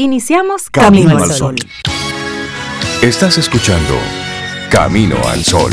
Iniciamos 0.00 0.70
Camino, 0.70 1.18
al 1.18 1.28
Sol. 1.32 1.56
Estás 3.02 3.36
escuchando 3.36 3.94
Camino 4.70 5.16
al 5.26 5.42
Sol. 5.42 5.72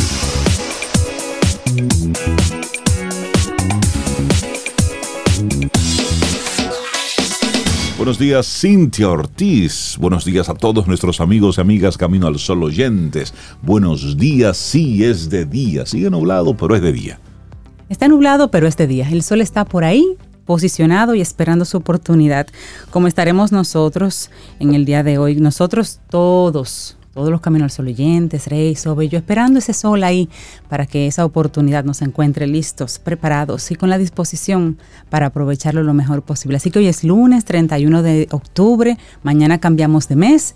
Buenos 7.97 8.17
días, 8.17 8.47
Cintia 8.47 9.11
Ortiz. 9.11 9.95
Buenos 9.99 10.25
días 10.25 10.49
a 10.49 10.55
todos 10.55 10.87
nuestros 10.87 11.21
amigos 11.21 11.59
y 11.59 11.61
amigas 11.61 11.95
Camino 11.95 12.25
al 12.25 12.39
Sol 12.39 12.63
oyentes. 12.63 13.31
Buenos 13.61 14.17
días, 14.17 14.57
sí 14.57 15.03
es 15.03 15.29
de 15.29 15.45
día. 15.45 15.85
Sigue 15.85 16.09
nublado, 16.09 16.57
pero 16.57 16.75
es 16.75 16.81
de 16.81 16.91
día. 16.91 17.19
Está 17.89 18.07
nublado, 18.07 18.49
pero 18.49 18.65
es 18.65 18.75
de 18.75 18.87
día. 18.87 19.07
El 19.11 19.21
sol 19.21 19.41
está 19.41 19.63
por 19.65 19.83
ahí, 19.83 20.17
posicionado 20.45 21.15
y 21.15 21.21
esperando 21.21 21.65
su 21.65 21.77
oportunidad, 21.77 22.47
como 22.91 23.07
estaremos 23.07 23.51
nosotros 23.51 24.29
en 24.59 24.73
el 24.75 24.85
día 24.85 25.03
de 25.03 25.17
hoy. 25.17 25.35
Nosotros 25.35 25.99
todos, 26.09 26.97
todos 27.13 27.29
los 27.29 27.41
caminos 27.41 27.65
al 27.65 27.71
sol 27.71 27.87
oyentes, 27.87 28.47
Rey, 28.47 28.75
Sobe, 28.75 29.09
yo 29.09 29.17
esperando 29.17 29.59
ese 29.59 29.73
sol 29.73 30.03
ahí 30.03 30.29
para 30.69 30.85
que 30.85 31.07
esa 31.07 31.25
oportunidad 31.25 31.83
nos 31.83 32.01
encuentre 32.01 32.47
listos, 32.47 32.99
preparados 32.99 33.71
y 33.71 33.75
con 33.75 33.89
la 33.89 33.97
disposición 33.97 34.77
para 35.09 35.27
aprovecharlo 35.27 35.83
lo 35.83 35.93
mejor 35.93 36.21
posible. 36.21 36.57
Así 36.57 36.71
que 36.71 36.79
hoy 36.79 36.87
es 36.87 37.03
lunes 37.03 37.45
31 37.45 38.03
de 38.03 38.27
octubre, 38.31 38.97
mañana 39.23 39.59
cambiamos 39.59 40.07
de 40.07 40.15
mes. 40.15 40.55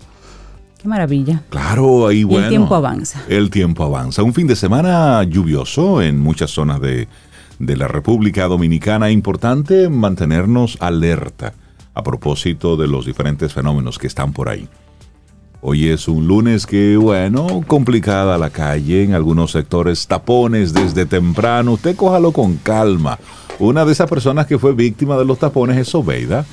Qué 0.80 0.88
maravilla. 0.88 1.42
Claro, 1.50 2.06
ahí 2.06 2.24
bueno. 2.24 2.44
el 2.44 2.48
tiempo 2.48 2.74
avanza. 2.74 3.22
El 3.28 3.50
tiempo 3.50 3.84
avanza. 3.84 4.22
Un 4.22 4.32
fin 4.32 4.46
de 4.46 4.56
semana 4.56 5.22
lluvioso 5.24 6.00
en 6.00 6.18
muchas 6.18 6.50
zonas 6.50 6.80
de, 6.80 7.06
de 7.60 7.76
la 7.76 7.86
República 7.86 8.48
Dominicana. 8.48 9.12
Importante 9.12 9.88
mantenernos 9.88 10.76
alerta 10.80 11.52
a 11.94 12.02
propósito 12.02 12.76
de 12.76 12.88
los 12.88 13.06
diferentes 13.06 13.52
fenómenos 13.52 13.98
que 13.98 14.08
están 14.08 14.32
por 14.32 14.48
ahí. 14.48 14.68
Hoy 15.60 15.88
es 15.90 16.08
un 16.08 16.26
lunes 16.26 16.66
que, 16.66 16.96
bueno, 16.96 17.62
complicada 17.66 18.38
la 18.38 18.48
calle 18.48 19.04
en 19.04 19.12
algunos 19.12 19.52
sectores, 19.52 20.06
tapones 20.06 20.72
desde 20.72 21.04
temprano. 21.04 21.72
Usted 21.72 21.94
cójalo 21.94 22.32
con 22.32 22.56
calma. 22.56 23.18
Una 23.58 23.84
de 23.84 23.92
esas 23.92 24.08
personas 24.08 24.46
que 24.46 24.58
fue 24.58 24.72
víctima 24.72 25.18
de 25.18 25.26
los 25.26 25.38
tapones 25.38 25.76
es 25.76 25.94
Obeida, 25.94 26.46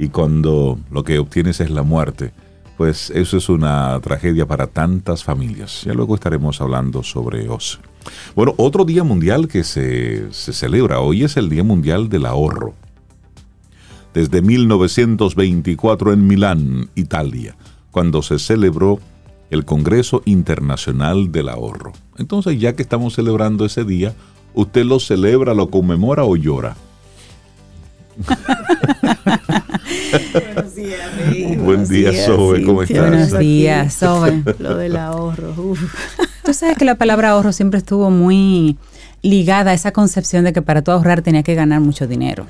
y 0.01 0.09
cuando 0.09 0.79
lo 0.89 1.03
que 1.03 1.19
obtienes 1.19 1.59
es 1.59 1.69
la 1.69 1.83
muerte, 1.83 2.33
pues 2.75 3.11
eso 3.11 3.37
es 3.37 3.49
una 3.49 3.99
tragedia 3.99 4.47
para 4.47 4.65
tantas 4.65 5.23
familias. 5.23 5.83
Ya 5.85 5.93
luego 5.93 6.15
estaremos 6.15 6.59
hablando 6.59 7.03
sobre 7.03 7.45
eso. 7.45 7.77
Bueno, 8.35 8.55
otro 8.57 8.83
día 8.83 9.03
mundial 9.03 9.47
que 9.47 9.63
se, 9.63 10.33
se 10.33 10.53
celebra 10.53 11.01
hoy 11.01 11.23
es 11.23 11.37
el 11.37 11.49
Día 11.49 11.63
Mundial 11.63 12.09
del 12.09 12.25
Ahorro 12.25 12.73
desde 14.11 14.41
1924 14.41 16.13
en 16.13 16.25
Milán, 16.25 16.89
Italia, 16.95 17.55
cuando 17.91 18.23
se 18.23 18.39
celebró 18.39 18.99
el 19.51 19.65
Congreso 19.65 20.23
Internacional 20.25 21.31
del 21.31 21.47
Ahorro. 21.47 21.93
Entonces, 22.17 22.59
ya 22.59 22.73
que 22.73 22.81
estamos 22.81 23.13
celebrando 23.13 23.65
ese 23.65 23.85
día, 23.85 24.15
¿usted 24.55 24.83
lo 24.83 24.99
celebra, 24.99 25.53
lo 25.53 25.69
conmemora 25.69 26.23
o 26.23 26.35
llora? 26.35 26.75
Buen 31.57 31.87
día, 31.87 32.11
Zoe, 32.25 32.63
¿cómo 32.63 32.83
estás? 32.83 33.09
Buenos 33.09 33.37
días, 33.39 33.93
Sobe. 33.93 34.43
Lo 34.59 34.75
del 34.77 34.97
ahorro. 34.97 35.53
uf. 35.57 35.81
Tú 36.43 36.53
sabes 36.53 36.77
que 36.77 36.85
la 36.85 36.95
palabra 36.95 37.31
ahorro 37.31 37.51
siempre 37.53 37.77
estuvo 37.77 38.09
muy 38.09 38.77
ligada 39.21 39.71
a 39.71 39.73
esa 39.73 39.91
concepción 39.91 40.43
de 40.45 40.53
que 40.53 40.61
para 40.61 40.81
tú 40.81 40.91
ahorrar 40.91 41.21
tenía 41.21 41.43
que 41.43 41.55
ganar 41.55 41.81
mucho 41.81 42.07
dinero. 42.07 42.45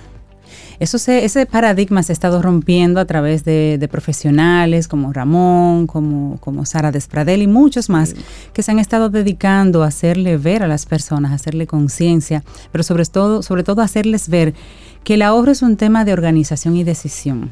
Eso 0.82 0.98
se, 0.98 1.24
ese 1.26 1.46
paradigma 1.46 2.02
se 2.02 2.12
ha 2.12 2.16
estado 2.16 2.42
rompiendo 2.42 3.00
a 3.00 3.06
través 3.06 3.46
de, 3.46 3.78
de 3.78 3.88
profesionales 3.88 4.88
como 4.88 5.14
Ramón, 5.14 5.86
como, 5.86 6.38
como 6.40 6.66
Sara 6.66 6.92
Despradel 6.92 7.44
y 7.44 7.48
muchos 7.48 7.88
más 7.88 8.16
que 8.52 8.64
se 8.64 8.72
han 8.72 8.80
estado 8.80 9.10
dedicando 9.10 9.84
a 9.84 9.88
hacerle 9.88 10.38
ver 10.38 10.64
a 10.64 10.68
las 10.68 10.88
personas, 10.88 11.32
a 11.32 11.36
hacerle 11.36 11.68
conciencia, 11.68 12.44
pero 12.72 12.84
sobre 12.84 13.06
todo, 13.06 13.44
sobre 13.44 13.64
todo 13.64 13.84
hacerles 13.84 14.28
ver 14.28 14.56
que 15.04 15.14
el 15.14 15.22
ahorro 15.22 15.52
es 15.52 15.62
un 15.62 15.78
tema 15.78 16.04
de 16.04 16.14
organización 16.14 16.76
y 16.76 16.84
decisión 16.84 17.52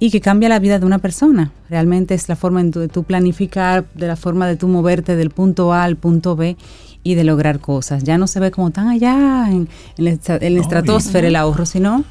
y 0.00 0.10
que 0.10 0.20
cambia 0.20 0.48
la 0.48 0.58
vida 0.58 0.80
de 0.80 0.86
una 0.86 0.98
persona. 0.98 1.52
Realmente 1.70 2.14
es 2.14 2.28
la 2.28 2.34
forma 2.34 2.64
de 2.64 2.88
tu 2.88 3.04
planificar, 3.04 3.84
de 3.94 4.08
la 4.08 4.16
forma 4.16 4.48
de 4.48 4.56
tu 4.56 4.66
moverte 4.66 5.14
del 5.14 5.30
punto 5.30 5.72
A 5.72 5.84
al 5.84 5.94
punto 5.94 6.34
B 6.34 6.56
y 7.04 7.14
de 7.14 7.22
lograr 7.22 7.60
cosas. 7.60 8.02
Ya 8.02 8.18
no 8.18 8.26
se 8.26 8.40
ve 8.40 8.50
como 8.50 8.72
tan 8.72 8.88
allá 8.88 9.46
en, 9.52 9.68
en 9.98 10.04
la, 10.04 10.10
estra- 10.10 10.38
en 10.40 10.54
la 10.54 10.58
No, 10.58 10.62
estratosfera 10.62 11.28
el 11.28 11.36
ahorro, 11.36 11.64
sino 11.64 12.02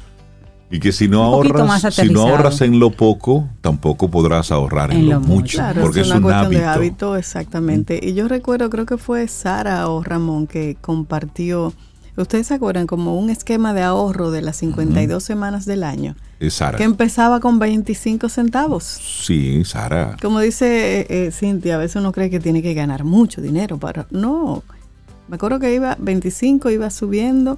Y 0.70 0.80
que 0.80 0.90
si 0.92 1.06
no 1.08 1.20
Un 1.38 1.46
ahorras, 1.46 1.94
si 1.94 2.08
no 2.10 2.22
ahorras 2.22 2.60
en 2.60 2.80
lo 2.80 2.90
poco, 2.90 3.48
tampoco 3.60 4.10
podrás 4.10 4.50
ahorrar 4.50 4.90
en, 4.90 4.98
En 4.98 5.04
lo, 5.06 5.12
lo 5.12 5.20
mucho, 5.20 5.34
mucho. 5.34 5.58
Claro, 5.58 5.82
porque 5.82 6.00
es 6.00 6.06
es, 6.06 6.10
una 6.10 6.16
un 6.16 6.22
cuestión 6.24 6.46
hábito. 6.46 6.60
de 6.60 6.66
hábito, 6.66 7.16
exactamente. 7.16 8.00
Y 8.02 8.14
yo 8.14 8.26
recuerdo, 8.26 8.68
creo 8.68 8.84
que 8.86 8.98
fue 8.98 9.28
Sara 9.28 9.88
o 9.88 10.02
Ramón 10.02 10.48
que 10.48 10.76
compartió, 10.80 11.72
ustedes 12.16 12.48
se 12.48 12.54
acuerdan, 12.54 12.86
como 12.88 13.16
un 13.16 13.30
esquema 13.30 13.74
de 13.74 13.82
ahorro 13.82 14.32
de 14.32 14.42
las 14.42 14.56
52 14.56 15.22
semanas 15.22 15.66
del 15.66 15.84
año, 15.84 16.16
Es 16.40 16.54
Sara. 16.54 16.76
que 16.76 16.84
empezaba 16.84 17.38
con 17.38 17.60
25 17.60 18.28
centavos. 18.28 18.82
Sí, 18.84 19.62
Sara. 19.64 20.16
Como 20.20 20.40
dice 20.40 21.00
eh, 21.02 21.06
eh, 21.08 21.30
Cintia, 21.30 21.76
a 21.76 21.78
veces 21.78 21.96
uno 21.96 22.10
cree 22.10 22.28
que 22.28 22.40
tiene 22.40 22.60
que 22.62 22.74
ganar 22.74 23.04
mucho 23.04 23.40
dinero 23.40 23.78
para... 23.78 24.06
No, 24.10 24.64
me 25.28 25.36
acuerdo 25.36 25.60
que 25.60 25.72
iba 25.74 25.96
25, 26.00 26.70
iba 26.70 26.90
subiendo 26.90 27.56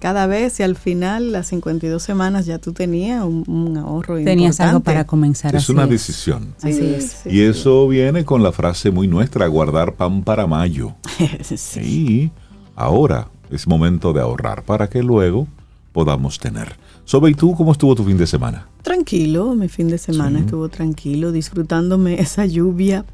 cada 0.00 0.26
vez 0.26 0.60
y 0.60 0.62
al 0.62 0.76
final, 0.76 1.32
las 1.32 1.48
52 1.48 2.02
semanas, 2.02 2.46
ya 2.46 2.58
tú 2.58 2.72
tenías 2.72 3.24
un, 3.24 3.44
un 3.48 3.76
ahorro 3.76 4.16
tenías 4.22 4.60
algo 4.60 4.80
para 4.80 5.04
comenzar. 5.04 5.54
Es 5.56 5.64
así 5.64 5.72
una 5.72 5.84
es. 5.84 5.90
decisión. 5.90 6.54
Así 6.62 6.72
Sí, 6.74 6.94
es. 6.96 7.04
sí, 7.24 7.28
Y 7.28 7.32
sí. 7.32 7.42
eso 7.42 7.88
viene 7.88 8.24
con 8.24 8.42
la 8.42 8.52
frase 8.52 8.90
muy 8.90 9.08
nuestra, 9.08 9.46
guardar 9.46 9.94
pan 9.94 10.22
para 10.22 10.46
mayo. 10.46 10.94
Sí. 11.44 11.56
Sí, 11.56 12.30
ahora 12.76 13.28
es 13.50 13.66
momento 13.66 14.12
de 14.12 14.20
ahorrar 14.20 14.62
para 14.64 14.88
que 14.88 15.02
luego 15.02 15.46
podamos 15.92 16.38
tener. 16.38 16.76
Sobe, 17.04 17.30
¿y 17.30 17.34
tú 17.34 17.54
cómo 17.56 17.72
estuvo 17.72 17.94
tu 17.94 18.04
fin 18.04 18.18
de 18.18 18.26
semana? 18.26 18.68
Tranquilo, 18.82 19.54
mi 19.54 19.68
fin 19.68 19.88
de 19.88 19.98
semana 19.98 20.38
Sí. 20.38 20.44
estuvo 20.44 20.68
tranquilo, 20.68 21.32
disfrutándome 21.32 22.20
esa 22.20 22.46
lluvia. 22.46 23.04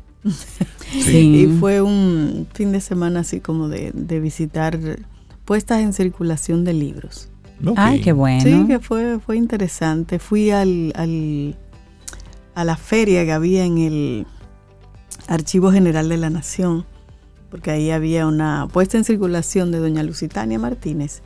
Sí. 0.90 1.46
Y 1.54 1.58
fue 1.60 1.80
un 1.82 2.46
fin 2.52 2.72
de 2.72 2.80
semana 2.80 3.20
así 3.20 3.40
como 3.40 3.68
de, 3.68 3.90
de 3.94 4.20
visitar 4.20 4.78
puestas 5.44 5.80
en 5.80 5.92
circulación 5.92 6.64
de 6.64 6.72
libros. 6.72 7.28
Ay, 7.76 8.00
qué 8.00 8.12
bueno. 8.12 8.42
Sí, 8.42 8.66
que 8.66 8.78
fue, 8.78 9.18
fue 9.20 9.36
interesante. 9.36 10.18
Fui 10.18 10.50
al, 10.50 10.92
al, 10.96 11.56
a 12.54 12.64
la 12.64 12.76
feria 12.76 13.24
que 13.24 13.32
había 13.32 13.64
en 13.64 13.78
el 13.78 14.26
Archivo 15.28 15.70
General 15.70 16.08
de 16.08 16.16
la 16.16 16.30
Nación 16.30 16.86
porque 17.54 17.70
ahí 17.70 17.92
había 17.92 18.26
una 18.26 18.66
puesta 18.66 18.98
en 18.98 19.04
circulación 19.04 19.70
de 19.70 19.78
doña 19.78 20.02
Lusitania 20.02 20.58
Martínez. 20.58 21.22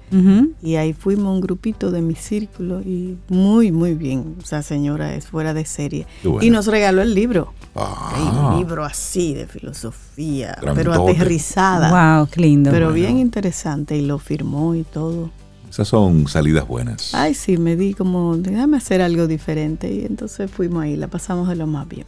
Y 0.63 0.75
ahí 0.75 0.93
fuimos 0.93 1.35
un 1.35 1.41
grupito 1.41 1.91
de 1.91 2.03
mi 2.03 2.17
círculo 2.17 2.83
y 2.83 3.17
muy, 3.31 3.73
muy 3.73 3.95
bien. 3.95 4.37
Esa 4.45 4.63
señora 4.63 5.15
es 5.15 5.29
fuera 5.29 5.55
de 5.55 5.65
serie. 5.65 6.07
Y 6.43 6.51
nos 6.51 6.67
regaló 6.67 7.01
el 7.01 7.15
libro. 7.15 7.55
Ah. 7.75 8.53
Un 8.53 8.59
libro 8.59 8.85
así 8.85 9.33
de 9.33 9.47
filosofía, 9.47 10.59
pero 10.75 10.93
aterrizada. 10.93 12.19
Wow, 12.19 12.29
qué 12.31 12.43
lindo. 12.43 12.71
Pero 12.73 12.93
bien 12.93 13.17
interesante 13.17 13.97
y 13.97 14.03
lo 14.05 14.19
firmó 14.19 14.75
y 14.75 14.83
todo. 14.83 15.31
Esas 15.71 15.89
son 15.89 16.29
salidas 16.29 16.69
buenas. 16.69 17.15
Ay, 17.15 17.33
sí, 17.33 17.57
me 17.57 17.75
di 17.75 17.95
como, 17.95 18.37
déjame 18.37 18.77
hacer 18.77 19.01
algo 19.01 19.27
diferente. 19.27 19.91
Y 19.91 20.05
entonces 20.05 20.51
fuimos 20.51 20.83
ahí, 20.83 20.95
la 20.95 21.09
pasamos 21.09 21.49
de 21.49 21.57
lo 21.57 21.67
más 21.67 21.89
bien. 21.89 22.05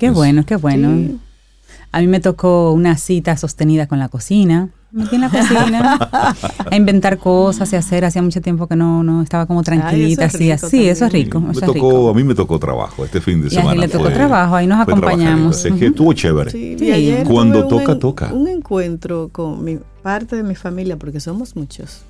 Qué 0.00 0.08
pues 0.08 0.16
bueno, 0.16 0.44
qué 0.44 0.56
bueno. 0.56 1.20
A 1.92 2.00
mí 2.00 2.06
me 2.06 2.20
tocó 2.20 2.72
una 2.72 2.96
cita 2.96 3.36
sostenida 3.36 3.86
con 3.86 3.98
la 3.98 4.08
cocina. 4.08 4.70
Me 4.92 5.04
metí 5.04 5.16
en 5.16 5.20
la 5.20 5.28
cocina 5.30 5.98
a 6.70 6.76
inventar 6.76 7.18
cosas 7.18 7.72
y 7.72 7.76
hacer. 7.76 8.04
Hacía 8.04 8.22
mucho 8.22 8.40
tiempo 8.40 8.66
que 8.66 8.76
no, 8.76 9.02
no 9.02 9.22
estaba 9.22 9.46
como 9.46 9.62
tranquilita. 9.62 10.26
así, 10.26 10.50
así, 10.50 10.88
eso 10.88 11.06
es 11.06 11.12
rico. 11.12 11.38
A 11.38 12.14
mí 12.14 12.24
me 12.24 12.34
tocó 12.34 12.58
trabajo 12.58 13.04
este 13.04 13.20
fin 13.20 13.42
de 13.42 13.50
semana. 13.50 13.74
Y 13.74 13.78
a 13.78 13.80
le 13.82 13.88
tocó 13.88 14.10
trabajo, 14.10 14.56
ahí 14.56 14.66
nos 14.66 14.80
acompañamos. 14.80 15.64
Es 15.64 15.74
que 15.74 15.86
estuvo 15.86 16.12
chévere. 16.12 16.50
Sí, 16.50 16.76
Cuando 17.26 17.66
toca, 17.66 17.98
toca. 17.98 18.32
Un 18.32 18.48
encuentro 18.48 19.28
con 19.30 19.64
mi 19.64 19.78
parte 20.02 20.36
de 20.36 20.42
mi 20.42 20.54
familia, 20.54 20.96
porque 20.96 21.20
somos 21.20 21.56
muchos 21.56 22.02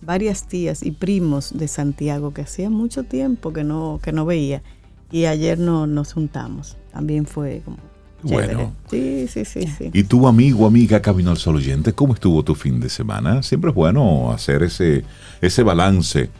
varias 0.00 0.46
tías 0.46 0.82
y 0.82 0.92
primos 0.92 1.56
de 1.56 1.68
Santiago 1.68 2.32
que 2.32 2.42
hacía 2.42 2.70
mucho 2.70 3.04
tiempo 3.04 3.52
que 3.52 3.64
no, 3.64 4.00
que 4.02 4.12
no 4.12 4.24
veía. 4.24 4.62
Y 5.10 5.24
ayer 5.24 5.58
no, 5.58 5.86
nos 5.86 6.12
juntamos. 6.12 6.76
También 6.92 7.26
fue 7.26 7.62
como 7.64 7.78
bueno. 8.22 8.72
Sí, 8.90 9.26
sí, 9.28 9.44
sí, 9.44 9.66
sí. 9.66 9.90
¿Y 9.92 10.04
tu 10.04 10.26
amigo, 10.26 10.66
amiga 10.66 11.00
Camino 11.00 11.30
al 11.30 11.36
Sol 11.36 11.56
oyente, 11.56 11.92
cómo 11.92 12.14
estuvo 12.14 12.42
tu 12.42 12.54
fin 12.54 12.80
de 12.80 12.88
semana? 12.88 13.42
Siempre 13.42 13.70
es 13.70 13.76
bueno 13.76 14.32
hacer 14.32 14.62
ese, 14.62 15.04
ese 15.40 15.62
balance 15.62 16.30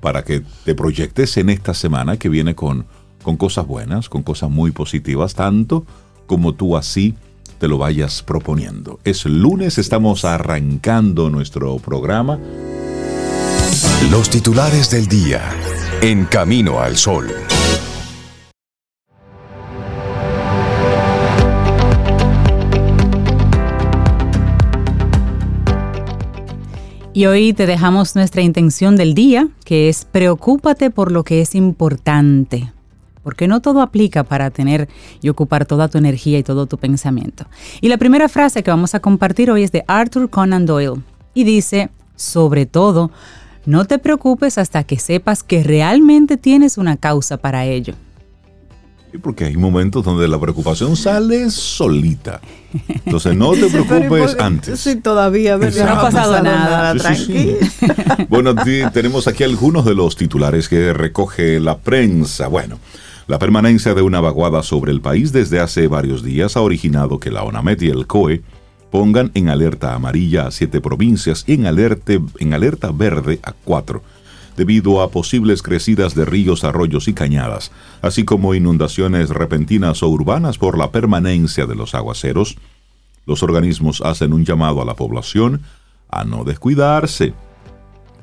para 0.00 0.24
que 0.24 0.42
te 0.64 0.74
proyectes 0.74 1.36
en 1.36 1.50
esta 1.50 1.74
semana 1.74 2.16
que 2.16 2.28
viene 2.28 2.54
con, 2.54 2.86
con 3.22 3.36
cosas 3.36 3.66
buenas, 3.66 4.08
con 4.08 4.22
cosas 4.22 4.50
muy 4.50 4.70
positivas, 4.70 5.34
tanto 5.34 5.84
como 6.26 6.54
tú 6.54 6.76
así 6.76 7.14
te 7.58 7.68
lo 7.68 7.78
vayas 7.78 8.22
proponiendo. 8.22 9.00
Es 9.04 9.24
lunes, 9.24 9.78
estamos 9.78 10.24
arrancando 10.24 11.28
nuestro 11.28 11.76
programa. 11.78 12.38
Los 14.10 14.30
titulares 14.30 14.90
del 14.90 15.06
día 15.06 15.42
en 16.00 16.24
Camino 16.24 16.80
al 16.80 16.96
Sol. 16.96 17.26
Y 27.18 27.26
hoy 27.26 27.52
te 27.52 27.66
dejamos 27.66 28.14
nuestra 28.14 28.42
intención 28.42 28.94
del 28.94 29.12
día, 29.12 29.48
que 29.64 29.88
es 29.88 30.04
preocúpate 30.04 30.90
por 30.90 31.10
lo 31.10 31.24
que 31.24 31.40
es 31.40 31.56
importante, 31.56 32.72
porque 33.24 33.48
no 33.48 33.60
todo 33.60 33.82
aplica 33.82 34.22
para 34.22 34.50
tener 34.50 34.88
y 35.20 35.28
ocupar 35.28 35.66
toda 35.66 35.88
tu 35.88 35.98
energía 35.98 36.38
y 36.38 36.44
todo 36.44 36.66
tu 36.66 36.78
pensamiento. 36.78 37.46
Y 37.80 37.88
la 37.88 37.96
primera 37.96 38.28
frase 38.28 38.62
que 38.62 38.70
vamos 38.70 38.94
a 38.94 39.00
compartir 39.00 39.50
hoy 39.50 39.64
es 39.64 39.72
de 39.72 39.82
Arthur 39.88 40.30
Conan 40.30 40.64
Doyle 40.64 41.02
y 41.34 41.42
dice, 41.42 41.90
sobre 42.14 42.66
todo, 42.66 43.10
no 43.66 43.84
te 43.84 43.98
preocupes 43.98 44.56
hasta 44.56 44.84
que 44.84 45.00
sepas 45.00 45.42
que 45.42 45.64
realmente 45.64 46.36
tienes 46.36 46.78
una 46.78 46.96
causa 46.96 47.36
para 47.36 47.64
ello. 47.64 47.94
Porque 49.22 49.46
hay 49.46 49.56
momentos 49.56 50.04
donde 50.04 50.28
la 50.28 50.38
preocupación 50.38 50.96
sale 50.96 51.50
solita. 51.50 52.40
Entonces 53.04 53.34
no 53.34 53.52
te 53.52 53.68
preocupes 53.86 54.36
antes. 54.38 54.78
Sí, 54.80 54.96
todavía, 54.96 55.56
no 55.56 55.66
ha 55.66 56.02
pasado, 56.02 56.42
nada, 56.42 56.94
bueno, 58.28 58.54
tenemos 58.92 59.26
aquí 59.26 59.44
algunos 59.44 59.84
de 59.84 59.94
los 59.94 60.16
titulares 60.16 60.68
que 60.68 60.92
recoge 60.92 61.58
la 61.58 61.78
prensa. 61.78 62.48
Bueno, 62.48 62.78
la 63.26 63.38
permanencia 63.38 63.94
de 63.94 64.02
una 64.02 64.20
vaguada 64.20 64.62
sobre 64.62 64.92
el 64.92 65.00
país 65.00 65.32
desde 65.32 65.60
hace 65.60 65.86
varios 65.86 66.22
días 66.22 66.56
ha 66.56 66.60
originado 66.60 67.18
que 67.18 67.30
la 67.30 67.42
ONAMET 67.42 67.82
y 67.82 67.88
el 67.88 68.06
COE 68.06 68.42
pongan 68.90 69.30
en 69.34 69.48
alerta 69.48 69.94
amarilla 69.94 70.46
a 70.46 70.50
siete 70.50 70.80
provincias 70.80 71.44
y 71.46 71.54
en 71.54 71.66
alerta, 71.66 72.14
en 72.38 72.54
alerta 72.54 72.90
verde 72.90 73.38
a 73.42 73.52
cuatro 73.52 74.02
debido 74.58 75.02
a 75.02 75.12
posibles 75.12 75.62
crecidas 75.62 76.16
de 76.16 76.24
ríos, 76.24 76.64
arroyos 76.64 77.06
y 77.06 77.14
cañadas, 77.14 77.70
así 78.02 78.24
como 78.24 78.56
inundaciones 78.56 79.30
repentinas 79.30 80.02
o 80.02 80.08
urbanas 80.08 80.58
por 80.58 80.76
la 80.76 80.90
permanencia 80.90 81.64
de 81.64 81.76
los 81.76 81.94
aguaceros, 81.94 82.56
los 83.24 83.44
organismos 83.44 84.00
hacen 84.00 84.32
un 84.32 84.44
llamado 84.44 84.82
a 84.82 84.84
la 84.84 84.96
población 84.96 85.62
a 86.10 86.24
no 86.24 86.42
descuidarse, 86.42 87.34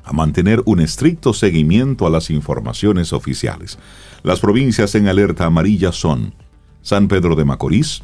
a 0.04 0.12
mantener 0.12 0.62
un 0.66 0.80
estricto 0.80 1.32
seguimiento 1.32 2.06
a 2.06 2.10
las 2.10 2.28
informaciones 2.28 3.14
oficiales. 3.14 3.78
Las 4.22 4.40
provincias 4.40 4.94
en 4.94 5.08
alerta 5.08 5.46
amarilla 5.46 5.90
son 5.90 6.34
San 6.82 7.08
Pedro 7.08 7.34
de 7.34 7.46
Macorís, 7.46 8.02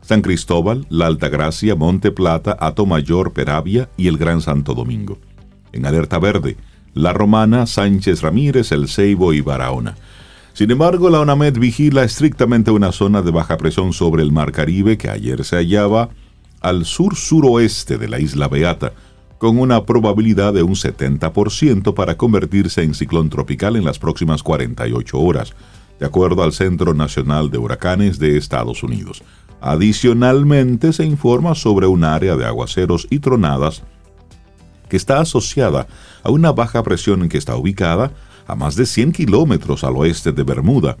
San 0.00 0.22
Cristóbal, 0.22 0.86
La 0.88 1.06
Altagracia, 1.06 1.74
Monte 1.74 2.12
Plata, 2.12 2.56
Mayor, 2.86 3.34
Peravia 3.34 3.90
y 3.98 4.08
el 4.08 4.16
Gran 4.16 4.40
Santo 4.40 4.72
Domingo. 4.72 5.18
En 5.72 5.84
alerta 5.84 6.18
verde, 6.18 6.56
la 6.94 7.12
Romana, 7.12 7.66
Sánchez 7.66 8.22
Ramírez, 8.22 8.72
El 8.72 8.88
Ceibo 8.88 9.32
y 9.32 9.40
Barahona. 9.40 9.96
Sin 10.52 10.70
embargo, 10.70 11.10
la 11.10 11.20
ONAMED 11.20 11.58
vigila 11.58 12.04
estrictamente 12.04 12.70
una 12.70 12.92
zona 12.92 13.22
de 13.22 13.32
baja 13.32 13.56
presión 13.56 13.92
sobre 13.92 14.22
el 14.22 14.30
Mar 14.30 14.52
Caribe 14.52 14.96
que 14.96 15.10
ayer 15.10 15.44
se 15.44 15.56
hallaba 15.56 16.10
al 16.60 16.84
sur-suroeste 16.84 17.98
de 17.98 18.08
la 18.08 18.20
isla 18.20 18.48
Beata, 18.48 18.92
con 19.38 19.58
una 19.58 19.84
probabilidad 19.84 20.54
de 20.54 20.62
un 20.62 20.74
70% 20.74 21.92
para 21.92 22.16
convertirse 22.16 22.82
en 22.82 22.94
ciclón 22.94 23.28
tropical 23.28 23.76
en 23.76 23.84
las 23.84 23.98
próximas 23.98 24.42
48 24.42 25.18
horas, 25.18 25.52
de 25.98 26.06
acuerdo 26.06 26.42
al 26.42 26.52
Centro 26.52 26.94
Nacional 26.94 27.50
de 27.50 27.58
Huracanes 27.58 28.18
de 28.18 28.38
Estados 28.38 28.82
Unidos. 28.82 29.22
Adicionalmente, 29.60 30.92
se 30.92 31.04
informa 31.04 31.54
sobre 31.54 31.86
un 31.86 32.04
área 32.04 32.36
de 32.36 32.44
aguaceros 32.44 33.08
y 33.10 33.18
tronadas 33.18 33.82
que 34.88 34.96
está 34.96 35.20
asociada 35.20 35.86
a 36.22 36.30
una 36.30 36.52
baja 36.52 36.82
presión 36.82 37.28
que 37.28 37.38
está 37.38 37.56
ubicada 37.56 38.12
a 38.46 38.54
más 38.54 38.76
de 38.76 38.86
100 38.86 39.12
kilómetros 39.12 39.84
al 39.84 39.96
oeste 39.96 40.32
de 40.32 40.42
Bermuda, 40.42 40.96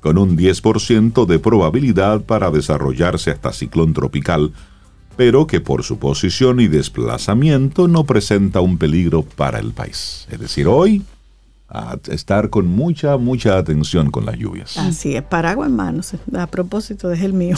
con 0.00 0.18
un 0.18 0.36
10% 0.36 1.26
de 1.26 1.38
probabilidad 1.38 2.22
para 2.22 2.50
desarrollarse 2.50 3.30
hasta 3.30 3.52
ciclón 3.52 3.94
tropical, 3.94 4.52
pero 5.16 5.46
que 5.46 5.60
por 5.60 5.84
su 5.84 5.98
posición 5.98 6.60
y 6.60 6.68
desplazamiento 6.68 7.88
no 7.88 8.04
presenta 8.04 8.60
un 8.60 8.78
peligro 8.78 9.22
para 9.22 9.58
el 9.58 9.72
país. 9.72 10.26
Es 10.30 10.40
decir, 10.40 10.66
hoy 10.66 11.02
a 11.72 11.96
estar 12.08 12.50
con 12.50 12.66
mucha, 12.66 13.16
mucha 13.16 13.56
atención 13.56 14.10
con 14.10 14.26
las 14.26 14.36
lluvias. 14.36 14.76
Así 14.76 15.16
es, 15.16 15.22
paraguas 15.22 15.70
en 15.70 15.76
manos. 15.76 16.12
A 16.36 16.46
propósito, 16.46 17.10
es 17.10 17.22
el 17.22 17.32
mío. 17.32 17.56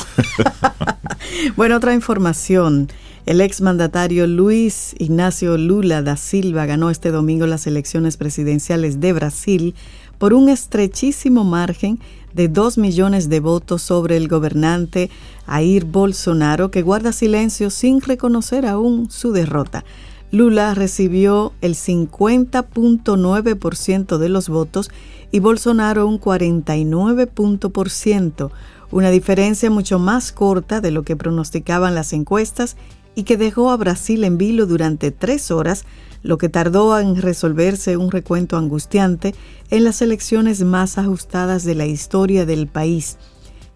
bueno, 1.57 1.77
otra 1.77 1.95
información. 1.95 2.89
El 3.27 3.41
exmandatario 3.41 4.27
Luis 4.27 4.95
Ignacio 4.99 5.57
Lula 5.57 6.03
da 6.03 6.19
Silva 6.19 6.67
ganó 6.67 6.91
este 6.91 7.11
domingo 7.11 7.47
las 7.47 7.67
elecciones 7.67 8.19
presidenciales 8.19 9.01
de 9.01 9.15
Brasil 9.15 9.75
por 10.19 10.35
un 10.35 10.51
estrechísimo 10.51 11.43
margen 11.43 11.99
de 12.35 12.49
dos 12.49 12.77
millones 12.77 13.31
de 13.31 13.41
votos 13.41 13.81
sobre 13.81 14.19
el 14.19 14.29
gobernante 14.29 15.09
Jair 15.47 15.87
Bolsonaro, 15.87 16.71
que 16.71 16.83
guarda 16.83 17.13
silencio 17.13 17.71
sin 17.71 18.03
reconocer 18.03 18.67
aún 18.67 19.11
su 19.11 19.33
derrota. 19.33 19.87
Lula 20.31 20.75
recibió 20.75 21.55
el 21.63 21.77
50.9% 21.77 24.19
de 24.19 24.29
los 24.29 24.51
votos 24.51 24.91
y 25.33 25.39
Bolsonaro 25.39 26.07
un 26.07 26.21
49%, 26.21 28.51
una 28.91 29.09
diferencia 29.09 29.71
mucho 29.71 29.99
más 29.99 30.31
corta 30.31 30.83
de 30.83 30.91
lo 30.91 31.05
que 31.05 31.17
pronosticaban 31.17 31.95
las 31.95 32.13
encuestas 32.13 32.77
y 33.15 33.25
que 33.25 33.37
dejó 33.37 33.71
a 33.71 33.77
Brasil 33.77 34.25
en 34.25 34.39
vilo 34.39 34.67
durante 34.67 35.11
tres 35.11 35.51
horas, 35.51 35.85
lo 36.23 36.39
que 36.39 36.49
tardó 36.49 36.99
en 36.99 37.21
resolverse 37.21 37.97
un 37.97 38.11
recuento 38.11 38.57
angustiante 38.57 39.35
en 39.71 39.85
las 39.85 40.03
elecciones 40.03 40.63
más 40.63 40.99
ajustadas 40.99 41.65
de 41.65 41.75
la 41.75 41.87
historia 41.87 42.47
del 42.47 42.67
país. 42.67 43.19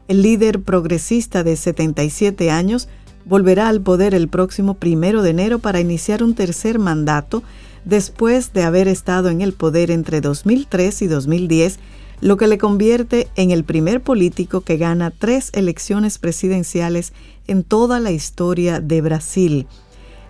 El 0.09 0.23
líder 0.23 0.63
progresista 0.63 1.45
de 1.45 1.57
77 1.57 2.51
años 2.51 2.89
volverá 3.27 3.69
al 3.69 3.83
poder 3.83 4.15
el 4.15 4.29
próximo 4.29 4.75
primero 4.75 5.23
de 5.23 5.31
enero 5.31 5.59
para 5.59 5.81
iniciar 5.81 6.23
un 6.23 6.35
tercer 6.35 6.79
mandato 6.79 7.43
después 7.85 8.53
de 8.53 8.63
haber 8.63 8.89
estado 8.89 9.29
en 9.29 9.43
el 9.43 9.53
poder 9.53 9.91
entre 9.91 10.21
2003 10.21 11.03
y 11.03 11.07
2010, 11.07 11.79
lo 12.21 12.37
que 12.37 12.49
le 12.49 12.59
convierte 12.59 13.29
en 13.37 13.51
el 13.51 13.65
primer 13.65 14.03
político 14.03 14.63
que 14.63 14.77
gana 14.77 15.11
tres 15.11 15.51
elecciones 15.53 16.19
presidenciales 16.19 17.13
en 17.47 17.63
toda 17.63 18.01
la 18.01 18.11
historia 18.11 18.81
de 18.81 19.01
Brasil. 19.01 19.67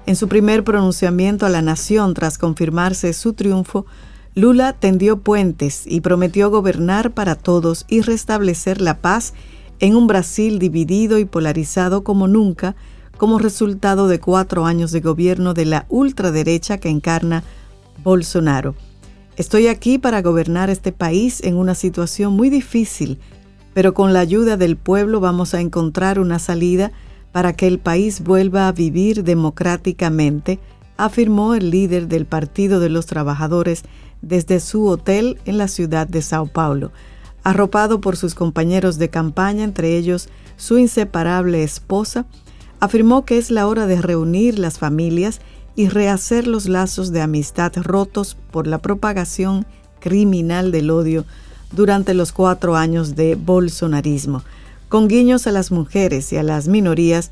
En 0.07 0.17
su 0.17 0.29
primer 0.29 0.65
pronunciamiento 0.65 1.47
a 1.47 1.51
la 1.51 1.63
nación 1.63 2.15
tras 2.15 2.39
confirmarse 2.39 3.13
su 3.13 3.33
triunfo, 3.33 3.87
Lula 4.35 4.73
tendió 4.73 5.19
puentes 5.19 5.83
y 5.87 6.01
prometió 6.01 6.51
gobernar 6.51 7.13
para 7.13 7.35
todos 7.35 7.85
y 7.89 8.03
restablecer 8.03 8.81
la 8.81 8.99
paz 8.99 9.35
en 9.81 9.97
un 9.97 10.07
Brasil 10.07 10.59
dividido 10.59 11.19
y 11.19 11.25
polarizado 11.25 12.05
como 12.05 12.29
nunca, 12.29 12.77
como 13.17 13.39
resultado 13.39 14.09
de 14.09 14.21
cuatro 14.21 14.65
años 14.65 14.93
de 14.93 15.01
gobierno 15.01 15.55
de 15.55 15.65
la 15.65 15.87
ultraderecha 15.89 16.79
que 16.79 16.89
encarna 16.89 17.43
Bolsonaro. 18.05 18.75
Estoy 19.39 19.69
aquí 19.69 19.99
para 19.99 20.21
gobernar 20.21 20.69
este 20.69 20.91
país 20.91 21.41
en 21.45 21.57
una 21.57 21.77
situación 21.77 22.33
muy 22.33 22.51
difícil, 22.51 23.21
pero 23.73 23.95
con 23.95 24.13
la 24.13 24.19
ayuda 24.19 24.57
del 24.57 24.77
pueblo 24.77 25.21
vamos 25.21 25.55
a 25.55 25.61
encontrar 25.61 26.19
una 26.19 26.41
salida 26.41 26.91
para 27.31 27.53
que 27.53 27.69
el 27.69 27.79
país 27.79 28.25
vuelva 28.25 28.67
a 28.67 28.73
vivir 28.73 29.23
democráticamente, 29.23 30.59
afirmó 30.97 31.55
el 31.55 31.71
líder 31.71 32.09
del 32.09 32.27
Partido 32.27 32.81
de 32.81 32.89
los 32.89 33.07
Trabajadores 33.07 33.85
desde 34.23 34.59
su 34.59 34.89
hotel 34.89 35.39
en 35.45 35.57
la 35.57 35.69
ciudad 35.69 36.09
de 36.09 36.21
Sao 36.21 36.49
Paulo, 36.49 36.91
arropado 37.45 38.01
por 38.01 38.17
sus 38.17 38.35
compañeros 38.35 38.99
de 38.99 39.09
campaña, 39.09 39.63
entre 39.63 39.97
ellos 39.97 40.29
su 40.57 40.79
inseparable 40.79 41.63
esposa, 41.63 42.27
afirmó 42.81 43.25
que 43.25 43.39
es 43.39 43.53
la 43.53 43.69
hora 43.69 43.87
de 43.87 44.03
reunir 44.03 44.59
las 44.59 44.81
familias 44.81 45.41
y 45.79 45.89
rehacer 45.89 46.49
los 46.49 46.67
lazos 46.67 47.13
de 47.13 47.21
amistad 47.21 47.73
rotos 47.77 48.37
por 48.51 48.67
la 48.67 48.79
propagación 48.79 49.65
criminal 50.01 50.73
del 50.73 50.91
odio 50.91 51.25
durante 51.71 52.15
los 52.15 52.33
cuatro 52.33 52.75
años 52.75 53.15
de 53.15 53.37
bolsonarismo. 53.37 54.43
Con 54.89 55.07
guiños 55.07 55.47
a 55.47 55.53
las 55.53 55.71
mujeres 55.71 56.33
y 56.33 56.37
a 56.37 56.43
las 56.43 56.67
minorías, 56.67 57.31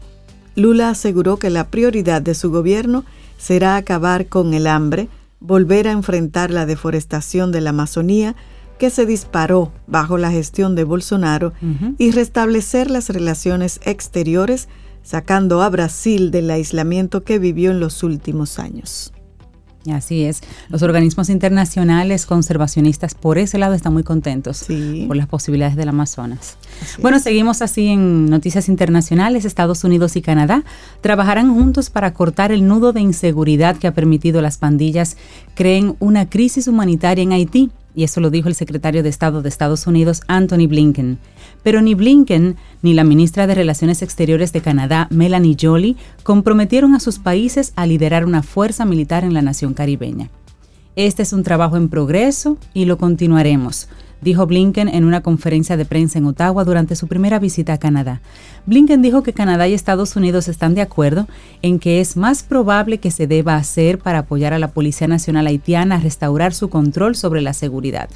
Lula 0.55 0.91
aseguró 0.91 1.39
que 1.39 1.51
la 1.51 1.67
prioridad 1.67 2.23
de 2.23 2.37
su 2.37 2.53
gobierno 2.53 3.05
será 3.37 3.75
acabar 3.75 4.27
con 4.29 4.55
el 4.55 4.69
hambre, 4.69 5.09
volver 5.41 5.89
a 5.89 5.91
enfrentar 5.91 6.53
la 6.53 6.67
deforestación 6.67 7.51
de 7.51 7.63
la 7.63 7.71
Amazonía 7.71 8.37
que 8.79 8.91
se 8.91 9.07
disparó 9.07 9.73
bajo 9.89 10.19
la 10.19 10.31
gestión 10.31 10.77
de 10.77 10.85
Bolsonaro 10.85 11.53
y 11.99 12.13
restablecer 12.13 12.93
las 12.93 13.09
relaciones 13.09 13.81
exteriores, 13.85 14.69
sacando 15.07 15.63
a 15.63 15.69
Brasil 15.69 16.33
del 16.33 16.51
aislamiento 16.51 17.23
que 17.23 17.39
vivió 17.39 17.71
en 17.71 17.79
los 17.79 18.03
últimos 18.03 18.59
años. 18.59 19.13
Así 19.93 20.25
es. 20.25 20.41
Los 20.69 20.83
organismos 20.83 21.29
internacionales 21.31 22.27
conservacionistas 22.27 23.15
por 23.15 23.39
ese 23.39 23.57
lado 23.57 23.75
están 23.75 23.93
muy 23.93 24.03
contentos 24.03 24.67
por 25.07 25.17
las 25.17 25.29
posibilidades 25.29 25.77
del 25.77 25.89
Amazonas. 25.91 26.57
bueno, 27.01 27.21
seguimos 27.21 27.63
así 27.63 27.87
en 27.87 28.29
noticias 28.29 28.69
internacionales. 28.69 29.45
Estados 29.45 29.85
Unidos 29.85 30.17
y 30.17 30.23
Canadá 30.23 30.65
trabajarán 31.03 31.55
juntos 31.55 31.89
para 31.89 32.13
cortar 32.13 32.51
el 32.51 32.67
nudo 32.67 32.93
de 32.93 33.01
inseguridad 33.01 33.77
que 33.77 33.87
ha 33.87 33.95
permitido 33.95 34.43
las 34.43 34.59
pandillas 34.59 35.17
creen 35.55 35.95
una 36.01 36.29
crisis 36.29 36.67
humanitaria 36.67 37.23
en 37.23 37.31
Haití 37.31 37.71
y 37.97 38.05
eso 38.05 38.21
lo 38.21 38.31
dijo 38.31 38.49
el 38.49 38.55
secretario 38.55 39.03
de 39.03 39.09
Estado 39.09 39.41
de 39.43 39.49
Estados 39.49 39.87
Unidos, 39.87 40.21
Anthony 40.29 40.69
Blinken. 40.69 41.19
Pero 41.63 41.81
ni 41.81 41.95
Blinken 41.95 42.57
ni 42.83 42.93
la 42.93 43.03
ministra 43.03 43.47
de 43.47 43.55
Relaciones 43.55 44.03
Exteriores 44.03 44.53
de 44.53 44.61
Canadá, 44.61 45.09
Melanie 45.11 45.57
Joly, 45.59 45.97
comprometieron 46.23 46.95
a 46.95 47.01
sus 47.01 47.19
países 47.19 47.73
a 47.75 47.87
liderar 47.87 48.27
una 48.27 48.43
fuerza 48.43 48.85
militar 48.85 49.25
en 49.25 49.33
la 49.33 49.41
nación 49.41 49.73
caribeña. 49.73 50.29
Este 50.95 51.23
es 51.23 51.33
un 51.33 51.43
trabajo 51.43 51.77
en 51.77 51.89
progreso 51.89 52.59
y 52.75 52.85
lo 52.85 52.99
continuaremos, 52.99 53.89
dijo 54.27 54.45
Blinken 54.45 54.89
en 54.89 55.05
una 55.05 55.23
conferencia 55.23 55.77
de 55.77 55.85
prensa 55.85 56.19
en 56.19 56.27
Ottawa 56.27 56.65
durante 56.65 56.97
su 56.97 57.07
primera 57.07 57.39
visita 57.39 57.75
a 57.75 57.79
Canadá. 57.79 58.21
Blinken 58.67 59.01
dijo 59.01 59.23
que 59.23 59.33
Canadá 59.33 59.69
y 59.69 59.73
Estados 59.73 60.17
Unidos 60.17 60.49
están 60.49 60.75
de 60.75 60.83
acuerdo 60.83 61.29
en 61.63 61.79
que 61.79 62.01
es 62.01 62.17
más 62.17 62.43
probable 62.43 62.99
que 62.99 63.13
se 63.13 63.29
deba 63.29 63.55
hacer 63.55 64.01
para 64.01 64.19
apoyar 64.19 64.53
a 64.53 64.59
la 64.59 64.73
Policía 64.73 65.07
Nacional 65.07 65.47
Haitiana 65.47 65.95
a 65.95 66.01
restaurar 66.01 66.55
su 66.55 66.69
control 66.69 67.15
sobre 67.15 67.41
la 67.41 67.53
seguridad. 67.53 68.11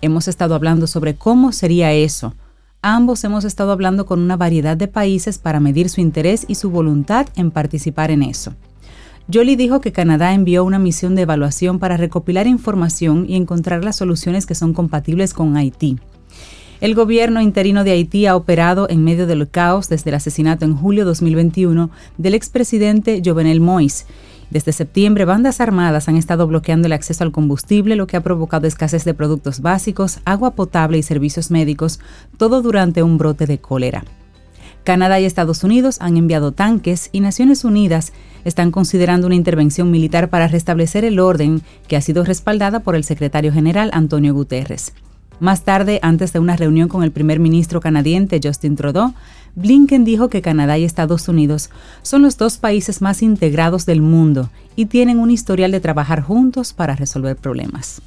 Hemos 0.00 0.26
estado 0.26 0.54
hablando 0.54 0.86
sobre 0.86 1.16
cómo 1.16 1.52
sería 1.52 1.92
eso. 1.92 2.34
Ambos 2.80 3.22
hemos 3.22 3.44
estado 3.44 3.72
hablando 3.72 4.06
con 4.06 4.20
una 4.20 4.38
variedad 4.38 4.78
de 4.78 4.88
países 4.88 5.36
para 5.36 5.60
medir 5.60 5.90
su 5.90 6.00
interés 6.00 6.46
y 6.48 6.54
su 6.54 6.70
voluntad 6.70 7.26
en 7.36 7.50
participar 7.50 8.10
en 8.10 8.22
eso. 8.22 8.54
Jolie 9.32 9.56
dijo 9.56 9.80
que 9.80 9.92
Canadá 9.92 10.34
envió 10.34 10.64
una 10.64 10.78
misión 10.78 11.14
de 11.14 11.22
evaluación 11.22 11.78
para 11.78 11.96
recopilar 11.96 12.46
información 12.46 13.26
y 13.28 13.36
encontrar 13.36 13.84
las 13.84 13.96
soluciones 13.96 14.46
que 14.46 14.54
son 14.54 14.72
compatibles 14.72 15.34
con 15.34 15.56
Haití. 15.56 15.98
El 16.80 16.96
gobierno 16.96 17.40
interino 17.40 17.84
de 17.84 17.92
Haití 17.92 18.26
ha 18.26 18.34
operado 18.34 18.88
en 18.90 19.04
medio 19.04 19.28
del 19.28 19.48
caos 19.48 19.88
desde 19.88 20.10
el 20.10 20.16
asesinato 20.16 20.64
en 20.64 20.74
julio 20.74 21.04
de 21.04 21.10
2021 21.10 21.90
del 22.18 22.34
expresidente 22.34 23.22
Jovenel 23.24 23.60
Moïse. 23.60 24.04
Desde 24.50 24.72
septiembre, 24.72 25.24
bandas 25.24 25.60
armadas 25.60 26.08
han 26.08 26.16
estado 26.16 26.46
bloqueando 26.48 26.86
el 26.86 26.92
acceso 26.92 27.22
al 27.22 27.30
combustible, 27.30 27.94
lo 27.94 28.08
que 28.08 28.16
ha 28.16 28.22
provocado 28.22 28.66
escasez 28.66 29.04
de 29.04 29.14
productos 29.14 29.60
básicos, 29.60 30.18
agua 30.24 30.56
potable 30.56 30.98
y 30.98 31.02
servicios 31.04 31.52
médicos, 31.52 32.00
todo 32.36 32.60
durante 32.60 33.04
un 33.04 33.16
brote 33.16 33.46
de 33.46 33.58
cólera. 33.58 34.04
Canadá 34.84 35.20
y 35.20 35.24
Estados 35.24 35.62
Unidos 35.62 35.98
han 36.00 36.16
enviado 36.16 36.50
tanques 36.50 37.08
y 37.12 37.20
Naciones 37.20 37.64
Unidas 37.64 38.12
están 38.44 38.70
considerando 38.70 39.26
una 39.26 39.36
intervención 39.36 39.90
militar 39.90 40.28
para 40.28 40.48
restablecer 40.48 41.04
el 41.04 41.20
orden 41.20 41.62
que 41.88 41.96
ha 41.96 42.00
sido 42.00 42.24
respaldada 42.24 42.80
por 42.80 42.96
el 42.96 43.04
secretario 43.04 43.52
general 43.52 43.90
Antonio 43.92 44.34
Guterres. 44.34 44.92
Más 45.40 45.62
tarde, 45.62 45.98
antes 46.02 46.32
de 46.32 46.38
una 46.38 46.56
reunión 46.56 46.88
con 46.88 47.02
el 47.02 47.10
primer 47.10 47.40
ministro 47.40 47.80
canadiense 47.80 48.40
Justin 48.42 48.76
Trudeau, 48.76 49.12
Blinken 49.56 50.04
dijo 50.04 50.28
que 50.28 50.40
Canadá 50.40 50.78
y 50.78 50.84
Estados 50.84 51.28
Unidos 51.28 51.70
son 52.02 52.22
los 52.22 52.38
dos 52.38 52.58
países 52.58 53.02
más 53.02 53.22
integrados 53.22 53.84
del 53.84 54.02
mundo 54.02 54.50
y 54.76 54.86
tienen 54.86 55.18
un 55.18 55.30
historial 55.30 55.72
de 55.72 55.80
trabajar 55.80 56.22
juntos 56.22 56.72
para 56.72 56.94
resolver 56.94 57.36
problemas. 57.36 58.00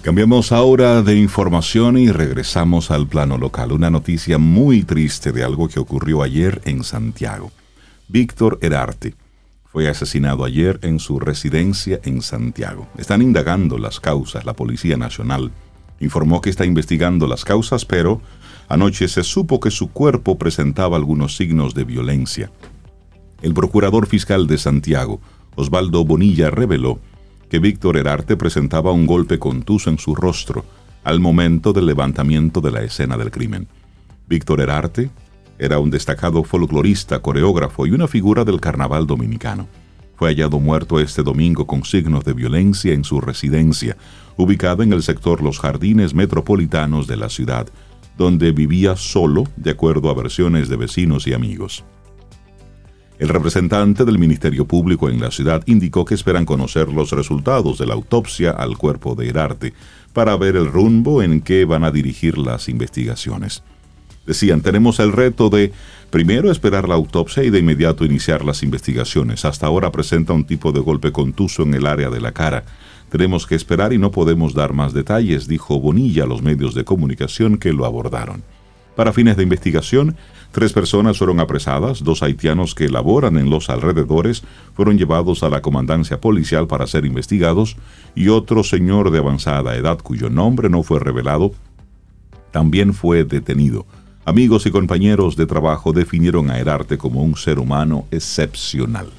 Cambiamos 0.00 0.52
ahora 0.52 1.02
de 1.02 1.16
información 1.16 1.98
y 1.98 2.10
regresamos 2.10 2.90
al 2.90 3.06
plano 3.06 3.36
local. 3.38 3.72
Una 3.72 3.90
noticia 3.90 4.38
muy 4.38 4.82
triste 4.82 5.32
de 5.32 5.44
algo 5.44 5.68
que 5.68 5.78
ocurrió 5.78 6.22
ayer 6.22 6.62
en 6.64 6.82
Santiago. 6.82 7.52
Víctor 8.12 8.58
Herarte 8.60 9.14
fue 9.64 9.88
asesinado 9.88 10.44
ayer 10.44 10.78
en 10.82 10.98
su 10.98 11.18
residencia 11.18 11.98
en 12.04 12.20
Santiago. 12.20 12.86
Están 12.98 13.22
indagando 13.22 13.78
las 13.78 14.00
causas. 14.00 14.44
La 14.44 14.52
Policía 14.52 14.98
Nacional 14.98 15.50
informó 15.98 16.42
que 16.42 16.50
está 16.50 16.66
investigando 16.66 17.26
las 17.26 17.42
causas, 17.46 17.86
pero 17.86 18.20
anoche 18.68 19.08
se 19.08 19.22
supo 19.22 19.60
que 19.60 19.70
su 19.70 19.92
cuerpo 19.92 20.36
presentaba 20.36 20.98
algunos 20.98 21.38
signos 21.38 21.72
de 21.72 21.84
violencia. 21.84 22.52
El 23.40 23.54
procurador 23.54 24.06
fiscal 24.06 24.46
de 24.46 24.58
Santiago, 24.58 25.18
Osvaldo 25.54 26.04
Bonilla, 26.04 26.50
reveló 26.50 26.98
que 27.48 27.60
Víctor 27.60 27.96
Herarte 27.96 28.36
presentaba 28.36 28.92
un 28.92 29.06
golpe 29.06 29.38
contuso 29.38 29.88
en 29.88 29.98
su 29.98 30.14
rostro 30.14 30.66
al 31.02 31.18
momento 31.18 31.72
del 31.72 31.86
levantamiento 31.86 32.60
de 32.60 32.72
la 32.72 32.82
escena 32.82 33.16
del 33.16 33.30
crimen. 33.30 33.68
Víctor 34.28 34.60
Herarte 34.60 35.08
era 35.62 35.78
un 35.78 35.90
destacado 35.90 36.42
folclorista, 36.42 37.20
coreógrafo 37.20 37.86
y 37.86 37.92
una 37.92 38.08
figura 38.08 38.44
del 38.44 38.60
carnaval 38.60 39.06
dominicano. 39.06 39.68
Fue 40.16 40.30
hallado 40.30 40.58
muerto 40.58 40.98
este 40.98 41.22
domingo 41.22 41.68
con 41.68 41.84
signos 41.84 42.24
de 42.24 42.32
violencia 42.32 42.92
en 42.92 43.04
su 43.04 43.20
residencia, 43.20 43.96
ubicada 44.36 44.82
en 44.82 44.92
el 44.92 45.04
sector 45.04 45.40
Los 45.40 45.60
Jardines 45.60 46.14
Metropolitanos 46.14 47.06
de 47.06 47.16
la 47.16 47.28
ciudad, 47.28 47.68
donde 48.18 48.50
vivía 48.50 48.96
solo, 48.96 49.44
de 49.56 49.70
acuerdo 49.70 50.10
a 50.10 50.14
versiones 50.14 50.68
de 50.68 50.76
vecinos 50.76 51.28
y 51.28 51.32
amigos. 51.32 51.84
El 53.20 53.28
representante 53.28 54.04
del 54.04 54.18
Ministerio 54.18 54.66
Público 54.66 55.08
en 55.08 55.20
la 55.20 55.30
ciudad 55.30 55.62
indicó 55.66 56.04
que 56.04 56.14
esperan 56.14 56.44
conocer 56.44 56.88
los 56.88 57.12
resultados 57.12 57.78
de 57.78 57.86
la 57.86 57.94
autopsia 57.94 58.50
al 58.50 58.76
cuerpo 58.76 59.14
de 59.14 59.28
Herarte 59.28 59.74
para 60.12 60.36
ver 60.36 60.56
el 60.56 60.66
rumbo 60.66 61.22
en 61.22 61.40
que 61.40 61.64
van 61.64 61.84
a 61.84 61.92
dirigir 61.92 62.36
las 62.36 62.68
investigaciones. 62.68 63.62
Decían, 64.26 64.60
tenemos 64.60 65.00
el 65.00 65.12
reto 65.12 65.48
de 65.48 65.72
primero 66.10 66.50
esperar 66.50 66.88
la 66.88 66.94
autopsia 66.94 67.42
y 67.42 67.50
de 67.50 67.58
inmediato 67.58 68.04
iniciar 68.04 68.44
las 68.44 68.62
investigaciones. 68.62 69.44
Hasta 69.44 69.66
ahora 69.66 69.90
presenta 69.90 70.32
un 70.32 70.44
tipo 70.44 70.72
de 70.72 70.80
golpe 70.80 71.10
contuso 71.10 71.62
en 71.64 71.74
el 71.74 71.86
área 71.86 72.08
de 72.08 72.20
la 72.20 72.32
cara. 72.32 72.64
Tenemos 73.10 73.46
que 73.46 73.56
esperar 73.56 73.92
y 73.92 73.98
no 73.98 74.10
podemos 74.10 74.54
dar 74.54 74.72
más 74.72 74.92
detalles, 74.92 75.48
dijo 75.48 75.80
Bonilla 75.80 76.24
a 76.24 76.26
los 76.26 76.40
medios 76.40 76.74
de 76.74 76.84
comunicación 76.84 77.58
que 77.58 77.72
lo 77.72 77.84
abordaron. 77.84 78.42
Para 78.96 79.12
fines 79.12 79.36
de 79.36 79.42
investigación, 79.42 80.16
tres 80.52 80.72
personas 80.72 81.18
fueron 81.18 81.40
apresadas, 81.40 82.04
dos 82.04 82.22
haitianos 82.22 82.74
que 82.74 82.90
laboran 82.90 83.38
en 83.38 83.48
los 83.48 83.70
alrededores 83.70 84.44
fueron 84.74 84.98
llevados 84.98 85.42
a 85.42 85.48
la 85.48 85.62
comandancia 85.62 86.20
policial 86.20 86.66
para 86.66 86.86
ser 86.86 87.06
investigados 87.06 87.76
y 88.14 88.28
otro 88.28 88.62
señor 88.62 89.10
de 89.10 89.18
avanzada 89.18 89.76
edad 89.76 89.98
cuyo 89.98 90.28
nombre 90.28 90.68
no 90.68 90.82
fue 90.82 91.00
revelado 91.00 91.52
también 92.52 92.94
fue 92.94 93.24
detenido. 93.24 93.86
Amigos 94.24 94.66
y 94.66 94.70
compañeros 94.70 95.34
de 95.34 95.46
trabajo 95.46 95.92
definieron 95.92 96.48
a 96.48 96.60
Herarte 96.60 96.96
como 96.96 97.24
un 97.24 97.34
ser 97.34 97.58
humano 97.58 98.04
excepcional. 98.12 99.10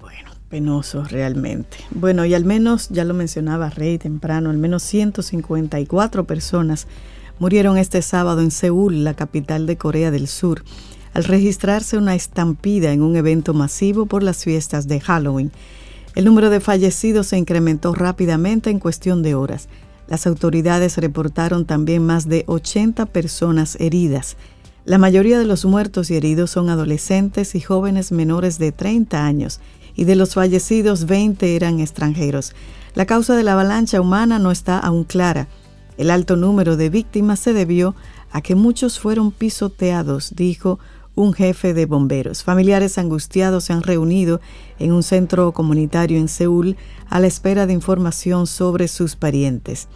Bueno, 0.00 0.32
penoso 0.48 1.04
realmente. 1.04 1.76
Bueno, 1.92 2.24
y 2.24 2.34
al 2.34 2.44
menos, 2.44 2.88
ya 2.88 3.04
lo 3.04 3.14
mencionaba 3.14 3.70
Rey 3.70 3.98
temprano, 3.98 4.50
al 4.50 4.58
menos 4.58 4.82
154 4.82 6.24
personas 6.24 6.88
murieron 7.38 7.78
este 7.78 8.02
sábado 8.02 8.40
en 8.40 8.50
Seúl, 8.50 9.04
la 9.04 9.14
capital 9.14 9.66
de 9.66 9.76
Corea 9.76 10.10
del 10.10 10.26
Sur, 10.26 10.64
al 11.14 11.22
registrarse 11.22 11.96
una 11.96 12.16
estampida 12.16 12.92
en 12.92 13.02
un 13.02 13.14
evento 13.14 13.54
masivo 13.54 14.06
por 14.06 14.24
las 14.24 14.42
fiestas 14.42 14.88
de 14.88 14.98
Halloween. 14.98 15.52
El 16.16 16.24
número 16.24 16.50
de 16.50 16.58
fallecidos 16.58 17.28
se 17.28 17.38
incrementó 17.38 17.94
rápidamente 17.94 18.70
en 18.70 18.80
cuestión 18.80 19.22
de 19.22 19.36
horas. 19.36 19.68
Las 20.08 20.26
autoridades 20.26 20.96
reportaron 20.98 21.64
también 21.64 22.04
más 22.04 22.28
de 22.28 22.44
80 22.46 23.06
personas 23.06 23.76
heridas. 23.80 24.36
La 24.84 24.98
mayoría 24.98 25.38
de 25.38 25.46
los 25.46 25.64
muertos 25.64 26.10
y 26.10 26.16
heridos 26.16 26.52
son 26.52 26.70
adolescentes 26.70 27.54
y 27.56 27.60
jóvenes 27.60 28.12
menores 28.12 28.58
de 28.58 28.70
30 28.70 29.24
años, 29.24 29.60
y 29.96 30.04
de 30.04 30.14
los 30.14 30.34
fallecidos 30.34 31.06
20 31.06 31.56
eran 31.56 31.80
extranjeros. 31.80 32.54
La 32.94 33.06
causa 33.06 33.34
de 33.34 33.42
la 33.42 33.54
avalancha 33.54 34.00
humana 34.00 34.38
no 34.38 34.52
está 34.52 34.78
aún 34.78 35.04
clara. 35.04 35.48
El 35.96 36.10
alto 36.10 36.36
número 36.36 36.76
de 36.76 36.90
víctimas 36.90 37.40
se 37.40 37.52
debió 37.52 37.96
a 38.30 38.42
que 38.42 38.54
muchos 38.54 39.00
fueron 39.00 39.32
pisoteados, 39.32 40.34
dijo 40.36 40.78
un 41.16 41.32
jefe 41.32 41.74
de 41.74 41.86
bomberos. 41.86 42.44
Familiares 42.44 42.98
angustiados 42.98 43.64
se 43.64 43.72
han 43.72 43.82
reunido 43.82 44.40
en 44.78 44.92
un 44.92 45.02
centro 45.02 45.50
comunitario 45.52 46.18
en 46.18 46.28
Seúl 46.28 46.76
a 47.08 47.18
la 47.18 47.26
espera 47.26 47.66
de 47.66 47.72
información 47.72 48.46
sobre 48.46 48.86
sus 48.86 49.16
parientes. 49.16 49.88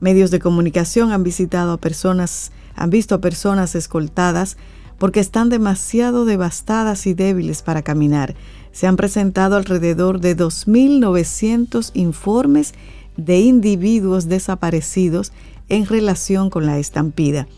Medios 0.00 0.30
de 0.30 0.38
comunicación 0.38 1.10
han 1.12 1.24
visitado 1.24 1.72
a 1.72 1.78
personas, 1.78 2.52
han 2.74 2.90
visto 2.90 3.14
a 3.16 3.20
personas 3.20 3.74
escoltadas 3.74 4.56
porque 4.98 5.20
están 5.20 5.48
demasiado 5.48 6.24
devastadas 6.24 7.06
y 7.06 7.14
débiles 7.14 7.62
para 7.62 7.82
caminar. 7.82 8.34
Se 8.72 8.86
han 8.86 8.96
presentado 8.96 9.56
alrededor 9.56 10.20
de 10.20 10.36
2.900 10.36 11.90
informes 11.94 12.72
de 13.16 13.40
individuos 13.40 14.28
desaparecidos 14.28 15.32
en 15.68 15.86
relación 15.86 16.50
con 16.50 16.66
la 16.66 16.78
estampida. 16.78 17.48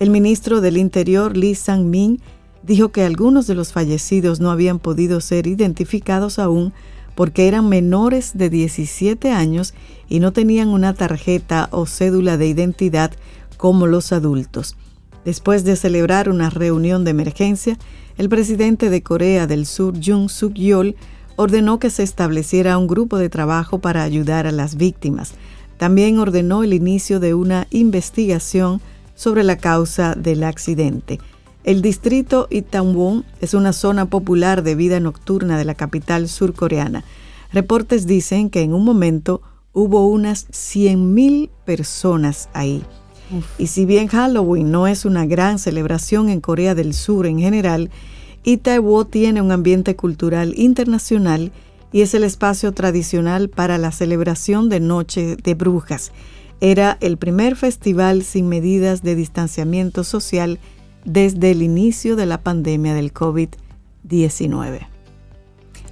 El 0.00 0.10
ministro 0.10 0.60
del 0.60 0.76
Interior, 0.76 1.36
Lee 1.36 1.54
Sang-min, 1.54 2.20
dijo 2.62 2.88
que 2.90 3.04
algunos 3.04 3.46
de 3.46 3.54
los 3.54 3.72
fallecidos 3.72 4.40
no 4.40 4.50
habían 4.50 4.78
podido 4.78 5.20
ser 5.20 5.46
identificados 5.46 6.38
aún 6.38 6.72
porque 7.14 7.46
eran 7.46 7.68
menores 7.68 8.32
de 8.34 8.50
17 8.50 9.30
años 9.30 9.74
y 10.08 10.18
no 10.18 10.32
tenían 10.32 10.68
una 10.68 10.94
tarjeta 10.94 11.68
o 11.70 11.86
cédula 11.86 12.36
de 12.36 12.48
identidad 12.48 13.12
como 13.56 13.86
los 13.86 14.12
adultos. 14.12 14.76
Después 15.24 15.64
de 15.64 15.76
celebrar 15.76 16.28
una 16.28 16.50
reunión 16.50 17.04
de 17.04 17.12
emergencia, 17.12 17.78
el 18.18 18.28
presidente 18.28 18.90
de 18.90 19.02
Corea 19.02 19.46
del 19.46 19.64
Sur, 19.64 19.94
Jung 20.04 20.28
Suk-yeol, 20.28 20.96
ordenó 21.36 21.78
que 21.78 21.90
se 21.90 22.02
estableciera 22.02 22.78
un 22.78 22.86
grupo 22.86 23.16
de 23.16 23.28
trabajo 23.28 23.78
para 23.78 24.02
ayudar 24.02 24.46
a 24.46 24.52
las 24.52 24.76
víctimas. 24.76 25.34
También 25.78 26.18
ordenó 26.18 26.62
el 26.62 26.74
inicio 26.74 27.20
de 27.20 27.34
una 27.34 27.66
investigación 27.70 28.80
sobre 29.14 29.44
la 29.44 29.56
causa 29.56 30.14
del 30.14 30.44
accidente. 30.44 31.18
El 31.64 31.80
distrito 31.80 32.46
Itaewon 32.50 33.24
es 33.40 33.54
una 33.54 33.72
zona 33.72 34.06
popular 34.06 34.62
de 34.62 34.74
vida 34.74 35.00
nocturna 35.00 35.56
de 35.56 35.64
la 35.64 35.74
capital 35.74 36.28
surcoreana. 36.28 37.04
Reportes 37.52 38.06
dicen 38.06 38.50
que 38.50 38.60
en 38.60 38.74
un 38.74 38.84
momento 38.84 39.40
hubo 39.72 40.06
unas 40.06 40.46
100.000 40.48 41.48
personas 41.64 42.50
ahí. 42.52 42.82
Y 43.58 43.68
si 43.68 43.86
bien 43.86 44.08
Halloween 44.08 44.70
no 44.70 44.86
es 44.86 45.06
una 45.06 45.24
gran 45.24 45.58
celebración 45.58 46.28
en 46.28 46.42
Corea 46.42 46.74
del 46.74 46.92
Sur 46.92 47.26
en 47.26 47.38
general, 47.38 47.90
Itaewon 48.44 49.10
tiene 49.10 49.40
un 49.40 49.50
ambiente 49.50 49.96
cultural 49.96 50.52
internacional 50.58 51.50
y 51.92 52.02
es 52.02 52.12
el 52.12 52.24
espacio 52.24 52.72
tradicional 52.72 53.48
para 53.48 53.78
la 53.78 53.90
celebración 53.90 54.68
de 54.68 54.80
Noche 54.80 55.36
de 55.36 55.54
Brujas 55.54 56.12
era 56.60 56.96
el 57.00 57.16
primer 57.16 57.56
festival 57.56 58.22
sin 58.22 58.48
medidas 58.48 59.02
de 59.02 59.14
distanciamiento 59.14 60.04
social 60.04 60.58
desde 61.04 61.50
el 61.50 61.62
inicio 61.62 62.16
de 62.16 62.26
la 62.26 62.38
pandemia 62.38 62.94
del 62.94 63.12
COVID-19. 63.12 64.88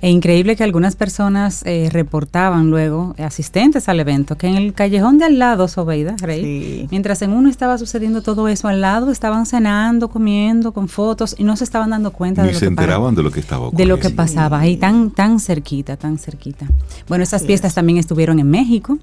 E 0.03 0.11
increíble 0.11 0.57
que 0.57 0.65
algunas 0.65 0.97
personas 0.97 1.63
eh, 1.65 1.89
reportaban 1.93 2.71
luego, 2.71 3.15
asistentes 3.19 3.89
al 3.89 4.01
evento, 4.01 4.37
que 4.37 4.49
en 4.49 4.57
el 4.57 4.75
callejón 4.75 5.19
de 5.19 5.27
al 5.27 5.39
lado, 5.39 5.69
Sobeida, 5.69 6.17
Rey, 6.21 6.89
mientras 6.91 7.23
en 7.23 7.33
uno 7.33 7.49
estaba 7.49 7.79
sucediendo 7.79 8.21
todo 8.21 8.49
eso, 8.49 8.67
al 8.67 8.81
lado 8.81 9.13
estaban 9.13 9.47
cenando, 9.47 10.09
comiendo, 10.09 10.73
con 10.73 10.89
fotos, 10.89 11.37
y 11.39 11.45
no 11.45 11.57
se 11.57 11.63
estaban 11.63 11.91
dando 11.91 12.11
cuenta 12.11 12.43
de 12.43 12.53
lo 12.53 12.59
se 12.59 12.67
enteraban 12.67 13.15
de 13.15 13.23
lo 13.23 13.31
que 13.31 13.39
estaba 13.39 13.69
ocurriendo. 13.69 13.95
De 13.95 14.03
lo 14.03 14.09
que 14.09 14.13
pasaba, 14.13 14.59
ahí 14.59 14.77
tan, 14.77 15.13
tan 15.13 15.39
cerquita, 15.39 15.97
tan 15.97 16.19
cerquita. 16.19 16.67
Bueno, 17.07 17.23
esas 17.23 17.45
fiestas 17.47 17.73
también 17.73 17.99
estuvieron 17.99 18.41
en 18.41 18.51
México, 18.51 18.99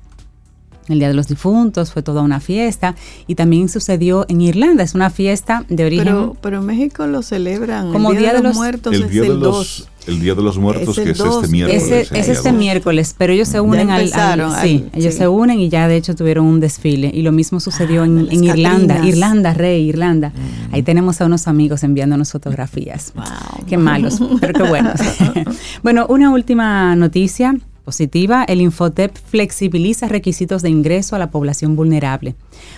el 0.90 1.00
Día 1.00 1.08
de 1.08 1.14
los 1.14 1.28
Difuntos, 1.28 1.92
fue 1.92 2.04
toda 2.04 2.22
una 2.22 2.40
fiesta. 2.40 2.96
Y 3.28 3.36
también 3.36 3.70
sucedió 3.70 4.26
en 4.30 4.42
Irlanda, 4.42 4.84
es 4.84 4.96
una 4.96 5.10
fiesta 5.10 5.66
de 5.70 5.86
origen. 5.86 6.06
Pero, 6.06 6.38
pero 6.42 6.60
en 6.60 6.66
México 6.66 7.08
lo 7.08 7.22
celebran. 7.22 7.92
Como 7.92 8.12
Día, 8.14 8.34
de, 8.34 8.42
los, 8.42 8.56
Muertos 8.56 8.94
el 8.94 9.10
día 9.10 9.24
es 9.24 9.30
el 9.30 9.40
2. 9.40 9.90
El 10.08 10.20
Día 10.22 10.34
de 10.34 10.42
los 10.42 10.58
Muertos, 10.58 10.96
que 10.96 11.12
es 11.12 11.20
este 11.20 11.48
miércoles. 11.50 12.10
Es, 12.12 12.30
este 12.30 12.52
miércoles, 12.52 13.14
pero 13.18 13.34
ellos 13.34 13.48
se 13.48 13.60
unen 13.60 13.92
al, 13.92 14.10
sí, 14.62 14.86
ellos 14.94 15.14
se 15.14 15.28
unen 15.28 15.60
y 15.60 15.70
ya 15.70 15.88
de 15.88 15.98
hecho 15.98 16.16
tuvieron 16.16 16.46
un 16.46 16.60
desfile. 16.60 17.12
Y 17.14 17.22
lo 17.22 17.32
mismo 17.32 17.60
sucedió 17.60 18.04
ah, 18.04 18.06
en, 18.06 18.44
Irlanda, 18.44 19.06
Irlanda, 19.06 19.54
Rey, 19.54 19.88
Irlanda. 19.88 20.30
Mm. 20.30 20.74
Ahí 20.74 20.84
tenemos 20.84 21.22
a 21.22 21.26
unos 21.26 21.48
amigos 21.48 21.84
enviándonos 21.84 22.32
fotografías. 22.32 23.14
Wow. 23.14 23.66
Qué 23.68 23.78
malos, 23.78 24.20
pero 24.40 24.54
qué 24.54 24.64
buenos. 24.64 25.00
bueno, 25.84 26.08
una 26.10 26.32
última 26.32 26.96
noticia 26.96 27.56
positiva, 27.90 28.44
el 28.44 28.62
Infotep 28.62 29.18
flexibiliza 29.18 30.08
requisitos 30.08 30.62
de 30.62 30.70
ingreso 30.70 31.16
a 31.16 31.20
la 31.20 31.32
población 31.32 31.76
vulnerable. 31.76 32.36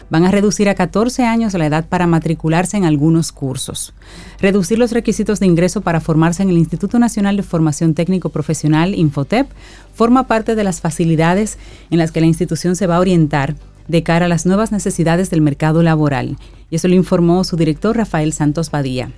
Van 0.10 0.24
a 0.24 0.32
reducir 0.32 0.70
a 0.70 0.76
14 0.76 1.26
años 1.26 1.54
la 1.54 1.66
edad 1.66 1.90
para 1.90 2.08
matricularse 2.08 2.78
en 2.78 2.86
algunos 2.86 3.34
cursos. 3.34 3.94
Reducir 4.40 4.80
los 4.80 4.94
requisitos 4.94 5.42
de 5.42 5.48
ingreso 5.48 5.82
para 5.82 6.00
formarse 6.00 6.44
en 6.44 6.50
el 6.50 6.58
Instituto 6.58 6.98
Nacional 6.98 7.36
de 7.36 7.44
Formación 7.44 7.94
Técnico 7.94 8.30
Profesional, 8.30 8.96
Infotep, 8.96 9.50
forma 9.94 10.28
parte 10.28 10.56
de 10.56 10.64
las 10.64 10.80
facilidades 10.80 11.58
en 11.90 11.98
las 11.98 12.14
que 12.14 12.22
la 12.22 12.28
institución 12.28 12.78
se 12.78 12.88
va 12.88 12.96
a 12.96 13.02
orientar 13.02 13.58
de 13.90 14.04
cara 14.04 14.28
a 14.28 14.30
las 14.30 14.46
nuevas 14.46 14.72
necesidades 14.72 15.30
del 15.30 15.42
mercado 15.42 15.84
laboral. 15.84 16.38
Y 16.70 16.78
eso 16.78 16.88
lo 16.88 16.96
informó 16.96 17.44
su 17.44 17.58
director 17.58 17.98
Rafael 17.98 18.32
Santos 18.32 18.72
Badía. 18.72 19.12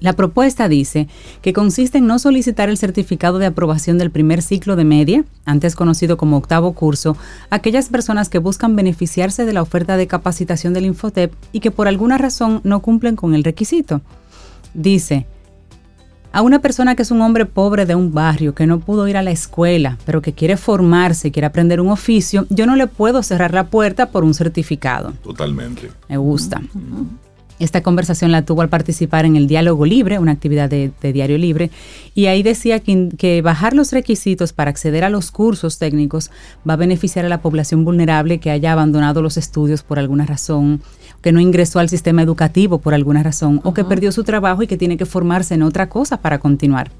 La 0.00 0.14
propuesta 0.14 0.68
dice 0.68 1.08
que 1.42 1.52
consiste 1.52 1.98
en 1.98 2.06
no 2.06 2.18
solicitar 2.18 2.68
el 2.68 2.78
certificado 2.78 3.38
de 3.38 3.46
aprobación 3.46 3.98
del 3.98 4.10
primer 4.10 4.42
ciclo 4.42 4.74
de 4.74 4.84
media, 4.84 5.24
antes 5.44 5.76
conocido 5.76 6.16
como 6.16 6.38
octavo 6.38 6.72
curso, 6.72 7.16
a 7.50 7.56
aquellas 7.56 7.88
personas 7.88 8.28
que 8.28 8.38
buscan 8.38 8.76
beneficiarse 8.76 9.44
de 9.44 9.52
la 9.52 9.62
oferta 9.62 9.96
de 9.96 10.06
capacitación 10.06 10.72
del 10.72 10.86
Infotep 10.86 11.32
y 11.52 11.60
que 11.60 11.70
por 11.70 11.86
alguna 11.86 12.18
razón 12.18 12.60
no 12.64 12.80
cumplen 12.80 13.14
con 13.14 13.34
el 13.34 13.44
requisito. 13.44 14.00
Dice, 14.72 15.26
a 16.32 16.42
una 16.42 16.60
persona 16.60 16.94
que 16.94 17.02
es 17.02 17.10
un 17.10 17.20
hombre 17.22 17.44
pobre 17.44 17.86
de 17.86 17.94
un 17.94 18.14
barrio, 18.14 18.54
que 18.54 18.66
no 18.66 18.80
pudo 18.80 19.08
ir 19.08 19.16
a 19.16 19.22
la 19.22 19.32
escuela, 19.32 19.98
pero 20.06 20.22
que 20.22 20.32
quiere 20.32 20.56
formarse, 20.56 21.32
quiere 21.32 21.46
aprender 21.46 21.80
un 21.80 21.88
oficio, 21.88 22.46
yo 22.50 22.66
no 22.66 22.76
le 22.76 22.86
puedo 22.86 23.22
cerrar 23.22 23.52
la 23.52 23.66
puerta 23.66 24.10
por 24.10 24.24
un 24.24 24.32
certificado. 24.32 25.12
Totalmente. 25.22 25.90
Me 26.08 26.16
gusta. 26.16 26.62
Esta 27.60 27.82
conversación 27.82 28.32
la 28.32 28.46
tuvo 28.46 28.62
al 28.62 28.70
participar 28.70 29.26
en 29.26 29.36
el 29.36 29.46
Diálogo 29.46 29.84
Libre, 29.84 30.18
una 30.18 30.32
actividad 30.32 30.70
de, 30.70 30.92
Diario 31.02 31.36
Libre, 31.36 31.70
y 32.14 32.26
ahí 32.26 32.42
decía 32.42 32.80
que, 32.80 33.10
que, 33.18 33.42
bajar 33.42 33.74
los 33.74 33.92
requisitos 33.92 34.54
para 34.54 34.70
acceder 34.70 35.04
a 35.04 35.10
los 35.10 35.30
cursos 35.30 35.78
técnicos 35.78 36.30
va 36.68 36.72
a 36.72 36.76
beneficiar 36.76 37.26
a 37.26 37.28
la 37.28 37.42
población 37.42 37.84
vulnerable 37.84 38.38
que 38.38 38.50
haya 38.50 38.72
abandonado 38.72 39.20
los 39.20 39.36
estudios 39.36 39.82
por 39.82 39.98
alguna 39.98 40.24
razón, 40.24 40.80
que 41.20 41.32
no 41.32 41.40
ingresó 41.40 41.80
al 41.80 41.90
sistema 41.90 42.22
educativo 42.22 42.78
por 42.78 42.94
alguna 42.94 43.22
razón, 43.22 43.60
o 43.62 43.74
que 43.74 43.84
perdió 43.84 44.10
su 44.10 44.24
trabajo 44.24 44.62
y 44.62 44.66
que 44.66 44.78
tiene 44.78 44.96
que 44.96 45.04
formarse 45.04 45.52
en 45.52 45.62
otra 45.62 45.90
cosa 45.90 46.16
para 46.16 46.38
continuar. 46.38 46.90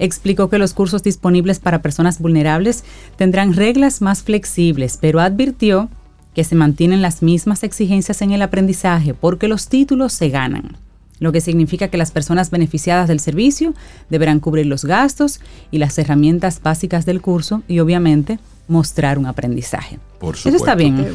Explicó 0.00 0.50
que 0.50 0.58
los 0.58 0.74
cursos 0.74 1.04
disponibles 1.04 1.60
para 1.60 1.82
personas 1.82 2.18
vulnerables 2.18 2.82
tendrán 3.16 3.54
reglas 3.54 4.02
más 4.02 4.24
flexibles, 4.24 4.98
pero 5.00 5.20
advirtió 5.20 5.88
que 6.34 6.44
se 6.44 6.54
mantienen 6.54 7.02
las 7.02 7.22
mismas 7.22 7.62
exigencias 7.62 8.20
en 8.22 8.32
el 8.32 8.42
aprendizaje 8.42 9.14
porque 9.14 9.48
los 9.48 9.68
títulos 9.68 10.12
se 10.12 10.28
ganan, 10.28 10.76
lo 11.20 11.32
que 11.32 11.40
significa 11.40 11.88
que 11.88 11.96
las 11.96 12.10
personas 12.10 12.50
beneficiadas 12.50 13.08
del 13.08 13.20
servicio 13.20 13.74
deberán 14.10 14.40
cubrir 14.40 14.66
los 14.66 14.84
gastos 14.84 15.40
y 15.70 15.78
las 15.78 15.96
herramientas 15.98 16.60
básicas 16.62 17.06
del 17.06 17.20
curso 17.20 17.62
y 17.68 17.78
obviamente 17.78 18.38
mostrar 18.66 19.18
un 19.18 19.26
aprendizaje. 19.26 19.98
Por 20.18 20.36
supuesto. 20.36 20.48
Eso 20.48 20.56
está 20.58 20.74
bien. 20.74 21.06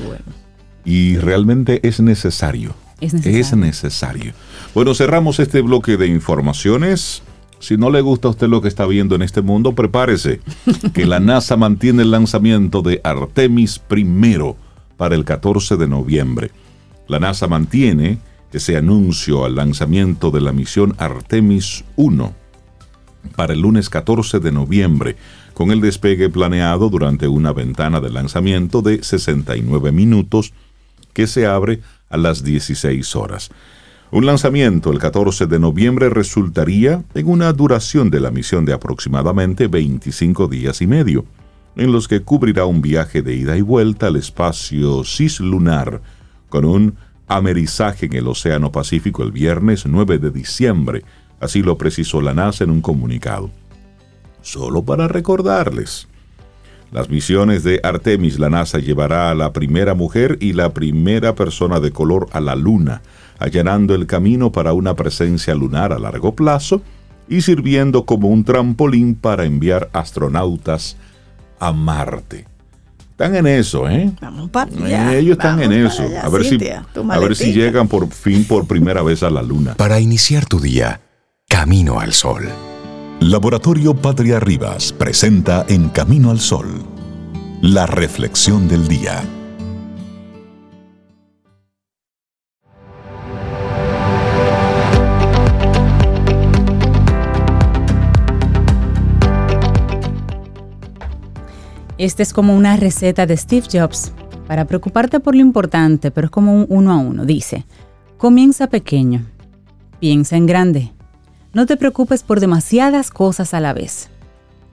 Y 0.86 1.18
realmente 1.18 1.86
es 1.88 2.00
necesario. 2.00 2.74
Es 3.02 3.14
necesario. 3.14 3.40
es 3.40 3.56
necesario. 3.56 4.34
Bueno, 4.74 4.94
cerramos 4.94 5.40
este 5.40 5.62
bloque 5.62 5.98
de 5.98 6.08
informaciones. 6.08 7.22
Si 7.60 7.78
no 7.78 7.90
le 7.90 8.02
gusta 8.02 8.30
a 8.30 8.32
usted 8.32 8.48
lo 8.48 8.62
que 8.62 8.70
está 8.70 8.86
viendo 8.86 9.16
en 9.16 9.22
este 9.22 9.42
mundo, 9.42 9.76
prepárese, 9.76 10.40
que 10.94 11.06
la 11.06 11.20
NASA 11.20 11.58
mantiene 11.58 12.04
el 12.04 12.12
lanzamiento 12.12 12.82
de 12.82 13.02
Artemis 13.04 13.80
primero 13.80 14.56
para 15.00 15.16
el 15.16 15.24
14 15.24 15.78
de 15.78 15.88
noviembre. 15.88 16.52
La 17.08 17.20
NASA 17.20 17.48
mantiene 17.48 18.20
ese 18.52 18.76
anuncio 18.76 19.46
al 19.46 19.56
lanzamiento 19.56 20.30
de 20.30 20.42
la 20.42 20.52
misión 20.52 20.94
Artemis 20.98 21.86
1 21.96 22.34
para 23.38 23.54
el 23.54 23.62
lunes 23.62 23.90
14 23.90 24.40
de 24.40 24.52
noviembre, 24.52 25.16
con 25.54 25.72
el 25.72 25.80
despegue 25.80 26.30
planeado 26.30 26.90
durante 26.90 27.30
una 27.30 27.54
ventana 27.54 28.02
de 28.02 28.10
lanzamiento 28.10 28.82
de 28.82 29.02
69 29.02 29.94
minutos 29.94 30.52
que 31.14 31.28
se 31.28 31.48
abre 31.48 31.80
a 32.10 32.18
las 32.18 32.44
16 32.44 33.16
horas. 33.16 33.52
Un 34.12 34.26
lanzamiento 34.26 34.92
el 34.92 35.00
14 35.00 35.46
de 35.46 35.60
noviembre 35.60 36.10
resultaría 36.10 37.06
en 37.14 37.30
una 37.30 37.54
duración 37.54 38.10
de 38.10 38.20
la 38.20 38.32
misión 38.32 38.66
de 38.66 38.74
aproximadamente 38.74 39.68
25 39.68 40.50
días 40.50 40.82
y 40.82 40.88
medio, 40.88 41.24
en 41.80 41.94
los 41.94 42.10
que 42.10 42.22
cubrirá 42.22 42.65
un 42.65 42.82
viaje 42.82 43.22
de 43.22 43.36
ida 43.36 43.56
y 43.56 43.62
vuelta 43.62 44.08
al 44.08 44.18
espacio 44.18 45.06
cislunar, 45.06 46.02
con 46.50 46.65
un 46.65 46.96
amerizaje 47.30 48.08
en 48.08 48.13
el 48.13 48.28
Océano 48.28 48.70
Pacífico 48.70 49.24
el 49.24 49.32
viernes 49.32 49.86
9 49.86 50.18
de 50.20 50.30
diciembre, 50.30 51.04
así 51.39 51.62
lo 51.62 51.78
precisó 51.78 52.22
la 52.22 52.34
NASA 52.34 52.65
en 52.65 52.72
un 52.72 52.82
comunicado. 52.82 53.50
Solo 54.42 54.84
para 54.84 55.08
recordarles. 55.08 56.10
Las 56.92 57.10
misiones 57.10 57.63
de 57.63 57.80
Artemis, 57.82 58.39
la 58.39 58.50
NASA 58.50 58.80
llevará 58.80 59.32
a 59.32 59.36
la 59.36 59.54
primera 59.54 59.94
mujer 59.94 60.38
y 60.42 60.52
la 60.52 60.74
primera 60.74 61.34
persona 61.34 61.80
de 61.80 61.92
color 61.92 62.28
a 62.34 62.42
la 62.42 62.56
Luna, 62.58 63.04
allanando 63.38 63.96
el 63.96 64.06
camino 64.06 64.52
para 64.52 64.74
una 64.74 64.96
presencia 64.96 65.56
lunar 65.56 65.94
a 65.94 66.00
largo 66.00 66.36
plazo 66.36 66.82
y 67.30 67.39
sirviendo 67.39 68.04
como 68.04 68.28
un 68.28 68.44
trampolín 68.44 69.15
para 69.15 69.46
enviar 69.46 69.89
astronautas 69.94 70.98
a 71.60 71.72
Marte. 71.72 72.48
Están 73.12 73.36
en 73.36 73.48
eso, 73.48 73.89
¿eh? 73.89 74.13
Vamos 74.22 74.50
para 74.50 74.72
eh, 74.72 75.19
ellos 75.19 75.34
están 75.34 75.62
en 75.62 75.74
eso. 75.74 76.04
a 76.24 76.30
ver, 76.30 76.45
si, 76.45 76.58
a 76.69 77.19
ver 77.19 77.36
si 77.36 77.52
llegan 77.52 77.89
por 77.89 78.10
fin 78.10 78.45
por 78.45 78.65
primera 78.65 79.02
vez 79.02 79.24
a 79.24 79.30
la 79.30 79.41
Luna. 79.41 79.76
Para 79.76 80.00
iniciar 80.00 80.45
tu 80.45 80.60
día, 80.60 81.02
camino 81.50 82.00
al 82.00 82.13
sol. 82.13 82.48
Laboratorio 83.19 83.93
Patria 83.93 84.39
Rivas 84.39 84.93
presenta 84.93 85.65
En 85.67 85.89
Camino 85.89 86.32
al 86.32 86.39
Sol, 86.39 86.86
la 87.62 87.86
reflexión 87.86 88.69
del 88.69 88.88
día. 88.88 89.22
Esta 102.00 102.24
es 102.24 102.34
como 102.34 102.56
una 102.56 102.76
receta 102.78 103.28
de 103.28 103.38
Steve 103.38 103.68
Jobs 103.72 104.12
para 104.48 104.66
preocuparte 104.66 105.20
por 105.20 105.36
lo 105.36 105.42
importante, 105.42 106.10
pero 106.10 106.26
es 106.26 106.32
como 106.32 106.56
un 106.56 106.66
uno 106.70 106.92
a 106.92 106.98
uno. 106.98 107.26
Dice, 107.26 107.66
comienza 108.18 108.66
pequeño, 108.66 109.28
piensa 110.00 110.36
en 110.36 110.48
grande 110.48 110.94
no 111.54 111.66
te 111.66 111.78
preocupes 111.78 112.24
por 112.24 112.40
demasiadas 112.40 113.10
cosas 113.10 113.54
a 113.54 113.60
la 113.60 113.74
vez. 113.74 114.10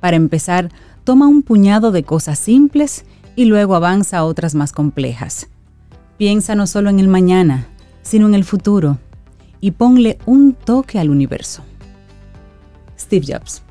Para 0.01 0.17
empezar, 0.17 0.71
toma 1.05 1.27
un 1.27 1.43
puñado 1.43 1.91
de 1.91 2.03
cosas 2.03 2.39
simples 2.39 3.05
y 3.35 3.47
luego 3.47 3.75
avanza 3.75 4.19
a 4.19 4.25
otras 4.25 4.55
más 4.55 4.73
complejas. 4.73 5.49
Piensa 6.19 6.55
no 6.55 6.67
solo 6.67 6.91
en 6.91 7.01
el 7.01 7.09
mañana, 7.09 7.67
sino 8.03 8.27
en 8.27 8.35
el 8.35 8.45
futuro 8.45 8.99
y 9.61 9.71
ponle 9.71 10.19
un 10.27 10.53
toque 10.53 10.99
al 10.99 11.11
universo. 11.11 11.63
Steve 12.99 13.27
Jobs. 13.27 13.66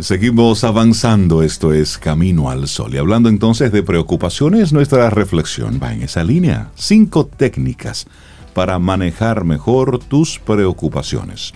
Seguimos 0.00 0.64
avanzando, 0.64 1.42
esto 1.42 1.72
es 1.72 1.98
Camino 1.98 2.50
al 2.50 2.68
Sol. 2.68 2.94
Y 2.94 2.98
hablando 2.98 3.28
entonces 3.28 3.70
de 3.70 3.82
preocupaciones, 3.82 4.72
nuestra 4.72 5.10
reflexión 5.10 5.78
va 5.82 5.92
en 5.92 6.02
esa 6.02 6.24
línea. 6.24 6.70
Cinco 6.74 7.26
técnicas 7.26 8.06
para 8.54 8.78
manejar 8.78 9.44
mejor 9.44 9.98
tus 9.98 10.38
preocupaciones. 10.38 11.52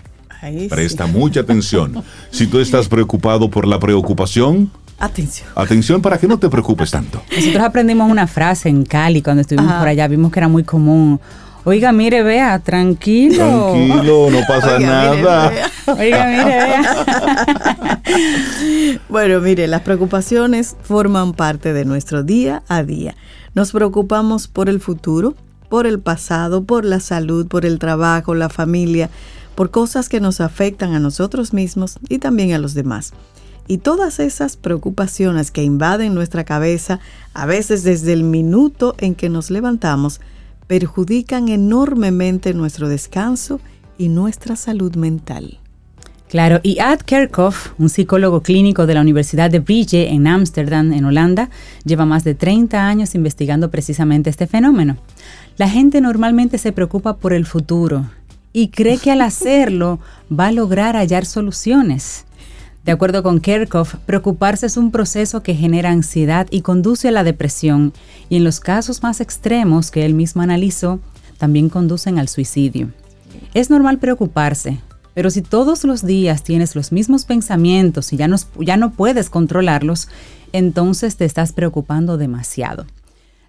Presta 0.68 1.07
mucha 1.07 1.40
atención. 1.40 2.04
Si 2.30 2.46
tú 2.46 2.59
estás 2.61 2.88
preocupado 2.88 3.48
por 3.48 3.66
la 3.66 3.78
preocupación, 3.78 4.70
Atención. 4.96 5.48
Atención 5.57 6.00
para 6.00 6.18
que 6.18 6.28
no 6.28 6.38
te 6.38 6.48
preocupes 6.48 6.90
tanto. 6.90 7.20
Nosotros 7.35 7.64
aprendimos 7.64 8.09
una 8.09 8.28
frase 8.28 8.68
en 8.68 8.85
Cali 8.85 9.22
cuando 9.22 9.40
estuvimos 9.40 9.72
por 9.74 9.88
allá, 9.88 10.07
vimos 10.07 10.30
que 10.30 10.38
era 10.38 10.46
muy 10.46 10.62
común. 10.62 11.20
Oiga, 11.66 11.92
mire, 11.92 12.22
vea, 12.22 12.59
tranquilo. 12.59 13.72
Tranquilo, 13.72 14.31
no 14.31 14.40
pasa 14.48 14.79
nada. 14.79 15.50
Oiga, 15.87 16.27
mire, 16.27 16.44
vea. 16.44 18.03
bueno, 19.09 19.40
mire, 19.40 19.66
las 19.66 19.81
preocupaciones 19.81 20.77
forman 20.83 21.33
parte 21.33 21.72
de 21.72 21.87
nuestro 21.87 22.22
día 22.22 22.62
a 22.68 22.83
día. 22.83 23.16
Nos 23.55 23.72
preocupamos 23.72 24.46
por 24.46 24.68
el 24.68 24.79
futuro, 24.79 25.35
por 25.70 25.87
el 25.87 26.00
pasado, 26.00 26.64
por 26.64 26.85
la 26.85 27.00
salud, 27.00 27.46
por 27.46 27.64
el 27.64 27.79
trabajo, 27.79 28.35
la 28.35 28.50
familia, 28.50 29.09
por 29.55 29.70
cosas 29.70 30.11
que 30.11 30.20
nos 30.20 30.42
afectan 30.42 30.92
a 30.92 31.00
nosotros 31.00 31.55
mismos 31.55 31.98
y 32.11 32.18
también 32.18 32.53
a 32.53 32.59
los 32.59 32.74
demás. 32.74 33.14
Y 33.66 33.79
todas 33.79 34.20
esas 34.20 34.59
preocupaciones 34.59 35.50
que 35.50 35.62
invaden 35.62 36.14
nuestra 36.14 36.44
cabeza, 36.44 37.00
a 37.33 37.46
veces 37.46 37.83
desde 37.85 38.12
el 38.12 38.22
minuto 38.22 38.94
en 38.98 39.14
que 39.14 39.31
nos 39.31 39.50
levantamos, 39.50 40.20
perjudican 40.66 41.48
enormemente 41.48 42.55
nuestro 42.55 42.88
descanso 42.88 43.61
y 43.98 44.09
nuestra 44.09 44.57
salud 44.57 44.96
mental. 44.96 45.59
Claro, 46.29 46.59
y 46.64 46.81
Ad 46.81 47.00
Kerkhoff, 47.00 47.79
un 47.79 47.88
psicólogo 47.88 48.42
clínico 48.42 48.87
de 48.87 48.94
la 48.94 49.03
Universidad 49.03 49.50
de 49.50 49.61
Brige 49.61 50.09
en 50.11 50.27
Ámsterdam, 50.27 50.92
en 50.92 51.05
Holanda, 51.05 51.48
lleva 51.85 52.07
más 52.07 52.24
de 52.24 52.35
30 52.35 52.88
años 52.88 53.14
investigando 53.14 53.70
precisamente 53.70 54.31
este 54.31 54.48
fenómeno. 54.48 54.96
La 55.59 55.68
gente 55.68 56.00
normalmente 56.00 56.59
se 56.59 56.72
preocupa 56.72 57.18
por 57.18 57.35
el 57.35 57.46
futuro 57.46 58.07
y 58.53 58.68
cree 58.68 58.98
que 58.98 59.12
al 59.12 59.20
hacerlo 59.20 60.00
va 60.29 60.48
a 60.48 60.53
lograr 60.53 60.96
hallar 60.96 61.24
soluciones. 61.24 62.24
De 62.85 62.92
acuerdo 62.92 63.23
con 63.23 63.40
Kerkhoff, 63.40 63.94
preocuparse 64.05 64.66
es 64.66 64.77
un 64.77 64.90
proceso 64.90 65.42
que 65.42 65.55
genera 65.55 65.90
ansiedad 65.90 66.47
y 66.51 66.61
conduce 66.61 67.09
a 67.09 67.12
la 67.12 67.25
depresión, 67.25 67.94
y 68.29 68.37
en 68.37 68.44
los 68.44 68.61
casos 68.61 69.03
más 69.03 69.23
extremos 69.23 69.90
que 69.90 70.05
él 70.05 70.12
mismo 70.12 70.42
analizó, 70.42 71.01
también 71.38 71.70
conducen 71.70 72.18
al 72.18 72.29
suicidio. 72.29 72.90
Es 73.55 73.70
normal 73.70 73.99
preocuparse, 73.99 74.81
pero 75.14 75.31
si 75.31 75.40
todos 75.40 75.85
los 75.85 76.05
días 76.05 76.42
tienes 76.42 76.77
los 76.77 76.92
mismos 76.92 77.25
pensamientos 77.25 78.12
y 78.12 78.18
ya 78.18 78.29
no, 78.29 78.37
ya 78.59 78.77
no 78.77 78.92
puedes 78.92 79.31
controlarlos, 79.31 80.09
entonces 80.53 81.16
te 81.16 81.25
estás 81.25 81.53
preocupando 81.53 82.18
demasiado. 82.18 82.85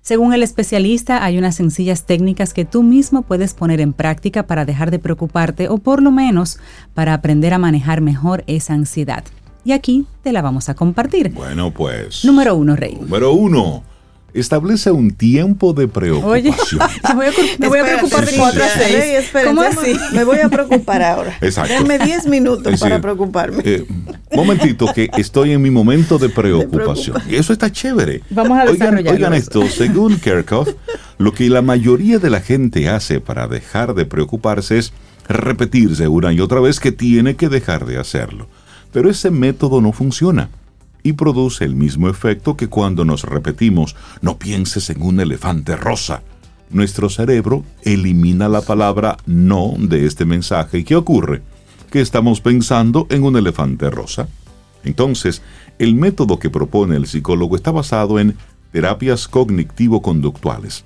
Según 0.05 0.35
el 0.35 0.43
especialista, 0.43 1.25
hay 1.25 1.39
unas 1.39 1.55
sencillas 1.55 2.03
técnicas 2.03 2.53
que 2.53 2.63
tú 2.63 2.83
mismo 2.83 3.23
puedes 3.23 3.55
poner 3.55 3.81
en 3.81 3.91
práctica 3.91 4.45
para 4.45 4.63
dejar 4.63 4.91
de 4.91 4.99
preocuparte 4.99 5.67
o 5.67 5.79
por 5.79 6.03
lo 6.03 6.11
menos 6.11 6.59
para 6.93 7.15
aprender 7.15 7.55
a 7.55 7.57
manejar 7.57 8.01
mejor 8.01 8.43
esa 8.45 8.75
ansiedad. 8.75 9.23
Y 9.63 9.71
aquí 9.71 10.05
te 10.21 10.31
la 10.31 10.43
vamos 10.43 10.69
a 10.69 10.75
compartir. 10.75 11.31
Bueno, 11.31 11.71
pues. 11.71 12.23
Número 12.23 12.55
uno, 12.55 12.75
Rey. 12.75 12.95
Número 13.01 13.33
uno 13.33 13.81
establece 14.35 14.91
un 14.91 15.11
tiempo 15.11 15.73
de 15.73 15.87
preocupación. 15.87 16.81
me 17.59 17.67
voy 17.69 17.79
a, 17.79 17.85
preocupar 17.85 18.25
de 18.25 18.35
4 18.35 18.63
a 18.63 18.67
6. 18.67 19.31
¿Cómo 19.45 19.61
así? 19.61 19.95
Me 20.13 20.23
voy 20.23 20.39
a 20.39 20.49
preocupar 20.49 21.01
ahora. 21.01 21.37
Exacto. 21.41 21.73
Denme 21.73 21.99
10 21.99 22.27
minutos 22.27 22.79
para 22.79 23.01
preocuparme. 23.01 23.61
Eh, 23.65 23.85
momentito, 24.33 24.87
que 24.93 25.09
estoy 25.17 25.51
en 25.51 25.61
mi 25.61 25.71
momento 25.71 26.17
de 26.17 26.29
preocupación. 26.35 27.17
y 27.29 27.35
eso 27.35 27.53
está 27.53 27.71
chévere. 27.71 28.21
Vamos 28.29 28.57
a 28.57 28.65
desarrollarlo. 28.65 29.11
Oigan, 29.11 29.33
esto, 29.33 29.67
según 29.69 30.19
Kerkhoff, 30.19 30.69
lo 31.17 31.33
que 31.33 31.49
la 31.49 31.61
mayoría 31.61 32.19
de 32.19 32.29
la 32.29 32.41
gente 32.41 32.89
hace 32.89 33.21
para 33.21 33.47
dejar 33.47 33.93
de 33.93 34.05
preocuparse 34.05 34.77
es 34.77 34.93
repetirse 35.27 36.07
una 36.07 36.33
y 36.33 36.39
otra 36.39 36.59
vez 36.59 36.79
que 36.79 36.91
tiene 36.91 37.35
que 37.35 37.49
dejar 37.49 37.85
de 37.85 37.97
hacerlo. 37.97 38.47
Pero 38.91 39.09
ese 39.09 39.31
método 39.31 39.81
no 39.81 39.91
funciona 39.91 40.49
y 41.05 41.13
produce 41.13 41.63
el 41.65 41.75
mismo 41.75 42.09
efecto 42.09 42.57
que 42.57 42.67
cuando 42.67 43.05
nos 43.05 43.21
repetimos 43.21 43.95
no 44.21 44.39
pienses 44.39 44.89
en 44.89 45.03
un 45.03 45.19
elefante 45.19 45.75
rosa. 45.75 46.23
Nuestro 46.71 47.11
cerebro 47.11 47.63
elimina 47.83 48.49
la 48.49 48.61
palabra 48.61 49.15
no 49.27 49.75
de 49.77 50.07
este 50.07 50.25
mensaje 50.25 50.79
y 50.79 50.83
¿qué 50.83 50.95
ocurre? 50.95 51.43
Que 51.91 52.01
estamos 52.01 52.41
pensando 52.41 53.05
en 53.11 53.21
un 53.21 53.37
elefante 53.37 53.91
rosa. 53.91 54.27
Entonces, 54.83 55.43
el 55.77 55.93
método 55.93 56.39
que 56.39 56.49
propone 56.49 56.95
el 56.95 57.05
psicólogo 57.05 57.55
está 57.55 57.69
basado 57.69 58.17
en 58.17 58.35
terapias 58.71 59.27
cognitivo-conductuales, 59.27 60.85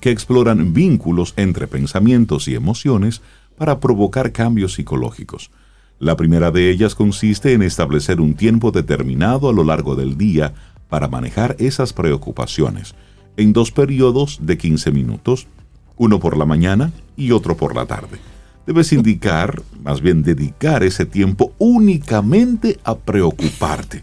que 0.00 0.10
exploran 0.10 0.72
vínculos 0.72 1.34
entre 1.36 1.68
pensamientos 1.68 2.48
y 2.48 2.56
emociones 2.56 3.22
para 3.56 3.78
provocar 3.78 4.32
cambios 4.32 4.74
psicológicos. 4.74 5.52
La 6.00 6.16
primera 6.16 6.50
de 6.50 6.70
ellas 6.70 6.94
consiste 6.94 7.52
en 7.52 7.60
establecer 7.60 8.22
un 8.22 8.32
tiempo 8.32 8.70
determinado 8.70 9.50
a 9.50 9.52
lo 9.52 9.64
largo 9.64 9.96
del 9.96 10.16
día 10.16 10.54
para 10.88 11.08
manejar 11.08 11.56
esas 11.58 11.92
preocupaciones, 11.92 12.94
en 13.36 13.52
dos 13.52 13.70
periodos 13.70 14.38
de 14.40 14.56
15 14.56 14.92
minutos, 14.92 15.46
uno 15.98 16.18
por 16.18 16.38
la 16.38 16.46
mañana 16.46 16.90
y 17.18 17.32
otro 17.32 17.54
por 17.54 17.76
la 17.76 17.84
tarde. 17.84 18.18
Debes 18.66 18.94
indicar, 18.94 19.60
más 19.82 20.00
bien 20.00 20.22
dedicar 20.22 20.84
ese 20.84 21.04
tiempo 21.04 21.52
únicamente 21.58 22.78
a 22.82 22.96
preocuparte. 22.96 24.02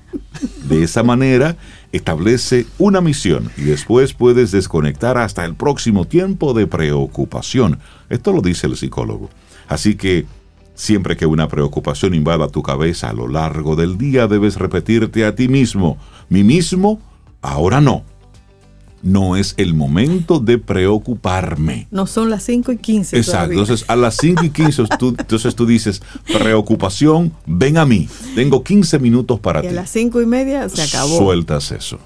De 0.70 0.84
esa 0.84 1.02
manera, 1.02 1.58
establece 1.92 2.68
una 2.78 3.02
misión 3.02 3.50
y 3.58 3.62
después 3.62 4.14
puedes 4.14 4.52
desconectar 4.52 5.18
hasta 5.18 5.46
el 5.46 5.56
próximo 5.56 6.06
tiempo 6.06 6.54
de 6.54 6.68
preocupación. 6.68 7.80
Esto 8.08 8.34
lo 8.34 8.42
dice 8.42 8.68
el 8.68 8.78
psicólogo. 8.78 9.32
Así 9.68 9.96
que 9.96 10.26
Siempre 10.78 11.18
que 11.18 11.26
una 11.26 11.48
preocupación 11.48 12.14
invada 12.14 12.50
tu 12.50 12.62
cabeza 12.62 13.10
a 13.10 13.14
lo 13.14 13.28
largo 13.28 13.76
del 13.76 13.98
día, 13.98 14.28
debes 14.28 14.58
repetirte 14.58 15.26
a 15.26 15.34
ti 15.34 15.48
mismo, 15.48 15.98
mí 16.30 16.44
mismo, 16.44 17.02
ahora 17.42 17.82
no. 17.82 18.04
no 19.02 19.36
es 19.36 19.56
el 19.58 19.74
momento 19.74 20.40
de 20.40 20.60
preocuparme. 20.60 21.88
No 21.90 22.06
son 22.06 22.30
las 22.30 22.44
5 22.44 22.74
y 22.74 22.78
15. 22.78 23.18
Exacto. 23.18 23.54
Entonces, 23.54 23.86
a 23.88 23.96
las 23.96 24.18
5 24.18 24.44
y 24.46 24.50
15, 24.52 24.84
tú, 25.00 25.16
entonces 25.18 25.56
tú 25.56 25.66
dices, 25.66 26.00
preocupación, 26.32 27.34
ven 27.48 27.80
a 27.80 27.86
mí. 27.88 28.08
Tengo 28.36 28.64
15 28.64 29.00
minutos 29.00 29.40
para 29.40 29.62
y 29.62 29.64
ti. 29.64 29.68
a 29.70 29.72
las 29.72 29.90
5 29.90 30.22
y 30.22 30.26
media 30.28 30.70
se 30.70 30.84
acabó. 30.84 31.18
Sueltas 31.18 31.72
eso. 31.72 31.98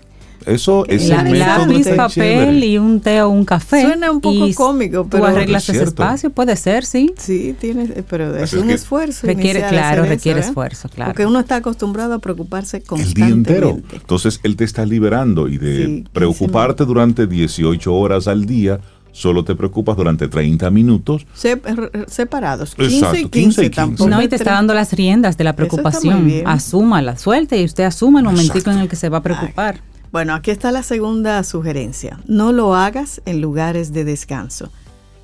Eso 0.45 0.85
es 0.87 1.07
La, 1.09 1.21
el 1.21 1.31
método 1.31 1.65
lápiz, 1.67 1.87
papel 1.95 2.09
chévere. 2.13 2.65
y 2.65 2.77
un 2.77 2.99
té 3.01 3.21
o 3.21 3.29
un 3.29 3.45
café. 3.45 3.81
Suena 3.83 4.11
un 4.11 4.21
poco 4.21 4.47
y 4.47 4.53
cómico, 4.53 5.03
tú 5.03 5.09
pero- 5.09 5.25
arreglas 5.27 5.69
Es 5.69 5.75
ese 5.75 5.83
espacio, 5.85 6.29
puede 6.31 6.55
ser, 6.55 6.85
sí. 6.85 7.13
Sí, 7.17 7.55
tiene, 7.59 7.87
pero 8.09 8.35
es 8.37 8.53
un 8.53 8.67
que 8.67 8.73
esfuerzo. 8.73 9.27
Requiere, 9.27 9.63
claro, 9.67 10.03
requiere 10.05 10.39
eso, 10.39 10.47
¿eh? 10.47 10.49
esfuerzo, 10.49 10.89
claro. 10.89 11.11
Porque 11.11 11.25
uno 11.25 11.39
está 11.39 11.57
acostumbrado 11.57 12.13
a 12.15 12.19
preocuparse 12.19 12.77
el 12.77 12.83
constantemente. 12.83 13.53
día 13.53 13.69
entero. 13.69 13.79
Entonces 13.93 14.39
él 14.43 14.55
te 14.55 14.63
está 14.63 14.85
liberando 14.85 15.47
y 15.47 15.57
de 15.57 15.85
Sí, 15.85 16.03
preocuparte 16.11 16.85
durante 16.85 17.27
18 17.27 17.93
horas 17.93 18.27
al 18.27 18.45
día, 18.45 18.79
solo 19.13 19.43
te 19.43 19.55
preocupas 19.55 19.97
durante 19.97 20.27
30 20.29 20.69
minutos. 20.71 21.25
Se- 21.33 21.51
r- 21.65 21.91
separados, 22.07 22.75
15 22.75 22.95
Exacto, 22.95 23.17
y 23.17 23.21
15, 23.23 23.29
15 23.31 23.61
y 23.61 23.65
15. 23.65 23.75
tampoco. 23.75 24.09
No, 24.09 24.21
y 24.21 24.27
te 24.27 24.37
está 24.37 24.51
dando 24.53 24.73
las 24.73 24.93
riendas 24.93 25.37
de 25.37 25.43
la 25.43 25.53
preocupación. 25.55 26.31
Asúmala, 26.45 27.17
suelte 27.17 27.59
y 27.61 27.65
usted 27.65 27.83
asuma 27.83 28.19
el 28.19 28.25
momentico 28.25 28.57
Exacto. 28.59 28.71
en 28.71 28.83
el 28.83 28.89
que 28.89 28.95
se 28.95 29.09
va 29.09 29.17
a 29.17 29.21
preocupar. 29.23 29.81
Bueno, 30.11 30.33
aquí 30.33 30.51
está 30.51 30.73
la 30.73 30.83
segunda 30.83 31.41
sugerencia. 31.45 32.19
No 32.27 32.51
lo 32.51 32.75
hagas 32.75 33.21
en 33.25 33.39
lugares 33.39 33.93
de 33.93 34.03
descanso. 34.03 34.69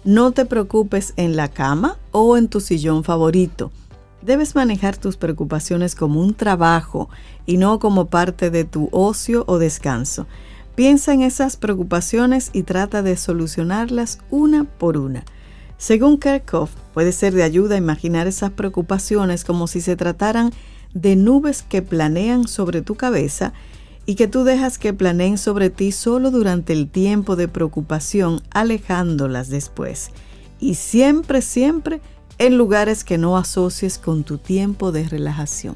No 0.06 0.32
te 0.32 0.46
preocupes 0.46 1.14
en 1.18 1.36
la 1.36 1.50
cama 1.50 1.98
o 2.12 2.38
en 2.38 2.48
tu 2.48 2.62
sillón 2.62 3.04
favorito. 3.04 3.70
Debes 4.22 4.56
manejar 4.56 4.96
tus 4.96 5.18
preocupaciones 5.18 5.94
como 5.94 6.22
un 6.22 6.34
trabajo 6.34 7.10
y 7.46 7.58
no 7.58 7.80
como 7.80 8.06
parte 8.06 8.50
de 8.50 8.64
tu 8.64 8.88
ocio 8.94 9.44
o 9.48 9.58
descanso. 9.58 10.26
Piensa 10.76 11.14
en 11.14 11.22
esas 11.22 11.58
preocupaciones 11.58 12.50
y 12.54 12.64
trata 12.64 13.02
de 13.02 13.18
solucionarlas 13.18 14.20
una 14.30 14.64
por 14.64 14.98
una. 14.98 15.26
Según 15.78 16.18
Kerkhoff, 16.18 16.72
puede 16.94 17.12
ser 17.12 17.34
de 17.34 17.44
ayuda 17.44 17.76
imaginar 17.76 18.26
esas 18.26 18.52
preocupaciones 18.52 19.44
como 19.44 19.68
si 19.68 19.82
se 19.82 19.98
trataran 19.98 20.54
de 20.94 21.18
nubes 21.18 21.62
que 21.62 21.82
planean 21.82 22.48
sobre 22.48 22.82
tu 22.82 22.96
cabeza 22.96 23.52
y 24.08 24.16
que 24.16 24.28
tú 24.28 24.46
dejas 24.46 24.80
que 24.80 24.94
planeen 24.94 25.38
sobre 25.38 25.70
ti 25.70 25.92
solo 25.92 26.32
durante 26.32 26.74
el 26.74 26.90
tiempo 26.90 27.36
de 27.36 27.50
preocupación, 27.50 28.42
alejándolas 28.50 29.50
después. 29.50 30.12
Y 30.60 30.76
siempre, 30.76 31.44
siempre 31.44 32.02
en 32.40 32.58
lugares 32.58 33.04
que 33.04 33.18
no 33.18 33.38
asocies 33.38 33.98
con 34.00 34.24
tu 34.24 34.38
tiempo 34.38 34.92
de 34.92 35.08
relajación. 35.08 35.76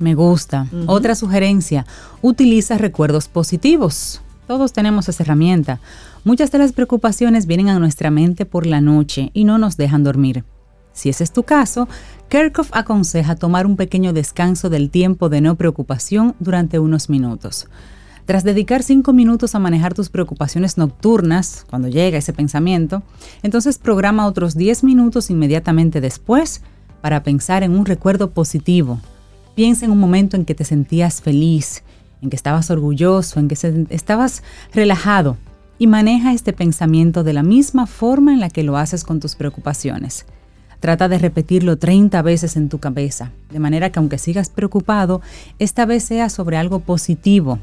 Me 0.00 0.14
gusta. 0.14 0.66
Otra 0.86 1.14
sugerencia, 1.14 1.86
utiliza 2.22 2.76
recuerdos 2.76 3.28
positivos. 3.28 4.20
Todos 4.48 4.72
tenemos 4.72 5.08
esa 5.08 5.22
herramienta. 5.22 5.80
Muchas 6.24 6.50
de 6.50 6.58
las 6.58 6.72
preocupaciones 6.72 7.46
vienen 7.46 7.68
a 7.68 7.78
nuestra 7.78 8.10
mente 8.10 8.46
por 8.46 8.66
la 8.66 8.80
noche 8.80 9.30
y 9.32 9.44
no 9.44 9.58
nos 9.58 9.76
dejan 9.76 10.02
dormir. 10.02 10.44
Si 10.92 11.08
ese 11.08 11.24
es 11.24 11.32
tu 11.32 11.42
caso, 11.42 11.88
Kerkhoff 12.28 12.70
aconseja 12.72 13.36
tomar 13.36 13.66
un 13.66 13.76
pequeño 13.76 14.12
descanso 14.12 14.70
del 14.70 14.90
tiempo 14.90 15.28
de 15.28 15.40
no 15.40 15.56
preocupación 15.56 16.34
durante 16.38 16.78
unos 16.78 17.08
minutos. 17.08 17.68
Tras 18.24 18.44
dedicar 18.44 18.82
cinco 18.82 19.12
minutos 19.12 19.54
a 19.54 19.58
manejar 19.58 19.94
tus 19.94 20.08
preocupaciones 20.08 20.78
nocturnas, 20.78 21.66
cuando 21.68 21.88
llega 21.88 22.18
ese 22.18 22.32
pensamiento, 22.32 23.02
entonces 23.42 23.78
programa 23.78 24.26
otros 24.26 24.54
10 24.54 24.84
minutos 24.84 25.28
inmediatamente 25.28 26.00
después 26.00 26.62
para 27.00 27.24
pensar 27.24 27.64
en 27.64 27.76
un 27.76 27.84
recuerdo 27.84 28.30
positivo. 28.30 29.00
Piensa 29.56 29.84
en 29.84 29.90
un 29.90 29.98
momento 29.98 30.36
en 30.36 30.44
que 30.44 30.54
te 30.54 30.64
sentías 30.64 31.20
feliz, 31.20 31.82
en 32.22 32.30
que 32.30 32.36
estabas 32.36 32.70
orgulloso, 32.70 33.40
en 33.40 33.48
que 33.48 33.86
estabas 33.90 34.44
relajado 34.72 35.36
y 35.78 35.88
maneja 35.88 36.32
este 36.32 36.52
pensamiento 36.52 37.24
de 37.24 37.32
la 37.32 37.42
misma 37.42 37.86
forma 37.88 38.32
en 38.32 38.38
la 38.38 38.50
que 38.50 38.62
lo 38.62 38.76
haces 38.76 39.02
con 39.02 39.18
tus 39.18 39.34
preocupaciones. 39.34 40.26
Trata 40.82 41.08
de 41.08 41.16
repetirlo 41.16 41.78
30 41.78 42.20
veces 42.22 42.56
en 42.56 42.68
tu 42.68 42.80
cabeza, 42.80 43.30
de 43.52 43.60
manera 43.60 43.92
que 43.92 44.00
aunque 44.00 44.18
sigas 44.18 44.48
preocupado, 44.48 45.22
esta 45.60 45.86
vez 45.86 46.02
sea 46.02 46.28
sobre 46.28 46.56
algo 46.56 46.80
positivo. 46.80 47.60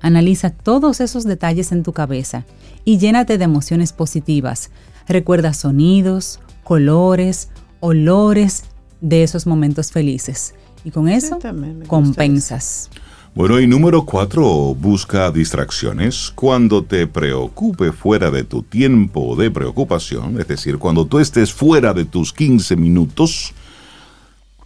Analiza 0.00 0.50
todos 0.50 1.00
esos 1.00 1.22
detalles 1.22 1.70
en 1.70 1.84
tu 1.84 1.92
cabeza 1.92 2.44
y 2.84 2.98
llénate 2.98 3.38
de 3.38 3.44
emociones 3.44 3.92
positivas. 3.92 4.72
Recuerda 5.06 5.54
sonidos, 5.54 6.40
colores, 6.64 7.50
olores 7.78 8.64
de 9.00 9.22
esos 9.22 9.46
momentos 9.46 9.92
felices. 9.92 10.56
Y 10.82 10.90
con 10.90 11.08
eso 11.08 11.38
compensas. 11.86 12.90
Bueno, 13.34 13.58
y 13.58 13.66
número 13.66 14.04
cuatro, 14.04 14.74
busca 14.74 15.30
distracciones. 15.30 16.30
Cuando 16.34 16.84
te 16.84 17.06
preocupe 17.06 17.90
fuera 17.90 18.30
de 18.30 18.44
tu 18.44 18.62
tiempo 18.62 19.36
de 19.36 19.50
preocupación, 19.50 20.38
es 20.38 20.48
decir, 20.48 20.76
cuando 20.76 21.06
tú 21.06 21.18
estés 21.18 21.50
fuera 21.50 21.94
de 21.94 22.04
tus 22.04 22.34
15 22.34 22.76
minutos, 22.76 23.54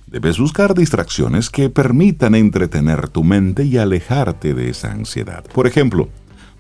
debes 0.09 0.41
buscar 0.41 0.75
distracciones 0.75 1.49
que 1.49 1.71
permitan 1.71 2.35
entretener 2.35 3.09
tu 3.09 3.23
mente 3.23 3.63
y 3.63 3.77
alejarte 3.77 4.53
de 4.53 4.71
esa 4.71 4.91
ansiedad. 4.91 5.45
Por 5.45 5.69
ejemplo, 5.69 6.09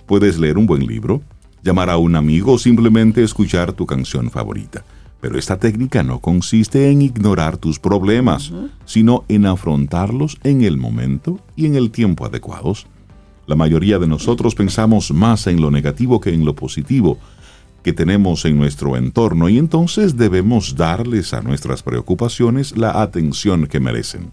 puedes 0.07 0.38
leer 0.38 0.59
un 0.59 0.66
buen 0.66 0.87
libro, 0.87 1.23
llamar 1.64 1.90
a 1.90 1.97
un 1.97 2.14
amigo 2.14 2.53
o 2.53 2.59
simplemente 2.61 3.25
escuchar 3.25 3.73
tu 3.73 3.85
canción 3.85 4.31
favorita. 4.31 4.85
Pero 5.20 5.38
esta 5.38 5.59
técnica 5.59 6.02
no 6.02 6.20
consiste 6.20 6.90
en 6.90 7.02
ignorar 7.02 7.57
tus 7.57 7.79
problemas, 7.79 8.52
sino 8.85 9.24
en 9.29 9.46
afrontarlos 9.46 10.38
en 10.44 10.62
el 10.62 10.76
momento 10.76 11.40
y 11.57 11.66
en 11.66 11.74
el 11.74 11.90
tiempo 11.90 12.26
adecuados. 12.26 12.87
La 13.46 13.57
mayoría 13.57 13.98
de 13.98 14.07
nosotros 14.07 14.55
pensamos 14.55 15.12
más 15.12 15.46
en 15.46 15.61
lo 15.61 15.70
negativo 15.70 16.20
que 16.20 16.35
en 16.35 16.44
lo 16.44 16.55
positivo 16.55 17.18
que 17.87 17.92
tenemos 17.92 18.44
en 18.44 18.59
nuestro 18.59 18.96
entorno 18.96 19.48
y 19.48 19.59
entonces 19.59 20.16
debemos 20.16 20.74
darles 20.74 21.33
a 21.33 21.40
nuestras 21.40 21.85
preocupaciones 21.85 22.76
la 22.76 23.00
atención 23.00 23.68
que 23.68 23.79
merecen. 23.79 24.33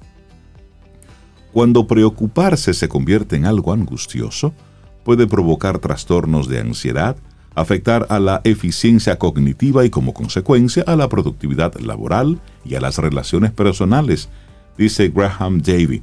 Cuando 1.51 1.85
preocuparse 1.85 2.73
se 2.73 2.89
convierte 2.89 3.35
en 3.35 3.45
algo 3.45 3.71
angustioso, 3.71 4.55
puede 5.03 5.27
provocar 5.27 5.77
trastornos 5.77 6.47
de 6.47 6.61
ansiedad, 6.61 7.15
afectar 7.55 8.07
a 8.09 8.19
la 8.19 8.41
eficiencia 8.43 9.17
cognitiva 9.17 9.85
y 9.85 9.89
como 9.89 10.13
consecuencia 10.13 10.83
a 10.87 10.95
la 10.95 11.09
productividad 11.09 11.75
laboral 11.79 12.39
y 12.65 12.75
a 12.75 12.81
las 12.81 12.97
relaciones 12.97 13.51
personales, 13.51 14.29
dice 14.77 15.09
Graham 15.09 15.61
Davy, 15.61 16.01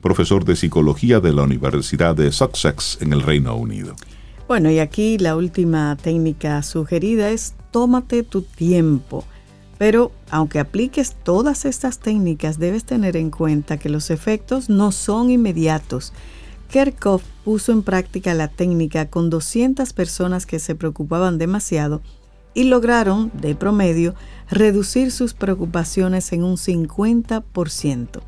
profesor 0.00 0.44
de 0.44 0.56
psicología 0.56 1.20
de 1.20 1.32
la 1.32 1.42
Universidad 1.42 2.14
de 2.14 2.32
Sussex 2.32 2.98
en 3.00 3.12
el 3.12 3.22
Reino 3.22 3.54
Unido. 3.56 3.94
Bueno, 4.48 4.70
y 4.70 4.78
aquí 4.78 5.16
la 5.18 5.36
última 5.36 5.96
técnica 6.02 6.62
sugerida 6.62 7.30
es 7.30 7.54
tómate 7.70 8.22
tu 8.22 8.42
tiempo. 8.42 9.24
Pero 9.78 10.12
aunque 10.30 10.58
apliques 10.58 11.14
todas 11.22 11.64
estas 11.64 12.00
técnicas, 12.00 12.58
debes 12.58 12.84
tener 12.84 13.16
en 13.16 13.30
cuenta 13.30 13.78
que 13.78 13.88
los 13.88 14.10
efectos 14.10 14.68
no 14.68 14.92
son 14.92 15.30
inmediatos. 15.30 16.12
Kerkhoff 16.70 17.24
puso 17.44 17.72
en 17.72 17.82
práctica 17.82 18.32
la 18.34 18.46
técnica 18.46 19.06
con 19.06 19.28
200 19.28 19.92
personas 19.92 20.46
que 20.46 20.60
se 20.60 20.76
preocupaban 20.76 21.36
demasiado 21.36 22.00
y 22.54 22.64
lograron, 22.64 23.32
de 23.34 23.56
promedio, 23.56 24.14
reducir 24.48 25.10
sus 25.10 25.34
preocupaciones 25.34 26.32
en 26.32 26.44
un 26.44 26.56
50%. 26.56 28.20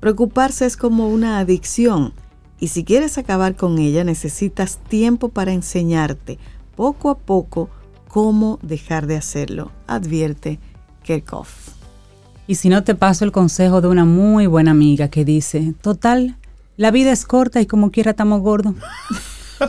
Preocuparse 0.00 0.66
es 0.66 0.76
como 0.76 1.08
una 1.08 1.38
adicción 1.38 2.12
y 2.60 2.68
si 2.68 2.84
quieres 2.84 3.16
acabar 3.16 3.56
con 3.56 3.78
ella 3.78 4.04
necesitas 4.04 4.78
tiempo 4.88 5.30
para 5.30 5.52
enseñarte 5.52 6.38
poco 6.76 7.08
a 7.08 7.18
poco 7.18 7.70
cómo 8.06 8.58
dejar 8.62 9.06
de 9.06 9.16
hacerlo, 9.16 9.72
advierte 9.86 10.60
Kerkhoff. 11.04 11.70
Y 12.46 12.56
si 12.56 12.68
no 12.68 12.84
te 12.84 12.94
paso 12.94 13.24
el 13.24 13.32
consejo 13.32 13.80
de 13.80 13.88
una 13.88 14.04
muy 14.04 14.46
buena 14.46 14.70
amiga 14.72 15.08
que 15.08 15.24
dice, 15.24 15.74
total, 15.82 16.36
la 16.78 16.90
vida 16.92 17.12
es 17.12 17.26
corta 17.26 17.60
y 17.60 17.66
como 17.66 17.90
quiera 17.90 18.12
estamos 18.12 18.40
gordos. 18.40 18.74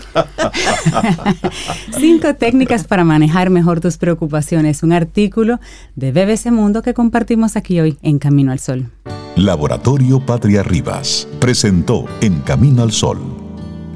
Cinco 2.00 2.36
técnicas 2.36 2.86
para 2.86 3.04
manejar 3.04 3.50
mejor 3.50 3.82
tus 3.82 3.98
preocupaciones. 3.98 4.84
Un 4.84 4.94
artículo 4.94 5.60
de 5.96 6.12
BBC 6.12 6.52
Mundo 6.52 6.84
que 6.84 6.94
compartimos 6.94 7.58
aquí 7.58 7.82
hoy 7.82 7.98
en 8.04 8.20
Camino 8.20 8.52
al 8.52 8.60
Sol. 8.60 8.92
Laboratorio 9.36 10.24
Patria 10.24 10.62
Rivas 10.62 11.28
presentó 11.40 12.06
En 12.22 12.42
Camino 12.42 12.84
al 12.84 12.92
Sol, 12.92 13.20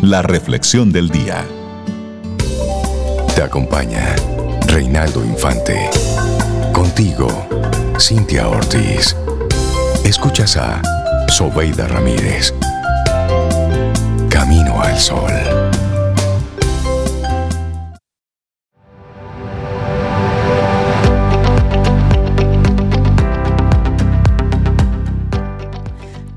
la 0.02 0.24
reflexión 0.24 0.92
del 0.92 1.10
día. 1.10 1.46
Te 3.36 3.44
acompaña 3.44 4.16
Reinaldo 4.68 5.24
Infante. 5.24 5.78
Contigo, 6.74 7.28
Cintia 8.00 8.48
Ortiz. 8.48 9.16
Escuchas 10.04 10.58
a 10.58 10.82
Sobeida 11.28 11.88
Ramírez. 11.88 12.54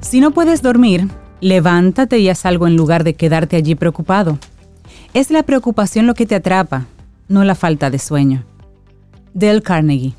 Si 0.00 0.20
no 0.20 0.30
puedes 0.30 0.62
dormir, 0.62 1.08
levántate 1.40 2.18
y 2.18 2.28
haz 2.28 2.46
algo 2.46 2.66
en 2.66 2.76
lugar 2.76 3.04
de 3.04 3.14
quedarte 3.14 3.56
allí 3.56 3.74
preocupado. 3.74 4.38
Es 5.12 5.30
la 5.30 5.42
preocupación 5.42 6.06
lo 6.06 6.14
que 6.14 6.26
te 6.26 6.34
atrapa, 6.34 6.86
no 7.28 7.44
la 7.44 7.54
falta 7.54 7.90
de 7.90 7.98
sueño. 7.98 8.44
Del 9.34 9.62
Carnegie. 9.62 10.14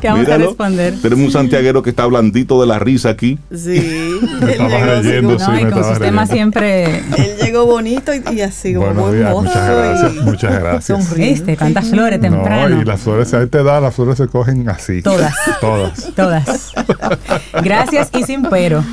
Que 0.01 0.09
vamos 0.09 0.25
Míralo. 0.25 0.45
a 0.45 0.49
responder. 0.49 0.95
Tenemos 1.01 1.25
un 1.27 1.33
santiaguero 1.33 1.83
que 1.83 1.91
está 1.91 2.05
blandito 2.07 2.61
de 2.61 2.67
la 2.67 2.79
risa 2.79 3.09
aquí. 3.11 3.39
Sí. 3.55 3.77
Él 4.43 4.49
estaba 4.51 4.69
llegó, 4.69 5.03
leyendo, 5.03 5.37
así 5.37 5.45
sí, 5.45 5.51
No, 5.51 5.53
me 5.53 5.61
y 5.61 5.63
con 5.65 5.73
estaba 5.79 5.95
sus 5.95 5.99
temas 6.03 6.29
siempre. 6.31 6.97
él 6.99 7.37
llegó 7.43 7.65
bonito 7.67 8.13
y, 8.15 8.23
y 8.35 8.41
así 8.43 8.75
como 8.75 8.87
Buenos 8.87 9.07
muy 9.07 9.17
días, 9.19 9.31
mozo 9.31 9.43
muchas 9.45 9.57
y 9.57 9.73
gracias, 9.73 10.15
muchas 10.25 10.59
gracias. 10.61 10.85
sonriente. 11.07 11.35
Viste, 11.35 11.57
tantas 11.57 11.89
flores 11.89 12.21
temprano. 12.21 12.77
No, 12.77 12.83
y 12.83 12.85
las 12.85 13.01
flores, 13.01 13.33
ahí 13.35 13.47
te 13.47 13.63
da, 13.63 13.81
las 13.81 13.95
flores 13.95 14.19
se 14.19 14.27
cogen 14.27 14.69
así. 14.69 15.01
Todas. 15.03 15.35
Todas. 15.61 16.13
Todas. 16.15 16.73
Gracias 17.63 18.11
y 18.13 18.25
sin 18.25 18.43
pero. 18.43 18.85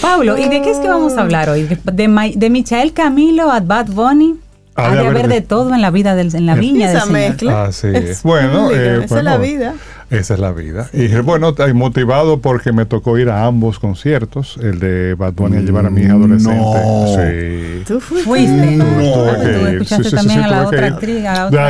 Pablo, 0.00 0.38
¿y 0.38 0.48
de 0.48 0.62
qué 0.62 0.70
es 0.70 0.78
que 0.78 0.88
vamos 0.88 1.16
a 1.16 1.22
hablar 1.22 1.48
hoy? 1.50 1.62
¿De, 1.64 1.78
de, 1.92 2.08
Ma- 2.08 2.28
de 2.34 2.50
Michael 2.50 2.92
Camilo 2.92 3.50
a 3.50 3.60
Bad 3.60 3.86
Bunny? 3.88 4.36
Ha 4.76 4.94
de 4.94 5.06
haber 5.06 5.28
de 5.28 5.40
todo 5.42 5.74
en 5.74 5.82
la 5.82 5.90
vida 5.90 6.14
del, 6.14 6.34
en 6.34 6.46
la 6.46 6.54
viña 6.54 6.88
del 6.88 6.96
Esa 6.96 7.06
Señor. 7.06 7.20
mezcla. 7.20 7.64
Así 7.64 7.88
Es 7.88 8.04
es. 8.04 8.22
Bueno, 8.22 8.70
eh, 8.70 9.04
esa 9.04 9.18
es 9.18 9.24
la 9.24 9.36
vida. 9.36 9.74
Esa 10.08 10.34
es 10.34 10.40
la 10.40 10.50
vida. 10.52 10.88
Y 10.92 11.02
dije, 11.02 11.20
bueno, 11.20 11.50
estoy 11.50 11.72
motivado 11.74 12.40
porque 12.40 12.72
me 12.72 12.84
tocó 12.86 13.16
ir 13.18 13.28
a 13.28 13.44
ambos 13.44 13.78
conciertos, 13.78 14.58
el 14.62 14.78
de 14.80 15.14
Bad 15.14 15.34
Bunny 15.34 15.58
a 15.58 15.60
llevar 15.60 15.86
a 15.86 15.90
mi 15.90 16.00
hija 16.02 16.14
adolescente. 16.14 16.56
No. 16.56 17.06
Sí. 17.14 17.82
Tú 17.86 18.00
fuiste. 18.00 18.78
Tú 18.78 19.42
que 19.42 19.50
ir. 19.50 19.68
escuchaste 19.74 20.04
Sí, 20.04 20.10
sí, 20.10 20.16
también 20.16 20.38
sí, 20.40 20.44
a 20.44 20.48
la 20.48 20.66
otra 20.66 20.86
actriz, 20.86 21.24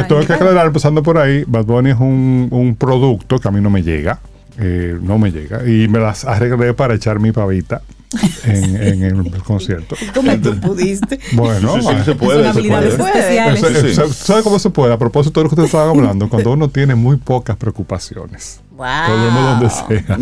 tengo 0.09 0.27
que 0.27 0.33
aclarar, 0.33 0.67
empezando 0.67 1.03
por 1.03 1.19
ahí, 1.19 1.45
Bad 1.47 1.65
Bunny 1.65 1.91
es 1.91 1.99
un, 1.99 2.49
un 2.51 2.77
producto 2.77 3.39
que 3.39 3.49
a 3.49 3.51
mí 3.51 3.61
no 3.61 3.69
me 3.71 3.83
llega. 3.83 4.21
eh, 4.59 4.97
no 5.03 5.19
me 5.19 5.33
llega. 5.33 5.67
Y 5.69 5.89
me 5.89 5.99
las 5.99 6.25
arreglé 6.25 6.73
para 6.75 6.95
echar 6.95 7.19
mi 7.21 7.33
pavita 7.33 7.83
en, 8.45 8.77
en 8.83 9.03
el 9.05 9.43
concierto. 9.43 9.95
¿Cómo 10.15 10.37
tú 10.39 10.59
pudiste? 10.61 11.19
Bueno, 11.33 11.75
Sí, 11.75 11.81
sí, 11.83 11.89
ah, 11.91 12.05
se 12.05 12.15
puede, 12.15 12.45
Son 12.53 12.63
se 12.63 12.69
puede. 12.69 12.89
especiales. 12.89 13.63
eso- 13.63 13.69
Sí, 13.69 13.81
sí. 13.81 13.87
eso- 13.89 14.13
¿Sabe 14.13 14.43
cómo 14.43 14.59
se 14.59 14.71
puede? 14.71 14.93
A 14.93 14.99
propósito 14.99 15.41
de 15.41 15.45
lo 15.45 15.51
que 15.51 15.55
ustedes 15.55 15.69
estaban 15.69 15.97
hablando, 15.97 16.29
cuando 16.29 16.53
uno 16.53 16.69
tiene 16.69 16.95
muy 16.95 17.17
pocas 17.17 17.57
preocupaciones. 17.57 18.61
Podemos 18.77 19.61
donde 19.61 19.71
sea. 19.71 20.19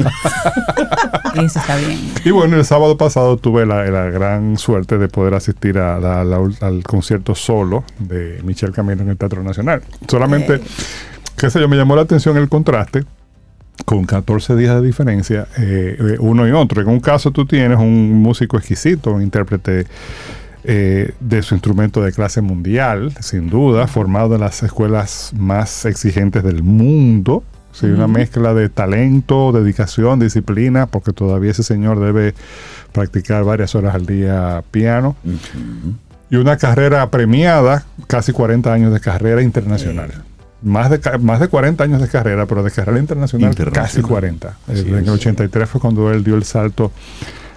Eso 1.45 1.59
está 1.61 1.77
bien. 1.77 2.13
Y 2.25 2.31
bueno, 2.33 2.57
el 2.57 2.65
sábado 2.65 2.97
pasado 2.97 3.37
tuve 3.37 3.65
la, 3.65 3.85
la 3.85 4.07
gran 4.07 4.59
suerte 4.59 4.99
de 4.99 5.09
poder 5.09 5.35
asistir 5.35 5.79
a 5.79 5.99
la- 6.01 6.25
la- 6.25 6.41
al 6.61 6.83
concierto 6.83 7.35
solo 7.37 7.85
de 8.01 8.41
Michel 8.43 8.73
Camilo 8.73 9.03
en 9.03 9.11
el 9.11 9.17
Teatro 9.17 9.43
Nacional. 9.45 9.83
Solamente, 10.09 10.61
qué 11.37 11.51
sé 11.51 11.61
yo, 11.61 11.69
me 11.69 11.77
llamó 11.77 11.95
la 11.95 12.03
atención 12.03 12.37
el 12.37 12.49
contraste 12.49 13.05
con 13.89 14.05
14 14.05 14.55
días 14.55 14.75
de 14.75 14.87
diferencia 14.87 15.47
eh, 15.57 15.97
eh, 15.99 16.17
uno 16.21 16.47
y 16.47 16.51
otro. 16.51 16.83
En 16.83 16.89
un 16.89 17.01
caso 17.01 17.31
tú 17.31 17.47
tienes 17.47 17.79
un 17.79 18.21
músico 18.21 18.59
exquisito, 18.59 19.13
un 19.13 19.23
intérprete 19.23 19.87
eh, 20.65 21.13
de 21.21 21.43
su 21.43 21.55
instrumento 21.55 22.03
de 22.03 22.13
clase 22.13 22.43
mundial, 22.43 23.15
sin 23.21 23.49
duda, 23.49 23.87
formado 23.87 24.35
en 24.35 24.43
las 24.43 24.63
escuelas 24.63 25.33
más 25.35 25.87
exigentes 25.87 26.45
del 26.45 26.63
mundo. 26.63 27.43
Sí, 27.73 27.87
una 27.87 28.07
mezcla 28.07 28.53
de 28.53 28.69
talento, 28.69 29.53
dedicación, 29.53 30.19
disciplina, 30.19 30.87
porque 30.87 31.15
todavía 31.15 31.53
ese 31.53 31.63
señor 31.63 31.99
debe 31.99 32.35
practicar 32.93 33.43
varias 33.45 33.75
horas 33.75 33.95
al 33.95 34.05
día 34.05 34.65
piano. 34.71 35.17
Y 36.29 36.37
una 36.37 36.59
carrera 36.59 37.09
premiada, 37.09 37.87
casi 38.07 38.33
40 38.33 38.71
años 38.71 38.93
de 38.93 39.01
carrera 39.01 39.41
internacional. 39.41 40.11
Más 40.63 40.91
de, 40.91 40.99
ca- 40.99 41.19
más 41.19 41.39
de 41.39 41.47
40 41.49 41.85
años 41.85 42.01
de 42.03 42.09
carrera, 42.09 42.47
pero 42.47 42.63
de 42.65 42.71
carrera 42.73 42.99
internacional, 42.99 43.51
Internacional. 43.51 43.89
casi 43.89 44.03
40. 44.03 44.57
Así 44.67 44.81
en 44.81 44.95
el 44.97 45.05
es. 45.05 45.09
83 45.09 45.69
fue 45.69 45.81
cuando 45.81 46.11
él 46.13 46.25
dio 46.25 46.35
el 46.35 46.43
salto 46.45 46.91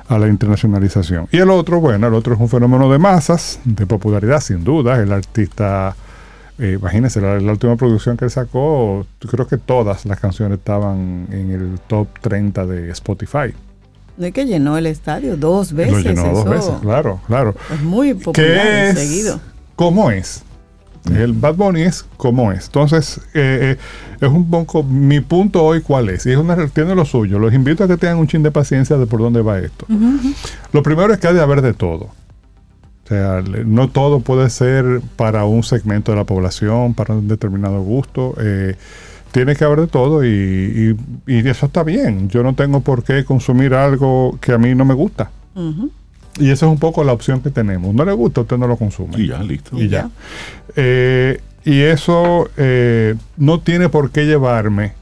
a 0.07 0.19
la 0.19 0.27
internacionalización. 0.27 1.27
Y 1.31 1.37
el 1.37 1.49
otro, 1.49 1.79
bueno, 1.79 2.07
el 2.07 2.13
otro 2.13 2.35
es 2.35 2.39
un 2.39 2.49
fenómeno 2.49 2.91
de 2.91 2.99
masas, 2.99 3.59
de 3.65 3.85
popularidad, 3.87 4.39
sin 4.41 4.63
duda. 4.63 5.01
El 5.01 5.11
artista, 5.13 5.95
eh, 6.59 6.77
imagínense, 6.79 7.19
la, 7.21 7.39
la 7.39 7.51
última 7.53 7.75
producción 7.75 8.17
que 8.17 8.25
él 8.25 8.31
sacó, 8.31 9.05
creo 9.29 9.47
que 9.47 9.57
todas 9.57 10.05
las 10.05 10.19
canciones 10.19 10.59
estaban 10.59 11.27
en 11.31 11.49
el 11.51 11.79
top 11.87 12.07
30 12.21 12.65
de 12.67 12.91
Spotify. 12.91 13.53
No 14.17 14.27
es 14.27 14.33
que 14.33 14.45
llenó 14.45 14.77
el 14.77 14.85
estadio 14.85 15.37
dos 15.37 15.73
veces. 15.73 15.93
Lo 15.93 15.99
llenó 16.01 16.33
dos 16.33 16.45
veces, 16.45 16.73
claro, 16.81 17.19
claro. 17.25 17.55
Es 17.73 17.81
muy 17.81 18.13
popular 18.13 18.33
¿Qué 18.47 18.89
es? 18.89 18.99
seguido. 18.99 19.39
¿Cómo 19.75 20.11
es? 20.11 20.43
El 21.15 21.33
Bad 21.33 21.55
Bunny 21.55 21.81
es 21.81 22.05
como 22.17 22.51
es. 22.51 22.65
Entonces, 22.67 23.17
eh, 23.33 23.77
eh, 23.77 23.77
es 24.21 24.29
un 24.29 24.49
poco 24.49 24.83
mi 24.83 25.19
punto 25.19 25.63
hoy 25.63 25.81
cuál 25.81 26.09
es. 26.09 26.25
Y 26.25 26.31
es 26.31 26.37
una, 26.37 26.55
tiene 26.67 26.93
lo 26.95 27.05
suyo. 27.05 27.39
Los 27.39 27.53
invito 27.53 27.83
a 27.83 27.87
que 27.87 27.97
tengan 27.97 28.17
un 28.19 28.27
chin 28.27 28.43
de 28.43 28.51
paciencia 28.51 28.97
de 28.97 29.07
por 29.07 29.19
dónde 29.19 29.41
va 29.41 29.57
esto. 29.59 29.85
Lo 30.73 30.83
primero 30.83 31.11
es 31.13 31.19
que 31.19 31.27
ha 31.27 31.33
de 31.33 31.41
haber 31.41 31.61
de 31.61 31.73
todo. 31.73 32.09
O 33.03 33.07
sea, 33.07 33.41
no 33.65 33.89
todo 33.89 34.19
puede 34.21 34.49
ser 34.49 35.01
para 35.15 35.43
un 35.45 35.63
segmento 35.63 36.11
de 36.11 36.17
la 36.19 36.23
población, 36.25 36.93
para 36.93 37.15
un 37.15 37.27
determinado 37.27 37.81
gusto. 37.81 38.35
eh, 38.39 38.75
tiene 39.31 39.55
que 39.55 39.63
haber 39.63 39.79
de 39.81 39.87
todo 39.87 40.25
y, 40.25 40.95
y- 41.25 41.33
y 41.39 41.47
eso 41.49 41.65
está 41.65 41.83
bien. 41.83 42.27
Yo 42.29 42.43
no 42.43 42.53
tengo 42.53 42.81
por 42.81 43.03
qué 43.03 43.23
consumir 43.25 43.73
algo 43.73 44.37
que 44.41 44.51
a 44.51 44.57
mí 44.57 44.75
no 44.75 44.83
me 44.85 44.93
gusta. 44.93 45.31
Ujú. 45.55 45.89
Y 46.39 46.50
esa 46.50 46.65
es 46.65 46.72
un 46.72 46.80
poco 46.80 47.04
la 47.04 47.12
opción 47.13 47.41
que 47.41 47.50
tenemos. 47.50 47.94
No 47.94 48.06
le 48.06 48.13
gusta, 48.13 48.41
usted 48.41 48.58
no 48.58 48.67
lo 48.67 48.78
consume. 48.78 49.20
Y 49.20 49.28
ya, 49.28 49.44
listo. 49.44 49.78
Y 49.78 49.89
ya. 49.89 50.10
Eh, 50.76 51.41
y 51.65 51.82
eso 51.82 52.50
eh, 52.58 53.15
no 53.38 53.60
tiene 53.60 53.89
por 53.89 54.12
qué 54.12 54.26
llevarme. 54.26 54.94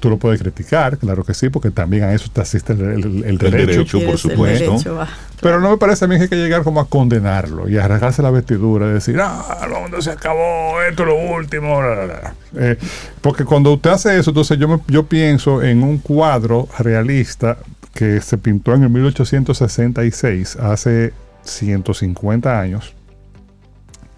Tú 0.00 0.10
lo 0.10 0.18
puedes 0.18 0.40
criticar, 0.42 0.98
claro 0.98 1.24
que 1.24 1.32
sí, 1.32 1.48
porque 1.48 1.70
también 1.70 2.04
a 2.04 2.12
eso 2.12 2.28
te 2.30 2.42
asiste 2.42 2.74
el, 2.74 2.80
el- 2.82 3.24
el 3.24 3.38
derecho. 3.38 3.66
derecho. 3.66 4.00
por 4.04 4.18
supuesto. 4.18 4.72
derecho. 4.72 4.98
Pero 5.40 5.58
no 5.60 5.70
me 5.70 5.78
parece 5.78 6.04
a 6.04 6.08
mí 6.08 6.16
que 6.16 6.24
hay 6.24 6.28
que 6.28 6.36
llegar 6.36 6.62
como 6.64 6.80
a 6.80 6.88
condenarlo 6.88 7.66
y 7.68 7.78
a 7.78 7.88
rasgarse 7.88 8.20
la 8.22 8.30
vestidura 8.30 8.88
y 8.88 8.92
decir, 8.92 9.18
ah, 9.20 9.58
el 9.64 9.70
mundo 9.70 10.02
se 10.02 10.10
acabó, 10.10 10.82
esto 10.88 11.02
es 11.04 11.08
lo 11.08 11.16
último. 11.34 11.80
la, 11.80 11.94
la, 11.94 12.06
la". 12.06 12.34
Eh, 12.56 12.76
porque 13.22 13.44
cuando 13.46 13.72
usted 13.72 13.90
hace 13.90 14.18
eso, 14.18 14.30
entonces 14.32 14.58
yo, 14.58 14.68
me- 14.68 14.80
yo 14.88 15.04
pienso 15.06 15.62
en 15.62 15.82
un 15.82 15.96
cuadro 15.98 16.68
realista 16.78 17.56
que 17.96 18.20
se 18.20 18.38
pintó 18.38 18.74
en 18.74 18.82
el 18.84 18.90
1866, 18.90 20.56
hace 20.56 21.12
150 21.42 22.60
años, 22.60 22.94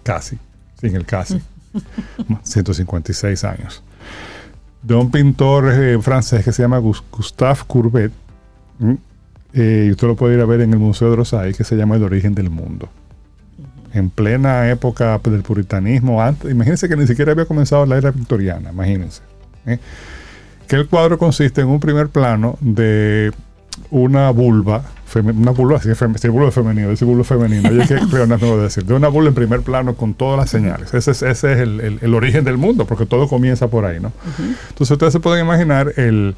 casi, 0.03 0.37
sin 0.79 0.95
el 0.95 1.05
casi, 1.05 1.41
156 2.43 3.43
años, 3.43 3.83
de 4.81 4.95
un 4.95 5.11
pintor 5.11 5.71
eh, 5.73 5.97
francés 6.01 6.43
que 6.43 6.51
se 6.51 6.61
llama 6.61 6.79
Gus- 6.79 7.03
Gustave 7.11 7.59
Courbet. 7.67 8.11
Eh, 9.53 9.85
y 9.87 9.91
usted 9.91 10.07
lo 10.07 10.15
puede 10.15 10.35
ir 10.35 10.41
a 10.41 10.45
ver 10.45 10.61
en 10.61 10.71
el 10.73 10.79
Museo 10.79 11.09
de 11.09 11.15
Rosay, 11.15 11.53
que 11.53 11.63
se 11.63 11.75
llama 11.75 11.95
El 11.95 12.03
origen 12.03 12.35
del 12.35 12.49
mundo. 12.49 12.87
En 13.93 14.09
plena 14.11 14.69
época 14.69 15.17
del 15.23 15.41
puritanismo, 15.41 16.21
antes, 16.21 16.51
imagínense 16.51 16.87
que 16.87 16.95
ni 16.95 17.07
siquiera 17.07 17.31
había 17.31 17.45
comenzado 17.45 17.85
la 17.87 17.97
era 17.97 18.11
victoriana, 18.11 18.71
imagínense. 18.71 19.21
¿eh? 19.65 19.79
Que 20.67 20.75
el 20.75 20.87
cuadro 20.87 21.17
consiste 21.17 21.61
en 21.61 21.67
un 21.67 21.79
primer 21.79 22.09
plano 22.09 22.57
de 22.61 23.31
una 23.91 24.29
vulva, 24.31 24.83
una 25.15 25.51
vulva, 25.51 25.77
así, 25.77 25.89
vulva 26.29 26.51
femenino, 26.51 26.89
vulva 27.01 27.23
femenino, 27.23 27.71
yo 27.71 27.87
qué 27.87 27.99
pleonasmo 28.11 28.49
voy 28.51 28.59
a 28.59 28.63
decir, 28.63 28.85
de 28.85 28.93
una 28.93 29.07
vulva 29.07 29.29
en 29.29 29.35
primer 29.35 29.61
plano 29.61 29.95
con 29.95 30.13
todas 30.13 30.37
las 30.39 30.49
señales. 30.49 30.93
Ese 30.93 31.11
es, 31.11 31.21
ese 31.23 31.53
es 31.53 31.59
el, 31.59 31.79
el- 31.81 31.99
el 32.01 32.13
origen 32.13 32.43
del 32.43 32.57
mundo, 32.57 32.85
porque 32.85 33.05
todo 33.05 33.27
comienza 33.27 33.67
por 33.67 33.85
ahí, 33.85 33.99
¿no? 33.99 34.11
Entonces 34.69 34.91
ustedes 34.91 35.13
se 35.13 35.19
pueden 35.19 35.45
imaginar 35.45 35.93
el, 35.97 36.35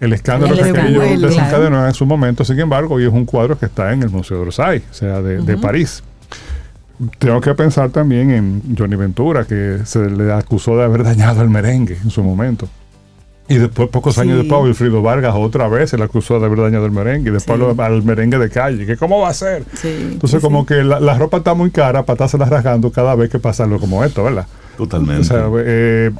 el 0.00 0.12
escándalo 0.12 0.54
El 0.54 0.62
que 0.62 0.80
aquello 0.80 1.00
desencadenó 1.28 1.70
claro. 1.76 1.86
en 1.88 1.94
su 1.94 2.06
momento. 2.06 2.44
Sin 2.44 2.58
embargo, 2.60 2.94
hoy 2.96 3.04
es 3.04 3.12
un 3.12 3.24
cuadro 3.24 3.58
que 3.58 3.66
está 3.66 3.92
en 3.92 4.02
el 4.02 4.10
Museo 4.10 4.36
de 4.38 4.42
Orsay, 4.44 4.82
o 4.90 4.94
sea, 4.94 5.20
de, 5.22 5.40
de 5.42 5.56
París. 5.56 6.02
tengo 7.18 7.40
que 7.40 7.54
pensar 7.54 7.88
también 7.90 8.30
en 8.30 8.62
Johnny 8.76 8.96
Ventura, 8.96 9.44
que 9.44 9.78
se 9.84 10.10
le 10.10 10.32
acusó 10.32 10.76
de 10.76 10.84
haber 10.84 11.02
dañado 11.04 11.40
el 11.42 11.48
merengue 11.48 11.96
en 12.02 12.10
su 12.10 12.22
momento. 12.22 12.68
Y 13.50 13.58
después, 13.58 13.88
pocos 13.90 14.16
años 14.18 14.38
después, 14.38 14.62
Wilfrido 14.62 15.02
Vargas 15.02 15.34
otra 15.36 15.68
vez 15.68 15.90
se 15.90 15.98
le 15.98 16.04
acusó 16.04 16.38
de 16.40 16.46
haber 16.46 16.60
dañado 16.60 16.86
el 16.86 16.92
merengue. 16.92 17.30
Y 17.30 17.32
después 17.32 17.58
Sí. 17.58 17.64
lo- 17.76 17.82
al 17.82 18.02
merengue 18.04 18.38
de 18.38 18.48
calle. 18.48 18.86
que 18.86 18.96
¿Cómo 18.96 19.18
va 19.20 19.28
a 19.30 19.34
ser? 19.34 19.64
Sí, 19.74 19.88
Entonces, 20.12 20.40
como 20.40 20.64
que 20.64 20.84
la, 20.84 21.00
la 21.00 21.18
ropa 21.18 21.38
está 21.38 21.52
muy 21.54 21.70
cara 21.70 22.04
para 22.04 22.14
estársela 22.14 22.44
rasgando 22.46 22.90
cada 22.92 23.14
vez 23.16 23.28
que 23.28 23.38
pasa 23.38 23.64
algo 23.64 23.78
como 23.80 24.04
esto, 24.04 24.22
¿verdad? 24.24 24.46
Totalmente. 24.80 25.20
O 25.20 25.24
sea, 25.24 25.46
eh, 25.58 26.10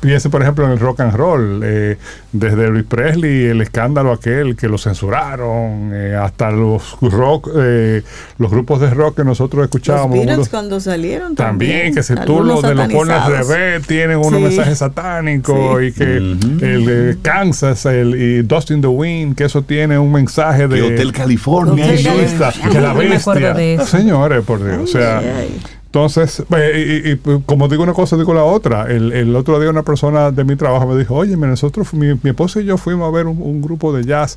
piense, 0.00 0.28
por 0.28 0.42
ejemplo, 0.42 0.64
en 0.64 0.72
el 0.72 0.80
rock 0.80 1.00
and 1.00 1.14
roll. 1.14 1.60
eh, 1.62 1.96
desde 2.32 2.66
Elvis 2.66 2.82
Presley, 2.84 3.44
el 3.46 3.60
escándalo 3.62 4.12
aquel 4.12 4.56
que 4.56 4.68
lo 4.68 4.76
censuraron, 4.76 5.92
eh, 5.94 6.14
hasta 6.20 6.50
los 6.50 6.96
rock, 7.00 7.48
eh, 7.56 8.02
los 8.38 8.50
grupos 8.50 8.80
de 8.80 8.90
rock 8.90 9.16
que 9.18 9.24
nosotros 9.24 9.58
Los 9.60 9.66
escuchábamos. 9.66 10.14
Beatles 10.14 10.36
unos- 10.36 10.48
cuando 10.48 10.80
salieron 10.80 11.34
también, 11.36 11.72
también. 11.92 11.94
que 11.94 12.02
si 12.02 12.14
tú 12.26 12.42
lo 12.42 12.60
de 12.60 12.74
lo 12.74 12.88
pones 12.88 13.16
al 13.16 13.32
revés, 13.46 13.86
tienen 13.86 14.18
unos 14.18 14.34
Sí. 14.34 14.42
mensajes 14.46 14.78
satánicos 14.78 15.78
Sí. 15.80 15.86
y 15.86 15.92
que 15.92 16.04
Ujú. 16.18 16.64
el 16.64 16.84
de 16.86 17.16
Kansas 17.22 17.86
el, 17.86 18.14
y 18.20 18.42
Dustin 18.42 18.80
the 18.80 18.88
Wind, 18.88 19.36
que 19.36 19.44
eso 19.44 19.62
tiene 19.62 19.98
un 19.98 20.10
mensaje 20.12 20.66
de 20.68 20.82
Hotel 20.82 21.12
California. 21.12 21.84
Hotel 21.84 22.02
California. 22.04 22.70
que 22.72 22.80
la 22.80 22.90
Ay, 22.90 22.94
yo 22.96 23.02
me 23.02 23.08
bestia. 23.08 23.54
de 23.54 23.74
eso. 23.74 23.86
Señores, 23.86 24.44
por 24.44 24.62
Dios. 24.64 24.78
o 24.82 24.86
sea, 24.86 25.18
Ay, 25.18 25.26
ay. 25.40 25.60
Entonces, 25.90 26.44
eh, 26.54 27.02
y, 27.04 27.08
y- 27.08 27.34
y, 27.34 27.40
como 27.46 27.66
digo 27.68 27.82
una 27.82 27.94
cosa, 27.94 28.16
digo 28.16 28.34
la 28.34 28.44
otra. 28.44 28.86
El, 28.90 29.10
el 29.12 29.34
otro 29.34 29.58
día 29.58 29.70
una 29.70 29.82
persona 29.82 30.30
de 30.30 30.44
mi 30.44 30.54
trabajo 30.54 30.86
me 30.86 30.96
dijo, 30.98 31.14
oye, 31.14 31.36
nosotros, 31.36 31.94
mi, 31.94 32.08
mi 32.22 32.30
esposo 32.30 32.60
y 32.60 32.66
yo 32.66 32.76
fuimos 32.76 33.08
a 33.08 33.16
ver 33.16 33.26
un, 33.26 33.40
un 33.40 33.62
grupo 33.62 33.92
de 33.92 34.04
jazz 34.04 34.36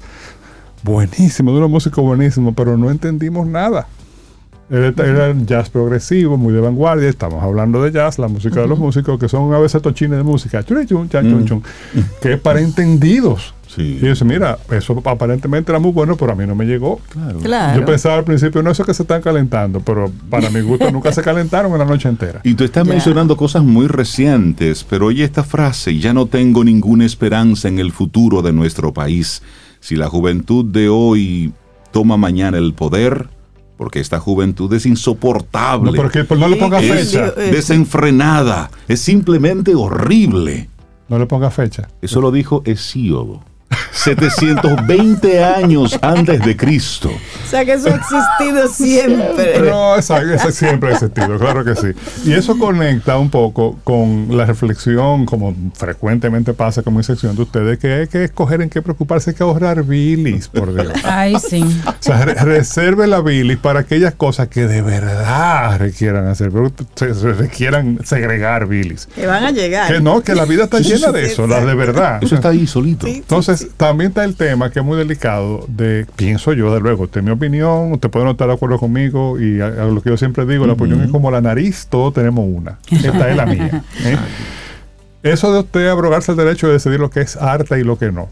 buenísimo, 0.83 1.51
de 1.51 1.57
unos 1.57 1.69
músicos 1.69 2.03
buenísimos, 2.03 2.53
pero 2.55 2.77
no 2.77 2.89
entendimos 2.89 3.45
nada. 3.47 3.87
Era, 4.69 4.87
era 5.05 5.35
jazz 5.45 5.69
progresivo, 5.69 6.37
muy 6.37 6.53
de 6.53 6.61
vanguardia. 6.61 7.09
Estamos 7.09 7.43
hablando 7.43 7.83
de 7.83 7.91
jazz, 7.91 8.17
la 8.17 8.29
música 8.29 8.61
de 8.61 8.67
los 8.67 8.79
músicos, 8.79 9.19
que 9.19 9.27
son 9.27 9.53
a 9.53 9.59
veces 9.59 9.81
tochines 9.81 10.17
de 10.17 10.23
música, 10.23 10.63
chun, 10.63 10.85
chun, 10.87 11.09
chun, 11.09 11.45
chun, 11.45 11.63
que 12.21 12.33
es 12.33 12.39
para 12.39 12.61
entendidos. 12.61 13.53
Sí. 13.73 13.97
Y 13.97 13.99
yo 14.01 14.07
decía, 14.09 14.27
mira, 14.27 14.57
eso 14.71 15.01
aparentemente 15.05 15.71
era 15.71 15.79
muy 15.79 15.91
bueno, 15.91 16.17
pero 16.17 16.33
a 16.33 16.35
mí 16.35 16.45
no 16.45 16.55
me 16.55 16.65
llegó. 16.65 16.99
Claro. 17.09 17.39
Claro. 17.39 17.79
Yo 17.79 17.85
pensaba 17.85 18.15
al 18.17 18.25
principio, 18.25 18.61
no, 18.61 18.71
eso 18.71 18.83
que 18.83 18.93
se 18.93 19.03
están 19.03 19.21
calentando, 19.21 19.79
pero 19.79 20.11
para 20.29 20.49
mi 20.49 20.59
gusto 20.61 20.91
nunca 20.91 21.11
se 21.13 21.21
calentaron 21.21 21.71
en 21.71 21.77
la 21.79 21.85
noche 21.85 22.09
entera. 22.09 22.41
Y 22.43 22.55
tú 22.55 22.65
estás 22.65 22.85
mencionando 22.85 23.37
cosas 23.37 23.63
muy 23.63 23.87
recientes, 23.87 24.83
pero 24.83 25.05
oye 25.05 25.23
esta 25.23 25.43
frase, 25.43 25.97
ya 25.99 26.13
no 26.13 26.25
tengo 26.25 26.63
ninguna 26.65 27.05
esperanza 27.05 27.69
en 27.69 27.79
el 27.79 27.91
futuro 27.93 28.41
de 28.41 28.51
nuestro 28.51 28.93
país. 28.93 29.41
Si 29.79 29.95
la 29.95 30.07
juventud 30.09 30.65
de 30.65 30.89
hoy 30.89 31.53
toma 31.91 32.17
mañana 32.17 32.57
el 32.57 32.73
poder, 32.73 33.29
porque 33.77 33.99
esta 33.99 34.19
juventud 34.19 34.71
es 34.73 34.85
insoportable, 34.85 35.91
No, 35.91 35.97
pero 35.97 36.09
que 36.11 36.23
pues, 36.25 36.39
no 36.39 36.47
le 36.47 36.57
ponga 36.57 36.79
Sí, 36.81 36.87
fecha. 36.89 37.33
eh, 37.37 37.51
desenfrenada, 37.51 38.69
es 38.87 38.99
simplemente 39.01 39.73
horrible. 39.75 40.69
No 41.09 41.17
le 41.17 41.25
ponga 41.25 41.49
fecha. 41.51 41.87
Eso 42.01 42.21
lo 42.21 42.31
dijo 42.31 42.61
Hesíodo. 42.65 43.41
720 43.91 45.43
años 45.43 45.97
antes 46.01 46.39
de 46.43 46.55
Cristo. 46.57 47.09
O 47.09 47.49
sea 47.49 47.65
que 47.65 47.73
eso 47.73 47.89
ha 47.89 47.95
existido 47.95 48.67
siempre. 48.67 49.59
No, 49.71 49.95
esa, 49.95 50.21
esa 50.21 50.51
siempre 50.51 50.89
ha 50.89 50.93
existido, 50.93 51.37
claro 51.37 51.63
que 51.63 51.75
sí. 51.75 51.87
Y 52.25 52.33
eso 52.33 52.57
conecta 52.57 53.17
un 53.17 53.29
poco 53.29 53.77
con 53.83 54.27
la 54.35 54.45
reflexión, 54.45 55.25
como 55.25 55.55
frecuentemente 55.75 56.53
pasa 56.53 56.81
con 56.81 56.95
mi 56.95 57.03
sección 57.03 57.35
de 57.35 57.43
ustedes, 57.43 57.79
que 57.79 57.93
hay 57.93 58.07
que 58.07 58.23
escoger 58.25 58.61
en 58.61 58.69
qué 58.69 58.81
preocuparse, 58.81 59.31
hay 59.31 59.35
que 59.35 59.43
ahorrar 59.43 59.83
bilis, 59.83 60.47
por 60.47 60.73
Dios. 60.73 60.93
Ay, 61.03 61.35
sí. 61.47 61.63
O 61.85 61.93
sea, 61.99 62.25
re- 62.25 62.33
reserve 62.35 63.07
la 63.07 63.21
bilis 63.21 63.57
para 63.57 63.81
aquellas 63.81 64.13
cosas 64.15 64.47
que 64.47 64.67
de 64.67 64.81
verdad 64.81 65.77
requieran 65.79 66.27
hacer, 66.27 66.51
pero 66.51 66.71
se, 66.95 67.13
se 67.13 67.33
requieran 67.33 67.99
segregar 68.03 68.67
bilis. 68.67 69.07
Que 69.15 69.27
van 69.27 69.43
a 69.43 69.51
llegar. 69.51 69.91
Que 69.91 70.01
no, 70.01 70.21
que 70.21 70.35
la 70.35 70.45
vida 70.45 70.65
está 70.65 70.79
llena 70.79 71.11
de 71.11 71.25
eso, 71.25 71.47
las 71.47 71.65
de 71.65 71.75
verdad. 71.75 72.19
Eso 72.23 72.35
está 72.35 72.49
ahí 72.49 72.67
solito. 72.67 73.05
Sí, 73.05 73.13
sí, 73.13 73.19
Entonces, 73.19 73.59
sí. 73.59 73.69
También 73.81 74.09
está 74.09 74.23
el 74.23 74.35
tema 74.35 74.69
que 74.69 74.77
es 74.77 74.85
muy 74.85 74.95
delicado 74.95 75.65
de, 75.67 76.05
pienso 76.15 76.53
yo, 76.53 76.71
de 76.71 76.79
luego, 76.79 77.05
esta 77.05 77.17
es 77.17 77.25
mi 77.25 77.31
opinión, 77.31 77.91
usted 77.93 78.11
puede 78.11 78.25
no 78.25 78.31
estar 78.31 78.47
de 78.47 78.53
acuerdo 78.53 78.77
conmigo 78.77 79.39
y 79.39 79.59
a, 79.59 79.65
a 79.65 79.85
lo 79.85 80.03
que 80.03 80.11
yo 80.11 80.17
siempre 80.17 80.45
digo, 80.45 80.67
la 80.67 80.73
opinión 80.73 81.01
es 81.01 81.09
como 81.09 81.31
la 81.31 81.41
nariz, 81.41 81.87
todos 81.89 82.13
tenemos 82.13 82.45
una. 82.47 82.77
Esta 82.91 83.29
es 83.31 83.35
la 83.35 83.45
mía. 83.47 83.83
¿eh? 84.03 84.17
Eso 85.23 85.51
de 85.51 85.61
usted 85.61 85.87
abrogarse 85.87 86.31
el 86.31 86.37
derecho 86.37 86.67
de 86.67 86.73
decidir 86.73 86.99
lo 86.99 87.09
que 87.09 87.21
es 87.21 87.35
arte 87.37 87.79
y 87.79 87.83
lo 87.83 87.97
que 87.97 88.11
no. 88.11 88.29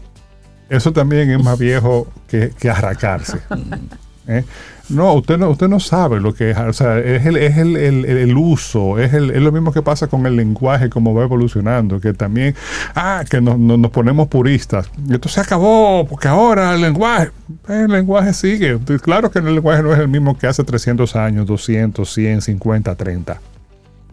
Eso 0.68 0.92
también 0.92 1.28
es 1.32 1.42
más 1.42 1.58
viejo 1.58 2.06
que, 2.28 2.52
que 2.56 2.70
arracarse. 2.70 3.40
¿eh? 4.30 4.44
No, 4.88 5.12
usted 5.14 5.38
no, 5.38 5.50
usted 5.50 5.68
no 5.68 5.78
sabe 5.78 6.18
lo 6.18 6.34
que 6.34 6.50
es, 6.50 6.56
o 6.58 6.72
sea, 6.72 6.98
es 6.98 7.24
el, 7.24 7.36
es 7.36 7.56
el, 7.58 7.76
el- 7.76 8.36
uso, 8.36 8.98
es, 8.98 9.12
el- 9.14 9.30
es 9.30 9.40
lo 9.40 9.52
mismo 9.52 9.72
que 9.72 9.82
pasa 9.82 10.08
con 10.08 10.26
el 10.26 10.34
lenguaje, 10.34 10.90
como 10.90 11.14
va 11.14 11.22
evolucionando, 11.22 12.00
que 12.00 12.12
también, 12.12 12.56
ah, 12.96 13.22
que 13.30 13.40
nos, 13.40 13.56
nos- 13.58 13.78
nos 13.78 13.90
ponemos 13.92 14.26
puristas. 14.28 14.90
Esto 15.08 15.28
se 15.28 15.40
acabó, 15.40 16.06
porque 16.08 16.26
ahora 16.26 16.74
el 16.74 16.80
lenguaje, 16.80 17.30
el 17.68 17.86
lenguaje 17.88 18.32
sigue. 18.32 18.78
Claro 19.00 19.30
que 19.30 19.38
el 19.38 19.54
lenguaje 19.54 19.82
no 19.82 19.92
es 19.92 19.98
el 20.00 20.08
mismo 20.08 20.36
que 20.36 20.48
hace 20.48 20.64
300 20.64 21.14
años, 21.14 21.46
200, 21.46 22.12
100, 22.12 22.40
50, 22.42 22.94
30. 22.96 23.40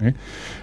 ¿eh? 0.01 0.13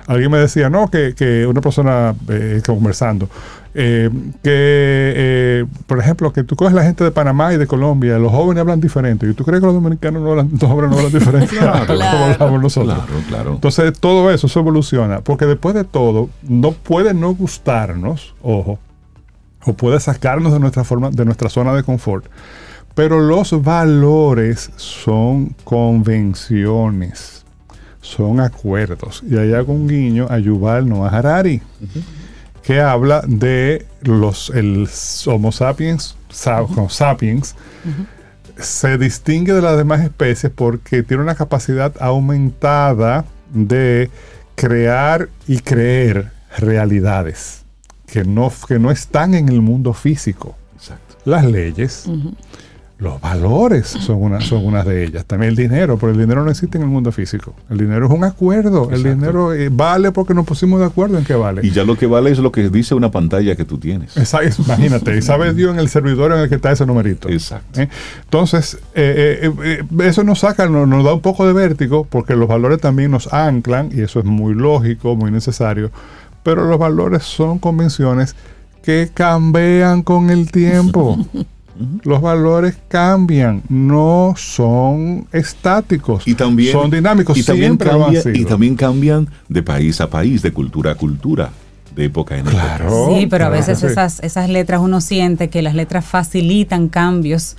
Alguien 0.06 0.30
me 0.30 0.38
decía, 0.38 0.70
no, 0.70 0.88
que, 0.90 1.14
que 1.16 1.44
una 1.46 1.60
persona 1.60 2.14
eh, 2.28 2.62
conversando, 2.64 3.28
eh, 3.76 4.08
que, 4.42 4.50
eh, 4.52 5.64
por 5.86 5.98
ejemplo, 5.98 6.32
que 6.32 6.44
tú 6.44 6.54
coges 6.56 6.72
la 6.74 6.84
gente 6.84 7.02
de 7.02 7.10
Panamá 7.10 7.52
y 7.52 7.56
de 7.56 7.66
Colombia, 7.66 8.18
los 8.18 8.30
jóvenes 8.30 8.60
hablan 8.60 8.80
diferente, 8.80 9.28
y 9.28 9.34
tú 9.34 9.44
crees 9.44 9.60
que 9.60 9.66
los 9.66 9.74
dominicanos 9.74 10.22
no 10.22 10.30
hablan, 10.30 10.48
los 10.52 10.70
jóvenes 10.70 10.90
no 10.92 10.96
hablan 10.98 11.12
diferente, 11.12 11.46
Claro. 11.58 11.86
como 11.86 11.98
Claro. 11.98 12.32
hablamos 12.34 12.62
nosotros. 12.62 12.94
Claro, 12.94 13.20
claro. 13.28 13.52
Entonces, 13.54 13.92
todo 13.98 14.30
eso, 14.30 14.46
eso 14.46 14.60
evoluciona, 14.60 15.20
porque 15.22 15.46
después 15.46 15.74
de 15.74 15.84
todo, 15.84 16.28
no 16.42 16.72
puede 16.72 17.14
no 17.14 17.34
gustarnos, 17.34 18.34
ojo, 18.42 18.78
o 19.66 19.72
puede 19.72 19.98
sacarnos 19.98 20.52
de 20.52 20.60
nuestra 20.60 20.84
forma, 20.84 21.10
de 21.10 21.24
nuestra 21.24 21.48
zona 21.48 21.72
de 21.74 21.82
confort, 21.82 22.26
pero 22.94 23.18
los 23.20 23.60
valores 23.62 24.70
son 24.76 25.54
convenciones, 25.64 27.44
son 28.00 28.40
acuerdos. 28.40 29.22
Y 29.28 29.36
ahí 29.36 29.52
hago 29.52 29.72
un 29.72 29.88
guiño 29.88 30.26
a 30.30 30.38
Yuval 30.38 30.88
Noah 30.88 31.08
Harari, 31.08 31.60
que 32.64 32.80
habla 32.80 33.22
de 33.26 33.86
los 34.02 34.50
el 34.50 34.88
Homo 35.26 35.52
sapiens, 35.52 36.16
sapiens, 36.30 37.54
se 38.58 38.98
distingue 38.98 39.52
de 39.52 39.60
las 39.60 39.76
demás 39.76 40.00
especies 40.00 40.50
porque 40.54 41.02
tiene 41.02 41.22
una 41.22 41.34
capacidad 41.34 41.94
aumentada 42.00 43.26
de 43.52 44.10
crear 44.54 45.28
y 45.46 45.58
creer 45.58 46.30
realidades 46.56 47.64
que 48.06 48.24
no, 48.24 48.50
que 48.66 48.78
no 48.78 48.90
están 48.90 49.34
en 49.34 49.48
el 49.48 49.60
mundo 49.60 49.92
físico. 49.92 50.56
Exacto. 50.74 51.16
Las 51.26 51.44
leyes, 51.44 52.06
los 52.96 53.20
valores 53.20 53.88
son 53.88 54.22
una, 54.22 54.40
son 54.40 54.64
unas 54.64 54.86
de 54.86 55.04
ellas. 55.04 55.24
También 55.26 55.50
el 55.50 55.56
dinero, 55.56 55.98
pero 55.98 56.12
el 56.12 56.18
dinero 56.18 56.44
no 56.44 56.50
existe 56.50 56.78
en 56.78 56.84
el 56.84 56.88
mundo 56.90 57.10
físico. 57.12 57.52
El 57.68 57.78
dinero 57.78 58.06
es 58.06 58.12
un 58.12 58.22
acuerdo. 58.24 58.88
El 58.90 59.00
Exacto. 59.00 59.14
dinero 59.16 59.52
eh, 59.52 59.68
vale 59.70 60.12
porque 60.12 60.32
nos 60.32 60.46
pusimos 60.46 60.78
de 60.80 60.86
acuerdo 60.86 61.18
en 61.18 61.24
que 61.24 61.34
vale. 61.34 61.60
Y 61.66 61.70
ya 61.72 61.82
lo 61.84 61.96
que 61.98 62.06
vale 62.06 62.30
es 62.30 62.38
lo 62.38 62.52
que 62.52 62.70
dice 62.70 62.94
una 62.94 63.10
pantalla 63.10 63.56
que 63.56 63.64
tú 63.64 63.78
tienes. 63.78 64.16
Es- 64.16 64.34
imagínate, 64.58 65.16
y 65.16 65.22
sabe 65.22 65.52
Dios 65.54 65.72
en 65.74 65.80
el 65.80 65.88
servidor 65.88 66.32
en 66.32 66.38
el 66.38 66.48
que 66.48 66.54
está 66.54 66.70
ese 66.70 66.86
numerito. 66.86 67.28
Exacto. 67.28 67.80
¿Eh? 67.80 67.88
Entonces, 68.22 68.78
eh, 68.94 69.40
eh, 69.42 69.52
eh, 69.64 69.84
eso 70.08 70.22
nos 70.22 70.38
saca, 70.38 70.68
nos, 70.68 70.86
nos 70.88 71.04
da 71.04 71.14
un 71.14 71.20
poco 71.20 71.46
de 71.46 71.52
vértigo, 71.52 72.04
porque 72.08 72.36
los 72.36 72.46
valores 72.48 72.80
también 72.80 73.10
nos 73.10 73.32
anclan, 73.32 73.90
y 73.92 74.02
eso 74.02 74.20
es 74.20 74.24
muy 74.24 74.54
lógico, 74.54 75.16
muy 75.16 75.30
necesario, 75.32 75.90
pero 76.44 76.64
los 76.68 76.78
valores 76.78 77.24
son 77.24 77.58
convenciones 77.58 78.36
que 78.82 79.10
cambian 79.12 80.02
con 80.02 80.30
el 80.30 80.50
tiempo. 80.52 81.18
Los 82.04 82.20
valores 82.20 82.76
cambian, 82.88 83.62
no 83.68 84.34
son 84.36 85.26
estáticos, 85.32 86.26
Y 86.26 86.34
también, 86.34 86.72
son 86.72 86.90
dinámicos, 86.90 87.36
y 87.36 87.42
también, 87.42 87.72
siempre 87.78 87.90
cambia- 87.90 88.22
y 88.32 88.44
también 88.44 88.76
cambian 88.76 89.28
de 89.48 89.62
país 89.62 90.00
a 90.00 90.08
país, 90.08 90.42
de 90.42 90.52
cultura 90.52 90.92
a 90.92 90.94
cultura, 90.94 91.50
de 91.94 92.04
época 92.04 92.36
en 92.36 92.46
época. 92.46 92.76
Claro. 92.76 93.08
Sí, 93.08 93.26
pero 93.26 93.46
a 93.46 93.48
claro 93.48 93.52
veces 93.60 93.78
sí. 93.80 93.86
esas, 93.86 94.20
esas 94.20 94.48
letras 94.48 94.80
uno 94.80 95.00
siente 95.00 95.50
que 95.50 95.62
las 95.62 95.74
letras 95.74 96.04
facilitan 96.04 96.88
cambios 96.88 97.56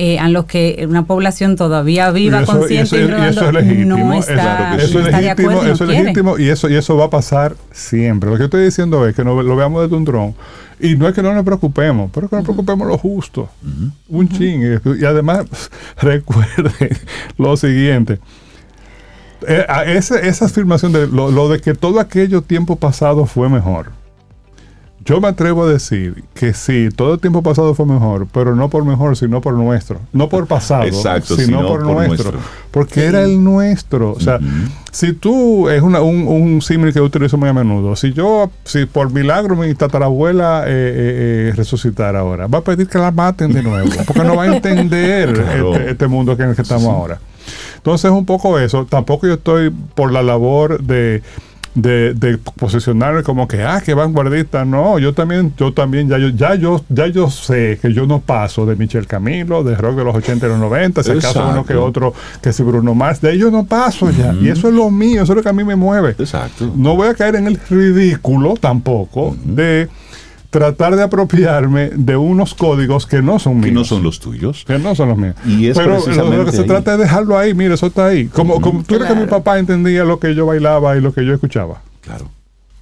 eh, 0.00 0.18
a 0.18 0.28
los 0.28 0.44
que 0.44 0.86
una 0.88 1.04
población 1.06 1.56
todavía 1.56 2.10
viva, 2.12 2.38
Y 2.40 2.42
eso- 2.44 2.52
consciente 2.52 2.96
y 2.96 3.00
y, 3.00 3.02
eso, 3.02 3.16
y 3.18 3.20
eso 3.28 3.40
rodando, 3.40 3.58
es 3.58 3.66
legítimo. 3.66 3.98
no 3.98 4.14
es- 4.14 4.28
está, 4.28 4.34
claro 4.56 4.76
que 4.76 4.82
sí. 4.82 4.88
eso 4.90 4.98
es 5.00 5.04
de 5.04 5.10
legítimo, 5.10 5.30
acuerdo 5.50 5.62
y 5.62 5.66
no 5.68 5.72
eso 5.74 5.84
es 5.84 5.90
legítimo 5.90 6.38
y 6.38 6.48
eso, 6.48 6.68
y 6.70 6.74
eso 6.76 6.96
va 6.96 7.04
a 7.06 7.10
pasar 7.10 7.56
siempre. 7.72 8.30
Lo 8.30 8.38
que 8.38 8.44
estoy 8.44 8.64
diciendo 8.64 9.06
es 9.08 9.14
que 9.16 9.24
no, 9.24 9.42
lo 9.42 9.56
veamos 9.56 9.82
desde 9.82 9.96
un 9.96 10.04
dron. 10.04 10.34
Y 10.80 10.94
no 10.94 11.08
es 11.08 11.14
que 11.14 11.22
no 11.24 11.34
nos 11.34 11.42
preocupemos, 11.44 12.08
pero 12.14 12.28
que 12.28 12.36
nos 12.36 12.44
preocupemos 12.44 12.86
lo 12.86 12.96
justo. 12.96 13.50
Un 14.08 14.28
ching. 14.28 14.78
Y 15.00 15.04
además, 15.04 15.44
recuerden 16.00 16.72
lo 17.36 17.56
siguiente. 17.56 18.20
Eh, 19.46 19.64
a 19.68 19.84
ese- 19.84 20.28
esa 20.28 20.46
afirmación 20.46 20.92
de 20.92 21.06
lo, 21.08 21.30
lo 21.32 21.48
de 21.48 21.60
que 21.60 21.74
todo 21.74 21.98
aquello 22.00 22.42
tiempo 22.42 22.76
pasado 22.76 23.26
fue 23.26 23.48
mejor. 23.48 23.90
Yo 25.08 25.20
me 25.20 25.28
atrevo 25.28 25.64
a 25.64 25.68
decir 25.70 26.22
que 26.34 26.52
sí, 26.52 26.90
todo 26.94 27.14
el 27.14 27.20
tiempo 27.20 27.42
pasado 27.42 27.74
fue 27.74 27.86
mejor, 27.86 28.26
pero 28.32 28.54
no 28.54 28.68
por 28.68 28.84
mejor, 28.84 29.16
sino 29.16 29.40
por 29.40 29.54
nuestro. 29.54 30.00
No 30.12 30.28
por 30.28 30.46
pasado, 30.46 30.82
Exacto, 30.84 31.34
sino, 31.36 31.46
sino 31.46 31.60
por, 31.66 31.82
por 31.82 31.94
nuestro. 31.94 32.32
nuestro. 32.32 32.50
Porque 32.70 33.04
era 33.06 33.22
el 33.22 33.42
nuestro. 33.42 34.12
O 34.12 34.20
sea, 34.20 34.38
si 34.92 35.14
tú, 35.14 35.68
es 35.70 35.80
una- 35.82 36.02
un, 36.02 36.28
un 36.28 36.60
símil 36.60 36.92
que 36.92 36.98
yo 36.98 37.04
utilizo 37.04 37.38
muy 37.38 37.48
a 37.48 37.52
menudo, 37.54 37.96
si 37.96 38.12
yo, 38.12 38.50
si 38.64 38.84
por 38.84 39.10
milagro 39.12 39.56
mi 39.56 39.74
tatarabuela 39.74 40.64
eh, 40.66 40.70
eh, 40.70 41.48
eh, 41.50 41.52
resucitara 41.56 42.20
ahora, 42.20 42.46
va 42.46 42.58
a 42.58 42.62
pedir 42.62 42.86
que 42.86 42.98
la 42.98 43.10
maten 43.10 43.52
de 43.52 43.62
nuevo, 43.62 43.88
porque 44.06 44.24
no 44.24 44.36
va 44.36 44.44
a 44.44 44.46
entender 44.56 45.32
Claro. 45.32 45.74
este, 45.74 45.90
este 45.92 46.06
mundo 46.06 46.32
en 46.38 46.50
el 46.50 46.54
que 46.56 46.62
estamos 46.62 46.86
ahora. 46.86 47.18
Entonces, 47.76 48.10
un 48.10 48.26
poco 48.26 48.58
eso. 48.58 48.84
Tampoco 48.90 49.26
yo 49.26 49.34
estoy 49.34 49.70
por 49.94 50.12
la 50.12 50.22
labor 50.22 50.82
de, 50.82 51.22
de, 51.74 52.14
de 52.14 52.38
posicionarme 52.38 53.22
como 53.22 53.46
que, 53.46 53.62
ah, 53.62 53.80
que 53.84 53.94
vanguardista. 53.94 54.64
No, 54.64 54.98
yo 54.98 55.14
también, 55.14 55.52
yo 55.56 55.72
también, 55.72 56.08
ya 56.08 56.18
yo, 56.18 56.28
ya 56.30 56.54
yo, 56.54 56.84
ya 56.88 57.06
yo 57.06 57.30
sé 57.30 57.78
que 57.80 57.92
yo 57.92 58.06
no 58.06 58.20
paso 58.20 58.66
de 58.66 58.76
Michel 58.76 59.06
Camilo, 59.06 59.62
de 59.62 59.76
rock 59.76 59.96
de 59.96 60.04
los 60.04 60.16
80 60.16 60.46
y 60.46 60.48
los 60.48 60.58
90, 60.58 61.02
si 61.02 61.10
acaso 61.10 61.28
Exacto. 61.28 61.50
uno 61.50 61.64
que 61.64 61.74
otro, 61.74 62.14
que 62.42 62.52
si 62.52 62.62
Bruno 62.62 62.94
Mars, 62.94 63.20
de 63.20 63.32
ellos 63.32 63.52
no 63.52 63.64
paso 63.64 64.10
ya. 64.10 64.34
Y 64.40 64.48
eso 64.48 64.68
es 64.68 64.74
lo 64.74 64.90
mío, 64.90 65.22
eso 65.22 65.32
es 65.32 65.36
lo 65.36 65.42
que 65.42 65.48
a 65.48 65.52
mí 65.52 65.64
me 65.64 65.76
mueve. 65.76 66.10
Exacto. 66.18 66.72
No 66.76 66.96
voy 66.96 67.08
a 67.08 67.14
caer 67.14 67.36
en 67.36 67.46
el 67.46 67.58
ridículo 67.68 68.54
tampoco 68.60 69.36
de 69.44 69.88
tratar 70.50 70.96
de 70.96 71.02
apropiarme 71.02 71.90
de 71.94 72.16
unos 72.16 72.54
códigos 72.54 73.06
que 73.06 73.20
no 73.22 73.38
son 73.38 73.56
míos. 73.56 73.66
Que 73.66 73.72
no 73.72 73.84
son 73.84 74.02
los 74.02 74.18
tuyos. 74.20 74.64
Que 74.66 74.78
no 74.78 74.94
son 74.94 75.10
los 75.10 75.18
míos. 75.18 75.34
Y 75.46 75.66
es 75.68 75.76
Pero 75.76 75.98
lo- 75.98 76.36
lo, 76.36 76.44
que 76.46 76.52
se 76.52 76.62
ahí. 76.62 76.66
trata 76.66 76.94
es 76.94 76.98
dejarlo 77.00 77.36
ahí, 77.38 77.52
mire, 77.54 77.74
eso 77.74 77.86
está 77.86 78.06
ahí. 78.06 78.26
Como, 78.28 78.60
como 78.60 78.82
tú 78.82 78.94
crees 78.96 79.12
que 79.12 79.14
mi 79.20 79.26
papá 79.26 79.58
entendía 79.58 80.04
lo 80.04 80.18
que 80.18 80.34
yo 80.34 80.46
bailaba 80.46 80.96
y 80.96 81.00
lo 81.00 81.12
que 81.12 81.24
yo 81.26 81.34
escuchaba. 81.34 81.82
Claro. 82.00 82.30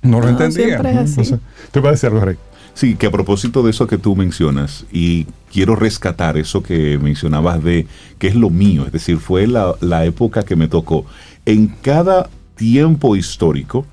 No 0.02 0.18
lo 0.20 0.24
No, 0.26 0.30
entendía. 0.30 0.66
siempre 0.66 0.90
es 0.92 0.96
así. 0.98 1.10
Entonces, 1.20 1.38
te 1.72 1.78
iba 1.80 1.88
a 1.88 1.92
decir 1.92 2.08
algo, 2.10 2.20
Rey. 2.24 2.36
Sí, 2.74 2.94
que 2.94 3.06
a 3.06 3.10
propósito 3.10 3.62
de 3.62 3.70
eso 3.70 3.86
que 3.86 3.96
tú 3.98 4.14
mencionas, 4.14 4.84
y 4.92 5.26
quiero 5.50 5.74
rescatar 5.76 6.36
eso 6.36 6.62
que 6.62 6.98
mencionabas 6.98 7.64
de 7.64 7.86
que 8.18 8.28
es 8.28 8.34
lo 8.34 8.50
mío, 8.50 8.84
es 8.86 8.92
decir, 8.92 9.16
fue 9.16 9.46
la, 9.46 9.74
la 9.80 10.04
época 10.04 10.42
que 10.44 10.54
me 10.56 10.68
tocó. 10.68 11.06
En 11.46 11.68
cada 11.68 12.28
tiempo 12.54 13.16
histórico, 13.16 13.86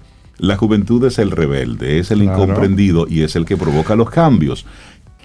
la 0.44 0.58
juventud 0.58 1.04
es 1.06 1.20
el 1.20 1.32
rebelde, 1.32 2.00
es 2.00 2.12
el 2.12 2.20
Claro. 2.22 2.44
incomprendido 2.44 3.06
y 3.10 3.22
es 3.22 3.36
el 3.38 3.46
que 3.46 3.56
provoca 3.56 3.96
los 3.96 4.10
cambios. 4.10 4.66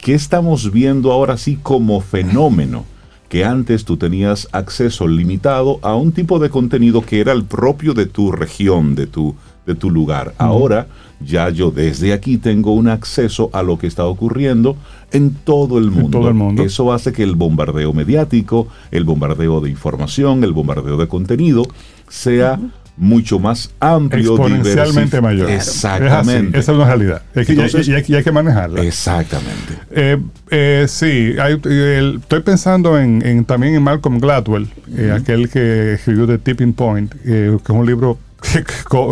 ¿Qué 0.00 0.14
estamos 0.14 0.70
viendo 0.70 1.10
ahora 1.10 1.36
sí 1.36 1.58
como 1.60 2.00
fenómeno? 2.00 2.84
Que 3.28 3.44
antes 3.44 3.84
tú 3.84 3.96
tenías 3.96 4.48
acceso 4.52 5.08
limitado 5.08 5.80
a 5.82 5.96
un 5.96 6.12
tipo 6.12 6.38
de 6.38 6.50
contenido 6.50 7.02
que 7.02 7.18
era 7.20 7.32
el 7.32 7.44
propio 7.44 7.94
de 7.94 8.06
tu 8.06 8.30
región, 8.30 8.94
de 8.94 9.06
tu, 9.08 9.34
de 9.66 9.74
tu 9.74 9.90
lugar. 9.90 10.34
Ahora 10.38 10.86
ya 11.20 11.50
yo 11.50 11.72
desde 11.72 12.12
aquí 12.12 12.38
tengo 12.38 12.72
un 12.72 12.86
acceso 12.86 13.50
a 13.52 13.64
lo 13.64 13.76
que 13.76 13.88
está 13.88 14.04
ocurriendo 14.06 14.76
en 15.10 15.34
todo 15.34 15.78
el 15.78 15.90
mundo. 15.90 16.18
todo 16.20 16.28
el 16.28 16.34
mundo. 16.34 16.62
Eso 16.62 16.92
hace 16.92 17.12
que 17.12 17.24
el 17.24 17.34
bombardeo 17.34 17.92
mediático, 17.92 18.68
el 18.92 19.02
bombardeo 19.02 19.60
de 19.60 19.68
información, 19.70 20.44
el 20.44 20.52
bombardeo 20.52 20.96
de 20.96 21.08
contenido 21.08 21.64
sea 22.08 22.58
mucho 22.98 23.38
más 23.38 23.70
amplio. 23.80 24.32
Exponencialmente 24.32 25.20
mayor. 25.20 25.50
Exactamente. 25.50 26.58
Es 26.58 26.64
esa 26.64 26.72
es 26.72 26.76
una 26.78 26.86
realidad. 26.86 27.22
Es 27.34 27.46
que- 27.46 27.52
y- 27.52 27.56
Entonces- 27.56 27.88
y, 27.88 27.94
hay, 27.94 28.04
y 28.06 28.14
hay 28.16 28.24
que 28.24 28.32
manejarla. 28.32 28.82
Exactamente. 28.82 29.74
Eh, 29.90 30.18
eh, 30.50 30.86
sí, 30.88 31.34
hay- 31.40 31.60
el- 31.64 32.18
estoy 32.20 32.40
pensando 32.40 32.98
en, 32.98 33.24
en- 33.24 33.44
también 33.44 33.74
en 33.74 33.82
Malcolm 33.82 34.18
Gladwell, 34.18 34.68
eh, 34.96 35.12
aquel 35.18 35.48
que 35.48 35.94
escribió 35.94 36.26
The 36.26 36.38
Tipping 36.38 36.72
Point, 36.72 37.14
eh, 37.24 37.56
que 37.64 37.72
es 37.72 37.78
un 37.78 37.86
libro 37.86 38.18
que 38.42 38.64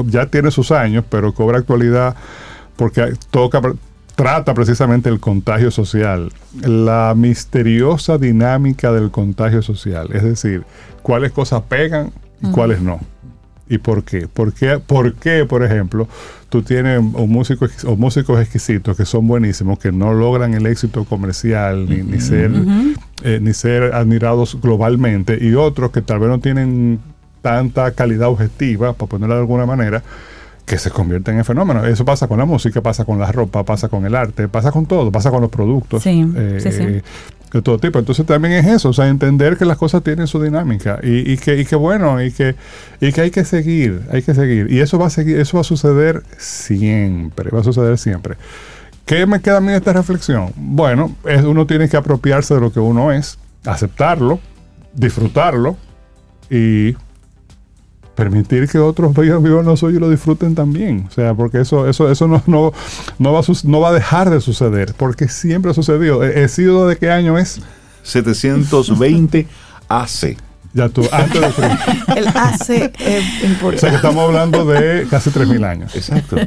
ya 0.08 0.26
tiene 0.26 0.50
sus 0.50 0.70
años, 0.72 1.04
pero 1.08 1.32
cobra 1.32 1.58
actualidad 1.58 2.14
porque 2.76 3.12
toca, 3.30 3.60
trata 4.14 4.52
precisamente 4.54 5.08
el 5.08 5.20
contagio 5.20 5.70
social, 5.70 6.30
la 6.62 7.14
misteriosa 7.16 8.18
dinámica 8.18 8.92
del 8.92 9.10
contagio 9.10 9.62
social, 9.62 10.08
es 10.12 10.22
decir, 10.22 10.62
cuáles 11.02 11.32
cosas 11.32 11.62
pegan 11.68 12.10
y 12.42 12.50
cuáles 12.50 12.80
no. 12.80 13.00
¿Y 13.68 13.78
por 13.78 14.04
qué? 14.04 14.28
¿Por 14.28 14.52
qué, 14.52 14.78
por 14.78 15.14
qué, 15.14 15.44
por 15.44 15.64
ejemplo, 15.64 16.06
tú 16.48 16.62
tienes 16.62 17.00
o 17.14 17.26
músicos 17.26 18.40
exquisitos 18.40 18.96
que 18.96 19.04
son 19.04 19.26
buenísimos, 19.26 19.78
que 19.78 19.90
no 19.90 20.14
logran 20.14 20.54
el 20.54 20.66
éxito 20.66 21.04
comercial 21.04 21.88
ni, 21.88 22.02
ni 22.02 22.20
ser, 22.20 22.52
eh, 23.22 23.40
ni 23.42 23.52
ser 23.52 23.94
admirados 23.94 24.60
globalmente, 24.60 25.38
y 25.40 25.54
otros 25.54 25.90
que 25.90 26.00
tal 26.00 26.20
vez 26.20 26.28
no 26.28 26.38
tienen 26.38 27.00
tanta 27.42 27.90
calidad 27.90 28.28
objetiva, 28.28 28.92
para 28.92 29.08
ponerlo 29.08 29.34
de 29.34 29.40
alguna 29.40 29.66
manera, 29.66 30.02
que 30.64 30.78
se 30.78 30.90
convierten 30.90 31.38
en 31.38 31.44
fenómenos. 31.44 31.86
Eso 31.86 32.04
pasa 32.04 32.26
con 32.26 32.38
la 32.38 32.44
música, 32.44 32.80
pasa 32.80 33.04
con 33.04 33.18
la 33.18 33.30
ropa, 33.30 33.64
pasa 33.64 33.88
con 33.88 34.04
el 34.04 34.14
arte, 34.14 34.48
pasa 34.48 34.72
con 34.72 34.86
todo, 34.86 35.12
pasa 35.12 35.30
con 35.30 35.40
los 35.40 35.50
productos. 35.50 36.02
Sí, 36.02 36.24
eh, 36.36 36.58
sí, 36.60 36.72
sí. 36.72 37.02
De 37.56 37.62
todo 37.62 37.78
tipo. 37.78 37.98
Entonces 37.98 38.24
también 38.26 38.54
es 38.54 38.66
eso, 38.66 38.90
o 38.90 38.92
sea, 38.92 39.08
entender 39.08 39.56
que 39.56 39.64
las 39.64 39.76
cosas 39.76 40.02
tienen 40.02 40.26
su 40.26 40.42
dinámica 40.42 40.98
y, 41.02 41.32
y 41.32 41.36
que, 41.36 41.58
y 41.58 41.64
que 41.64 41.76
bueno, 41.76 42.22
y 42.22 42.32
que, 42.32 42.54
y 43.00 43.12
que 43.12 43.20
hay 43.20 43.30
que 43.30 43.44
seguir, 43.44 44.02
hay 44.12 44.22
que 44.22 44.34
seguir. 44.34 44.70
Y 44.70 44.80
eso 44.80 44.98
va 44.98 45.06
a 45.06 45.10
seguir, 45.10 45.38
eso 45.38 45.56
va 45.56 45.62
a 45.62 45.64
suceder 45.64 46.22
siempre, 46.38 47.50
va 47.50 47.60
a 47.60 47.64
suceder 47.64 47.98
siempre. 47.98 48.36
¿Qué 49.04 49.24
me 49.26 49.40
queda 49.40 49.58
a 49.58 49.60
mí 49.60 49.72
esta 49.72 49.92
reflexión? 49.92 50.52
Bueno, 50.56 51.14
es, 51.24 51.42
uno 51.42 51.66
tiene 51.66 51.88
que 51.88 51.96
apropiarse 51.96 52.54
de 52.54 52.60
lo 52.60 52.72
que 52.72 52.80
uno 52.80 53.12
es, 53.12 53.38
aceptarlo, 53.64 54.40
disfrutarlo 54.94 55.76
y 56.50 56.94
permitir 58.16 58.68
que 58.68 58.78
otros 58.78 59.14
vivan, 59.14 59.42
vivan 59.42 59.64
lo 59.66 59.76
suyo 59.76 59.98
y 59.98 60.00
lo 60.00 60.10
disfruten 60.10 60.54
también. 60.56 61.06
O 61.08 61.12
sea, 61.12 61.34
porque 61.34 61.60
eso, 61.60 61.88
eso, 61.88 62.10
eso 62.10 62.26
no, 62.26 62.42
no, 62.46 62.72
no, 63.18 63.32
va 63.32 63.40
a, 63.40 63.42
no 63.64 63.80
va 63.80 63.90
a 63.90 63.92
dejar 63.92 64.30
de 64.30 64.40
suceder, 64.40 64.94
porque 64.96 65.28
siempre 65.28 65.70
ha 65.70 65.74
sucedido. 65.74 66.24
¿He, 66.24 66.42
he 66.42 66.48
sido 66.48 66.88
de 66.88 66.96
qué 66.96 67.10
año 67.10 67.38
es? 67.38 67.60
720 68.02 69.46
AC. 69.88 70.36
Ya 70.72 70.88
tú, 70.90 71.02
antes 71.10 71.40
de 71.40 71.48
Cristo. 71.52 72.12
El 72.16 72.28
hace 72.28 72.92
es 72.98 73.24
O 73.24 73.38
sea 73.38 73.40
que 73.40 73.46
importante. 73.46 73.96
estamos 73.96 74.24
hablando 74.24 74.66
de 74.66 75.06
casi 75.08 75.30
3.000 75.30 75.64
años. 75.64 75.94
Exacto. 75.94 76.36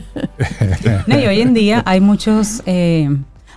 No, 1.07 1.20
y 1.20 1.26
hoy 1.26 1.41
en 1.41 1.53
día 1.53 1.82
hay 1.86 1.99
muchos 1.99 2.61
eh, 2.65 3.09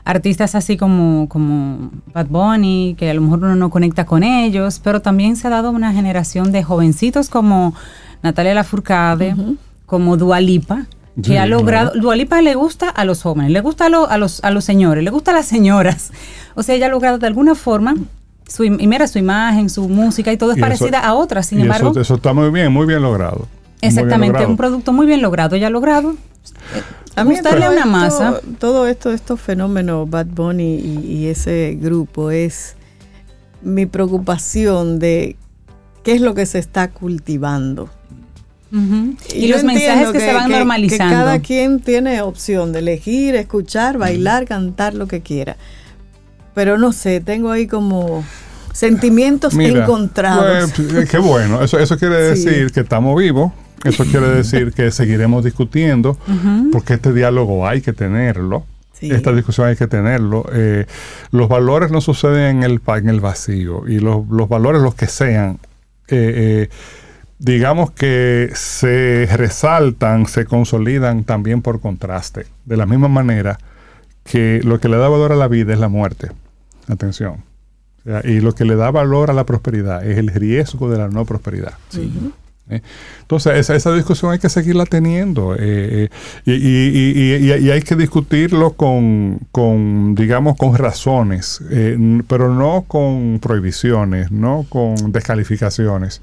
artistas 0.05 0.55
así 0.55 0.77
como, 0.77 1.29
como 1.29 1.91
Bad 2.13 2.27
Bunny, 2.27 2.97
que 2.99 3.11
a 3.11 3.15
lo 3.15 3.21
mejor 3.21 3.41
uno 3.41 3.55
no 3.55 3.71
conecta 3.71 4.07
con 4.07 4.23
ellos, 4.23 4.81
pero 4.83 5.01
también 5.03 5.37
se 5.37 5.47
ha 5.47 5.51
dado 5.51 5.71
una 5.71 5.93
generación 5.93 6.53
de 6.53 6.63
jovencitos 6.65 7.29
como 7.29 7.75
Natalia 8.23 8.55
Lafourcade, 8.55 9.35
como 9.87 10.17
Dualipa, 10.17 10.87
que 11.17 11.31
Sí, 11.31 11.37
ha 11.37 11.45
logrado, 11.47 11.91
claro. 11.93 12.03
Dualipa 12.03 12.41
le 12.41 12.55
gusta 12.55 12.89
a 12.89 13.05
los 13.05 13.23
jóvenes, 13.23 13.51
le 13.51 13.61
gusta 13.61 13.87
a, 13.87 13.89
lo- 13.89 14.09
a 14.09 14.17
los, 14.17 14.43
a 14.45 14.51
los 14.51 14.65
señores, 14.65 15.05
le 15.05 15.11
gusta 15.11 15.31
a 15.33 15.35
las 15.35 15.47
señoras. 15.47 16.11
O 16.55 16.63
sea, 16.63 16.75
ella 16.75 16.87
ha 16.87 16.91
logrado 16.91 17.17
de 17.19 17.27
alguna 17.27 17.55
forma, 17.55 17.95
su, 18.47 18.65
y 18.65 18.71
mira, 18.71 19.09
su 19.09 19.19
imagen, 19.19 19.71
su 19.71 19.89
música 19.89 20.31
y 20.33 20.37
todo 20.37 20.51
es 20.53 20.59
Y 20.59 20.61
eso- 20.61 20.67
parecida 20.69 21.01
a 21.01 21.15
otras, 21.15 21.47
sin 21.47 21.61
y 21.61 21.63
embargo. 21.63 21.93
eso, 21.93 22.01
eso 22.03 22.15
está 22.17 22.35
muy 22.35 22.51
bien, 22.51 22.71
muy 22.71 22.87
bien 22.87 23.01
logrado. 23.01 23.49
Bien 23.81 23.91
Exactamente, 23.91 24.35
logrado. 24.35 24.51
un 24.51 24.57
producto 24.59 24.93
muy 24.93 25.07
bien 25.07 25.23
logrado. 25.23 25.57
Ella 25.57 25.69
ha 25.69 25.71
logrado 25.71 26.15
A 27.17 27.25
mí 27.25 27.31
gustarle 27.31 27.69
una 27.71 27.77
esto- 27.79 27.89
masa. 27.89 28.41
Todo 28.59 28.87
esto, 28.87 29.11
estos 29.13 29.41
fenómenos, 29.41 30.09
Bad 30.11 30.27
Bunny 30.27 30.75
y, 30.77 30.99
y 31.07 31.27
ese 31.29 31.79
grupo, 31.81 32.31
es 32.31 32.77
mi 33.63 33.87
preocupación 33.87 34.99
de 34.99 35.37
qué 36.05 36.13
es 36.13 36.21
lo 36.21 36.35
que 36.35 36.45
se 36.45 36.59
está 36.59 36.91
cultivando. 36.91 37.89
Y, 39.35 39.49
los 39.49 39.65
mensajes 39.65 40.09
que, 40.13 40.21
se 40.21 40.33
van 40.33 40.49
que- 40.51 40.57
normalizando. 40.57 41.05
Que 41.15 41.21
cada 41.21 41.39
quien 41.41 41.81
tiene 41.81 42.23
opción 42.23 42.73
de 42.73 42.79
elegir, 42.79 43.35
escuchar, 43.35 43.99
bailar, 43.99 44.47
cantar, 44.47 44.95
lo 44.95 45.07
que 45.07 45.21
quiera. 45.21 45.57
Pero 46.55 46.79
no 46.79 46.93
sé, 46.93 47.21
tengo 47.21 47.51
ahí 47.51 47.67
como 47.67 48.25
sentimientos 48.73 49.55
Mira, 49.55 49.83
encontrados. 49.85 50.73
pues, 50.73 51.09
qué 51.11 51.19
bueno. 51.19 51.63
Eso, 51.63 51.79
eso 51.79 51.99
quiere 51.99 52.35
Sí. 52.37 52.45
decir 52.47 52.73
que 52.73 52.81
estamos 52.81 53.17
vivos. 53.19 53.53
Eso 53.85 54.05
quiere 54.05 54.29
decir 54.29 54.73
que 54.73 54.91
seguiremos 54.93 55.45
discutiendo, 55.45 56.17
porque 56.71 56.95
este 56.95 57.13
diálogo 57.13 57.67
hay 57.67 57.81
que 57.81 57.93
tenerlo. 57.93 58.65
Sí. 58.93 59.11
Esta 59.11 59.33
discusión 59.33 59.67
hay 59.67 59.75
que 59.77 59.89
tenerlo. 59.89 60.47
Eh, 60.53 60.87
los 61.33 61.49
valores 61.49 61.91
no 61.91 62.01
suceden 62.01 62.59
en 62.59 62.63
el, 62.63 62.81
en 62.87 63.09
el 63.09 63.21
vacío. 63.21 63.89
Y 63.89 63.99
los, 63.99 64.29
los 64.29 64.49
valores, 64.49 64.81
los 64.83 64.95
que 64.95 65.09
sean, 65.09 65.59
eh, 66.07 66.69
eh, 66.69 66.69
digamos 67.45 67.91
que 67.91 68.51
se 68.55 69.29
resaltan, 69.37 70.27
se 70.27 70.45
consolidan 70.45 71.25
también 71.25 71.61
por 71.61 71.81
contraste. 71.81 72.47
De 72.65 72.77
la 72.77 72.87
misma 72.87 73.09
manera 73.09 73.59
que 74.25 74.61
lo 74.63 74.79
que 74.79 74.89
le 74.89 74.97
da 74.97 75.09
valor 75.09 75.33
a 75.33 75.37
la 75.37 75.49
vida 75.49 75.73
es 75.73 75.81
la 75.81 75.89
muerte. 75.89 76.31
Atención. 76.89 77.45
O 78.01 78.03
sea, 78.05 78.21
y 78.25 78.41
lo 78.41 78.55
que 78.55 78.65
le 78.65 78.77
da 78.77 78.91
valor 78.91 79.31
a 79.31 79.35
la 79.35 79.45
prosperidad 79.45 80.05
es 80.07 80.19
el 80.19 80.29
riesgo 80.29 80.89
de 80.91 80.99
la 80.99 81.09
no 81.09 81.25
prosperidad. 81.25 81.75
¿Eh? 82.71 82.81
Entonces, 83.23 83.57
esa, 83.57 83.75
esa 83.75 83.93
discusión 83.93 84.31
hay 84.31 84.39
que 84.39 84.49
seguirla 84.49 84.87
teniendo 84.87 85.55
eh, 85.57 85.59
eh, 86.05 86.09
y, 86.45 86.53
y- 86.53 87.13
y- 87.17 87.53
y- 87.53 87.67
y 87.67 87.71
hay 87.73 87.83
que 87.83 87.97
discutirlo 87.97 88.75
con, 88.75 89.41
con, 89.51 90.15
digamos, 90.15 90.57
con 90.57 90.77
razones, 90.77 91.61
eh, 91.71 91.99
pero 92.29 92.55
no 92.55 92.85
con 92.87 93.41
prohibiciones, 93.43 94.31
no 94.31 94.65
con 94.69 95.11
descalificaciones, 95.11 96.23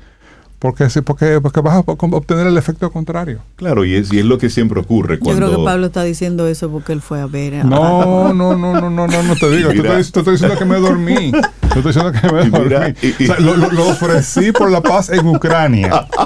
porque, 0.59 0.87
porque, 1.05 1.39
porque 1.41 1.61
vas 1.61 1.75
a 1.75 1.79
obtener 1.87 2.45
el 2.45 2.57
efecto 2.57 2.91
contrario. 2.91 3.39
Claro, 3.55 3.85
y 3.85 3.95
es, 3.95 4.11
y 4.11 4.19
es 4.19 4.25
lo 4.25 4.37
que 4.37 4.49
siempre 4.49 4.81
ocurre 4.81 5.17
cuando... 5.17 5.39
Yo 5.39 5.47
creo 5.47 5.57
que 5.57 5.65
Pablo 5.65 5.87
está 5.87 6.03
diciendo 6.03 6.47
eso 6.47 6.69
porque 6.69 6.91
él 6.91 7.01
fue 7.01 7.21
a 7.21 7.27
ver. 7.27 7.61
A, 7.61 7.63
no, 7.63 8.33
no, 8.35 8.57
no, 8.57 8.73
no, 8.73 8.89
no, 8.89 9.07
no, 9.07 9.23
no 9.23 9.35
te 9.37 9.49
digo. 9.51 9.69
Te 9.69 9.77
estoy, 9.77 9.95
te 9.95 10.01
estoy, 10.01 10.33
diciendo 10.33 10.57
que 10.57 10.65
me 10.65 10.79
dormí. 10.79 11.31
Te 11.61 11.79
estoy 11.79 11.93
diciendo 11.93 12.11
que 12.11 12.27
me 12.27 12.49
dormí. 12.49 12.65
Mira, 12.65 12.89
y, 12.89 13.23
o 13.23 13.27
sea, 13.27 13.39
lo, 13.39 13.55
lo, 13.55 13.87
ofrecí 13.87 14.51
por 14.51 14.69
la 14.69 14.81
paz 14.81 15.09
en 15.09 15.25
Ucrania. 15.27 16.07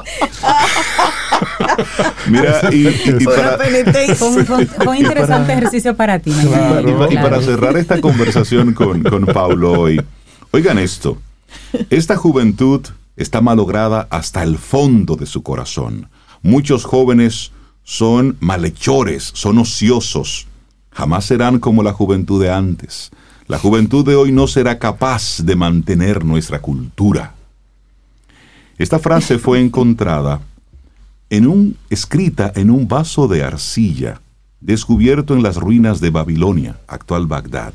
Mira, 2.27 2.61
y, 2.71 2.87
y, 2.87 3.25
para, 3.25 3.57
fue, 3.57 4.87
un 4.87 4.97
interesante 4.97 5.53
ejercicio 5.53 5.95
para 5.95 6.17
ti. 6.17 6.31
Claro, 6.31 7.11
y, 7.11 7.15
para 7.17 7.39
cerrar 7.41 7.77
esta 7.77 8.01
conversación 8.01 8.73
con, 8.73 9.03
con 9.03 9.25
Paulo 9.25 9.73
hoy, 9.73 10.01
oigan 10.51 10.79
esto, 10.79 11.17
esta 11.89 12.15
juventud 12.15 12.81
está 13.15 13.41
malograda 13.41 14.07
hasta 14.09 14.43
el 14.43 14.57
fondo 14.57 15.15
de 15.15 15.25
su 15.25 15.43
corazón. 15.43 16.09
Muchos 16.41 16.83
jóvenes 16.83 17.51
son 17.83 18.37
malhechores, 18.39 19.31
son 19.33 19.59
ociosos. 19.59 20.47
Jamás 20.91 21.25
serán 21.25 21.59
como 21.59 21.83
la 21.83 21.93
juventud 21.93 22.41
de 22.41 22.51
antes. 22.51 23.11
La 23.47 23.59
juventud 23.59 24.05
de 24.05 24.15
hoy 24.15 24.31
no 24.31 24.47
será 24.47 24.79
capaz 24.79 25.39
de 25.43 25.55
mantener 25.55 26.23
nuestra 26.23 26.61
cultura. 26.61 27.35
Esta 28.77 28.99
frase 28.99 29.37
fue 29.37 29.59
encontrada 29.59 30.41
en 31.29 31.47
un, 31.47 31.77
escrita 31.89 32.51
en 32.55 32.69
un 32.69 32.87
vaso 32.87 33.27
de 33.27 33.43
arcilla 33.43 34.21
descubierto 34.63 35.33
en 35.33 35.43
las 35.43 35.57
ruinas 35.57 35.99
de 35.99 36.09
Babilonia, 36.09 36.77
actual 36.87 37.27
Bagdad, 37.27 37.73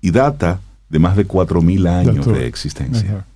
y 0.00 0.10
data 0.10 0.60
de 0.88 0.98
más 0.98 1.16
de 1.16 1.28
4.000 1.28 1.88
años 1.88 2.26
de 2.26 2.46
existencia. 2.46 3.26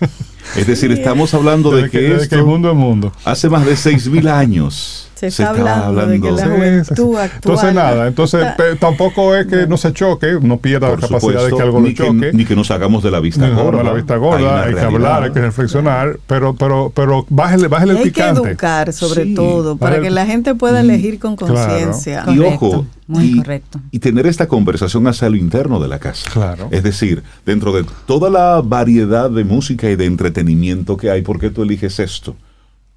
Es 0.56 0.66
decir, 0.66 0.90
estamos 0.92 1.34
hablando 1.34 1.70
de, 1.70 1.90
que, 1.90 2.14
esto 2.14 2.44
mundo 2.44 2.74
mundo. 2.74 3.12
hace 3.24 3.48
más 3.48 3.64
de 3.64 3.72
6.000 3.72 4.28
años 4.28 5.10
se 5.20 5.26
está, 5.26 5.50
hablando, 5.50 6.06
de 6.06 6.18
que 6.18 6.32
la 6.32 6.46
juventud 6.46 7.18
actual 7.18 7.30
Entonces 7.34 7.74
nada, 7.74 8.06
entonces 8.06 8.46
tampoco 8.78 9.36
es 9.36 9.46
que 9.46 9.66
no 9.66 9.76
se 9.76 9.92
choque, 9.92 10.38
no 10.40 10.56
pierda 10.56 10.88
la 10.88 10.96
capacidad 10.96 11.44
de 11.44 11.50
que 11.50 11.60
algo 11.60 11.80
lo 11.80 11.92
choque. 11.92 12.30
ni 12.32 12.46
que 12.46 12.56
nos 12.56 12.70
hagamos 12.70 13.02
de 13.02 13.10
la 13.10 13.20
vista 13.20 13.48
gorda. 13.50 13.82
la 13.82 13.92
vista 13.92 14.16
gorda, 14.16 14.64
hay, 14.64 14.74
que 14.74 14.80
hablar, 14.80 15.24
hay 15.24 15.32
que 15.32 15.40
reflexionar, 15.40 16.18
pero 16.26 16.54
pero 16.54 16.90
pero 16.94 17.26
bájale, 17.28 17.68
bájale 17.68 17.98
el 17.98 18.02
picante. 18.02 18.40
Hay 18.40 18.44
que 18.44 18.50
educar 18.50 18.92
sobre 18.94 19.34
todo, 19.34 19.76
para 19.76 20.00
que 20.00 20.10
la 20.10 20.24
gente 20.24 20.54
pueda 20.54 20.80
elegir 20.80 21.18
con 21.18 21.36
conciencia. 21.36 22.24
Y 22.28 22.38
ojo, 22.38 22.86
muy 23.06 23.38
correcto. 23.38 23.80
y 23.90 23.98
tener 23.98 24.26
esta 24.26 24.46
conversación 24.46 25.06
hacia 25.06 25.28
lo 25.28 25.36
interno 25.36 25.80
de 25.80 25.88
la 25.88 25.98
casa. 25.98 26.30
Claro. 26.32 26.68
Es 26.70 26.82
decir, 26.82 27.22
dentro 27.44 27.72
de 27.72 27.84
toda 28.06 28.30
la 28.30 28.62
variedad 28.64 29.28
de 29.28 29.44
música 29.44 29.90
y 29.90 29.96
de 29.96 30.06
entretenimiento 30.06 30.29
que 30.32 31.10
hay, 31.10 31.22
¿por 31.22 31.38
qué 31.38 31.50
tú 31.50 31.62
eliges 31.62 31.98
esto? 31.98 32.36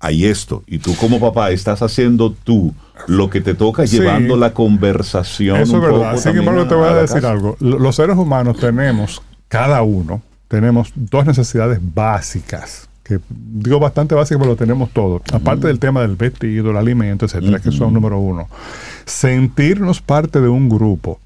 hay 0.03 0.25
esto. 0.25 0.63
Y 0.67 0.79
tú 0.79 0.95
como 0.97 1.19
papá 1.21 1.51
estás 1.51 1.81
haciendo 1.81 2.35
tú 2.43 2.73
lo 3.07 3.29
que 3.29 3.39
te 3.39 3.53
toca 3.53 3.85
llevando 3.85 4.35
la 4.35 4.53
conversación. 4.53 5.61
Eso 5.61 5.77
es 5.77 5.81
verdad. 5.81 6.17
Sin 6.17 6.37
embargo, 6.37 6.67
te 6.67 6.75
voy 6.75 6.89
a, 6.89 6.93
decir 6.93 7.25
algo. 7.25 7.55
Los 7.61 7.95
seres 7.95 8.17
humanos 8.17 8.59
tenemos, 8.59 9.21
cada 9.47 9.81
uno, 9.81 10.21
tenemos 10.49 10.91
dos 10.93 11.25
necesidades 11.25 11.79
básicas. 11.81 12.89
Que 13.01 13.19
digo 13.29 13.79
bastante 13.79 14.13
básicas, 14.13 14.39
pero 14.39 14.51
lo 14.51 14.57
tenemos 14.57 14.89
todos. 14.91 15.21
Aparte 15.31 15.67
del 15.67 15.79
tema 15.79 16.01
del 16.01 16.17
vestido, 16.17 16.71
el 16.71 16.77
alimento, 16.77 17.25
etcétera, 17.25 17.59
que 17.59 17.71
son 17.71 17.93
número 17.93 18.19
uno. 18.19 18.49
Sentirnos 19.05 20.01
parte 20.01 20.41
de 20.41 20.49
un 20.49 20.67
grupo 20.67 21.19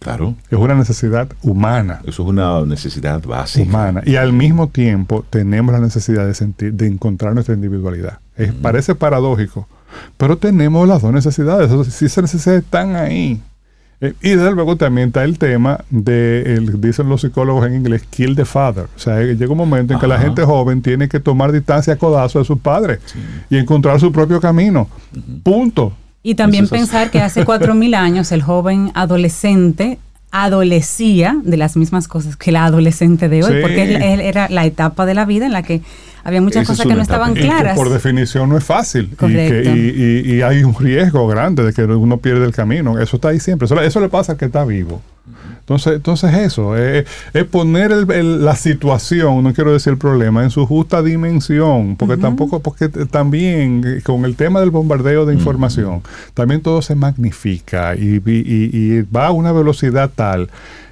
Claro. 0.00 0.34
Es 0.50 0.58
una 0.58 0.74
necesidad 0.74 1.28
humana. 1.42 2.00
Eso 2.04 2.22
es 2.22 2.28
una 2.28 2.64
necesidad 2.64 3.22
básica. 3.22 3.68
Humana. 3.68 4.02
Y 4.06 4.16
al 4.16 4.32
mismo 4.32 4.68
tiempo 4.68 5.24
tenemos 5.28 5.72
la 5.72 5.80
necesidad 5.80 6.26
de 6.26 6.32
sentir, 6.34 6.72
de 6.72 6.86
encontrar 6.86 7.34
nuestra 7.34 7.54
individualidad. 7.54 8.18
Es, 8.34 8.52
Parece 8.54 8.94
paradójico, 8.94 9.68
pero 10.16 10.38
tenemos 10.38 10.88
las 10.88 11.02
dos 11.02 11.12
necesidades. 11.12 11.70
Si 11.88 12.06
esas 12.06 12.22
necesidades 12.22 12.64
están 12.64 12.96
ahí. 12.96 13.42
Eh, 14.00 14.14
y 14.22 14.30
desde 14.30 14.52
luego 14.52 14.76
también 14.76 15.08
está 15.08 15.24
el 15.24 15.38
tema 15.38 15.84
de, 15.90 16.54
el, 16.54 16.80
dicen 16.80 17.10
los 17.10 17.20
psicólogos 17.20 17.66
en 17.66 17.74
inglés, 17.74 18.02
kill 18.08 18.34
the 18.34 18.46
father. 18.46 18.86
O 18.96 18.98
sea, 18.98 19.20
llega 19.20 19.52
un 19.52 19.58
momento 19.58 19.92
en 19.92 20.00
que 20.00 20.06
la 20.06 20.18
gente 20.18 20.42
joven 20.42 20.80
tiene 20.80 21.10
que 21.10 21.20
tomar 21.20 21.52
distancia 21.52 21.92
a 21.92 21.96
codazo 21.96 22.38
de 22.38 22.46
sus 22.46 22.58
padres 22.58 23.00
y 23.50 23.58
encontrar 23.58 24.00
su 24.00 24.10
propio 24.10 24.40
camino. 24.40 24.88
Punto. 25.42 25.92
Y 26.22 26.34
también 26.34 26.68
pensar 26.68 27.10
que 27.10 27.20
hace 27.20 27.44
cuatro 27.44 27.74
mil 27.74 27.94
años 27.94 28.30
el 28.32 28.42
joven 28.42 28.92
adolescente 28.94 29.98
adolecía 30.32 31.36
de 31.42 31.56
las 31.56 31.76
mismas 31.76 32.06
cosas 32.06 32.36
que 32.36 32.52
la 32.52 32.64
adolescente 32.64 33.28
de 33.28 33.42
hoy, 33.42 33.60
porque 33.60 33.82
él, 33.82 34.20
era 34.20 34.48
la 34.48 34.64
etapa 34.64 35.06
de 35.06 35.14
la 35.14 35.24
vida 35.24 35.46
en 35.46 35.52
la 35.52 35.62
que 35.62 35.82
había 36.22 36.40
muchas 36.40 36.66
cosas 36.66 36.86
que 36.86 36.94
no 36.94 37.02
estaban 37.02 37.34
claras. 37.34 37.76
por 37.76 37.88
definición 37.88 38.48
no 38.48 38.56
es 38.56 38.64
fácil 38.64 39.16
y, 39.22 40.34
y, 40.34 40.42
hay 40.42 40.62
un 40.62 40.74
riesgo 40.78 41.26
grande 41.26 41.64
de 41.64 41.72
que 41.72 41.84
uno 41.84 42.18
pierde 42.18 42.44
el 42.44 42.52
camino. 42.52 42.98
Eso 42.98 43.16
está 43.16 43.28
ahí 43.28 43.40
siempre. 43.40 43.66
Eso, 43.66 43.80
eso 43.80 44.00
le 44.00 44.08
pasa 44.08 44.32
al 44.32 44.38
que 44.38 44.44
está 44.44 44.64
vivo. 44.64 45.02
Entonces, 45.70 45.92
entonces 45.94 46.34
eso, 46.34 46.76
es, 46.76 47.06
poner 47.48 47.92
la 48.08 48.56
situación, 48.56 49.44
no 49.44 49.54
quiero 49.54 49.72
decir 49.72 49.92
el 49.92 49.98
problema, 49.98 50.42
en 50.42 50.50
su 50.50 50.66
justa 50.66 51.00
dimensión, 51.00 51.94
porque 51.94 52.16
tampoco, 52.16 52.58
porque 52.58 52.88
también 52.88 53.84
eh, 53.86 54.02
con 54.02 54.24
el 54.24 54.34
tema 54.34 54.58
del 54.58 54.72
bombardeo 54.72 55.26
de 55.26 55.34
información, 55.34 56.02
también 56.34 56.60
todo 56.60 56.82
se 56.82 56.96
magnifica 56.96 57.94
y 57.94 59.02
va 59.14 59.28
a 59.28 59.30
una 59.30 59.52
velocidad 59.52 60.10
tal 60.12 60.50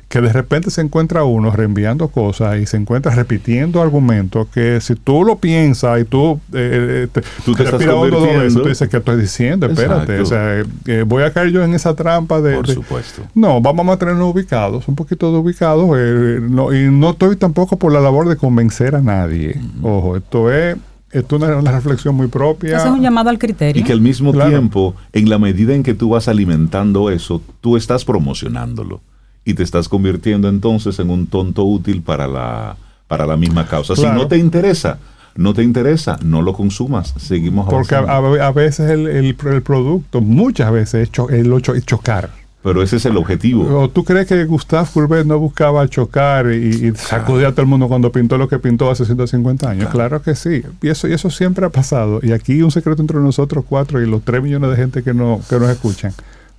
que 0.09 0.23
de 0.23 0.33
repente 0.33 0.71
se 0.71 0.81
encuentra 0.81 1.25
uno 1.25 1.51
reenviando 1.51 2.09
cosas 2.09 2.59
y 2.59 2.67
se 2.67 2.79
encuentra 2.79 3.15
repitiendo 3.15 3.83
argumentos 3.83 4.49
que 4.49 4.81
si 4.81 4.95
tú 4.95 5.23
lo 5.23 5.37
piensas 5.37 6.01
y 6.01 6.05
tú, 6.05 6.41
eh, 6.53 7.05
eh, 7.05 7.09
te, 7.13 7.23
tú 7.45 7.55
te 7.55 7.65
estás 7.65 7.85
convirtiendo. 7.85 8.63
tú 8.63 8.69
dices 8.69 8.89
que 8.89 8.97
estoy 8.97 9.21
diciendo, 9.21 9.67
espérate, 9.67 10.21
o 10.21 10.27
sea, 10.27 10.65
eh, 10.87 11.05
voy 11.07 11.25
a 11.25 11.33
caer 11.33 11.51
yo 11.51 11.63
en 11.63 11.75
esa 11.75 11.95
trampa 11.95 12.41
de... 12.41 12.57
Por 12.57 12.69
supuesto. 12.69 13.23
no, 13.35 13.61
vamos 13.61 13.81
a 13.81 13.87
mantenernos 13.89 14.33
ubicados, 14.33 14.89
un 14.89 14.97
poquito 14.97 15.31
de 15.31 15.39
ubicados, 15.39 15.87
no, 15.87 16.73
y 16.73 16.91
no 16.91 17.11
estoy 17.11 17.37
tampoco 17.37 17.79
por 17.79 17.93
la 17.93 18.01
labor 18.01 18.29
de 18.29 18.37
convencer 18.37 18.95
a 18.97 19.03
nadie. 19.03 19.61
Ojo, 19.83 20.17
esto 20.17 20.51
es 20.51 20.77
esto 21.11 21.37
es 21.37 21.43
una, 21.43 21.73
reflexión 21.73 22.15
muy 22.15 22.27
propia. 22.27 22.77
es 22.77 22.85
un 22.85 23.01
llamado 23.01 23.31
al 23.31 23.39
criterio. 23.39 23.81
Y 23.81 23.85
que 23.85 23.93
al 23.93 24.01
mismo 24.01 24.33
tiempo, 24.33 24.95
en 25.13 25.31
la 25.31 25.39
medida 25.39 25.75
en 25.75 25.83
que 25.83 25.95
tú 25.95 26.11
vas 26.11 26.29
alimentando 26.29 27.11
eso, 27.11 27.43
tú 27.63 27.79
estás 27.79 28.05
promocionándolo 28.05 29.01
y 29.49 29.55
te 29.55 29.63
estás 29.63 29.89
convirtiendo 29.89 30.47
entonces 30.51 30.99
en 30.99 31.09
un 31.09 31.27
tonto 31.27 31.65
útil 31.65 32.03
para 32.03 32.29
la, 32.29 32.77
para 33.07 33.27
la 33.27 33.39
misma 33.39 33.67
causa. 33.67 33.97
Si 33.97 34.05
no 34.05 34.29
te 34.29 34.37
interesa, 34.37 34.99
no 35.37 35.55
te 35.55 35.63
interesa, 35.63 36.19
no 36.23 36.43
lo 36.43 36.53
consumas, 36.53 37.15
seguimos 37.17 37.67
Porque 37.67 37.95
a, 37.95 38.51
veces 38.51 38.91
el, 38.91 39.07
el, 39.07 39.35
producto, 39.63 40.21
muchas 40.21 40.71
veces 40.71 41.09
es, 41.09 41.31
el 41.31 41.51
es 41.75 41.87
chocar. 41.87 42.29
Pero 42.63 42.83
ese 42.83 42.97
es 42.97 43.07
el 43.07 43.17
objetivo. 43.17 43.85
¿O 43.85 43.89
tú 43.89 44.05
crees 44.05 44.27
que 44.27 44.45
Gustave 44.45 44.87
Courbet 44.93 45.25
no 45.25 45.39
buscaba 45.39 45.89
chocar 45.89 46.53
y, 46.53 46.93
sacudir 46.95 47.47
a 47.47 47.53
todo 47.53 47.63
el 47.63 47.69
mundo 47.69 47.89
cuando 47.89 48.13
pintó 48.13 48.37
lo 48.37 48.51
que 48.51 48.59
pintó 48.59 48.91
hace 48.91 49.07
150 49.07 49.71
años? 49.71 49.89
Claro, 49.89 50.21
que 50.21 50.35
sí. 50.35 50.63
Y 50.83 50.89
eso, 50.89 51.09
y 51.09 51.15
eso 51.15 51.31
siempre 51.31 51.65
ha 51.65 51.71
pasado. 51.71 52.21
Y 52.23 52.33
aquí 52.33 52.61
un 52.61 52.71
secreto 52.71 53.01
entre 53.01 53.19
nosotros 53.19 53.65
cuatro 53.67 54.03
y 54.03 54.07
los 54.07 54.23
tres 54.25 54.43
millones 54.43 54.69
de 54.69 54.77
gente 54.77 55.03
que, 55.03 55.15
no, 55.15 55.41
que 55.49 55.59
nos 55.59 55.71
escuchan 55.71 56.13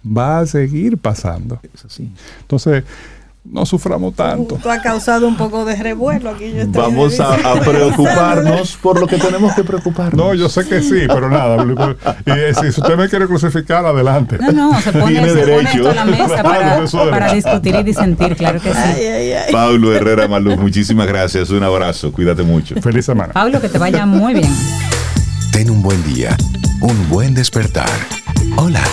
va 0.05 0.39
a 0.39 0.45
seguir 0.45 0.97
pasando. 0.97 1.59
Es 1.73 1.85
así. 1.85 2.11
Entonces, 2.41 2.83
no 3.45 3.65
suframos 3.65 4.13
tanto. 4.15 4.55
Tú, 4.55 4.69
ha 4.69 4.81
causado 4.81 5.27
un 5.27 5.35
poco 5.35 5.65
de 5.65 5.75
revuelo 5.75 6.29
aquí. 6.29 6.53
Vamos 6.67 7.19
a, 7.19 7.35
preocuparnos 7.61 8.77
por 8.77 8.99
lo 8.99 9.07
que 9.07 9.17
tenemos 9.17 9.53
que 9.53 9.63
preocuparnos. 9.63 10.13
No, 10.13 10.33
yo 10.33 10.49
sé 10.49 10.67
que 10.67 10.81
sí, 10.81 11.07
pero 11.07 11.29
nada. 11.29 11.65
y, 12.25 12.55
si 12.55 12.67
usted 12.67 12.95
me 12.95 13.09
quiere 13.09 13.27
crucificar, 13.27 13.85
adelante. 13.85 14.37
No, 14.39 14.51
no, 14.51 14.81
se 14.81 14.91
pone, 14.91 15.13
Tiene 15.13 15.33
derecho. 15.33 15.93
la 15.93 16.05
mesa 16.05 16.43
para, 16.43 16.85
para, 17.09 17.33
discutir 17.33 17.75
y 17.75 17.83
disentir, 17.83 18.35
claro 18.35 18.59
que 18.61 18.71
sí. 18.71 19.51
Pablo 19.51 19.93
Herrera 19.93 20.27
Maluz, 20.27 20.57
muchísimas 20.57 21.07
gracias. 21.07 21.49
Un 21.49 21.63
abrazo, 21.63 22.11
cuídate 22.11 22.43
mucho. 22.43 22.75
Feliz 22.81 23.05
semana. 23.05 23.33
Pablo, 23.33 23.59
que 23.61 23.69
te 23.69 23.77
vaya 23.77 24.05
muy 24.05 24.33
bien. 24.33 24.51
Ten 25.51 25.69
un 25.69 25.81
buen 25.81 26.03
día, 26.13 26.37
un 26.81 27.09
buen 27.09 27.33
despertar. 27.33 27.89
Hola. 28.57 28.83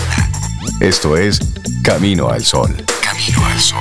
Esto 0.79 1.17
es 1.17 1.39
Camino 1.83 2.29
al 2.29 2.43
Sol. 2.43 2.69
Camino 3.01 3.43
al 3.43 3.59
Sol. 3.59 3.79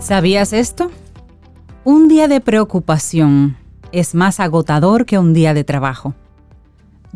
¿Sabías 0.00 0.54
esto? 0.54 0.90
Un 1.84 2.08
día 2.08 2.26
de 2.26 2.40
preocupación 2.40 3.58
es 3.92 4.14
más 4.14 4.40
agotador 4.40 5.04
que 5.04 5.18
un 5.18 5.34
día 5.34 5.52
de 5.52 5.64
trabajo. 5.64 6.14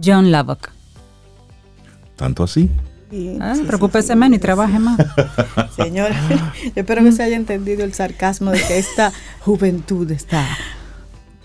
John 0.05 0.31
Lubbock. 0.31 0.69
¿Tanto 2.17 2.45
así? 2.45 2.71
Ah, 3.41 3.55
preocúpese 3.67 4.15
menos 4.17 4.37
y 4.37 4.41
trabaje 4.41 4.79
más. 4.79 4.99
Señora, 5.77 6.15
espero 6.75 7.03
que 7.05 7.13
se 7.13 7.23
haya 7.23 7.37
entendido 7.37 7.85
el 7.85 7.93
sarcasmo 7.95 8.51
de 8.51 8.61
que 8.61 8.79
esta 8.79 9.13
juventud 9.41 10.11
está 10.11 10.47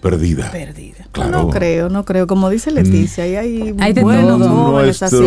perdida. 0.02 0.50
Perdida. 0.52 1.06
Claro. 1.12 1.32
No 1.44 1.50
creo, 1.50 1.90
no 1.90 2.06
creo. 2.06 2.26
Como 2.28 2.50
dice 2.50 2.72
Leticia, 2.72 3.26
ahí 3.26 3.36
hay, 3.36 3.76
Hay 3.80 3.94
de 3.94 4.02
buenos 4.02 4.40
todo. 4.40 4.50
jóvenes 4.72 5.04
así, 5.04 5.18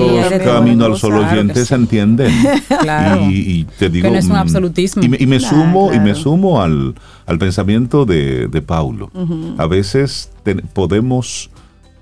camino 0.44 0.84
al 0.86 0.92
buenos 0.92 1.00
sol 1.00 1.12
árabes. 1.14 1.32
oyentes 1.32 1.68
se 1.68 1.74
entienden. 1.74 2.32
Claro. 2.80 3.20
Y, 3.30 3.34
y 3.60 3.64
te 3.64 3.90
digo. 3.90 4.08
no 4.10 4.16
es 4.16 4.24
un 4.26 4.32
mm, 4.32 4.36
absolutismo. 4.36 5.02
Y 5.02 5.08
me, 5.08 5.16
y 5.20 5.26
me 5.26 5.38
Claro, 5.38 5.56
sumo, 5.56 5.92
y 5.92 6.00
me 6.00 6.14
sumo 6.14 6.62
al, 6.62 6.94
al 7.26 7.38
pensamiento 7.38 8.04
de, 8.06 8.48
de 8.48 8.62
Paulo. 8.62 9.10
A 9.58 9.66
veces 9.66 10.30
podemos 10.72 11.50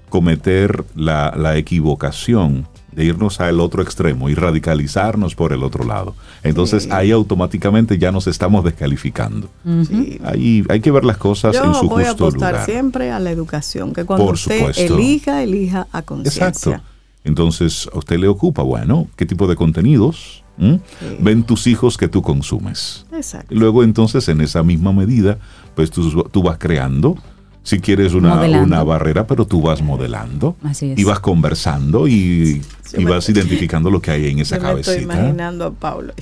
cometer 0.08 0.84
la, 0.94 1.34
la 1.36 1.56
equivocación 1.56 2.66
de 2.92 3.04
irnos 3.04 3.40
al 3.40 3.60
otro 3.60 3.82
extremo 3.82 4.28
y 4.28 4.34
radicalizarnos 4.34 5.34
por 5.34 5.52
el 5.52 5.62
otro 5.62 5.84
lado. 5.84 6.14
Entonces 6.42 6.90
ahí 6.90 7.10
automáticamente 7.12 7.98
ya 7.98 8.10
nos 8.12 8.26
estamos 8.26 8.64
descalificando. 8.64 9.48
Sí. 9.86 10.20
Ahí 10.24 10.64
hay 10.68 10.80
que 10.80 10.90
ver 10.90 11.04
las 11.04 11.16
cosas 11.18 11.54
Yo 11.54 11.64
en 11.64 11.74
su 11.74 11.88
voy 11.88 12.04
a 12.04 12.08
justo 12.08 12.24
apostar 12.26 12.52
lugar. 12.52 12.66
siempre 12.66 13.10
a 13.10 13.18
la 13.20 13.30
educación, 13.30 13.92
que 13.92 14.04
cuando 14.04 14.24
Por 14.26 14.34
usted 14.34 14.58
supuesto. 14.58 14.96
elija, 14.96 15.42
elija 15.42 15.80
a 15.92 15.98
Exacto. 15.98 16.06
conciencia. 16.06 16.82
Entonces, 17.22 17.88
a 17.92 17.98
usted 17.98 18.18
le 18.18 18.28
ocupa, 18.28 18.62
bueno, 18.62 19.06
qué 19.16 19.26
tipo 19.26 19.46
de 19.46 19.54
contenidos 19.54 20.42
¿Mm? 20.56 20.76
ven 21.20 21.42
tus 21.44 21.66
hijos 21.66 21.96
que 21.96 22.08
tú 22.08 22.22
consumes. 22.22 23.06
Exacto. 23.12 23.54
Luego 23.54 23.82
entonces 23.84 24.28
en 24.28 24.40
esa 24.40 24.62
misma 24.62 24.92
medida, 24.92 25.38
pues 25.74 25.90
tú, 25.90 26.22
tú 26.24 26.42
vas 26.42 26.58
creando, 26.58 27.16
si 27.62 27.78
quieres 27.78 28.14
una, 28.14 28.36
Modelando. 28.36 28.64
una 28.66 28.82
barrera, 28.82 29.26
pero 29.26 29.46
tú 29.46 29.60
vas 29.62 29.82
modelando 29.82 30.56
Así 30.64 30.92
es. 30.92 30.98
y 30.98 31.04
vas 31.04 31.20
conversando 31.20 32.08
y, 32.08 32.62
Sí, 32.82 32.96
y 32.98 33.04
me- 33.04 33.10
vas 33.12 33.28
identificando 33.28 33.90
lo 33.90 34.00
que 34.00 34.10
hay 34.10 34.30
en 34.30 34.38
esa 34.40 34.56
Yo 34.56 34.62
me 34.74 34.80
estoy 34.80 34.94
cabecita. 34.96 35.14
imaginando 35.20 35.66
a 35.66 35.70
Pablo 35.72 36.12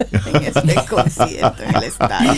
en 0.34 0.42
este 0.42 0.74
concierto 0.88 1.62
en 1.68 1.76
el 1.76 1.82
estadio. 1.84 2.32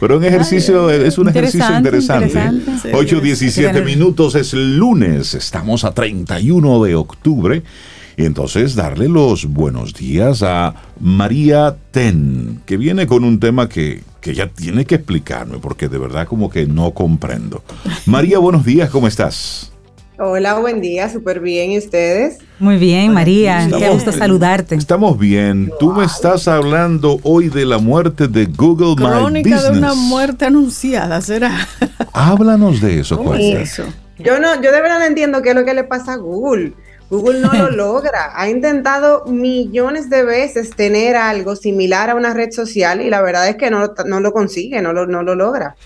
Pero 0.00 0.16
un 0.16 0.24
ejercicio, 0.24 0.90
es 0.90 1.16
un 1.18 1.28
ejercicio 1.28 1.60
Interesante, 1.76 2.26
interesante. 2.26 2.58
interesante. 2.58 2.92
8.17 2.92 3.78
Sí. 3.78 3.84
minutos 3.84 4.34
es 4.34 4.52
lunes, 4.54 5.34
estamos 5.34 5.84
a 5.84 5.92
31 5.94 6.82
de 6.82 6.94
octubre. 6.96 7.62
Y 8.16 8.24
entonces 8.26 8.74
darle 8.74 9.08
los 9.08 9.46
buenos 9.46 9.94
días 9.94 10.42
a 10.42 10.74
María 11.00 11.76
Ten, 11.92 12.60
que 12.66 12.76
viene 12.76 13.06
con 13.06 13.24
un 13.24 13.38
tema 13.40 13.68
que, 13.70 14.02
que 14.22 14.34
ya 14.34 14.46
tiene 14.46 14.86
que 14.86 14.94
explicarme, 14.94 15.58
porque 15.58 15.88
de 15.88 15.98
verdad 15.98 16.26
como 16.26 16.48
que 16.48 16.64
no 16.64 16.92
comprendo. 16.92 17.62
María, 18.06 18.38
buenos 18.38 18.64
días, 18.64 18.88
¿cómo 18.88 19.08
estás? 19.08 19.72
Hola, 20.18 20.54
buen 20.60 20.80
día, 20.80 21.08
súper 21.08 21.40
bien. 21.40 21.72
¿Y 21.72 21.78
ustedes? 21.78 22.38
Muy 22.60 22.76
bien, 22.76 23.12
María. 23.12 23.68
Qué 23.76 23.88
gusto 23.88 24.12
saludarte. 24.12 24.76
Estamos 24.76 25.18
bien. 25.18 25.72
Tú 25.80 25.92
me 25.92 26.04
estás 26.04 26.46
hablando 26.46 27.18
hoy 27.24 27.48
de 27.48 27.64
la 27.66 27.78
muerte 27.78 28.28
de 28.28 28.44
Google 28.46 28.90
My 28.90 29.10
Crónica 29.10 29.56
Business. 29.56 29.72
de 29.72 29.78
una 29.78 29.94
muerte 29.94 30.44
anunciada, 30.44 31.20
¿será? 31.20 31.66
Háblanos 32.12 32.80
de 32.80 33.00
eso, 33.00 33.16
¿Cómo 33.16 33.34
es 33.34 33.40
cuenta. 33.40 33.60
eso? 33.60 33.84
Yo 34.18 34.38
no, 34.38 34.54
yo 34.62 34.70
de 34.70 34.80
verdad 34.80 35.00
no 35.00 35.06
entiendo 35.06 35.42
qué 35.42 35.48
es 35.50 35.54
lo 35.56 35.64
que 35.64 35.74
le 35.74 35.82
pasa 35.82 36.12
a 36.12 36.16
Google. 36.16 36.74
Google 37.12 37.40
no 37.40 37.52
lo 37.52 37.70
logra. 37.82 38.32
Ha 38.34 38.48
intentado 38.48 39.24
millones 39.26 40.08
de 40.10 40.24
veces 40.24 40.70
tener 40.70 41.14
algo 41.16 41.54
similar 41.56 42.08
a 42.10 42.14
una 42.14 42.32
red 42.34 42.50
social 42.52 43.00
y 43.02 43.10
la 43.10 43.20
verdad 43.22 43.48
es 43.48 43.56
que 43.56 43.70
no, 43.70 43.80
lo- 43.80 43.94
no 44.06 44.20
lo 44.20 44.32
consigue, 44.32 44.80
no 44.80 44.92
lo, 44.92 45.06
no 45.06 45.22
lo 45.22 45.34
logra. 45.34 45.76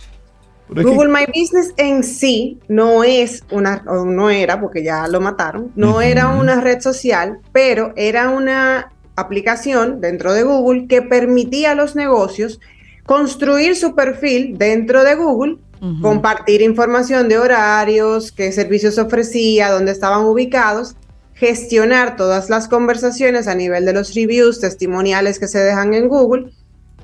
Google 0.69 1.09
My 1.11 1.27
Business 1.27 1.73
en 1.77 2.03
sí 2.03 2.59
no 2.69 3.05
es 3.05 3.45
una, 3.53 3.83
no 3.87 4.31
era, 4.31 4.61
porque 4.61 4.83
ya 4.83 5.07
lo 5.07 5.21
mataron, 5.21 5.71
no 5.77 6.01
era 6.01 6.29
una 6.29 6.61
red 6.61 6.81
social, 6.81 7.39
pero 7.53 7.93
era 7.97 8.31
una 8.31 8.91
aplicación 9.15 10.01
dentro 10.01 10.33
de 10.33 10.43
Google 10.43 10.87
que 10.89 11.03
permitía 11.03 11.71
a 11.71 11.75
los 11.77 11.95
negocios 11.95 12.59
construir 13.05 13.77
su 13.77 13.95
perfil 13.95 14.59
dentro 14.59 15.05
de 15.05 15.15
Google, 15.15 15.57
compartir 16.03 16.63
información 16.63 17.29
de 17.29 17.39
horarios, 17.39 18.33
qué 18.33 18.51
servicios 18.51 18.99
ofrecía, 18.99 19.71
dónde 19.71 19.93
estaban 19.93 20.25
ubicados, 20.25 20.97
gestionar 21.37 22.17
todas 22.17 22.49
las 22.51 22.67
conversaciones 22.67 23.47
a 23.47 23.55
nivel 23.55 23.85
de 23.85 23.93
los 23.93 24.15
reviews 24.15 24.59
testimoniales 24.61 25.39
que 25.39 25.47
se 25.49 25.59
dejan 25.61 25.93
en 25.95 26.09
Google 26.09 26.51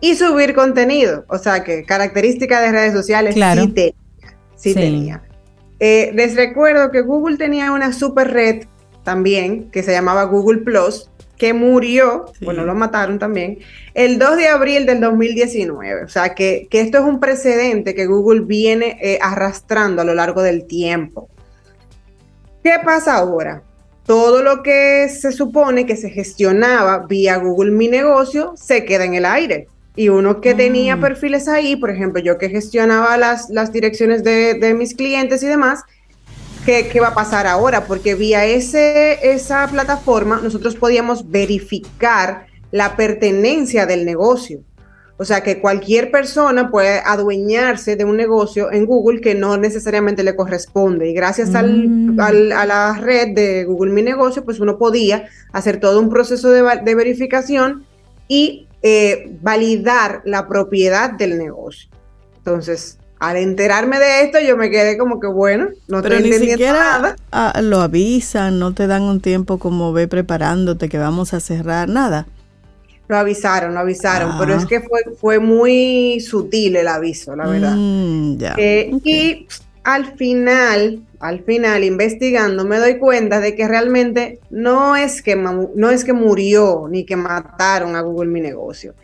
y 0.00 0.16
subir 0.16 0.54
contenido. 0.54 1.24
O 1.28 1.38
sea 1.38 1.62
que 1.62 1.84
característica 1.84 2.60
de 2.62 2.72
redes 2.72 2.92
sociales 2.94 3.34
Claro. 3.34 3.62
sí 3.62 3.68
tenía. 3.68 3.94
Sí, 4.56 4.68
Sí. 4.70 4.74
tenía. 4.74 5.22
Eh, 5.80 6.12
les 6.14 6.34
recuerdo 6.34 6.90
que 6.90 7.02
Google 7.02 7.36
tenía 7.36 7.72
una 7.72 7.92
super 7.92 8.30
red 8.32 8.64
también 9.04 9.70
que 9.70 9.82
se 9.82 9.92
llamaba 9.92 10.24
Google 10.24 10.60
Plus, 10.62 11.10
que 11.36 11.52
murió, 11.52 12.26
Sí. 12.38 12.44
bueno, 12.44 12.64
lo 12.64 12.74
mataron 12.74 13.18
también, 13.18 13.58
el 13.94 14.18
2 14.18 14.36
de 14.38 14.46
abril 14.48 14.86
del 14.86 15.00
2019. 15.00 16.04
O 16.04 16.08
sea 16.08 16.34
que, 16.34 16.68
que 16.70 16.80
esto 16.80 16.98
es 16.98 17.04
un 17.04 17.20
precedente 17.20 17.94
que 17.94 18.06
Google 18.06 18.42
viene 18.42 18.96
eh, 19.02 19.18
arrastrando 19.20 20.02
a 20.02 20.04
lo 20.04 20.14
largo 20.14 20.40
del 20.42 20.64
tiempo. 20.66 21.28
¿Qué 22.62 22.74
pasa 22.84 23.16
ahora? 23.16 23.62
Todo 24.12 24.42
lo 24.42 24.62
que 24.62 25.08
se 25.08 25.32
supone 25.32 25.86
que 25.86 25.96
se 25.96 26.10
gestionaba 26.10 27.06
vía 27.08 27.38
Google 27.38 27.70
Mi 27.70 27.88
Negocio 27.88 28.52
se 28.56 28.84
queda 28.84 29.06
en 29.06 29.14
el 29.14 29.24
aire. 29.24 29.68
Y 29.96 30.10
uno 30.10 30.42
que 30.42 30.52
tenía 30.54 30.96
Mm. 30.96 31.00
perfiles 31.00 31.48
ahí, 31.48 31.76
por 31.76 31.88
ejemplo, 31.88 32.20
yo 32.20 32.36
que 32.36 32.50
gestionaba 32.50 33.16
las, 33.16 33.48
las 33.48 33.72
direcciones 33.72 34.22
de, 34.22 34.52
de 34.52 34.74
mis 34.74 34.94
clientes 34.94 35.42
y 35.42 35.46
demás, 35.46 35.80
¿qué, 36.66 36.88
qué 36.88 37.00
va 37.00 37.08
a 37.08 37.14
pasar 37.14 37.46
ahora? 37.46 37.86
Porque 37.86 38.14
vía 38.14 38.44
ese, 38.44 39.18
esa 39.32 39.66
plataforma 39.68 40.40
nosotros 40.42 40.76
podíamos 40.76 41.30
verificar 41.30 42.44
la 42.70 42.96
pertenencia 42.96 43.86
del 43.86 44.04
negocio. 44.04 44.60
O 45.18 45.24
sea, 45.24 45.42
que 45.42 45.60
cualquier 45.60 46.10
persona 46.10 46.70
puede 46.70 47.00
adueñarse 47.04 47.94
de 47.96 48.04
un 48.04 48.16
negocio 48.16 48.72
en 48.72 48.86
Google 48.86 49.20
que 49.20 49.34
no 49.34 49.56
necesariamente 49.56 50.24
le 50.24 50.34
corresponde. 50.34 51.08
Y 51.10 51.14
gracias 51.14 51.54
al- 51.54 51.88
Mm. 51.88 52.20
al- 52.20 52.52
a 52.52 52.66
la 52.66 52.94
red 52.98 53.34
de 53.34 53.64
Google 53.64 53.92
Mi 53.92 54.02
Negocio, 54.02 54.44
pues 54.44 54.58
uno 54.58 54.78
podía 54.78 55.26
hacer 55.52 55.78
todo 55.78 56.00
un 56.00 56.08
proceso 56.08 56.50
de, 56.50 56.62
de 56.84 56.94
verificación 56.94 57.84
y 58.26 58.66
eh, 58.82 59.36
validar 59.40 60.22
la 60.24 60.48
propiedad 60.48 61.12
del 61.12 61.38
negocio. 61.38 61.88
Entonces, 62.38 62.98
al 63.20 63.36
enterarme 63.36 64.00
de 64.00 64.24
esto, 64.24 64.40
yo 64.40 64.56
me 64.56 64.70
quedé 64.70 64.98
como 64.98 65.20
que, 65.20 65.28
bueno, 65.28 65.68
no 65.86 66.02
Pero 66.02 66.16
estoy 66.16 66.30
ni 66.30 66.34
entendiendo 66.34 66.64
siquiera 66.64 66.98
nada. 66.98 67.16
ah, 67.30 67.60
lo 67.62 67.80
avisan, 67.80 68.58
no 68.58 68.74
te 68.74 68.88
dan 68.88 69.02
un 69.02 69.20
tiempo 69.20 69.58
como 69.58 69.92
ve 69.92 70.08
preparándote 70.08 70.88
que 70.88 70.98
vamos 70.98 71.32
a 71.32 71.38
cerrar, 71.38 71.88
nada. 71.88 72.26
Lo 73.08 73.16
avisaron, 73.18 73.74
lo 73.74 73.80
avisaron, 73.80 74.32
Ah. 74.32 74.36
pero 74.38 74.54
es 74.54 74.64
que 74.64 74.80
fue, 74.80 75.00
fue 75.20 75.38
muy 75.38 76.20
sutil 76.20 76.76
el 76.76 76.88
aviso, 76.88 77.36
la 77.36 77.46
verdad. 77.46 77.74
Mm. 77.76 78.38
Eh. 78.56 78.90
Y 79.04 79.46
al 79.84 80.16
final, 80.16 81.00
al 81.20 81.42
final, 81.44 81.84
investigando, 81.84 82.64
me 82.64 82.78
doy 82.78 82.98
cuenta 82.98 83.40
de 83.40 83.54
que 83.54 83.66
realmente 83.68 84.38
no 84.50 84.96
es 84.96 85.22
que, 85.22 85.36
no 85.36 85.90
es 85.90 86.04
que 86.04 86.12
murió 86.12 86.86
ni 86.88 87.04
que 87.04 87.16
mataron 87.16 87.96
a 87.96 88.00
Google 88.00 88.30
Mi 88.30 88.40
Negocio. 88.40 88.94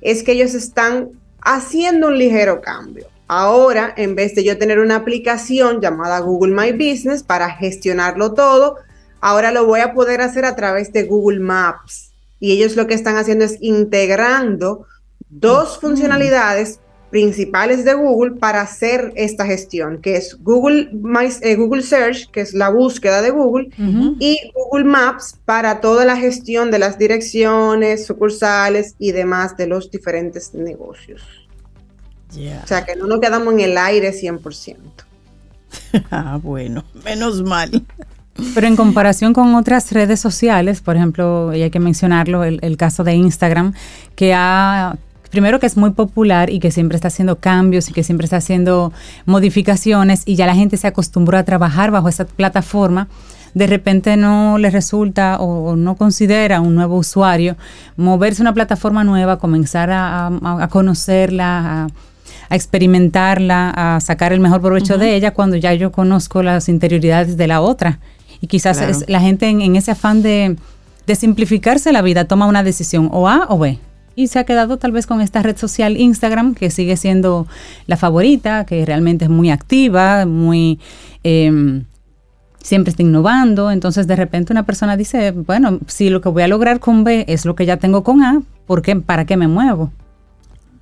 Es 0.00 0.22
que 0.22 0.32
ellos 0.32 0.54
están 0.54 1.10
haciendo 1.40 2.08
un 2.08 2.18
ligero 2.18 2.60
cambio. 2.60 3.06
Ahora, 3.28 3.92
en 3.96 4.14
vez 4.14 4.34
de 4.34 4.44
yo 4.44 4.56
tener 4.58 4.78
una 4.78 4.96
aplicación 4.96 5.80
llamada 5.80 6.20
Google 6.20 6.54
My 6.54 6.72
Business 6.72 7.22
para 7.22 7.50
gestionarlo 7.50 8.34
todo, 8.34 8.76
ahora 9.20 9.50
lo 9.50 9.66
voy 9.66 9.80
a 9.80 9.94
poder 9.94 10.20
hacer 10.20 10.44
a 10.44 10.54
través 10.54 10.92
de 10.92 11.04
Google 11.04 11.40
Maps. 11.40 12.12
Y 12.40 12.52
ellos 12.52 12.76
lo 12.76 12.86
que 12.86 12.94
están 12.94 13.16
haciendo 13.16 13.44
es 13.44 13.56
integrando 13.60 14.86
dos 15.28 15.78
funcionalidades 15.78 16.80
principales 17.10 17.84
de 17.84 17.94
Google 17.94 18.32
para 18.32 18.60
hacer 18.60 19.12
esta 19.16 19.46
gestión, 19.46 20.00
que 20.02 20.16
es 20.16 20.36
Google, 20.42 20.90
My- 20.92 21.28
eh, 21.40 21.54
Google 21.54 21.82
Search, 21.82 22.30
que 22.30 22.40
es 22.40 22.52
la 22.52 22.68
búsqueda 22.68 23.22
de 23.22 23.30
Google, 23.30 23.68
Ujú. 23.78 24.16
y 24.18 24.38
Google 24.54 24.84
Maps 24.84 25.38
para 25.44 25.80
toda 25.80 26.04
la 26.04 26.16
gestión 26.16 26.70
de 26.70 26.78
las 26.80 26.98
direcciones, 26.98 28.04
sucursales 28.06 28.96
y 28.98 29.12
demás 29.12 29.56
de 29.56 29.66
los 29.68 29.90
diferentes 29.90 30.52
negocios. 30.52 31.22
Ya. 32.32 32.60
O 32.64 32.66
sea 32.66 32.84
que 32.84 32.96
no 32.96 33.06
nos 33.06 33.20
quedamos 33.20 33.54
en 33.54 33.60
el 33.60 33.78
aire 33.78 34.12
100%. 34.12 34.76
Ah, 36.10 36.38
bueno, 36.42 36.84
menos 37.04 37.42
mal. 37.42 37.70
Pero 38.54 38.66
en 38.66 38.76
comparación 38.76 39.32
con 39.32 39.54
otras 39.54 39.90
redes 39.92 40.20
sociales, 40.20 40.80
por 40.80 40.96
ejemplo, 40.96 41.54
y 41.54 41.62
hay 41.62 41.70
que 41.70 41.80
mencionarlo, 41.80 42.44
el, 42.44 42.58
el 42.62 42.76
caso 42.76 43.02
de 43.04 43.14
Instagram, 43.14 43.72
que 44.14 44.34
ha, 44.34 44.96
primero 45.30 45.58
que 45.58 45.66
es 45.66 45.76
muy 45.76 45.90
popular 45.90 46.50
y 46.50 46.58
que 46.58 46.70
siempre 46.70 46.96
está 46.96 47.08
haciendo 47.08 47.36
cambios 47.36 47.88
y 47.88 47.92
que 47.92 48.02
siempre 48.02 48.24
está 48.26 48.36
haciendo 48.38 48.92
modificaciones 49.24 50.22
y 50.26 50.34
ya 50.36 50.46
la 50.46 50.54
gente 50.54 50.76
se 50.76 50.86
acostumbró 50.86 51.38
a 51.38 51.42
trabajar 51.44 51.90
bajo 51.90 52.08
esa 52.08 52.24
plataforma, 52.26 53.08
de 53.54 53.66
repente 53.66 54.16
no 54.18 54.58
le 54.58 54.68
resulta 54.70 55.38
o, 55.40 55.76
no 55.76 55.94
considera 55.96 56.60
un 56.60 56.74
nuevo 56.74 56.96
usuario 56.96 57.56
moverse 57.96 58.42
a 58.42 58.44
una 58.44 58.52
plataforma 58.54 59.02
nueva, 59.04 59.38
comenzar 59.38 59.90
a, 59.90 60.26
a- 60.26 60.62
a 60.64 60.68
conocerla, 60.68 61.84
a, 61.84 61.86
a 62.50 62.54
experimentarla, 62.54 63.70
a 63.96 64.00
sacar 64.00 64.32
el 64.32 64.40
mejor 64.40 64.60
provecho 64.60 64.98
de 64.98 65.14
ella 65.16 65.32
cuando 65.32 65.56
ya 65.56 65.72
yo 65.74 65.90
conozco 65.90 66.42
las 66.42 66.68
interioridades 66.68 67.36
de 67.36 67.46
la 67.46 67.60
otra. 67.60 67.98
Y 68.40 68.46
quizás 68.48 68.78
Claro. 68.78 68.92
es- 68.92 69.08
la 69.08 69.20
gente 69.20 69.48
en, 69.48 69.60
en 69.60 69.76
ese 69.76 69.92
afán 69.92 70.22
de, 70.22 70.56
de 71.06 71.14
simplificarse 71.14 71.92
la 71.92 72.02
vida 72.02 72.24
toma 72.26 72.46
una 72.46 72.62
decisión 72.62 73.08
o 73.12 73.28
A 73.28 73.46
o 73.48 73.58
B. 73.58 73.78
y 74.18 74.28
se 74.28 74.38
ha 74.38 74.44
quedado 74.44 74.78
tal 74.78 74.92
vez 74.92 75.06
con 75.06 75.20
esta 75.20 75.42
red 75.42 75.58
social 75.58 75.96
Instagram, 75.98 76.54
que 76.54 76.70
sigue 76.70 76.96
siendo 76.96 77.46
la 77.86 77.98
favorita, 77.98 78.64
que 78.64 78.84
realmente 78.86 79.26
es 79.26 79.30
muy 79.30 79.50
activa, 79.50 80.24
muy... 80.24 80.78
Em, 81.22 81.84
siempre 82.62 82.90
está 82.90 83.02
innovando, 83.02 83.70
entonces 83.70 84.06
de 84.06 84.16
repente 84.16 84.52
una 84.52 84.64
persona 84.64 84.96
dice, 84.96 85.32
bueno, 85.32 85.78
si 85.86 86.08
lo 86.10 86.20
que 86.20 86.30
voy 86.30 86.42
a 86.44 86.48
lograr 86.48 86.80
con 86.80 87.04
B 87.04 87.24
es 87.28 87.44
lo 87.44 87.54
que 87.54 87.66
ya 87.66 87.76
tengo 87.76 88.02
con 88.02 88.22
A, 88.22 88.42
¿por 88.66 88.80
qué, 88.82 88.96
¿para 88.96 89.24
qué 89.26 89.36
me 89.36 89.48
muevo? 89.48 89.92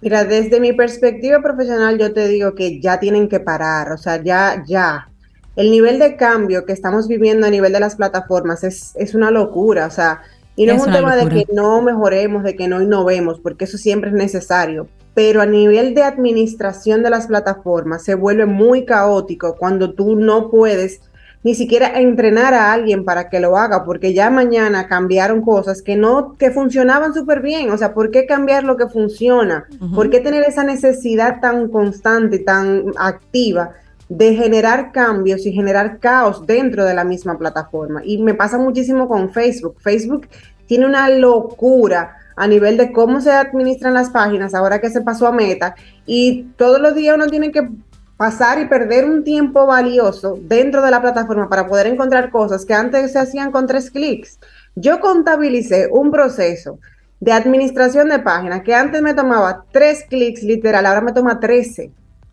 Mira, 0.00 0.24
desde 0.24 0.60
mi 0.60 0.72
perspectiva 0.72 1.42
profesional 1.42 1.98
yo 1.98 2.12
te 2.12 2.28
digo 2.28 2.54
que 2.54 2.80
ya 2.80 3.00
tienen 3.00 3.28
que 3.28 3.40
parar, 3.40 3.90
o 3.92 3.98
sea, 3.98 4.22
ya, 4.22 4.62
ya. 4.66 5.08
El 5.56 5.70
nivel 5.70 5.98
de 5.98 6.16
cambio 6.16 6.64
que 6.64 6.72
estamos 6.72 7.06
viviendo 7.06 7.46
a 7.46 7.50
nivel 7.50 7.72
de 7.72 7.80
las 7.80 7.96
plataformas 7.96 8.64
es, 8.64 8.92
es 8.96 9.14
una 9.14 9.30
locura, 9.30 9.86
o 9.86 9.90
sea, 9.90 10.22
y 10.56 10.66
no 10.66 10.74
es, 10.74 10.86
un 10.86 10.92
tema 10.92 11.16
de 11.16 11.28
que 11.28 11.46
no 11.52 11.82
mejoremos, 11.82 12.44
de 12.44 12.54
que 12.54 12.68
no 12.68 12.80
innovemos, 12.80 13.40
porque 13.40 13.64
eso 13.64 13.76
siempre 13.76 14.10
es 14.10 14.16
necesario. 14.16 14.88
Pero 15.14 15.40
a 15.40 15.46
nivel 15.46 15.94
de 15.94 16.02
administración 16.02 17.02
de 17.02 17.10
las 17.10 17.26
plataformas 17.26 18.04
se 18.04 18.14
vuelve 18.14 18.46
muy 18.46 18.84
caótico 18.84 19.56
cuando 19.56 19.94
tú 19.94 20.16
no 20.16 20.50
puedes 20.50 21.00
ni 21.44 21.54
siquiera 21.54 22.00
entrenar 22.00 22.54
a 22.54 22.72
alguien 22.72 23.04
para 23.04 23.28
que 23.28 23.38
lo 23.38 23.58
haga, 23.58 23.84
porque 23.84 24.14
ya 24.14 24.30
mañana 24.30 24.88
cambiaron 24.88 25.42
cosas 25.42 25.82
que 25.82 25.94
no, 25.94 26.36
que 26.38 26.50
funcionaban 26.50 27.12
súper 27.12 27.42
bien. 27.42 27.70
O 27.70 27.76
sea, 27.76 27.92
¿por 27.92 28.10
qué 28.10 28.24
cambiar 28.24 28.64
lo 28.64 28.78
que 28.78 28.88
funciona? 28.88 29.66
¿Por 29.94 30.08
qué 30.08 30.20
tener 30.20 30.42
esa 30.44 30.64
necesidad 30.64 31.40
tan 31.40 31.68
constante, 31.68 32.38
tan 32.38 32.84
activa 32.96 33.72
de 34.08 34.34
generar 34.34 34.92
cambios 34.92 35.46
y 35.46 35.52
generar 35.52 35.98
caos 35.98 36.46
dentro 36.46 36.84
de 36.84 36.94
la 36.94 37.04
misma 37.04 37.38
plataforma. 37.38 38.02
Y 38.04 38.18
me 38.18 38.34
pasa 38.34 38.58
muchísimo 38.58 39.08
con 39.08 39.30
Facebook. 39.30 39.76
Facebook 39.80 40.28
tiene 40.66 40.86
una 40.86 41.08
locura 41.08 42.16
a 42.36 42.46
nivel 42.46 42.76
de 42.76 42.92
cómo 42.92 43.20
se 43.20 43.30
administran 43.30 43.94
las 43.94 44.10
páginas 44.10 44.54
ahora 44.54 44.80
que 44.80 44.90
se 44.90 45.00
pasó 45.00 45.26
a 45.26 45.32
Meta 45.32 45.74
y 46.04 46.44
todos 46.56 46.80
los 46.80 46.94
días 46.94 47.14
uno 47.14 47.28
tiene 47.28 47.52
que 47.52 47.68
pasar 48.16 48.60
y 48.60 48.66
perder 48.66 49.04
un 49.04 49.24
tiempo 49.24 49.66
valioso 49.66 50.38
dentro 50.40 50.82
de 50.82 50.90
la 50.90 51.00
plataforma 51.00 51.48
para 51.48 51.66
poder 51.66 51.86
encontrar 51.86 52.30
cosas 52.30 52.64
que 52.64 52.74
antes 52.74 53.12
se 53.12 53.18
hacían 53.18 53.50
con 53.50 53.66
tres 53.66 53.90
clics. 53.90 54.38
Yo 54.74 55.00
contabilicé 55.00 55.88
un 55.90 56.10
proceso 56.10 56.78
de 57.20 57.32
administración 57.32 58.08
de 58.08 58.18
páginas 58.18 58.62
que 58.62 58.74
antes 58.74 59.00
me 59.00 59.14
tomaba 59.14 59.64
tres 59.72 60.04
clics 60.08 60.42
literal, 60.42 60.86
ahora 60.86 61.00
me 61.00 61.12
toma 61.12 61.40
13 61.40 61.90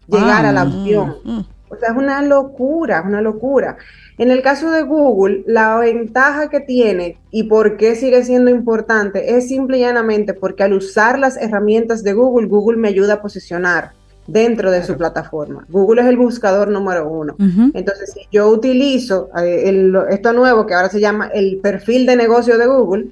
llegar 0.08 0.46
a 0.46 0.52
la 0.52 0.64
opción. 0.64 1.16
Mm, 1.24 1.32
mm. 1.32 1.46
O 1.72 1.78
sea, 1.78 1.90
es 1.90 1.98
una 1.98 2.22
locura, 2.22 3.00
es 3.00 3.06
una 3.06 3.22
locura. 3.22 3.78
En 4.18 4.30
el 4.30 4.42
caso 4.42 4.70
de 4.72 4.84
Google, 4.84 5.44
la 5.48 5.78
ventaja 5.78 6.50
que 6.50 6.60
tiene 6.60 7.18
y 7.32 7.44
por 7.44 7.78
qué 7.78 7.96
sigue 7.96 8.24
siendo 8.24 8.52
importante 8.52 9.38
es 9.38 9.48
simple 9.48 9.78
y 9.78 9.82
llanamente 9.82 10.34
porque 10.34 10.64
al 10.64 10.74
usar 10.74 11.18
las 11.18 11.38
herramientas 11.38 12.04
de 12.04 12.14
Google, 12.14 12.48
Google 12.48 12.78
me 12.78 12.90
ayuda 12.90 13.16
a 13.16 13.22
posicionar 13.22 13.94
dentro 14.28 14.70
de 14.70 14.84
su 14.84 14.98
plataforma. 14.98 15.66
Google 15.70 16.02
es 16.02 16.08
el 16.08 16.18
buscador 16.18 16.68
número 16.68 17.10
uno. 17.10 17.36
Entonces, 17.74 18.12
si 18.14 18.28
yo 18.32 18.50
utilizo 18.50 19.30
eh, 19.38 19.92
esto 20.10 20.34
nuevo 20.34 20.66
que 20.66 20.74
ahora 20.74 20.90
se 20.90 21.00
llama 21.00 21.28
el 21.34 21.60
perfil 21.62 22.06
de 22.06 22.16
negocio 22.16 22.58
de 22.58 22.68
Google, 22.68 23.08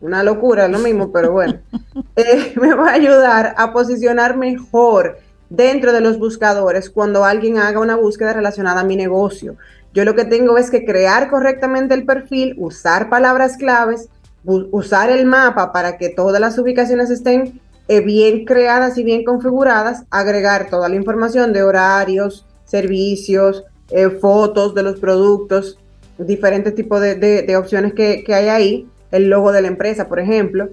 una 0.00 0.24
locura, 0.24 0.66
es 0.66 0.70
lo 0.70 0.80
mismo, 0.80 1.12
pero 1.12 1.32
bueno, 1.32 1.60
eh, 2.16 2.52
me 2.60 2.74
va 2.74 2.90
a 2.90 2.94
ayudar 2.94 3.54
a 3.56 3.72
posicionar 3.72 4.36
mejor 4.36 5.18
dentro 5.52 5.92
de 5.92 6.00
los 6.00 6.18
buscadores 6.18 6.88
cuando 6.88 7.24
alguien 7.24 7.58
haga 7.58 7.78
una 7.78 7.96
búsqueda 7.96 8.32
relacionada 8.32 8.80
a 8.80 8.84
mi 8.84 8.96
negocio. 8.96 9.56
Yo 9.92 10.04
lo 10.06 10.14
que 10.14 10.24
tengo 10.24 10.56
es 10.56 10.70
que 10.70 10.86
crear 10.86 11.28
correctamente 11.28 11.92
el 11.92 12.06
perfil, 12.06 12.54
usar 12.56 13.10
palabras 13.10 13.58
claves, 13.58 14.08
usar 14.44 15.10
el 15.10 15.26
mapa 15.26 15.70
para 15.70 15.98
que 15.98 16.08
todas 16.08 16.40
las 16.40 16.58
ubicaciones 16.58 17.10
estén 17.10 17.60
eh, 17.88 18.00
bien 18.00 18.46
creadas 18.46 18.96
y 18.96 19.04
bien 19.04 19.24
configuradas, 19.24 20.04
agregar 20.10 20.70
toda 20.70 20.88
la 20.88 20.96
información 20.96 21.52
de 21.52 21.62
horarios, 21.62 22.46
servicios, 22.64 23.64
eh, 23.90 24.08
fotos 24.08 24.74
de 24.74 24.82
los 24.82 24.98
productos, 25.00 25.78
diferentes 26.16 26.74
tipos 26.74 27.00
de, 27.02 27.56
opciones 27.58 27.92
que, 27.92 28.24
que 28.24 28.34
hay 28.34 28.48
ahí, 28.48 28.88
el 29.10 29.28
logo 29.28 29.52
de 29.52 29.60
la 29.60 29.68
empresa, 29.68 30.08
por 30.08 30.18
ejemplo, 30.18 30.70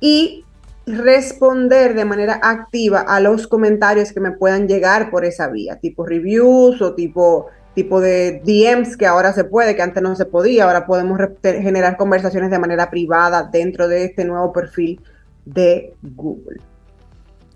y 0.00 0.44
responder 0.88 1.94
de 1.94 2.04
manera 2.04 2.40
activa 2.42 3.00
a 3.00 3.20
los 3.20 3.46
comentarios 3.46 4.12
que 4.12 4.20
me 4.20 4.32
puedan 4.32 4.66
llegar 4.66 5.10
por 5.10 5.24
esa 5.24 5.48
vía, 5.48 5.76
tipo 5.76 6.04
reviews 6.04 6.82
o 6.82 6.94
tipo, 6.94 7.46
tipo 7.74 8.00
de 8.00 8.42
DMs 8.44 8.96
que 8.96 9.06
ahora 9.06 9.32
se 9.32 9.44
puede, 9.44 9.76
que 9.76 9.82
antes 9.82 10.02
no 10.02 10.16
se 10.16 10.24
podía, 10.24 10.64
ahora 10.64 10.86
podemos 10.86 11.18
generar 11.42 11.96
conversaciones 11.96 12.50
de 12.50 12.58
manera 12.58 12.90
privada 12.90 13.48
dentro 13.50 13.88
de 13.88 14.04
este 14.04 14.24
nuevo 14.24 14.52
perfil 14.52 15.00
de 15.44 15.94
Google. 16.02 16.60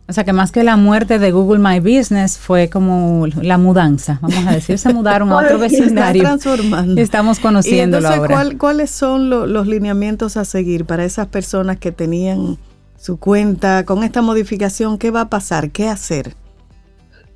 O 0.09 0.13
sea 0.13 0.25
que 0.25 0.33
más 0.33 0.53
que 0.53 0.63
la 0.63 0.77
muerte 0.77 1.19
de 1.19 1.31
Google 1.31 1.59
My 1.59 1.81
Business 1.81 2.37
fue 2.37 2.69
como 2.69 3.27
la 3.41 3.57
mudanza, 3.57 4.19
vamos 4.21 4.47
a 4.47 4.53
decir, 4.53 4.79
se 4.79 4.93
mudaron 4.95 5.31
a 5.31 5.39
otro 5.39 5.59
vecindario. 5.59 6.23
transformando. 6.23 7.01
Estamos 7.01 7.39
conociéndolo 7.39 8.09
ahora. 8.09 8.45
¿Cuáles 8.59 8.91
son 8.91 9.31
los 9.31 9.67
lineamientos 9.67 10.37
a 10.37 10.45
seguir 10.45 10.85
para 10.85 11.05
esas 11.05 11.29
personas 11.29 11.79
que 11.79 11.93
tenían 11.93 12.59
su 13.03 13.19
cuenta 13.19 13.85
con 13.85 14.05
esta 14.05 14.23
modificación, 14.23 14.97
¿qué 14.97 15.11
va 15.11 15.23
a 15.23 15.29
pasar? 15.29 15.73
¿Qué 15.73 15.89
hacer? 15.89 16.37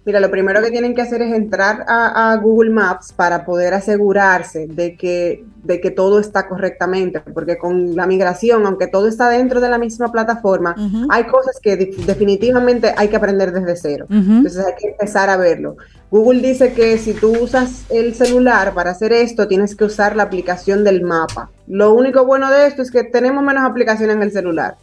Mira, 0.04 0.20
lo 0.20 0.30
primero 0.30 0.62
que 0.62 0.70
tienen 0.70 0.94
que 0.94 1.02
hacer 1.02 1.20
es 1.22 1.34
entrar 1.34 1.84
a, 1.88 2.38
Google 2.40 2.70
Maps 2.70 3.12
para 3.12 3.44
poder 3.44 3.74
asegurarse 3.74 4.68
de 4.68 4.94
que, 4.94 5.44
de 5.64 5.80
que 5.80 5.90
todo 5.90 6.20
está 6.20 6.46
correctamente, 6.46 7.20
porque 7.34 7.58
con 7.58 7.96
la 7.96 8.06
migración, 8.06 8.64
aunque 8.64 8.86
todo 8.86 9.08
está 9.08 9.28
dentro 9.28 9.60
de 9.60 9.68
la 9.68 9.78
misma 9.78 10.12
plataforma, 10.12 10.76
hay 11.08 11.24
cosas 11.24 11.58
que 11.60 11.74
definitivamente 11.74 12.94
hay 12.96 13.08
que 13.08 13.16
aprender 13.16 13.50
desde 13.50 13.74
cero. 13.74 14.06
Entonces 14.08 14.64
hay 14.64 14.74
que 14.80 14.90
empezar 14.90 15.28
a 15.28 15.36
verlo. 15.36 15.76
Google 16.12 16.40
dice 16.40 16.74
que 16.74 16.96
si 16.98 17.12
tú 17.12 17.36
usas 17.42 17.86
el 17.90 18.14
celular 18.14 18.72
para 18.72 18.92
hacer 18.92 19.12
esto, 19.12 19.48
tienes 19.48 19.74
que 19.74 19.82
usar 19.82 20.14
la 20.14 20.22
aplicación 20.22 20.84
del 20.84 21.02
mapa. 21.02 21.50
Lo 21.66 21.92
único 21.92 22.24
bueno 22.24 22.48
de 22.52 22.68
esto 22.68 22.82
es 22.82 22.92
que 22.92 23.02
tenemos 23.02 23.42
menos 23.42 23.68
aplicaciones 23.68 24.14
en 24.14 24.22
el 24.22 24.30
celular. 24.30 24.76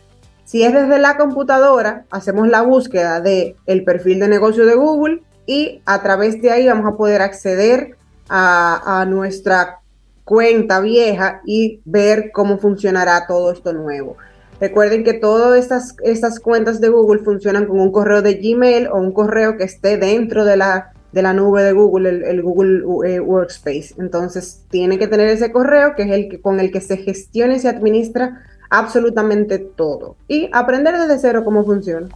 Si 0.45 0.63
es 0.63 0.73
desde 0.73 0.99
la 0.99 1.17
computadora, 1.17 2.05
hacemos 2.11 2.47
la 2.47 2.61
búsqueda 2.61 3.21
de 3.21 3.55
el 3.65 3.83
perfil 3.83 4.19
de 4.19 4.27
negocio 4.27 4.65
de 4.65 4.75
Google 4.75 5.21
y 5.45 5.81
a 5.85 6.01
través 6.03 6.41
de 6.41 6.51
ahí 6.51 6.67
vamos 6.67 6.91
a 6.91 6.97
poder 6.97 7.21
acceder 7.21 7.95
a, 8.29 9.05
nuestra 9.07 9.79
cuenta 10.23 10.79
vieja 10.79 11.41
y 11.45 11.81
ver 11.85 12.31
cómo 12.31 12.57
funcionará 12.57 13.25
todo 13.27 13.51
esto 13.51 13.73
nuevo. 13.73 14.17
Recuerden 14.59 15.03
que 15.03 15.13
todas 15.13 15.59
estas, 15.59 15.95
estas 16.03 16.39
cuentas 16.39 16.79
de 16.79 16.89
Google 16.89 17.23
funcionan 17.23 17.65
con 17.65 17.79
un 17.79 17.91
correo 17.91 18.21
de 18.21 18.35
Gmail 18.35 18.87
o 18.87 18.97
un 18.97 19.11
correo 19.11 19.57
que 19.57 19.65
esté 19.65 19.97
dentro 19.97 20.45
de 20.45 20.55
la, 20.55 20.93
de 21.11 21.21
la 21.21 21.33
nube 21.33 21.63
de 21.63 21.73
Google, 21.73 22.29
el, 22.29 22.41
Google 22.41 22.83
eh, 23.05 23.19
Workspace. 23.19 23.95
Entonces, 23.97 24.63
tiene 24.69 24.97
que 24.97 25.07
tener 25.07 25.27
ese 25.27 25.51
correo 25.51 25.95
que 25.95 26.03
es 26.03 26.11
el 26.11 26.29
que, 26.29 26.41
con 26.41 26.59
el 26.59 26.71
que 26.71 26.79
se 26.79 26.97
gestiona 26.97 27.55
y 27.55 27.59
se 27.59 27.69
administra 27.69 28.41
absolutamente 28.73 29.59
todo 29.59 30.15
y 30.27 30.49
aprender 30.51 30.97
desde 30.97 31.19
cero 31.19 31.43
cómo 31.45 31.63
funciona. 31.63 32.07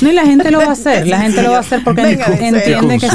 No, 0.00 0.10
y 0.10 0.12
la 0.12 0.24
gente 0.24 0.50
lo 0.50 0.58
va 0.58 0.66
a 0.66 0.72
hacer, 0.72 1.06
la 1.06 1.20
gente 1.20 1.40
lo 1.42 1.50
va 1.52 1.58
a 1.58 1.60
hacer 1.60 1.84
porque 1.84 2.00
entiende 2.02 2.98
que, 2.98 3.08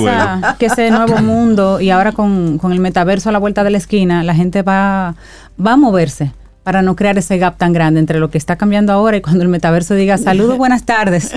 que, 0.58 0.66
ese 0.68 0.90
nuevo 0.90 1.18
mundo 1.18 1.82
y 1.82 1.90
ahora 1.90 2.14
con, 2.14 2.60
el 2.64 2.80
metaverso 2.80 3.30
a 3.30 3.32
la 3.34 3.40
vuelta 3.40 3.66
de 3.66 3.72
la 3.72 3.78
esquina, 3.78 4.24
la 4.24 4.34
gente 4.34 4.62
va, 4.62 5.16
va 5.64 5.74
a 5.74 5.78
moverse 5.78 6.32
para 6.64 6.82
no 6.82 6.96
crear 6.96 7.18
ese 7.18 7.38
gap 7.38 7.58
tan 7.58 7.74
grande 7.74 8.00
entre 8.00 8.20
lo 8.20 8.30
que 8.30 8.38
está 8.38 8.56
cambiando 8.56 8.94
ahora 8.94 9.18
y 9.18 9.22
cuando 9.22 9.44
el 9.44 9.50
metaverso 9.50 9.96
diga 9.96 10.18
saludos, 10.18 10.58
buenas 10.58 10.86
tardes. 10.86 11.34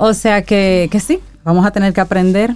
O 0.00 0.12
sea 0.12 0.42
que, 0.42 0.88
que 0.90 1.00
sí, 1.00 1.20
vamos 1.44 1.64
a 1.64 1.70
tener 1.70 1.94
que 1.94 2.02
aprender. 2.02 2.54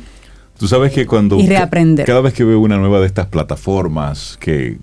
Tú 0.58 0.68
sabes 0.68 0.92
que 0.92 1.06
cuando... 1.06 1.36
Y 1.38 1.46
reaprender. 1.46 2.04
Cada 2.04 2.20
vez 2.20 2.34
que 2.34 2.44
veo 2.44 2.60
una 2.60 2.76
nueva 2.76 3.00
de 3.00 3.06
estas 3.06 3.26
plataformas, 3.26 4.36
que 4.38 4.76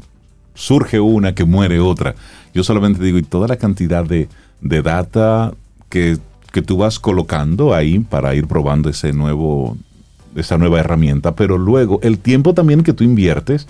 surge 0.58 1.00
una, 1.00 1.36
que 1.36 1.46
muere 1.46 1.80
otra, 1.80 2.16
yo 2.54 2.64
solamente 2.64 3.02
digo, 3.02 3.20
y 3.20 3.24
toda 3.24 3.48
la 3.48 3.58
cantidad 3.58 4.04
de, 4.04 4.28
data 4.62 5.54
que, 5.90 6.18
tú 6.66 6.78
vas 6.78 6.98
colocando 6.98 7.76
ahí 7.76 8.00
para 8.00 8.34
ir 8.34 8.48
probando 8.48 8.90
ese 8.90 9.14
nuevo 9.14 9.78
esa 10.36 10.58
nueva 10.58 10.80
herramienta, 10.80 11.36
pero 11.36 11.58
luego 11.58 12.00
el 12.02 12.18
tiempo 12.18 12.54
también 12.54 12.84
que 12.84 12.94
tú 12.94 13.04
inviertes 13.04 13.68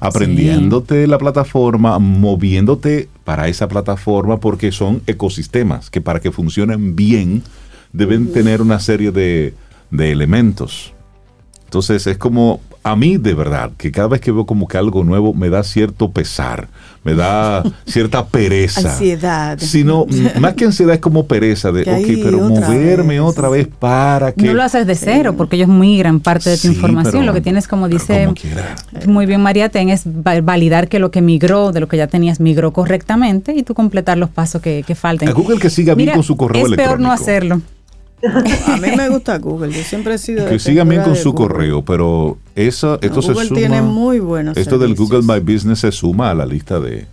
aprendiéndote 0.00 1.06
la 1.06 1.18
plataforma, 1.18 1.98
moviéndote 1.98 3.08
para 3.24 3.48
esa 3.48 3.68
plataforma, 3.68 4.40
porque 4.40 4.72
son 4.72 5.02
ecosistemas 5.06 5.90
que 5.90 6.00
para 6.00 6.20
que 6.20 6.30
funcionen 6.30 6.96
bien 6.96 7.42
deben 7.92 8.32
tener 8.32 8.60
una 8.62 8.80
serie 8.80 9.12
de, 9.12 9.54
de 9.90 10.10
elementos. 10.10 10.92
Entonces 11.64 12.06
es 12.06 12.18
como 12.18 12.60
a 12.82 12.96
mí 12.96 13.18
de 13.18 13.34
verdad, 13.34 13.70
que 13.76 13.92
cada 13.92 14.08
vez 14.08 14.20
que 14.20 14.32
veo 14.32 14.46
como 14.46 14.66
que 14.66 14.78
algo 14.78 15.04
nuevo 15.04 15.34
me 15.34 15.50
da 15.50 15.62
cierto 15.62 16.10
pesar, 16.12 16.68
me 17.04 17.14
da 17.14 17.62
cierta 17.86 18.26
pereza. 18.26 18.92
Ansiedad. 18.92 19.58
Sino, 19.60 20.06
más 20.40 20.54
que 20.54 20.64
ansiedad 20.64 20.94
es 20.94 21.00
como 21.00 21.26
pereza 21.26 21.72
de, 21.72 21.82
ok, 21.82 22.22
pero 22.22 22.44
otra 22.46 22.68
moverme 22.68 23.14
vez. 23.14 23.20
otra 23.20 23.48
vez 23.50 23.68
para 23.78 24.32
que... 24.32 24.46
No 24.46 24.54
lo 24.54 24.62
haces 24.62 24.86
de 24.86 24.94
cero, 24.94 25.34
porque 25.36 25.56
ellos 25.56 25.68
muy 25.68 25.98
gran 25.98 26.20
parte 26.20 26.48
de 26.50 26.56
tu 26.56 26.62
Sí, 26.62 26.68
información. 26.68 27.12
pero- 27.12 27.24
lo 27.26 27.32
que 27.34 27.40
tienes, 27.42 27.68
como 27.68 27.88
dice 27.88 28.22
como 28.24 28.34
quiera. 28.34 28.74
muy 29.06 29.26
bien 29.26 29.42
María 29.42 29.68
Ten, 29.68 29.90
es 29.90 30.04
va- 30.06 30.40
validar 30.40 30.88
que 30.88 30.98
lo 30.98 31.10
que 31.10 31.20
migró, 31.20 31.72
de 31.72 31.80
lo 31.80 31.88
que 31.88 31.96
ya 31.98 32.06
tenías, 32.06 32.40
migró 32.40 32.72
correctamente 32.72 33.54
y 33.54 33.62
tú 33.62 33.74
completar 33.74 34.16
los 34.16 34.30
pasos 34.30 34.62
que, 34.62 34.84
que 34.86 34.94
falten. 34.94 35.28
A 35.28 35.32
Google 35.32 35.58
que 35.58 35.68
siga 35.70 35.94
bien 35.94 36.06
Mira, 36.06 36.14
con 36.14 36.22
su 36.22 36.36
correo 36.36 36.66
es 36.66 36.72
peor 36.76 36.98
no 36.98 37.12
electrónico. 37.12 37.12
hacerlo. 37.22 37.60
A 38.66 38.76
mí 38.76 38.88
me 38.96 39.08
gusta 39.08 39.38
Google, 39.38 39.72
yo 39.72 39.82
siempre 39.82 40.14
he 40.14 40.18
sido 40.18 40.46
Que 40.46 40.58
sigan 40.58 40.88
bien 40.88 41.02
con 41.02 41.16
su 41.16 41.32
Google. 41.32 41.48
correo, 41.48 41.84
pero 41.84 42.38
eso, 42.54 42.98
esto 43.00 43.20
Google 43.22 43.34
se 43.42 43.48
suma... 43.48 43.58
tiene 43.58 43.82
muy 43.82 44.20
buenos 44.20 44.56
Esto 44.56 44.78
del. 44.78 44.94
Google 44.94 45.22
My 45.22 45.40
Business 45.40 45.80
se 45.80 45.90
suma 45.92 46.30
a 46.30 46.34
la 46.34 46.44
lista 46.46 46.78
de, 46.80 47.06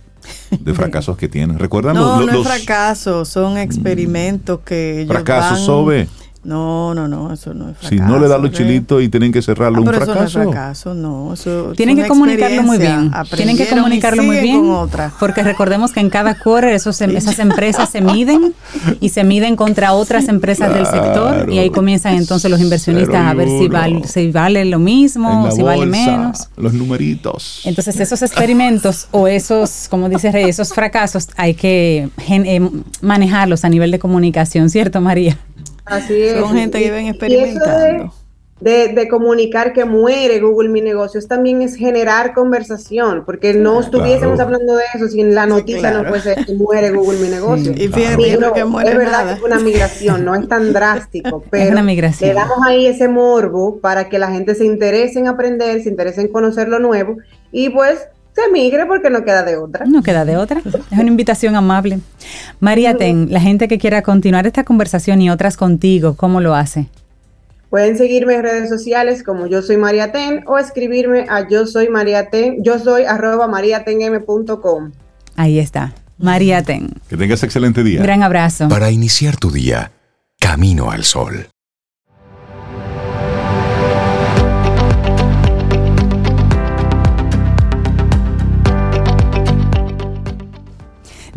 de 0.60 0.74
fracasos 0.74 1.16
que 1.16 1.28
tiene. 1.28 1.56
¿Recuerdan 1.56 1.94
No, 1.94 2.18
los, 2.20 2.26
no 2.26 2.32
los- 2.38 2.46
es 2.46 2.52
fracaso, 2.64 3.24
son 3.24 3.56
experimentos 3.58 4.60
que 4.64 5.04
fracasos, 5.08 5.60
Sobe? 5.64 6.08
No, 6.48 6.94
no, 6.94 7.06
no, 7.08 7.30
eso 7.30 7.52
no 7.52 7.68
es 7.68 7.76
fracaso. 7.76 7.88
Si 7.90 7.96
no 8.00 8.18
le 8.18 8.26
da 8.26 8.38
los 8.38 8.52
chilitos 8.52 9.02
y 9.02 9.10
tienen 9.10 9.32
que 9.32 9.42
cerrarlo, 9.42 9.78
Ah, 9.78 9.80
un 9.80 9.86
pero 9.86 9.98
eso 10.02 10.14
no 10.14 10.22
es 10.24 10.32
fracaso. 10.32 10.50
fracaso, 10.52 10.94
no. 10.94 11.34
Eso 11.34 11.72
Tienen 11.76 11.96
que 11.96 12.08
comunicarlo 12.08 12.62
muy 12.62 12.78
bien. 12.78 13.10
Tienen 13.36 13.56
que 13.58 13.66
comunicarlo 13.68 14.22
muy 14.22 14.38
bien. 14.38 14.60
con 14.60 14.70
otra. 14.70 15.12
Porque 15.20 15.42
recordemos 15.42 15.92
que 15.92 16.00
en 16.00 16.08
cada 16.08 16.38
quarter 16.38 16.72
esos, 16.72 16.98
em- 17.02 17.14
esas 17.16 17.38
empresas 17.38 17.90
se 17.90 18.00
miden 18.00 18.54
y 18.98 19.10
se 19.10 19.24
miden 19.24 19.56
contra 19.56 19.92
otras 19.92 20.26
empresas 20.28 20.72
del 20.72 20.86
sector 20.86 21.50
y 21.52 21.58
ahí 21.58 21.68
comienzan 21.68 22.14
entonces 22.14 22.50
los 22.50 22.60
inversionistas 22.60 23.26
a 23.26 23.34
ver 23.34 23.48
si, 23.48 23.68
val- 23.68 24.02
si 24.06 24.30
vale 24.32 24.64
lo 24.64 24.78
mismo 24.78 25.30
En 25.30 25.36
o 25.38 25.44
la 25.46 25.50
si 25.50 25.62
vale 25.62 25.84
bolsa, 25.84 26.10
menos. 26.16 26.48
Los 26.56 26.72
numeritos. 26.72 27.60
Entonces 27.64 28.00
esos 28.00 28.22
experimentos 28.22 29.06
o 29.10 29.28
esos, 29.28 29.86
como 29.90 30.08
dice 30.08 30.32
Rey, 30.32 30.48
esos 30.48 30.72
fracasos 30.72 31.28
hay 31.36 31.52
que 31.52 32.08
gen- 32.18 32.46
eh, 32.46 32.70
manejarlos 33.02 33.66
a 33.66 33.68
nivel 33.68 33.90
de 33.90 33.98
comunicación, 33.98 34.70
¿cierto 34.70 35.02
María? 35.02 35.36
Así 35.88 36.20
es. 36.22 36.38
Son 36.38 36.54
gente 36.56 36.78
que 36.80 36.90
ven 36.90 37.04
y 37.06 37.08
eso 37.08 37.16
experimentando. 37.16 38.14
De, 38.60 38.88
de, 38.88 38.88
de 38.92 39.08
comunicar 39.08 39.72
que 39.72 39.84
muere 39.84 40.40
Google 40.40 40.68
Mi 40.68 40.80
Negocios 40.80 41.28
también 41.28 41.62
es 41.62 41.76
generar 41.76 42.34
conversación, 42.34 43.22
porque 43.24 43.54
no 43.54 43.80
estuviésemos 43.80 44.34
Claro. 44.34 44.42
hablando 44.54 44.74
de 44.76 44.82
eso 44.94 45.06
si 45.06 45.20
en 45.20 45.32
la 45.34 45.46
noticia 45.46 45.78
claro. 45.90 46.02
no 46.02 46.08
fuese 46.08 46.34
que 46.44 46.54
muere 46.54 46.90
Google 46.90 47.18
Mi 47.20 47.28
Negocio. 47.28 47.70
Y 47.76 47.86
fíjate 47.86 48.36
no, 48.38 48.52
que 48.52 48.64
muere 48.64 48.90
es 48.90 48.96
verdad 48.98 49.12
nada. 49.12 49.32
que 49.34 49.38
es 49.38 49.44
una 49.44 49.60
migración, 49.60 50.24
no 50.24 50.34
es 50.34 50.48
tan 50.48 50.72
drástico, 50.72 51.44
pero 51.50 51.70
una 51.70 51.82
migración. 51.84 52.30
le 52.30 52.34
damos 52.34 52.58
ahí 52.66 52.86
ese 52.88 53.06
morbo 53.06 53.78
para 53.80 54.08
que 54.08 54.18
la 54.18 54.32
gente 54.32 54.56
se 54.56 54.64
interese 54.64 55.20
en 55.20 55.28
aprender, 55.28 55.80
se 55.80 55.88
interese 55.90 56.22
en 56.22 56.28
conocer 56.28 56.68
lo 56.68 56.80
nuevo 56.80 57.16
y 57.52 57.68
pues 57.68 58.08
se 58.38 58.52
migre 58.52 58.86
porque 58.86 59.10
no 59.10 59.24
queda 59.24 59.42
de 59.42 59.56
otra. 59.56 59.84
No 59.86 60.02
queda 60.02 60.24
de 60.24 60.36
otra. 60.36 60.60
Es 60.64 60.98
una 60.98 61.08
invitación 61.08 61.56
amable. 61.56 62.00
María 62.60 62.96
Ten, 62.96 63.28
la 63.30 63.40
gente 63.40 63.68
que 63.68 63.78
quiera 63.78 64.02
continuar 64.02 64.46
esta 64.46 64.64
conversación 64.64 65.20
y 65.20 65.30
otras 65.30 65.56
contigo, 65.56 66.14
¿cómo 66.14 66.40
lo 66.40 66.54
hace? 66.54 66.86
Pueden 67.70 67.98
seguirme 67.98 68.34
en 68.34 68.42
redes 68.42 68.68
sociales 68.70 69.22
como 69.22 69.46
yo 69.46 69.60
soy 69.60 69.76
María 69.76 70.10
Ten 70.10 70.42
o 70.46 70.58
escribirme 70.58 71.26
a 71.28 71.46
yo 71.48 71.66
soy 71.66 71.88
María 71.88 72.30
Ten, 72.30 72.62
yo 72.62 72.78
soy 72.78 73.04
arroba 73.04 73.46
mariatenm.com. 73.46 74.92
Ahí 75.36 75.58
está. 75.58 75.92
María 76.16 76.62
Ten. 76.62 76.90
Que 77.08 77.16
tengas 77.16 77.42
excelente 77.42 77.82
día. 77.84 78.02
Gran 78.02 78.22
abrazo. 78.22 78.68
Para 78.68 78.90
iniciar 78.90 79.36
tu 79.36 79.50
día, 79.50 79.92
camino 80.40 80.90
al 80.90 81.04
sol. 81.04 81.48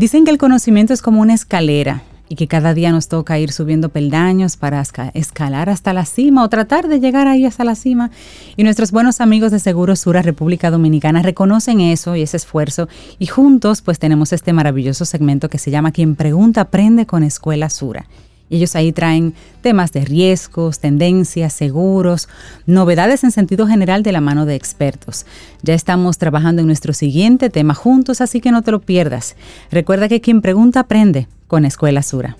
Dicen 0.02 0.26
que 0.26 0.32
el 0.32 0.40
conocimiento 0.40 0.94
es 0.94 1.04
como 1.04 1.22
una 1.22 1.36
escalera 1.36 2.02
y 2.28 2.36
que 2.36 2.48
cada 2.48 2.74
día 2.74 2.92
nos 2.92 3.08
toca 3.08 3.38
ir 3.38 3.52
subiendo 3.52 3.90
peldaños 3.90 4.58
para 4.58 4.82
esca- 4.82 5.12
escalar 5.14 5.70
hasta 5.70 5.94
la 5.94 6.06
cima 6.06 6.44
o 6.44 6.50
tratar 6.50 6.88
de 6.88 7.00
llegar 7.00 7.28
ahí 7.28 7.46
hasta 7.46 7.64
la 7.64 7.76
cima. 7.76 8.10
Y 8.58 8.64
nuestros 8.64 8.90
buenos 8.92 9.22
amigos 9.22 9.52
de 9.52 9.60
Seguro 9.60 9.96
Sura 9.96 10.24
República 10.24 10.72
Dominicana 10.72 11.22
reconocen 11.22 11.82
eso 11.82 12.16
y 12.16 12.24
ese 12.24 12.38
esfuerzo 12.38 12.90
y 13.20 13.28
juntos 13.28 13.84
pues 13.84 14.00
tenemos 14.00 14.34
este 14.34 14.54
maravilloso 14.54 15.06
segmento 15.06 15.50
que 15.50 15.60
se 15.60 15.70
llama 15.70 15.92
Quien 15.92 16.16
Pregunta 16.16 16.62
Aprende 16.62 17.06
con 17.06 17.22
Escuela 17.22 17.70
Sura. 17.70 18.08
Y 18.52 18.58
ellos 18.58 18.76
ahí 18.76 18.92
traen 18.92 19.34
temas 19.62 19.94
de 19.94 20.04
riesgos, 20.04 20.80
tendencias, 20.80 21.54
seguros, 21.54 22.28
novedades 22.66 23.24
en 23.24 23.32
sentido 23.32 23.66
general 23.66 24.04
de 24.04 24.12
la 24.12 24.20
mano 24.20 24.46
de 24.46 24.56
expertos. 24.56 25.26
Ya 25.64 25.74
estamos 25.74 26.18
trabajando 26.18 26.60
en 26.60 26.68
nuestro 26.68 26.92
siguiente 26.92 27.50
tema 27.50 27.74
juntos, 27.74 28.20
así 28.20 28.42
que 28.42 28.52
no 28.52 28.62
te 28.62 28.72
lo 28.72 28.82
pierdas. 28.82 29.38
Recuerda 29.72 30.10
que 30.10 30.20
quien 30.20 30.42
pregunta 30.42 30.82
aprende 30.82 31.30
con 31.48 31.64
Escuela 31.64 32.04
Sura. 32.04 32.36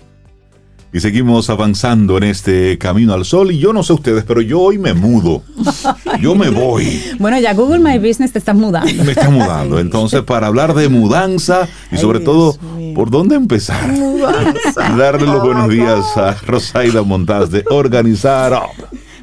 Y 0.94 1.00
seguimos 1.00 1.48
avanzando 1.48 2.18
en 2.18 2.24
este 2.24 2.76
camino 2.76 3.14
al 3.14 3.24
sol. 3.24 3.50
Y 3.50 3.58
yo 3.58 3.72
no 3.72 3.82
sé 3.82 3.94
ustedes, 3.94 4.24
pero 4.24 4.42
yo 4.42 4.60
hoy 4.60 4.76
me 4.76 4.92
mudo. 4.92 5.42
Yo 6.20 6.34
me 6.34 6.50
voy. 6.50 7.00
Bueno, 7.18 7.38
ya 7.38 7.54
Google 7.54 7.78
My 7.78 7.98
Business 7.98 8.32
te 8.32 8.38
estás 8.38 8.56
mudando. 8.56 9.04
Me 9.04 9.12
está 9.12 9.30
mudando. 9.30 9.78
Entonces, 9.78 10.22
para 10.22 10.48
hablar 10.48 10.74
de 10.74 10.88
mudanza 10.88 11.68
y 11.90 11.96
sobre 11.96 12.20
todo, 12.20 12.58
mío. 12.92 12.98
¿por 12.98 13.10
dónde 13.10 13.34
empezar? 13.36 13.90
Darle 14.96 15.26
los 15.26 15.42
buenos 15.42 15.68
días 15.68 16.16
a 16.16 16.32
Rosaida 16.46 17.02
Montaz 17.02 17.50
de 17.50 17.64
Organizar. 17.70 18.58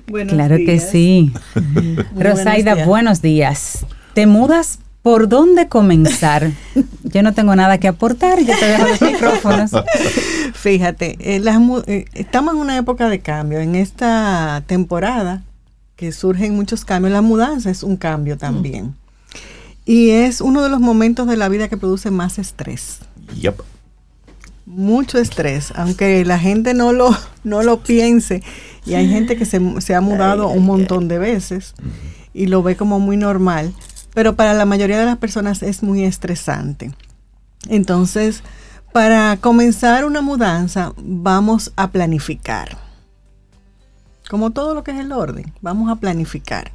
Buenos 0.07 0.33
Claro 0.33 0.57
que 0.57 0.79
sí. 0.79 1.31
Rosaida, 2.17 2.75
días. 2.75 2.87
buenos 2.87 3.21
días. 3.21 3.85
¿Te 4.13 4.25
mudas? 4.25 4.79
¿Por 5.01 5.29
dónde 5.29 5.67
comenzar? 5.69 6.51
Yo 7.03 7.23
no 7.23 7.33
tengo 7.33 7.55
nada 7.55 7.77
que 7.77 7.87
aportar, 7.87 8.37
yo 8.39 8.53
te 8.59 8.65
dejo 8.65 8.87
los 8.87 9.01
micrófonos. 9.01 9.71
Fíjate, 10.53 11.17
eh, 11.21 11.39
las 11.39 11.59
mu- 11.59 11.81
eh, 11.87 12.05
estamos 12.13 12.53
en 12.53 12.59
una 12.59 12.77
época 12.77 13.07
de 13.09 13.19
cambio. 13.19 13.59
En 13.59 13.75
esta 13.75 14.61
temporada 14.67 15.41
que 15.95 16.11
surgen 16.11 16.53
muchos 16.55 16.85
cambios, 16.85 17.13
la 17.13 17.21
mudanza 17.21 17.69
es 17.71 17.81
un 17.81 17.95
cambio 17.97 18.37
también. 18.37 18.93
Y 19.85 20.09
es 20.11 20.41
uno 20.41 20.61
de 20.61 20.69
los 20.69 20.81
momentos 20.81 21.27
de 21.27 21.37
la 21.37 21.47
vida 21.49 21.67
que 21.69 21.77
produce 21.77 22.11
más 22.11 22.37
estrés. 22.37 22.99
Yep. 23.35 23.61
Mucho 24.65 25.17
estrés, 25.17 25.73
aunque 25.75 26.23
la 26.25 26.37
gente 26.37 26.73
no 26.73 26.93
lo, 26.93 27.15
no 27.43 27.63
lo 27.63 27.81
piense. 27.81 28.43
Y 28.85 28.93
hay 28.93 29.09
gente 29.09 29.35
que 29.35 29.45
se, 29.45 29.59
se 29.81 29.95
ha 29.95 30.01
mudado 30.01 30.47
un 30.49 30.65
montón 30.65 31.07
de 31.07 31.19
veces 31.19 31.73
y 32.33 32.47
lo 32.47 32.63
ve 32.63 32.75
como 32.75 32.99
muy 32.99 33.17
normal. 33.17 33.73
Pero 34.13 34.35
para 34.35 34.53
la 34.53 34.65
mayoría 34.65 34.99
de 34.99 35.05
las 35.05 35.17
personas 35.17 35.63
es 35.63 35.83
muy 35.83 36.03
estresante. 36.03 36.91
Entonces, 37.67 38.43
para 38.91 39.37
comenzar 39.37 40.05
una 40.05 40.21
mudanza, 40.21 40.93
vamos 40.97 41.71
a 41.75 41.91
planificar. 41.91 42.77
Como 44.29 44.51
todo 44.51 44.73
lo 44.73 44.83
que 44.83 44.91
es 44.91 44.99
el 44.99 45.11
orden, 45.11 45.53
vamos 45.61 45.91
a 45.91 45.95
planificar. 45.95 46.71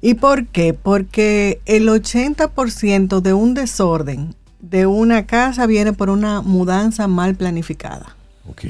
¿Y 0.00 0.14
por 0.14 0.46
qué? 0.46 0.74
Porque 0.74 1.60
el 1.64 1.88
80% 1.88 3.20
de 3.20 3.32
un 3.32 3.54
desorden 3.54 4.34
de 4.70 4.86
una 4.86 5.26
casa 5.26 5.66
viene 5.66 5.92
por 5.92 6.10
una 6.10 6.42
mudanza 6.42 7.06
mal 7.08 7.34
planificada. 7.34 8.16
Ok. 8.48 8.64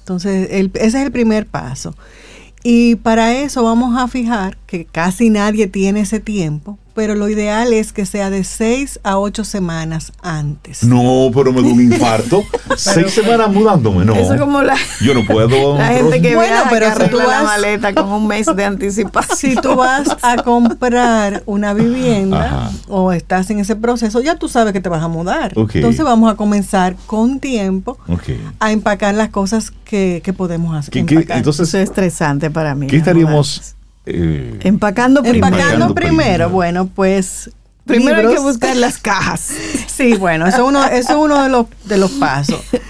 Entonces, 0.00 0.48
el- 0.50 0.70
ese 0.74 0.86
es 0.86 0.94
el 1.06 1.12
primer 1.12 1.46
paso. 1.46 1.94
Y 2.62 2.96
para 2.96 3.34
eso 3.38 3.62
vamos 3.62 3.96
a 3.98 4.06
fijar 4.08 4.58
que 4.66 4.84
casi 4.84 5.30
nadie 5.30 5.66
tiene 5.66 6.00
ese 6.00 6.20
tiempo, 6.20 6.78
pero 6.94 7.14
lo 7.14 7.28
ideal 7.28 7.72
es 7.72 7.92
que 7.92 8.04
sea 8.06 8.30
de 8.30 8.44
seis 8.44 9.00
a 9.02 9.18
ocho 9.18 9.44
semanas 9.44 10.12
antes. 10.22 10.82
No, 10.84 11.30
pero 11.34 11.52
me 11.52 11.62
da 11.62 11.68
un 11.68 11.80
infarto. 11.92 12.42
Seis 12.76 13.12
semanas 13.12 13.50
mudándome, 13.52 14.04
no. 14.04 14.14
Eso 14.14 14.34
es 14.34 14.40
como 14.40 14.62
la, 14.62 14.76
Yo 15.00 15.14
no 15.14 15.24
puedo. 15.24 15.78
la 15.78 15.86
gente 15.88 16.20
que 16.20 16.34
Bueno, 16.34 16.52
viaja 16.54 16.70
pero 16.70 16.86
que 16.86 16.92
si 17.04 17.10
tú 17.10 17.18
arregla 17.18 17.36
la 17.38 17.42
maleta 17.44 17.94
con 17.94 18.08
un 18.12 18.26
mes 18.26 18.46
de 18.54 18.64
anticipación. 18.64 19.38
Si 19.38 19.54
tú 19.56 19.76
vas 19.76 20.08
a 20.22 20.36
comprar 20.42 21.42
una 21.46 21.74
vivienda 21.74 22.44
Ajá. 22.46 22.70
o 22.88 23.12
estás 23.12 23.50
en 23.50 23.60
ese 23.60 23.76
proceso, 23.76 24.20
ya 24.20 24.36
tú 24.36 24.48
sabes 24.48 24.72
que 24.72 24.80
te 24.80 24.88
vas 24.88 25.02
a 25.02 25.08
mudar. 25.08 25.52
Entonces 25.56 26.04
vamos 26.04 26.30
a 26.32 26.36
comenzar 26.36 26.96
con 27.06 27.40
tiempo 27.40 27.98
a 28.58 28.72
empacar 28.72 29.14
las 29.14 29.30
cosas 29.30 29.72
que, 29.84 30.20
que 30.24 30.32
podemos 30.32 30.76
hacer. 30.76 30.92
¿Qué- 30.92 31.04
qué- 31.06 31.14
empacar. 31.16 31.36
entonces, 31.38 31.68
Eso 31.68 31.78
es 31.78 31.84
estresante 31.84 32.50
para 32.50 32.74
mí. 32.74 32.86
¿qué 32.86 32.96
estaríamos. 32.96 33.74
Eh, 34.06 34.58
Empacando 34.62 35.22
primero. 35.22 35.46
Empacando 35.46 35.94
primero, 35.94 36.50
bueno, 36.50 36.86
pues 36.86 37.50
Primero 37.84 38.28
hay 38.28 38.34
que 38.34 38.40
buscar 38.40 38.76
las 38.76 38.98
cajas. 39.02 39.48
Sí, 39.88 40.14
bueno, 40.14 40.46
eso 40.46 40.58
es 40.58 40.62
uno, 40.68 40.84
eso 40.84 41.10
es 41.12 41.16
uno 41.18 41.42
de 41.42 41.48
los 41.48 41.66
de 41.84 41.98
los 41.98 42.10
pasos. 42.12 42.60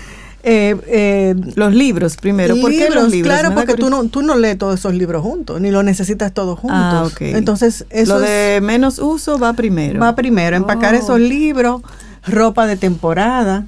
Eh, 0.43 0.75
eh, 0.87 1.35
Los 1.55 1.75
libros 1.75 2.17
primero. 2.17 2.57
¿Por 2.63 2.71
qué 2.71 2.89
los 2.89 3.11
libros? 3.11 3.31
Claro, 3.31 3.55
porque 3.55 3.75
tú 3.75 3.91
no, 3.91 4.05
tú 4.09 4.23
no 4.23 4.37
lees 4.39 4.57
todos 4.57 4.79
esos 4.81 4.95
libros 4.95 5.23
juntos, 5.23 5.61
ni 5.61 5.71
lo 5.71 5.83
necesitas 5.83 6.33
todos 6.33 6.59
juntos. 6.59 6.79
Ah, 6.83 7.05
ok. 7.07 7.21
Entonces, 7.21 7.85
eso 7.91 8.19
Lo 8.19 8.25
es- 8.25 8.31
de 8.31 8.61
menos 8.63 8.99
uso 9.01 9.39
va 9.39 9.53
primero. 9.53 10.01
va 10.01 10.15
primero, 10.15 10.57
empacar 10.57 10.95
Oh. 10.95 10.97
esos 10.97 11.21
libros, 11.21 11.83
ropa 12.27 12.67
de 12.67 12.79
temporada, 12.79 13.67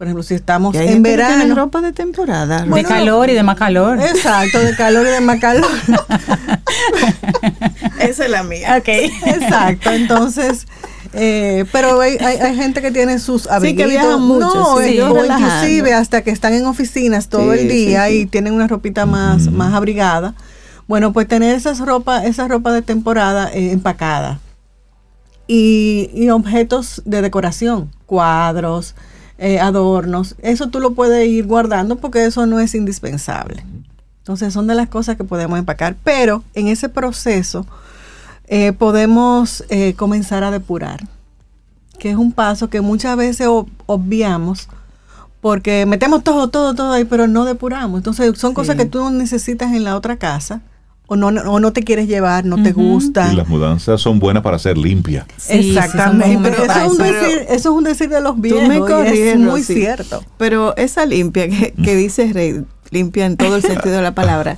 Por 0.00 0.06
ejemplo, 0.06 0.22
si 0.22 0.32
estamos 0.32 0.74
en 0.76 0.88
gente 0.88 1.10
que 1.10 1.16
tiene 1.16 1.34
verano. 1.36 1.54
ropa 1.56 1.82
de 1.82 1.92
temporada. 1.92 2.64
de 2.64 2.84
calor 2.84 3.28
y 3.28 3.34
de 3.34 3.42
más 3.42 3.58
calor. 3.58 4.00
Exacto, 4.00 4.58
de 4.58 4.74
calor 4.74 5.06
y 5.06 5.10
de 5.10 5.20
más 5.20 5.38
calor. 5.38 5.68
Esa 8.00 8.24
es 8.24 8.30
la 8.30 8.42
mía. 8.42 8.76
Ok. 8.78 8.88
Exacto, 8.88 9.90
entonces, 9.90 10.66
eh, 11.12 11.66
pero 11.70 12.00
hay, 12.00 12.16
hay, 12.16 12.38
hay 12.38 12.56
gente 12.56 12.80
que 12.80 12.90
tiene 12.90 13.18
sus 13.18 13.42
Sí, 13.42 13.48
que 13.48 13.54
abriguitos. 13.54 13.90
viajan 13.90 14.22
mucho, 14.22 14.54
no, 14.54 14.78
sí, 14.78 14.84
ellos 14.84 15.10
o 15.12 15.22
inclusive 15.22 15.92
hasta 15.92 16.22
que 16.22 16.30
están 16.30 16.54
en 16.54 16.64
oficinas 16.64 17.28
todo 17.28 17.52
Sí, 17.52 17.58
el 17.58 17.68
día 17.68 18.06
sí, 18.06 18.12
sí. 18.12 18.18
y 18.20 18.26
tienen 18.26 18.54
una 18.54 18.68
ropita 18.68 19.04
más, 19.04 19.52
más 19.52 19.74
abrigada. 19.74 20.32
Bueno, 20.88 21.12
pues 21.12 21.28
tener 21.28 21.54
esas 21.54 21.78
ropa, 21.78 22.24
esa 22.24 22.48
ropa 22.48 22.72
de 22.72 22.80
temporada 22.80 23.50
eh, 23.52 23.70
empacada. 23.72 24.40
Y, 25.46 26.08
y 26.14 26.30
objetos 26.30 27.02
de 27.04 27.20
decoración, 27.20 27.90
cuadros, 28.06 28.94
eh, 29.40 29.58
adornos, 29.58 30.36
eso 30.42 30.68
tú 30.68 30.78
lo 30.78 30.92
puedes 30.92 31.26
ir 31.26 31.46
guardando 31.46 31.96
porque 31.96 32.24
eso 32.26 32.46
no 32.46 32.60
es 32.60 32.74
indispensable. 32.74 33.64
Entonces 34.18 34.52
son 34.52 34.66
de 34.68 34.74
las 34.76 34.88
cosas 34.88 35.16
que 35.16 35.24
podemos 35.24 35.58
empacar, 35.58 35.96
pero 36.04 36.44
en 36.54 36.68
ese 36.68 36.88
proceso 36.88 37.66
eh, 38.46 38.72
podemos 38.72 39.64
eh, 39.70 39.94
comenzar 39.94 40.44
a 40.44 40.50
depurar, 40.50 41.00
que 41.98 42.10
es 42.10 42.16
un 42.16 42.32
paso 42.32 42.68
que 42.70 42.80
muchas 42.80 43.16
veces 43.16 43.46
ob- 43.48 43.66
obviamos 43.86 44.68
porque 45.40 45.86
metemos 45.86 46.22
todo, 46.22 46.48
todo, 46.48 46.74
todo 46.74 46.92
ahí, 46.92 47.04
pero 47.04 47.26
no 47.26 47.44
depuramos. 47.46 47.98
Entonces 47.98 48.38
son 48.38 48.52
cosas 48.52 48.76
que 48.76 48.84
tú 48.84 48.98
no 48.98 49.10
necesitas 49.10 49.72
en 49.72 49.84
la 49.84 49.96
otra 49.96 50.16
casa 50.16 50.60
o 51.12 51.16
no, 51.16 51.32
no- 51.32 51.42
o 51.42 51.58
no 51.58 51.72
te 51.72 51.82
quieres 51.82 52.06
llevar, 52.06 52.44
no 52.44 52.62
te 52.62 52.70
gustan. 52.70 53.32
Y 53.32 53.36
las 53.36 53.48
mudanzas 53.48 54.00
son 54.00 54.20
buenas 54.20 54.44
para 54.44 54.60
ser 54.60 54.78
limpias. 54.78 55.26
Sí, 55.38 55.60
sí, 55.60 55.70
Exactamente. 55.76 56.34
momentos 56.34 56.64
eso, 56.64 56.80
es 56.84 56.86
un 56.92 57.00
eso. 57.00 57.02
decir, 57.14 57.38
eso 57.48 57.54
es 57.54 57.66
un 57.66 57.82
decir 57.84 58.08
de 58.08 58.20
los 58.20 58.36
Tú 58.36 58.40
viejos. 58.42 58.68
me 58.68 59.16
y 59.16 59.18
es 59.22 59.36
muy 59.36 59.64
cierto. 59.64 60.22
Pero 60.38 60.76
esa 60.76 61.06
limpia 61.06 61.48
que, 61.48 61.72
que 61.72 61.96
dice 61.96 62.32
Rey, 62.32 62.62
limpia 62.92 63.26
en 63.26 63.36
todo 63.36 63.56
el 63.56 63.62
sentido 63.62 63.96
de 63.96 64.02
la 64.02 64.14
palabra, 64.14 64.56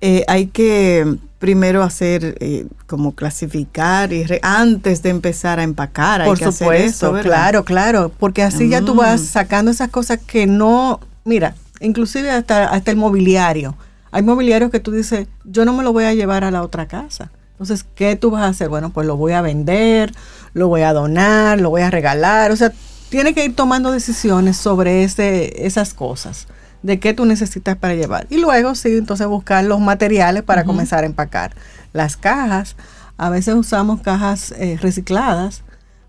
eh, 0.00 0.24
hay 0.26 0.46
que 0.46 1.16
primero 1.38 1.82
hacer 1.82 2.38
eh, 2.40 2.64
como 2.86 3.12
clasificar 3.14 4.14
y 4.14 4.24
re- 4.24 4.40
antes 4.42 5.02
de 5.02 5.10
empezar 5.10 5.60
a 5.60 5.64
empacar. 5.64 6.22
hay 6.22 6.28
Por 6.28 6.38
que 6.38 6.44
hacer 6.46 6.66
supuesto, 6.66 6.86
eso, 7.08 7.12
¿verdad? 7.12 7.28
claro, 7.30 7.64
claro, 7.66 8.12
porque 8.18 8.42
así 8.42 8.70
ya 8.70 8.80
tú 8.80 8.94
Mm. 8.94 8.98
vas 8.98 9.20
sacando 9.20 9.70
esas 9.70 9.90
cosas 9.90 10.18
que 10.26 10.46
no, 10.46 10.98
mira, 11.26 11.54
inclusive 11.80 12.30
hasta, 12.30 12.68
hasta 12.68 12.90
el 12.90 12.96
mobiliario. 12.96 13.76
Hay 14.12 14.22
mobiliarios 14.22 14.70
que 14.70 14.80
tú 14.80 14.90
dices, 14.90 15.28
yo 15.44 15.64
no 15.64 15.72
me 15.72 15.82
lo 15.82 15.92
voy 15.92 16.04
a 16.04 16.14
llevar 16.14 16.44
a 16.44 16.50
la 16.50 16.62
otra 16.62 16.86
casa. 16.86 17.30
Entonces, 17.52 17.84
¿qué 17.94 18.16
tú 18.16 18.30
vas 18.30 18.42
a 18.42 18.46
hacer? 18.48 18.68
Bueno, 18.68 18.90
pues 18.90 19.06
lo 19.06 19.16
voy 19.16 19.32
a 19.32 19.42
vender, 19.42 20.12
lo 20.54 20.68
voy 20.68 20.82
a 20.82 20.92
donar, 20.92 21.60
lo 21.60 21.70
voy 21.70 21.82
a 21.82 21.90
regalar. 21.90 22.50
O 22.52 22.56
sea, 22.56 22.72
tiene 23.10 23.34
que 23.34 23.44
ir 23.44 23.54
tomando 23.54 23.92
decisiones 23.92 24.56
sobre 24.56 25.04
ese, 25.04 25.66
esas 25.66 25.92
cosas, 25.92 26.46
de 26.82 26.98
qué 26.98 27.12
tú 27.12 27.26
necesitas 27.26 27.76
para 27.76 27.94
llevar. 27.94 28.26
Y 28.30 28.38
luego, 28.38 28.74
sí, 28.74 28.96
entonces 28.96 29.26
buscar 29.26 29.62
los 29.64 29.80
materiales 29.80 30.42
para 30.42 30.64
comenzar 30.64 31.04
a 31.04 31.06
empacar. 31.06 31.54
Las 31.92 32.16
cajas, 32.16 32.76
a 33.18 33.28
veces 33.28 33.54
usamos 33.54 34.00
cajas 34.00 34.52
eh, 34.52 34.78
recicladas, 34.80 35.62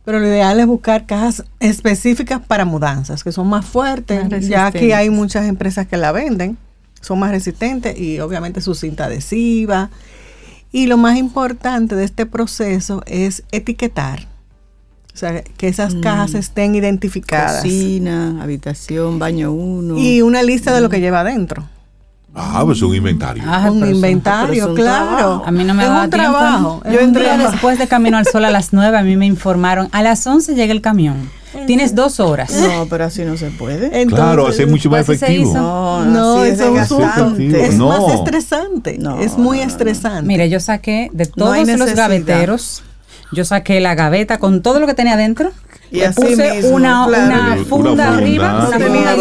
pero 0.05 0.19
lo 0.19 0.27
ideal 0.27 0.59
es 0.59 0.67
buscar 0.67 1.05
cajas 1.05 1.43
específicas 1.59 2.39
para 2.39 2.65
mudanzas, 2.65 3.23
que 3.23 3.31
son 3.31 3.47
más 3.47 3.65
fuertes. 3.65 4.47
Ya 4.47 4.67
aquí 4.67 4.93
hay 4.93 5.09
muchas 5.09 5.45
empresas 5.47 5.87
que 5.87 5.97
la 5.97 6.11
venden, 6.11 6.57
son 7.01 7.19
más 7.19 7.31
resistentes 7.31 7.99
y 7.99 8.19
obviamente 8.19 8.61
su 8.61 8.75
cinta 8.75 9.05
adhesiva. 9.05 9.89
Y 10.71 10.87
lo 10.87 10.97
más 10.97 11.17
importante 11.17 11.95
de 11.95 12.05
este 12.05 12.25
proceso 12.25 13.03
es 13.05 13.43
etiquetar. 13.51 14.27
O 15.13 15.17
sea, 15.17 15.41
que 15.43 15.67
esas 15.67 15.95
cajas 15.95 16.33
estén 16.35 16.73
identificadas. 16.73 17.63
Cocina, 17.63 18.41
habitación, 18.41 19.19
baño 19.19 19.51
uno. 19.51 19.97
Y 19.97 20.21
una 20.21 20.41
lista 20.41 20.73
de 20.73 20.79
lo 20.79 20.87
que 20.89 21.01
lleva 21.01 21.19
adentro. 21.19 21.67
Ah, 22.33 22.61
pues 22.63 22.81
un 22.81 22.95
inventario. 22.95 23.43
Ah, 23.45 23.69
un 23.69 23.85
inventario, 23.85 24.73
claro. 24.73 25.07
trabajo. 25.09 25.43
A 25.45 25.51
mí 25.51 25.65
no 25.65 25.73
me 25.73 25.83
es 25.83 25.89
da 25.89 26.03
un 26.03 26.09
tiempo. 26.09 26.31
trabajo. 26.31 26.81
Yo 26.89 26.99
entré 27.01 27.25
trabajo. 27.25 27.51
después 27.51 27.77
de 27.77 27.87
Camino 27.89 28.17
al 28.17 28.25
Sol 28.25 28.45
a 28.45 28.51
las 28.51 28.71
9, 28.71 28.97
a 28.97 29.03
mí 29.03 29.17
me 29.17 29.25
informaron, 29.25 29.89
a 29.91 30.01
las 30.01 30.25
11 30.25 30.55
llega 30.55 30.71
el 30.71 30.79
camión. 30.81 31.29
Tienes 31.67 31.95
dos 31.95 32.19
horas. 32.19 32.51
No, 32.53 32.87
pero 32.89 33.05
así 33.05 33.23
no 33.23 33.35
se 33.37 33.47
puede. 33.51 33.85
Entonces, 33.87 34.13
claro, 34.15 34.47
así 34.47 34.63
es 34.63 34.69
mucho 34.69 34.89
más 34.89 35.01
efectivo. 35.01 35.51
hizo. 35.51 35.59
No, 35.61 36.05
No, 36.05 36.43
es 36.43 36.57
desgastante. 36.57 37.65
Es 37.67 37.75
No. 37.75 37.89
más 37.89 38.13
estresante. 38.15 38.97
No, 38.97 39.19
es 39.19 39.37
muy 39.37 39.57
no, 39.57 39.63
no, 39.63 39.67
no. 39.69 39.71
estresante. 39.73 40.21
Mire, 40.27 40.49
yo 40.49 40.59
saqué 40.59 41.09
de 41.13 41.25
todos 41.25 41.67
los 41.67 41.93
gaveteros, 41.93 42.83
yo 43.31 43.45
saqué 43.45 43.79
la 43.81 43.95
gaveta 43.95 44.39
con 44.39 44.61
todo 44.61 44.79
lo 44.79 44.87
que 44.87 44.93
tenía 44.93 45.13
adentro. 45.13 45.51
Y 45.93 45.97
le 45.97 46.05
así 46.05 46.21
puse 46.21 46.53
mismo, 46.55 46.69
una, 46.75 47.05
claro. 47.05 47.25
una 47.25 47.65
funda 47.65 48.13
arriba, 48.15 48.65
una 48.69 48.79
funda 48.79 49.13
y 49.15 49.19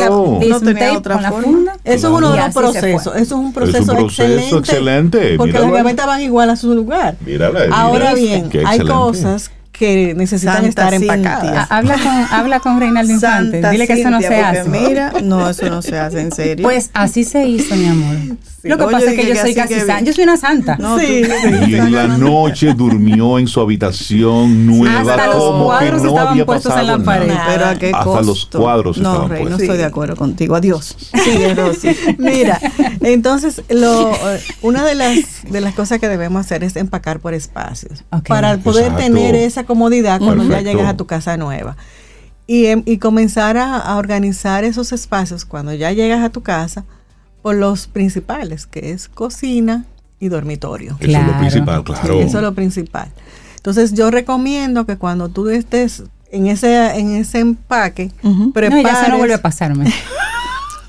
la 0.49 0.49
No 0.55 0.61
tenía 0.61 0.97
otra 0.97 1.15
con 1.15 1.23
la 1.25 1.33
funda. 1.33 1.73
Eso 1.83 2.07
es 2.09 2.15
uno 2.15 2.31
de 2.31 2.37
los 2.39 2.55
procesos. 2.55 3.17
Eso 3.17 3.21
es 3.21 3.33
un 3.33 3.53
proceso, 3.53 3.79
Es 3.79 3.89
un 3.89 3.97
proceso 3.97 4.07
excelente. 4.29 4.57
excelente, 4.59 5.37
Porque 5.37 5.53
las 5.59 5.69
gavetas 5.73 6.07
van 6.07 6.23
igual 6.23 6.49
a 6.49 6.55
su 6.55 6.73
lugar. 6.73 7.17
Mírala 7.27 7.63
Ahora 7.73 8.15
mira. 8.15 8.15
bien, 8.15 8.49
Qué 8.51 8.63
hay 8.65 8.79
cosas 8.81 9.51
que 9.81 10.13
necesitan 10.15 10.57
Santa 10.57 10.69
estar 10.69 10.93
empacadas. 10.93 11.67
Ah, 11.71 11.79
Habla 11.79 11.95
con, 11.95 12.39
habla 12.39 12.61
con 12.61 12.79
Reinaldo 12.81 13.15
Infante. 13.15 13.53
Santa 13.63 13.71
Dile 13.71 13.87
que 13.87 13.95
eso 13.95 14.11
no 14.11 14.21
se 14.21 14.39
hace. 14.39 14.69
Mira, 14.69 15.11
no, 15.25 15.49
eso 15.49 15.71
no 15.71 15.81
se 15.81 15.99
hace 15.99 16.21
en 16.21 16.33
serio. 16.33 16.65
Pues 16.65 16.91
así 16.93 17.25
se 17.25 17.47
hizo, 17.47 17.75
mi 17.77 17.87
amor. 17.87 18.17
Lo 18.63 18.77
que 18.77 18.85
pasa 18.85 19.11
es 19.11 19.17
que 19.19 19.27
yo 19.29 19.37
soy 19.41 19.55
casi 19.55 19.75
santa. 19.75 20.01
Yo 20.01 20.13
soy 20.13 20.25
una 20.25 20.37
santa. 20.37 20.77
no, 20.79 20.99
sí, 20.99 21.23
tú- 21.25 21.71
Y 21.71 21.75
en 21.77 21.93
la 21.93 22.07
noche 22.09 22.75
durmió 22.75 23.39
en 23.39 23.47
su 23.49 23.61
habitación 23.61 24.67
nueva 24.67 25.01
Hasta 25.01 25.27
los 25.29 25.37
como 25.37 25.59
que 25.59 25.65
cuadros 25.65 26.03
no 26.03 26.09
estaban 26.09 26.29
había 26.33 26.47
puestos 26.47 26.77
en 26.77 26.87
la 26.87 26.99
pared. 26.99 27.27
nada. 27.29 27.45
pero 27.49 27.65
a 27.67 27.75
qué 27.79 27.87
Hasta 27.93 28.05
costo. 28.05 28.23
los 28.27 28.47
cuadros 28.47 28.99
No, 28.99 29.11
estaban 29.13 29.31
Rey, 29.31 29.39
no 29.43 29.45
puestos. 29.49 29.63
estoy 29.63 29.79
de 29.79 29.85
acuerdo 29.85 30.17
contigo. 30.17 30.55
Adiós. 30.57 30.97
Sigue, 31.25 31.55
Rosy. 31.55 31.97
Mira, 32.19 32.61
entonces 33.03 33.63
lo, 33.69 34.11
eh, 34.13 34.41
una 34.63 34.85
de 34.85 34.95
las 34.95 35.19
de 35.51 35.61
las 35.61 35.75
cosas 35.75 35.99
que 35.99 36.09
debemos 36.09 36.41
hacer 36.41 36.63
es 36.65 36.77
empacar 36.77 37.21
por 37.21 37.35
espacios 37.35 38.05
para 38.29 38.59
poder 38.59 38.85
Exacto. 38.87 39.03
tener 39.05 39.35
esa 39.35 39.65
comodidad 39.65 40.21
cuando 40.21 40.45
ya 40.45 40.61
llegas 40.61 40.87
a 40.87 40.97
tu 40.97 41.07
casa 41.07 41.37
nueva 41.37 41.77
y, 42.47 42.67
em- 42.67 42.83
y 42.85 42.99
comenzar 42.99 43.57
a, 43.57 43.77
a 43.79 43.97
organizar 43.97 44.65
esos 44.65 44.93
espacios 44.93 45.45
cuando 45.45 45.73
ya 45.73 45.93
llegas 45.93 46.23
a 46.25 46.31
tu 46.31 46.43
casa 46.43 46.85
por 47.43 47.57
los 47.57 47.87
principales 47.87 48.67
que 48.67 48.91
es 48.91 49.09
cocina 49.09 49.85
y 50.19 50.29
dormitorio. 50.29 50.97
Eso 51.01 51.19
es 51.19 51.27
lo 51.27 51.39
principal, 51.39 51.85
claro. 51.85 52.21
Eso 52.21 52.39
es 52.39 52.43
lo 52.43 52.55
principal. 52.55 53.09
Entonces 53.57 53.93
yo 53.95 54.11
recomiendo 54.11 54.87
que 54.87 54.97
cuando 54.97 55.29
tú 55.29 55.49
estés 55.49 56.05
en 56.31 56.47
ese 56.47 56.99
en 56.99 57.17
ese 57.17 57.41
empaque. 57.41 58.11
No, 58.23 58.53
prepares 58.53 58.85
ya 58.85 59.03
eso 59.03 59.11
no 59.11 59.19
vuelve 59.19 59.35
a 59.35 59.43
pasarme. 59.43 59.93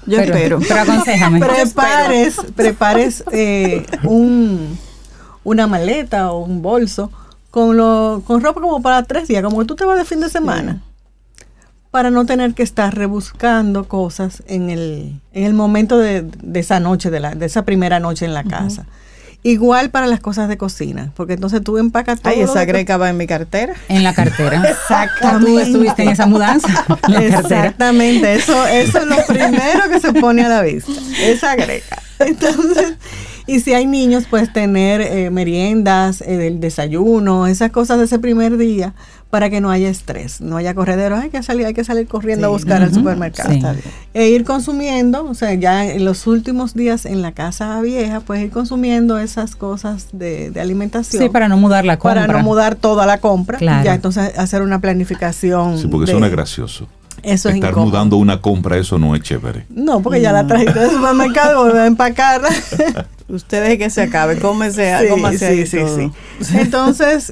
Yo 0.07 0.17
pero, 0.17 0.33
espero. 0.33 0.59
Pero 0.67 0.81
aconsejame. 0.81 1.39
prepares, 1.47 2.35
prepares 2.55 3.23
eh, 3.31 3.85
un, 4.03 4.77
una 5.43 5.67
maleta 5.67 6.31
o 6.31 6.43
un 6.43 6.63
bolso 6.63 7.11
con, 7.51 7.77
lo, 7.77 8.23
con 8.25 8.41
ropa 8.41 8.61
como 8.61 8.81
para 8.81 9.03
tres 9.03 9.27
días, 9.27 9.43
como 9.43 9.59
que 9.59 9.65
tú 9.65 9.75
te 9.75 9.85
vas 9.85 9.97
de 9.97 10.05
fin 10.05 10.19
de 10.19 10.29
semana, 10.29 10.81
para 11.91 12.09
no 12.09 12.25
tener 12.25 12.53
que 12.53 12.63
estar 12.63 12.95
rebuscando 12.95 13.85
cosas 13.87 14.43
en 14.47 14.69
el, 14.69 15.19
en 15.33 15.43
el 15.43 15.53
momento 15.53 15.97
de, 15.97 16.21
de 16.41 16.59
esa 16.61 16.79
noche, 16.79 17.09
de, 17.11 17.19
la, 17.19 17.35
de 17.35 17.45
esa 17.45 17.63
primera 17.65 17.99
noche 17.99 18.25
en 18.25 18.33
la 18.33 18.43
casa. 18.43 18.85
Igual 19.43 19.89
para 19.89 20.05
las 20.05 20.19
cosas 20.19 20.47
de 20.49 20.55
cocina, 20.57 21.11
porque 21.15 21.33
entonces 21.33 21.63
tú 21.63 21.79
empacas 21.79 22.21
todo. 22.21 22.31
Ay, 22.31 22.41
lo 22.41 22.45
esa 22.45 22.59
que- 22.65 22.71
greca 22.73 22.97
va 22.97 23.09
en 23.09 23.17
mi 23.17 23.25
cartera. 23.25 23.73
En 23.89 24.03
la 24.03 24.13
cartera. 24.13 24.63
Exactamente. 24.69 25.45
Tú 25.51 25.59
estuviste 25.59 26.03
en 26.03 26.09
esa 26.09 26.27
mudanza. 26.27 26.85
Cartera. 26.87 27.21
Exactamente, 27.39 28.35
eso, 28.35 28.67
eso 28.67 28.99
es 28.99 29.05
lo 29.07 29.17
primero 29.25 29.89
que 29.89 29.99
se 29.99 30.13
pone 30.13 30.43
a 30.45 30.49
la 30.49 30.61
vista, 30.61 30.91
esa 31.23 31.55
greca. 31.55 32.01
Entonces, 32.19 32.93
y 33.47 33.61
si 33.61 33.73
hay 33.73 33.87
niños, 33.87 34.25
pues 34.29 34.53
tener 34.53 35.01
eh, 35.01 35.31
meriendas, 35.31 36.21
eh, 36.21 36.45
el 36.47 36.59
desayuno, 36.59 37.47
esas 37.47 37.71
cosas 37.71 37.97
de 37.97 38.05
ese 38.05 38.19
primer 38.19 38.57
día, 38.57 38.93
para 39.31 39.49
que 39.49 39.61
no 39.61 39.71
haya 39.71 39.89
estrés, 39.89 40.41
no 40.41 40.57
haya 40.57 40.75
correderos, 40.75 41.19
hay 41.19 41.29
que 41.29 41.41
salir, 41.41 41.65
hay 41.65 41.73
que 41.73 41.83
salir 41.85 42.05
corriendo 42.05 42.45
a 42.47 42.49
buscar 42.49 42.81
al 42.83 42.89
ujú, 42.89 42.99
supermercado. 42.99 43.49
sí. 43.49 43.55
Está 43.55 43.71
bien. 43.71 43.85
E 44.13 44.27
ir 44.27 44.43
consumiendo, 44.43 45.25
o 45.25 45.33
sea, 45.33 45.53
ya 45.53 45.85
en 45.85 46.03
los 46.05 46.27
últimos 46.27 46.73
días 46.73 47.05
en 47.05 47.21
la 47.21 47.31
casa 47.31 47.79
vieja, 47.81 48.19
pues 48.19 48.43
ir 48.43 48.51
consumiendo 48.51 49.17
esas 49.17 49.55
cosas 49.55 50.07
de, 50.11 50.51
de 50.51 50.59
alimentación. 50.61 51.23
Sí, 51.23 51.29
para 51.29 51.47
no 51.47 51.55
mudar 51.57 51.85
la 51.85 51.97
compra. 51.97 52.27
para 52.27 52.39
no 52.39 52.43
mudar 52.43 52.75
toda 52.75 53.05
la 53.05 53.19
compra, 53.19 53.57
Claro. 53.57 53.85
ya 53.85 53.95
entonces 53.95 54.37
hacer 54.37 54.61
una 54.61 54.79
planificación. 54.79 55.77
Sí, 55.79 55.87
porque 55.87 56.11
de- 56.13 56.25
es 56.25 56.31
gracioso. 56.31 56.87
Eso 57.23 57.49
es 57.49 57.55
Estar 57.55 57.69
incómodo. 57.69 57.89
mudando 57.91 58.17
una 58.17 58.41
compra, 58.41 58.77
eso 58.77 58.97
no 58.97 59.15
es 59.15 59.21
chévere. 59.21 59.65
No, 59.69 60.01
porque 60.01 60.21
ya 60.21 60.31
la 60.33 60.45
trajiste 60.47 60.77
del 60.79 60.89
supermercado, 60.91 61.59
volver 61.63 61.81
a 61.81 61.85
empacarla. 61.87 62.49
Ustedes 63.29 63.77
que 63.77 63.89
se 63.89 64.01
acabe, 64.01 64.37
cómese, 64.39 64.93
Sí, 64.99 65.07
cómase 65.07 65.37
sí, 65.37 65.45
ahí 65.45 65.65
sí, 65.67 65.77
todo. 65.77 65.95
sí. 65.97 66.11
Entonces, 66.57 67.31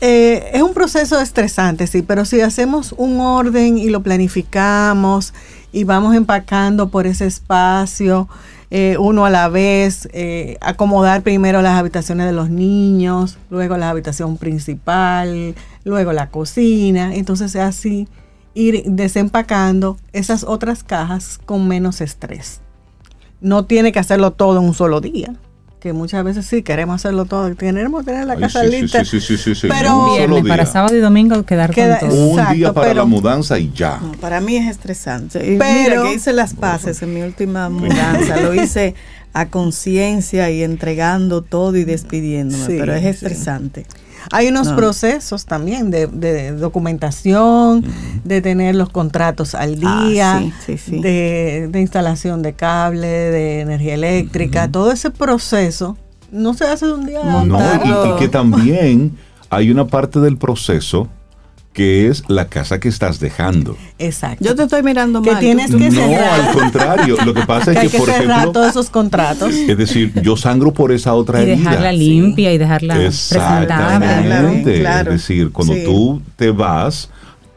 eh, 0.00 0.50
es 0.52 0.62
un 0.62 0.74
proceso 0.74 1.20
estresante, 1.20 1.86
sí, 1.86 2.02
pero 2.02 2.24
si 2.24 2.40
hacemos 2.40 2.94
un 2.96 3.20
orden 3.20 3.78
y 3.78 3.88
lo 3.88 4.02
planificamos 4.02 5.32
y 5.72 5.84
vamos 5.84 6.14
empacando 6.14 6.90
por 6.90 7.06
ese 7.06 7.26
espacio, 7.26 8.28
eh, 8.70 8.96
uno 8.98 9.24
a 9.24 9.30
la 9.30 9.48
vez, 9.48 10.08
eh, 10.12 10.56
acomodar 10.60 11.22
primero 11.22 11.62
las 11.62 11.78
habitaciones 11.78 12.26
de 12.26 12.32
los 12.32 12.50
niños, 12.50 13.38
luego 13.50 13.76
la 13.76 13.90
habitación 13.90 14.36
principal, 14.36 15.54
luego 15.84 16.12
la 16.12 16.28
cocina, 16.28 17.14
entonces 17.14 17.54
así 17.56 18.08
ir 18.54 18.84
desempacando 18.86 19.96
esas 20.12 20.44
otras 20.44 20.84
cajas 20.84 21.38
con 21.44 21.68
menos 21.68 22.00
estrés. 22.00 22.60
No 23.40 23.64
tiene 23.64 23.92
que 23.92 23.98
hacerlo 23.98 24.32
todo 24.32 24.58
en 24.58 24.64
un 24.64 24.74
solo 24.74 25.00
día, 25.00 25.34
que 25.84 25.92
muchas 25.92 26.24
veces 26.24 26.46
sí 26.46 26.62
queremos 26.62 26.94
hacerlo 26.94 27.26
todo, 27.26 27.54
queremos 27.56 28.06
tener 28.06 28.26
la 28.26 28.32
Ay, 28.32 28.40
casa 28.40 28.62
sí, 28.62 28.70
sí, 28.70 28.80
lista. 28.80 29.04
sí, 29.04 29.20
sí, 29.20 29.36
sí, 29.36 29.54
sí, 29.54 29.68
pero- 29.68 29.98
un 29.98 30.08
Un 30.12 30.16
viernes 30.16 30.44
para 30.48 30.64
sábado 30.64 30.96
y 30.96 31.00
domingo 31.00 31.42
quedar 31.44 31.74
Queda- 31.74 31.98
con 32.00 32.08
todo. 32.08 32.24
Un 32.24 32.30
Exacto, 32.38 32.54
día 32.54 32.72
para 32.72 32.86
pero- 32.88 33.00
la 33.00 33.04
mudanza 33.04 33.58
y 33.58 33.70
ya. 33.74 33.98
No, 34.00 34.12
para 34.12 34.40
mí 34.40 34.56
es 34.56 34.66
estresante. 34.70 35.40
Y 35.52 35.58
Pero- 35.58 35.74
mira 36.00 36.02
que 36.08 36.14
hice 36.14 36.32
las 36.32 36.54
paces 36.54 37.02
en 37.02 37.12
mi 37.12 37.20
última 37.20 37.68
mudanza. 37.68 38.40
Lo 38.40 38.54
hice 38.64 38.94
a 39.34 39.50
conciencia 39.50 40.48
y 40.50 40.62
entregando 40.62 41.42
todo 41.42 41.76
y 41.76 41.84
despidiéndome. 41.84 42.64
Sí, 42.64 42.76
pero 42.78 42.94
es 42.94 43.02
sí. 43.02 43.08
estresante. 43.08 43.84
Hay 44.32 44.48
unos 44.48 44.68
No. 44.68 44.76
procesos 44.76 45.44
también 45.46 45.90
de, 45.90 46.06
de 46.06 46.52
documentación, 46.52 47.84
de 48.24 48.40
tener 48.40 48.74
los 48.74 48.88
contratos 48.90 49.54
al 49.54 49.78
Ah, 49.84 50.06
día, 50.08 50.38
sí, 50.40 50.52
sí, 50.66 50.78
sí. 50.78 51.00
De, 51.00 51.68
de 51.70 51.80
instalación 51.80 52.42
de 52.42 52.54
cable, 52.54 53.06
de 53.06 53.60
energía 53.60 53.94
eléctrica, 53.94 54.68
todo 54.68 54.92
ese 54.92 55.10
proceso 55.10 55.96
no 56.32 56.54
se 56.54 56.64
hace 56.64 56.86
de 56.86 56.92
un 56.94 57.06
día 57.06 57.20
a 57.20 57.24
No, 57.24 57.44
y- 57.44 57.48
Montarlo. 57.48 58.16
y, 58.16 58.18
que 58.18 58.28
también 58.28 59.16
hay 59.50 59.70
una 59.70 59.86
parte 59.86 60.18
del 60.20 60.36
proceso 60.36 61.08
que 61.74 62.08
es 62.08 62.22
la 62.28 62.46
casa 62.48 62.80
que 62.80 62.88
estás 62.88 63.20
dejando. 63.20 63.76
Exacto. 63.98 64.42
Yo 64.44 64.54
te 64.54 64.62
estoy 64.62 64.82
mirando 64.82 65.20
Que 65.20 65.32
mal. 65.32 65.40
tienes 65.40 65.70
tú- 65.70 65.76
que 65.78 65.90
No, 65.90 66.00
cerrar. 66.06 66.40
al 66.40 66.52
contrario. 66.54 67.16
Lo 67.26 67.34
que 67.34 67.42
pasa 67.46 67.72
que 67.74 67.78
es 67.80 67.84
que, 67.84 67.90
que 67.90 67.98
por 67.98 68.06
cerrar 68.08 68.24
ejemplo, 68.38 68.52
todos 68.52 68.68
esos 68.70 68.88
contratos. 68.90 69.52
es 69.52 69.76
decir, 69.76 70.12
yo 70.22 70.36
sangro 70.36 70.72
por 70.72 70.92
esa 70.92 71.12
otra 71.14 71.40
Y 71.40 71.50
herida. 71.50 71.56
dejarla 71.70 71.92
limpia 71.92 72.52
y 72.54 72.58
dejarla 72.58 72.94
presentable. 72.94 73.64
Exactamente. 73.64 74.80
Claro. 74.80 75.12
Es 75.12 75.20
decir, 75.20 75.50
cuando 75.50 75.74
Sí. 75.74 75.82
tú 75.84 76.22
te 76.36 76.50
vas, 76.52 77.10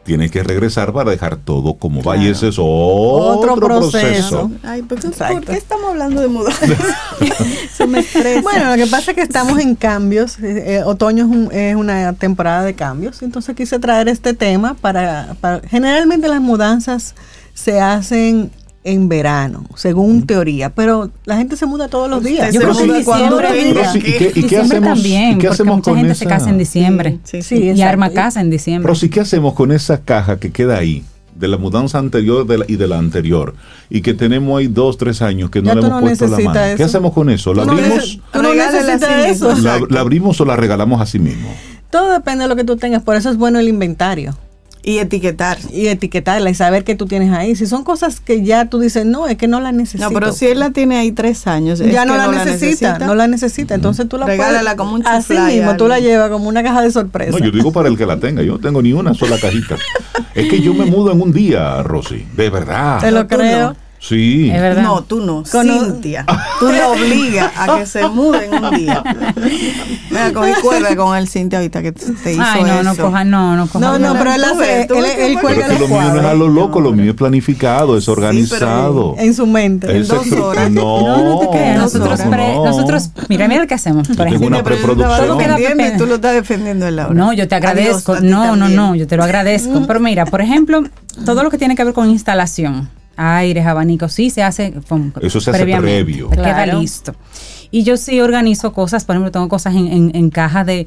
tienes 0.08 0.32
que 0.32 0.42
regresar 0.42 0.92
para 0.92 1.10
dejar 1.12 1.36
todo 1.36 1.74
como 1.74 2.02
va. 2.02 2.16
Y 2.16 2.20
Claro. 2.22 2.32
ese 2.32 2.48
es 2.48 2.56
otro, 2.58 3.52
Otro 3.52 3.54
proceso. 3.56 4.48
proceso. 4.48 4.50
Ay, 4.64 4.82
¿por 4.82 4.98
qué, 4.98 5.06
Exacto. 5.06 5.34
por 5.34 5.44
qué 5.44 5.52
estamos 5.52 5.90
hablando 5.90 6.20
de 6.20 6.26
mudanza? 6.28 6.66
Eso 7.72 7.86
me 7.86 8.00
estresa. 8.00 8.40
Bueno, 8.42 8.70
lo 8.70 8.76
que 8.84 8.90
pasa 8.90 9.10
es 9.12 9.14
que 9.16 9.22
estamos 9.22 9.58
en 9.60 9.74
cambios. 9.76 10.38
eh, 10.40 10.78
eh, 10.78 10.82
otoño 10.84 11.24
es, 11.24 11.30
un- 11.30 11.52
es 11.52 11.76
una 11.76 12.12
temporada 12.14 12.64
de 12.64 12.74
cambios. 12.74 13.22
Entonces 13.22 13.54
quise 13.54 13.78
traer 13.78 14.08
este 14.08 14.34
tema 14.34 14.74
para, 14.74 15.36
para- 15.40 15.60
Generalmente 15.68 16.26
las 16.28 16.40
mudanzas 16.40 17.14
se 17.54 17.80
hacen 17.80 18.50
en 18.92 19.08
verano, 19.08 19.64
según 19.76 20.26
teoría, 20.26 20.70
pero 20.70 21.10
la 21.24 21.36
gente 21.36 21.56
se 21.56 21.66
muda 21.66 21.88
todos 21.88 22.08
los 22.08 22.22
días. 22.24 22.52
Yo 22.54 22.60
creo 22.60 22.76
que 22.76 22.82
en 22.84 22.94
diciembre, 22.98 23.48
¿y 23.94 24.00
qué, 24.02 24.08
y 24.08 24.12
qué 24.18 24.40
diciembre 24.42 24.78
hacemos, 24.78 24.88
también, 24.94 25.22
y 25.22 25.26
qué 25.28 25.34
porque 25.34 25.48
hacemos 25.48 25.76
mucha 25.76 25.90
con 25.90 25.96
gente 25.98 26.12
esa? 26.12 26.18
se 26.18 26.26
casa 26.26 26.50
en 26.50 26.58
diciembre 26.58 27.18
Sí, 27.24 27.42
Sí, 27.42 27.56
y 27.74 27.82
arma 27.82 28.10
casa 28.10 28.40
en 28.40 28.50
diciembre. 28.50 28.84
Pero 28.88 28.94
sí, 28.98 29.08
¿qué 29.08 29.20
hacemos 29.20 29.54
con 29.54 29.72
esa 29.72 30.00
caja 30.02 30.38
que 30.38 30.50
queda 30.50 30.78
ahí? 30.78 31.04
De 31.34 31.46
la 31.46 31.56
mudanza 31.56 31.98
anterior 31.98 32.46
de 32.46 32.58
la- 32.58 32.64
y 32.66 32.76
de 32.76 32.86
la 32.88 32.98
anterior. 32.98 33.54
Y 33.90 34.00
que 34.00 34.12
tenemos 34.14 34.58
ahí 34.58 34.66
dos, 34.66 34.98
tres 34.98 35.22
años 35.22 35.50
que 35.50 35.60
no 35.62 35.66
Ya 35.68 35.74
le 35.74 35.80
hemos 35.80 35.92
no 35.92 36.00
puesto 36.00 36.26
la 36.26 36.38
mano. 36.40 36.60
¿Qué 36.76 36.82
hacemos 36.82 37.12
con 37.12 37.30
eso? 37.30 37.54
¿La 37.54 37.64
no 37.64 37.72
abrimos, 37.72 38.20
no 38.34 38.52
eso. 39.26 39.54
la, 39.62 39.80
la 39.88 40.00
abrimos 40.00 40.40
o 40.40 40.44
la 40.44 40.56
regalamos 40.56 41.00
a 41.00 41.06
sí 41.06 41.18
mismo? 41.20 41.48
Todo 41.90 42.12
depende 42.12 42.42
de 42.44 42.48
lo 42.48 42.56
que 42.56 42.64
tú 42.64 42.76
tengas, 42.76 43.02
por 43.02 43.14
eso 43.16 43.30
es 43.30 43.36
bueno 43.36 43.58
el 43.60 43.68
inventario 43.68 44.36
Y 44.82 44.98
etiquetar. 44.98 45.58
y 45.72 45.88
etiquetarla 45.88 46.50
y 46.50 46.54
saber 46.54 46.84
qué 46.84 46.94
tú 46.94 47.06
tienes 47.06 47.32
ahí. 47.32 47.54
Si 47.56 47.66
son 47.66 47.84
cosas 47.84 48.20
que 48.20 48.42
ya 48.42 48.66
tú 48.66 48.80
dices, 48.80 49.04
no, 49.04 49.26
es 49.26 49.36
que 49.36 49.48
no 49.48 49.60
la 49.60 49.72
necesito. 49.72 50.08
No, 50.08 50.14
pero 50.14 50.32
si 50.32 50.46
él 50.46 50.60
la 50.60 50.70
tiene 50.70 50.96
ahí 50.96 51.12
tres 51.12 51.46
años, 51.46 51.80
es 51.80 51.92
ya 51.92 52.04
no 52.04 52.12
que 52.12 52.18
la, 52.18 52.44
necesita, 52.44 52.98
no 52.98 53.14
la 53.14 53.26
necesita. 53.26 53.74
Entonces 53.74 54.08
tú 54.08 54.18
la 54.18 54.26
Regálala 54.26 54.60
puedes, 54.60 54.76
como 54.76 54.94
un 54.94 55.06
así 55.06 55.38
mismo, 55.38 55.76
tú 55.76 55.88
la 55.88 56.00
llevas 56.00 56.30
como 56.30 56.48
una 56.48 56.62
caja 56.62 56.82
de 56.82 56.90
sorpresa. 56.90 57.32
No, 57.32 57.44
yo 57.44 57.50
digo 57.50 57.72
para 57.72 57.88
el 57.88 57.96
que 57.96 58.06
la 58.06 58.18
tenga. 58.18 58.42
Yo 58.42 58.52
no 58.52 58.58
tengo 58.58 58.82
ni 58.82 58.92
una 58.92 59.14
sola 59.14 59.38
cajita. 59.38 59.76
es 60.34 60.48
que 60.48 60.60
yo 60.60 60.74
me 60.74 60.86
mudo 60.86 61.12
en 61.12 61.20
un 61.20 61.32
día, 61.32 61.82
Rosy. 61.82 62.26
De 62.36 62.50
verdad. 62.50 63.00
Te 63.00 63.10
lo 63.10 63.26
creo. 63.26 63.70
no. 63.70 63.87
Sí. 64.00 64.50
Es 64.50 64.60
verdad. 64.60 64.82
No, 64.82 65.02
tú 65.02 65.20
no, 65.20 65.44
Cintia. 65.44 66.24
Tú 66.60 66.66
la 66.70 66.88
obligas 66.88 67.50
a 67.56 67.78
que 67.78 67.86
se 67.86 68.08
mude 68.08 68.46
en 68.46 68.64
un 68.64 68.70
día. 68.76 69.02
Mira, 70.10 70.32
cogí 70.32 70.52
cuerda 70.62 70.94
con 70.96 71.16
el 71.16 71.28
Cintia 71.28 71.58
ahorita 71.58 71.82
que 71.82 71.92
te 71.92 72.32
hizo 72.32 72.42
Ay, 72.42 72.62
no, 72.62 72.82
no 72.82 72.96
coja, 72.96 73.24
no, 73.24 73.56
no 73.56 73.66
coja. 73.66 73.80
No, 73.80 73.98
no, 73.98 74.12
pero 74.18 74.32
él 74.34 74.44
hace, 74.44 74.82
él, 74.82 74.88
él 74.90 75.32
Pero 75.34 75.40
cuelga 75.40 75.66
es 75.66 75.72
que 75.72 75.78
lo 75.80 75.88
mío 75.88 76.02
no 76.14 76.20
es 76.20 76.24
a 76.26 76.34
lo 76.34 76.48
loco, 76.48 76.80
lo 76.80 76.92
mío 76.92 77.10
es 77.10 77.16
planificado, 77.16 77.96
es 77.96 78.08
organizado. 78.08 79.14
en 79.18 79.34
su 79.34 79.46
mente. 79.46 79.90
en 79.94 80.06
dos 80.06 80.30
horas. 80.32 80.70
No, 80.70 81.00
No, 81.00 81.24
no 81.34 81.38
te 81.40 81.48
creas. 81.50 81.78
Nosotros, 81.78 82.20
pre- 82.20 82.54
nosotros, 82.54 83.10
mira, 83.28 83.48
mira 83.48 83.62
lo 83.62 83.66
que 83.68 83.74
hacemos. 83.74 84.06
Por 84.06 84.16
tengo 84.16 84.28
ejemplo, 84.28 84.48
una 84.48 84.62
Pero 84.62 84.76
yo 84.76 84.86
te 84.86 84.92
estaba 85.02 85.16
preproducción. 85.18 85.98
tú 85.98 86.06
lo 86.06 86.14
estás 86.16 86.34
defendiendo 86.34 86.86
en 86.86 86.96
la 86.96 87.06
hora. 87.06 87.14
No, 87.14 87.32
yo 87.32 87.48
te 87.48 87.54
agradezco. 87.54 88.12
Adiós, 88.12 88.30
no, 88.30 88.56
no, 88.56 88.68
no, 88.68 88.94
yo 88.94 89.06
te 89.06 89.16
lo 89.16 89.24
agradezco. 89.24 89.84
Pero 89.86 90.00
mira, 90.00 90.24
por 90.26 90.40
ejemplo, 90.40 90.82
todo 91.24 91.42
lo 91.42 91.50
que 91.50 91.58
tiene 91.58 91.74
que 91.74 91.84
ver 91.84 91.94
con 91.94 92.08
instalación, 92.10 92.88
aires, 93.18 93.66
abanicos, 93.66 94.12
sí 94.12 94.30
se 94.30 94.42
hace 94.42 94.72
con- 94.88 95.12
Eso 95.20 95.40
se 95.40 95.50
hace 95.50 95.58
previo. 95.60 95.76
Queda 96.30 96.66
listo. 96.80 97.14
Y 97.70 97.82
yo 97.82 97.96
sí 97.98 98.20
organizo 98.20 98.72
cosas, 98.72 99.04
por 99.04 99.14
ejemplo, 99.16 99.30
tengo 99.30 99.48
cosas 99.48 99.74
en, 99.74 99.88
en, 99.88 100.10
en 100.14 100.30
caja 100.30 100.64
de 100.64 100.86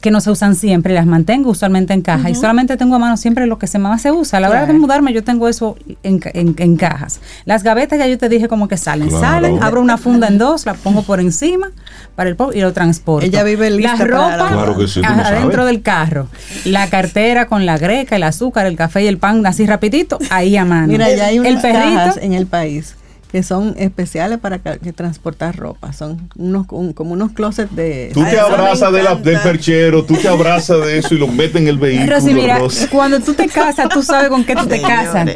que 0.00 0.10
no 0.10 0.20
se 0.20 0.30
usan 0.30 0.54
siempre, 0.54 0.94
las 0.94 1.06
mantengo 1.06 1.50
usualmente 1.50 1.92
en 1.92 2.00
caja 2.02 2.30
y 2.30 2.34
solamente 2.34 2.76
tengo 2.76 2.94
a 2.96 2.98
mano 2.98 3.16
siempre 3.16 3.46
lo 3.46 3.58
que 3.58 3.66
se 3.66 3.78
más 3.78 4.00
se 4.02 4.10
usa. 4.10 4.38
A 4.38 4.40
la 4.40 4.48
hora 4.48 4.60
de 4.60 4.66
Claro. 4.66 4.80
mudarme 4.80 5.12
yo 5.12 5.22
tengo 5.22 5.48
eso 5.48 5.76
en, 6.02 6.18
ca- 6.18 6.30
en- 6.32 6.54
en 6.58 6.76
cajas. 6.76 7.20
Las 7.44 7.62
gavetas 7.62 7.98
ya 7.98 8.06
yo 8.06 8.16
te 8.18 8.28
dije 8.28 8.48
como 8.48 8.66
que 8.68 8.76
salen, 8.76 9.08
Claro. 9.08 9.20
salen, 9.24 9.62
abro 9.62 9.80
una 9.80 9.98
funda 9.98 10.28
en 10.28 10.38
dos, 10.38 10.64
la 10.66 10.74
pongo 10.74 11.02
por 11.02 11.20
encima 11.20 11.70
para 12.16 12.30
el 12.30 12.36
pop 12.36 12.52
y 12.54 12.60
lo 12.60 12.72
transporto. 12.72 13.26
Ella 13.26 13.42
vive 13.42 13.70
lista 13.70 13.92
La 13.92 13.98
para 13.98 14.10
ropa 14.10 14.36
la- 14.36 14.48
Claro 14.50 14.76
que 14.78 14.88
sí, 14.88 15.02
adentro 15.04 15.64
del 15.66 15.82
carro, 15.82 16.28
la 16.64 16.88
cartera 16.88 17.46
con 17.46 17.66
la 17.66 17.76
greca, 17.78 18.16
el 18.16 18.22
azúcar, 18.22 18.66
el 18.66 18.76
café 18.76 19.02
y 19.04 19.06
el 19.06 19.18
pan 19.18 19.44
así 19.46 19.66
rapidito, 19.66 20.18
ahí 20.30 20.56
a 20.56 20.64
mano. 20.64 20.88
Mira, 20.88 21.14
ya 21.14 21.26
hay 21.26 21.36
el 21.36 21.42
unas 21.42 21.62
cajas 21.62 22.14
perrito. 22.14 22.20
en 22.26 22.32
el 22.32 22.46
país 22.46 22.94
que 23.30 23.42
son 23.44 23.74
especiales 23.78 24.38
para 24.38 24.58
que 24.58 24.92
transportar 24.92 25.56
ropa. 25.56 25.92
Son 25.92 26.28
unos 26.36 26.66
un- 26.70 26.92
como 26.92 27.12
unos 27.12 27.30
closets 27.32 27.74
de... 27.76 28.10
Tú 28.12 28.24
te 28.24 28.38
abrazas 28.40 28.92
de 28.92 29.02
la- 29.04 29.14
del 29.14 29.38
perchero, 29.38 30.04
tú 30.04 30.14
te 30.16 30.26
abrazas 30.28 30.84
de 30.84 30.98
eso 30.98 31.14
y 31.14 31.18
lo 31.18 31.28
metes 31.28 31.56
en 31.56 31.68
el 31.68 31.78
vehículo. 31.78 32.12
Rosy, 32.16 32.34
mira, 32.34 32.58
Rosy. 32.58 32.86
cuando 32.88 33.20
tú 33.20 33.34
te 33.34 33.46
casas, 33.46 33.88
tú 33.88 34.02
sabes 34.02 34.30
con 34.30 34.44
qué 34.44 34.56
tú 34.56 34.66
te 34.66 34.80
casas. 34.82 35.30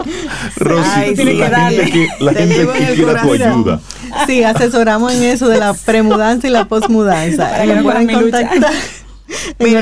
Rosy, 0.56 0.90
Ay, 0.94 1.10
la 1.10 1.16
sí, 1.16 1.28
gente 1.28 1.48
dale. 1.50 1.90
que, 1.90 2.08
la 2.20 2.32
Te 2.32 2.38
gente 2.46 2.56
que 2.86 2.94
quiera 2.94 3.22
tu 3.22 3.32
ayuda. 3.32 3.80
Sí, 4.26 4.42
asesoramos 4.44 5.12
en 5.14 5.22
eso 5.24 5.48
de 5.48 5.58
la 5.58 5.72
premudanza 5.74 6.46
y 6.46 6.50
la 6.50 6.64
posmudanza. 6.66 7.48
Para 7.50 7.64
que 7.64 7.74
no 8.12 8.20
contactar 8.20 8.72
en 9.58 9.66
Mira. 9.68 9.80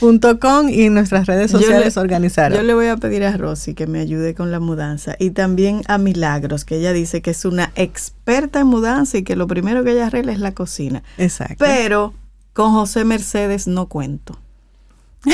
organizarup.com 0.00 0.68
y 0.68 0.82
en 0.84 0.94
nuestras 0.94 1.26
redes 1.26 1.52
Yo 1.52 1.58
sociales 1.58 1.96
le- 1.96 2.00
organizaron. 2.02 2.56
Yo 2.58 2.62
le 2.62 2.74
voy 2.74 2.86
a 2.86 2.96
pedir 2.96 3.24
a 3.24 3.36
Rosy 3.36 3.74
que 3.74 3.86
me 3.86 4.00
ayude 4.00 4.34
con 4.34 4.50
la 4.50 4.60
mudanza 4.60 5.16
y 5.18 5.30
también 5.30 5.82
a 5.88 5.98
Milagros, 5.98 6.64
que 6.64 6.76
ella 6.76 6.92
dice 6.92 7.22
que 7.22 7.30
es 7.30 7.44
una 7.44 7.72
experta 7.74 8.60
en 8.60 8.66
mudanza 8.68 9.18
y 9.18 9.22
que 9.22 9.36
lo 9.36 9.46
primero 9.46 9.84
que 9.84 9.92
ella 9.92 10.06
arregla 10.06 10.32
es 10.32 10.40
la 10.40 10.52
cocina. 10.52 11.02
Exacto. 11.18 11.56
Pero 11.58 12.14
con 12.52 12.72
José 12.72 13.04
Mercedes 13.04 13.66
no 13.66 13.86
cuento. 13.86 14.38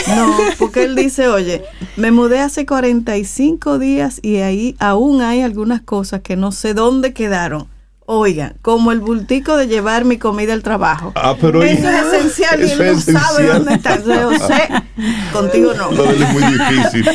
No, 0.08 0.36
porque 0.58 0.84
él 0.84 0.96
dice, 0.96 1.28
oye, 1.28 1.62
me 1.96 2.10
mudé 2.10 2.40
hace 2.40 2.64
45 2.64 3.78
días 3.78 4.18
y 4.22 4.36
ahí 4.36 4.74
aún 4.78 5.20
hay 5.20 5.42
algunas 5.42 5.82
cosas 5.82 6.22
que 6.22 6.36
no 6.36 6.52
sé 6.52 6.72
dónde 6.72 7.12
quedaron. 7.12 7.68
Oigan, 8.06 8.56
como 8.60 8.92
el 8.92 9.00
bultico 9.00 9.56
de 9.56 9.66
llevar 9.66 10.04
mi 10.04 10.18
comida 10.18 10.52
al 10.52 10.62
trabajo. 10.62 11.12
Ah, 11.14 11.34
pero 11.40 11.62
Eso 11.62 11.88
es 11.88 12.12
esencial 12.12 12.60
y 12.60 12.70
él 12.70 12.78
no 12.94 13.18
sabe 13.18 13.46
dónde 13.46 13.74
está. 13.74 13.94
Entonces, 13.94 14.40
José, 14.40 14.68
contigo 15.32 15.72
no. 15.74 15.90
Lo 15.90 16.02
de 16.04 16.10
él 16.16 16.22
es 16.22 16.32
muy 16.34 16.42
difícil. 16.52 17.06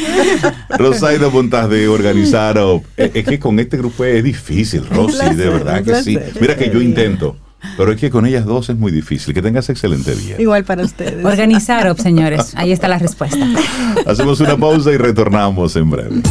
Rosaida 0.78 1.30
Montas 1.30 1.70
de 1.70 1.88
organizar. 1.88 2.58
o- 2.58 2.84
eh, 2.98 3.12
es 3.14 3.24
que 3.26 3.38
con 3.40 3.60
este 3.60 3.78
grupo 3.78 4.04
es 4.04 4.24
difícil, 4.24 4.84
Rosy, 4.90 5.18
placer, 5.18 5.36
de 5.36 5.50
verdad 5.50 5.84
que 5.84 6.02
sí. 6.04 6.18
Mira 6.42 6.58
que 6.58 6.72
yo 6.72 6.82
intento, 6.82 7.38
pero 7.78 7.92
es 7.92 8.00
que 8.00 8.10
con 8.10 8.26
ellas 8.26 8.46
dos 8.46 8.70
es 8.70 8.76
muy 8.76 8.92
difícil. 8.92 9.32
Que 9.36 9.44
tengas 9.44 9.70
excelente 9.70 10.16
día. 10.16 10.42
Igual 10.42 10.64
para 10.64 10.84
ustedes. 10.84 11.24
Organizar, 11.24 11.96
señores. 12.02 12.54
Ahí 12.56 12.72
está 12.72 12.88
la 12.88 12.98
respuesta. 12.98 13.46
Hacemos 14.08 14.40
una 14.40 14.58
pausa 14.58 14.92
y 14.92 14.98
retornamos 14.98 15.76
en 15.76 15.88
breve. 15.92 16.22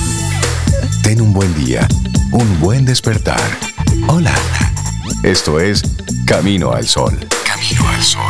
Ten 1.05 1.21
un 1.21 1.33
buen 1.33 1.55
día, 1.65 1.87
un 2.33 2.59
buen 2.61 2.85
despertar. 2.85 3.39
Hola. 4.11 4.35
Esto 5.23 5.61
es 5.61 5.83
Camino 6.27 6.73
al 6.73 6.87
Sol. 6.87 7.13
Camino 7.45 7.87
al 7.89 8.03
Sol. 8.03 8.23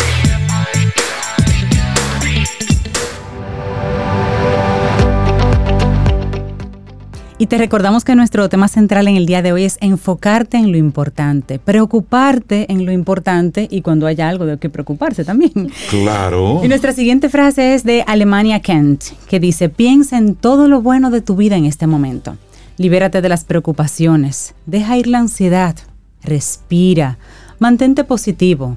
Y 7.39 7.47
te 7.47 7.59
recordamos 7.59 8.05
que 8.05 8.17
nuestro 8.17 8.49
tema 8.49 8.67
central 8.67 9.07
en 9.07 9.15
el 9.15 9.27
día 9.27 9.41
de 9.41 9.53
hoy 9.53 9.63
es 9.63 9.79
enfocarte 9.81 10.57
en 10.57 10.73
lo 10.73 10.79
importante, 10.79 11.61
preocuparte 11.61 12.67
en 12.73 12.85
lo 12.85 12.91
importante 12.91 13.69
y 13.71 13.83
cuando 13.83 14.09
haya 14.09 14.29
algo 14.29 14.47
de 14.47 14.59
que 14.59 14.69
preocuparse 14.71 15.25
también. 15.25 15.71
Claro. 15.91 16.61
Y 16.65 16.69
nuestra 16.69 16.93
siguiente 16.93 17.29
frase 17.29 17.75
es 17.75 17.85
de 17.85 18.03
Alemania 18.09 18.59
Kent, 18.61 19.05
que 19.29 19.39
dice, 19.39 19.69
piensa 19.69 20.19
en 20.19 20.35
todo 20.35 20.67
lo 20.67 20.83
bueno 20.83 21.11
de 21.13 21.21
tu 21.21 21.37
vida 21.37 21.57
en 21.57 21.67
este 21.67 21.87
momento. 21.87 22.37
Libérate 22.79 23.21
de 23.21 23.29
las 23.29 23.45
preocupaciones, 23.45 24.55
deja 24.65 24.97
ir 24.97 25.09
la 25.09 25.19
ansiedad, 25.19 25.75
respira, 26.23 27.19
mantente 27.59 28.05
positivo, 28.05 28.77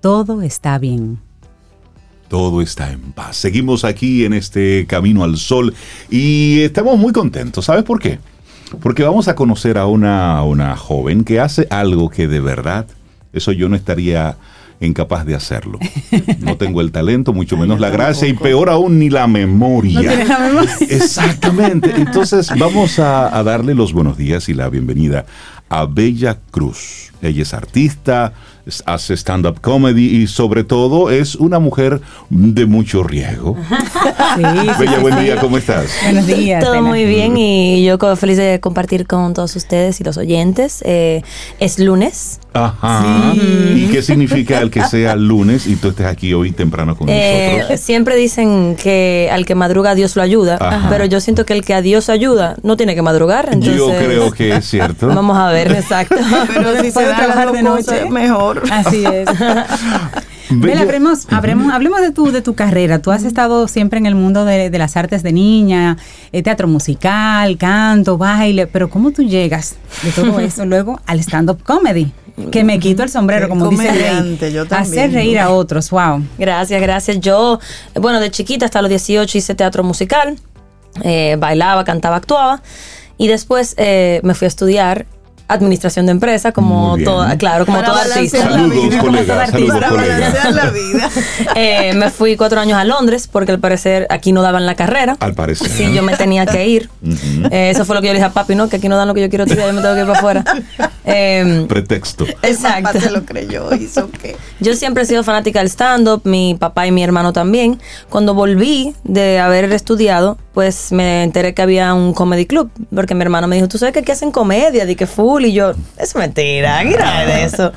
todo 0.00 0.40
está 0.40 0.78
bien. 0.78 1.18
todo 2.28 2.62
está 2.62 2.92
en 2.92 3.10
paz. 3.10 3.36
Seguimos 3.36 3.84
aquí 3.84 4.24
en 4.24 4.34
este 4.34 4.86
camino 4.86 5.24
al 5.24 5.36
sol 5.36 5.74
y 6.08 6.60
estamos 6.60 6.96
muy 6.96 7.12
contentos. 7.12 7.64
¿Sabes 7.64 7.82
por 7.82 7.98
qué? 8.00 8.20
Porque 8.80 9.02
vamos 9.02 9.26
a 9.26 9.34
conocer 9.34 9.78
a 9.78 9.86
una, 9.86 10.44
una 10.44 10.76
joven 10.76 11.24
que 11.24 11.40
hace 11.40 11.66
algo 11.70 12.08
que 12.08 12.28
de 12.28 12.38
verdad, 12.38 12.86
eso 13.32 13.50
yo 13.50 13.68
no 13.68 13.74
estaría 13.74 14.36
incapaz 14.86 15.24
de 15.26 15.34
hacerlo. 15.34 15.78
No 16.40 16.56
tengo 16.56 16.80
el 16.80 16.90
talento, 16.90 17.32
mucho 17.32 17.56
menos 17.56 17.80
la 17.80 17.90
gracia 17.90 18.26
y 18.26 18.32
peor 18.32 18.70
aún 18.70 18.98
ni 18.98 19.10
la 19.10 19.26
memoria. 19.26 20.10
Exactamente. 20.80 21.92
Entonces 21.96 22.50
vamos 22.58 22.98
a, 22.98 23.36
a 23.36 23.42
darle 23.42 23.74
los 23.74 23.92
buenos 23.92 24.16
días 24.16 24.48
y 24.48 24.54
la 24.54 24.68
bienvenida 24.68 25.26
a 25.68 25.84
Bella 25.86 26.38
Cruz. 26.50 27.12
Ella 27.22 27.42
es 27.42 27.54
artista, 27.54 28.32
hace 28.86 29.14
stand-up 29.16 29.60
comedy 29.60 30.06
y 30.22 30.26
sobre 30.26 30.64
todo 30.64 31.10
es 31.10 31.34
una 31.34 31.58
mujer 31.58 32.00
de 32.30 32.66
mucho 32.66 33.02
riesgo. 33.02 33.56
Sí, 34.36 34.42
Bella, 34.78 34.94
sí, 34.96 35.00
buen 35.02 35.14
sí. 35.18 35.24
día, 35.24 35.36
¿cómo 35.40 35.58
estás? 35.58 35.90
Buenos 36.04 36.26
días. 36.26 36.62
Todo 36.62 36.80
muy 36.82 37.04
bien 37.04 37.36
y 37.36 37.84
yo 37.84 37.98
feliz 38.14 38.36
de 38.36 38.60
compartir 38.60 39.06
con 39.08 39.34
todos 39.34 39.56
ustedes 39.56 40.00
y 40.00 40.04
los 40.04 40.16
oyentes. 40.18 40.82
Eh, 40.86 41.22
es 41.58 41.80
lunes. 41.80 42.38
Ajá. 42.52 43.32
¿Y 43.34 43.88
qué 43.90 44.02
significa 44.02 44.60
el 44.60 44.70
que 44.70 44.84
sea 44.84 45.16
lunes 45.16 45.66
y 45.66 45.74
tú 45.76 45.88
estés 45.88 46.06
aquí 46.06 46.32
hoy 46.32 46.52
temprano 46.52 46.96
con 46.96 47.08
Eh, 47.08 47.56
nosotros? 47.58 47.80
siempre 47.80 48.16
dicen 48.16 48.76
que 48.80 49.28
al 49.32 49.46
que 49.46 49.54
madruga 49.56 49.94
Dios 49.96 50.14
lo 50.16 50.22
ayuda, 50.22 50.58
Ajá. 50.60 50.88
pero 50.88 51.04
yo 51.06 51.20
siento 51.20 51.44
que 51.44 51.52
el 51.54 51.64
que 51.64 51.74
a 51.74 51.82
Dios 51.82 52.08
ayuda 52.08 52.56
no 52.62 52.76
tiene 52.76 52.94
que 52.94 53.02
madrugar. 53.02 53.48
Entonces, 53.52 53.76
Yo 53.76 53.88
creo 53.88 54.30
que 54.30 54.54
es 54.56 54.64
cierto. 54.68 55.06
Vamos 55.14 55.36
a 55.36 55.50
ver, 55.50 55.72
exacto. 55.72 56.16
Pero 56.54 56.80
si 56.80 56.90
se 56.90 57.02
trabajar 57.04 57.52
de 57.52 57.62
noche. 57.62 58.08
mejor. 58.10 58.49
Así 58.70 59.04
es. 59.04 59.28
Bella- 60.50 60.82
hablemos, 60.82 61.26
hablemos, 61.30 61.72
hablemos 61.72 62.00
de 62.00 62.10
tu, 62.10 62.32
de 62.32 62.42
tu 62.42 62.54
carrera. 62.54 62.98
Tú 63.00 63.12
has 63.12 63.22
estado 63.22 63.68
siempre 63.68 63.98
en 64.00 64.06
el 64.06 64.16
mundo 64.16 64.44
de, 64.44 64.68
de 64.68 64.78
las 64.78 64.96
artes 64.96 65.22
de 65.22 65.32
niña, 65.32 65.96
eh, 66.32 66.42
teatro 66.42 66.66
musical, 66.66 67.56
canto, 67.56 68.18
baile, 68.18 68.66
pero 68.66 68.90
¿cómo 68.90 69.12
tú 69.12 69.22
llegas 69.22 69.76
de 70.02 70.10
todo 70.10 70.40
eso 70.40 70.66
luego 70.66 71.00
al 71.06 71.20
stand-up 71.20 71.62
comedy? 71.62 72.12
Que 72.50 72.64
me 72.64 72.78
quito 72.80 73.02
el 73.02 73.10
sombrero, 73.10 73.48
como 73.50 73.68
dice 73.68 73.92
Rey. 73.92 74.52
yo 74.52 74.66
también. 74.66 74.92
Hacer 74.92 75.12
reír 75.12 75.38
a 75.38 75.50
otros, 75.50 75.90
wow. 75.90 76.22
Gracias, 76.38 76.80
gracias. 76.80 77.20
Yo, 77.20 77.60
bueno, 77.94 78.18
de 78.18 78.30
chiquita 78.30 78.64
hasta 78.64 78.80
los 78.80 78.88
18 78.88 79.36
hice 79.38 79.54
teatro 79.54 79.84
musical, 79.84 80.36
eh, 81.02 81.36
bailaba, 81.38 81.84
cantaba, 81.84 82.16
actuaba. 82.16 82.62
Y 83.18 83.28
después 83.28 83.74
eh, 83.76 84.20
me 84.24 84.32
fui 84.34 84.46
a 84.46 84.48
estudiar 84.48 85.06
administración 85.52 86.06
de 86.06 86.12
empresa, 86.12 86.52
como 86.52 86.96
toda, 87.04 87.36
claro, 87.36 87.66
como 87.66 87.78
balancear 87.78 88.16
artista. 88.18 88.38
Saludos, 88.42 88.96
colegas. 88.96 89.50
Saludos, 89.50 89.80
balancear 89.80 90.52
la 90.54 90.70
vida. 90.70 91.10
Eh, 91.56 91.92
me 91.94 92.10
fui 92.10 92.36
cuatro 92.36 92.60
años 92.60 92.78
a 92.78 92.84
Londres 92.84 93.28
porque 93.30 93.52
al 93.52 93.58
parecer 93.58 94.06
aquí 94.10 94.32
no 94.32 94.42
daban 94.42 94.66
la 94.66 94.74
carrera. 94.74 95.16
Al 95.20 95.34
parecer. 95.34 95.68
Sí, 95.68 95.92
yo 95.92 96.02
me 96.02 96.16
tenía 96.16 96.46
que 96.46 96.66
ir. 96.68 96.88
Eh, 97.50 97.70
eso 97.70 97.84
fue 97.84 97.96
lo 97.96 98.00
que 98.00 98.08
yo 98.08 98.12
le 98.12 98.18
dije 98.18 98.28
a 98.28 98.32
papi, 98.32 98.54
¿no? 98.54 98.68
Que 98.68 98.76
aquí 98.76 98.88
no 98.88 98.96
dan 98.96 99.08
lo 99.08 99.14
que 99.14 99.22
yo 99.22 99.28
quiero 99.28 99.44
estudiar, 99.44 99.68
yo 99.68 99.72
me 99.74 99.82
tengo 99.82 99.94
que 99.94 100.00
ir 100.00 100.06
para 100.06 100.18
afuera. 100.18 100.44
Eh, 101.12 101.66
Pretexto. 101.68 102.26
exacto. 102.42 102.92
Papá 102.92 103.00
se 103.00 103.10
lo 103.10 103.24
creyó, 103.24 103.72
hizo 103.74 104.10
que. 104.10 104.36
Yo 104.60 104.74
siempre 104.74 105.02
he 105.02 105.06
sido 105.06 105.24
fanática 105.24 105.58
del 105.60 105.68
stand-up, 105.68 106.22
mi 106.24 106.56
papá 106.58 106.86
y 106.86 106.92
mi 106.92 107.02
hermano 107.02 107.32
también. 107.32 107.80
Cuando 108.08 108.34
volví 108.34 108.94
de 109.04 109.38
haber 109.38 109.72
estudiado, 109.72 110.38
pues 110.54 110.92
me 110.92 111.22
enteré 111.22 111.54
que 111.54 111.62
había 111.62 111.94
un 111.94 112.14
comedy 112.14 112.46
club, 112.46 112.70
porque 112.94 113.14
mi 113.14 113.22
hermano 113.22 113.46
me 113.48 113.56
dijo, 113.56 113.68
¿tú 113.68 113.78
sabes 113.78 113.92
que 113.92 114.00
aquí 114.00 114.12
hacen 114.12 114.30
comedia? 114.30 114.86
Di 114.86 114.96
que 114.96 115.06
full, 115.06 115.44
y 115.44 115.52
yo, 115.52 115.72
es 115.98 116.14
mentira, 116.14 116.80
¿qué 116.82 116.96
nada 116.96 117.26
de 117.26 117.44
eso? 117.44 117.72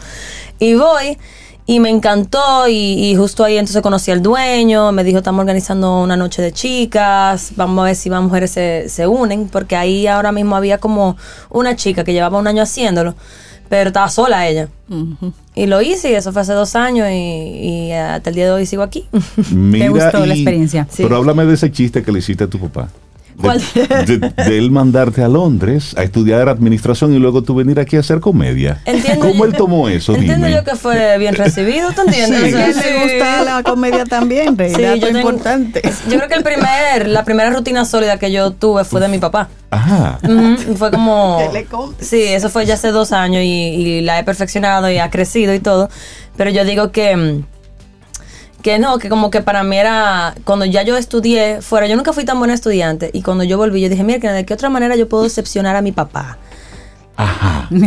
Y 0.60 0.76
voy, 0.76 1.18
y 1.66 1.80
me 1.80 1.90
encantó, 1.90 2.68
y, 2.68 2.74
y 2.74 3.16
justo 3.16 3.44
ahí 3.44 3.58
entonces 3.58 3.82
conocí 3.82 4.12
al 4.12 4.22
dueño, 4.22 4.92
me 4.92 5.04
dijo, 5.04 5.20
estamos 5.20 5.40
organizando 5.40 6.02
una 6.02 6.18
noche 6.18 6.42
de 6.42 6.52
chicas, 6.52 7.54
vamos 7.56 7.84
a 7.84 7.86
ver 7.86 7.96
si 7.96 8.10
más 8.10 8.22
mujeres 8.22 8.52
se, 8.52 8.90
se 8.90 9.08
unen, 9.08 9.48
porque 9.48 9.76
ahí 9.76 10.06
ahora 10.08 10.32
mismo 10.32 10.56
había 10.56 10.78
como 10.78 11.16
una 11.50 11.76
chica 11.76 12.04
que 12.04 12.12
llevaba 12.12 12.38
un 12.38 12.48
año 12.48 12.62
haciéndolo, 12.64 13.16
pero 13.70 13.90
estaba 13.90 14.10
sola 14.10 14.48
ella. 14.48 14.68
Y 15.56 15.66
lo 15.66 15.82
hice 15.82 16.12
y 16.12 16.14
eso 16.16 16.32
fue 16.34 16.42
hace 16.42 16.54
dos 16.54 16.76
años 16.76 17.08
y, 17.10 17.14
y 17.14 17.92
hasta 17.94 18.30
el 18.30 18.36
día 18.36 18.46
de 18.46 18.52
hoy 18.52 18.66
sigo 18.66 18.84
aquí. 18.84 19.06
Mira, 19.52 19.90
gustó 19.90 20.26
la 20.26 20.34
experiencia? 20.34 20.88
Sí. 20.92 21.04
Pero 21.04 21.16
háblame 21.16 21.46
de 21.46 21.54
ese 21.54 21.72
chiste 21.72 22.04
que 22.04 22.12
le 22.12 22.20
hiciste 22.20 22.44
a 22.44 22.48
tu 22.48 22.60
papá. 22.60 22.90
De, 23.36 23.42
¿Cuál? 23.42 23.62
de- 24.06 24.18
de 24.44 24.58
él 24.58 24.70
mandarte 24.72 25.24
a 25.24 25.28
Londres 25.28 25.96
a 25.98 26.04
estudiar 26.04 26.50
administración 26.50 27.14
y 27.14 27.20
luego 27.20 27.42
tú 27.42 27.56
venir 27.56 27.80
aquí 27.80 27.96
a 27.98 28.02
hacer 28.02 28.20
comedia. 28.20 28.82
Entiendo 28.86 29.28
¿Cómo 29.28 29.40
yo- 29.40 29.46
él 29.46 29.54
tomó 29.54 29.90
eso? 29.90 30.14
Entiendo 30.14 30.46
Dime. 30.48 30.58
yo 30.58 30.64
que 30.64 30.76
fue 30.76 31.18
bien 31.18 31.36
recibido, 31.36 31.92
¿tú 31.94 32.02
entiendes? 32.06 32.54
A 32.54 32.70
O 32.70 32.74
sea, 32.74 32.92
le 32.92 33.04
gusta 33.04 33.44
la 33.44 33.64
comedia 33.64 34.06
también, 34.06 34.58
Rey. 34.58 34.74
Sí, 34.76 34.82
yo 34.82 35.00
tengo- 35.08 35.20
importante. 35.20 35.82
Yo 36.10 36.18
creo 36.18 36.28
que 36.30 36.36
el 36.36 36.44
primer, 36.44 37.08
la 37.08 37.24
primera 37.26 37.50
rutina 37.50 37.86
sólida 37.86 38.18
que 38.20 38.32
yo 38.32 38.52
tuve 38.52 38.84
fue 38.86 39.02
de 39.02 39.08
mi 39.08 39.18
papá. 39.18 39.50
Ajá. 39.72 40.20
Fue 40.78 40.92
como... 40.92 41.40
Sí, 42.00 42.22
eso 42.22 42.50
fue 42.50 42.66
ya 42.68 42.76
hace 42.76 42.90
dos 42.92 43.12
años 43.12 43.42
y, 43.44 43.48
y 43.48 44.02
la 44.02 44.20
he 44.20 44.24
perfeccionado 44.24 44.90
y 44.92 45.00
ha 45.00 45.10
crecido 45.10 45.54
y 45.56 45.60
todo. 45.60 45.90
Pero 46.38 46.52
yo 46.52 46.64
digo 46.66 46.92
que... 46.92 47.42
Que 48.64 48.80
no, 48.80 48.98
que 48.98 49.10
como 49.10 49.30
que 49.30 49.42
para 49.42 49.64
mí 49.64 49.78
era... 49.78 50.34
Cuando 50.46 50.64
ya 50.64 50.84
yo 50.84 50.98
estudié 50.98 51.62
fuera, 51.62 51.86
yo 51.86 51.98
nunca 51.98 52.14
fui 52.14 52.24
tan 52.24 52.40
buena 52.40 52.54
estudiante. 52.54 53.12
Y 53.14 53.22
cuando 53.22 53.44
yo 53.44 53.58
volví, 53.58 53.82
yo 53.82 53.90
dije, 53.90 54.04
mira, 54.04 54.32
¿de 54.32 54.46
qué 54.46 54.54
otra 54.54 54.70
manera 54.70 54.96
yo 54.96 55.10
puedo 55.10 55.24
decepcionar 55.24 55.76
a 55.76 55.82
mi 55.82 55.92
papá? 55.92 56.38
Ajá. 57.16 57.70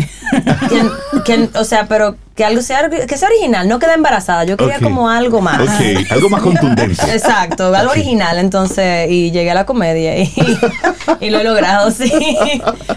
Que, 0.69 0.83
que- 1.25 1.59
o 1.59 1.65
sea, 1.65 1.87
pero 1.87 2.17
que 2.35 2.45
algo 2.45 2.61
sea, 2.61 2.89
que 2.91 3.17
sea 3.17 3.29
original, 3.29 3.69
no 3.69 3.79
quede 3.79 3.95
embarazada. 3.95 4.45
Yo 4.45 4.57
quería 4.57 4.79
como 4.81 5.09
algo 5.09 5.41
más. 5.41 5.61
Ok, 5.61 6.11
algo 6.11 6.29
más 6.29 6.43
contundente. 6.49 7.01
Exacto, 7.13 7.75
algo 7.75 7.93
original, 7.93 8.39
entonces, 8.39 9.11
y 9.11 9.31
llegué 9.31 9.51
a 9.53 9.55
la 9.55 9.65
comedia 9.65 10.19
y, 10.19 10.33
y 11.21 11.31
lo 11.31 11.39
he 11.41 11.45
logrado, 11.45 11.91
sí. 11.91 12.13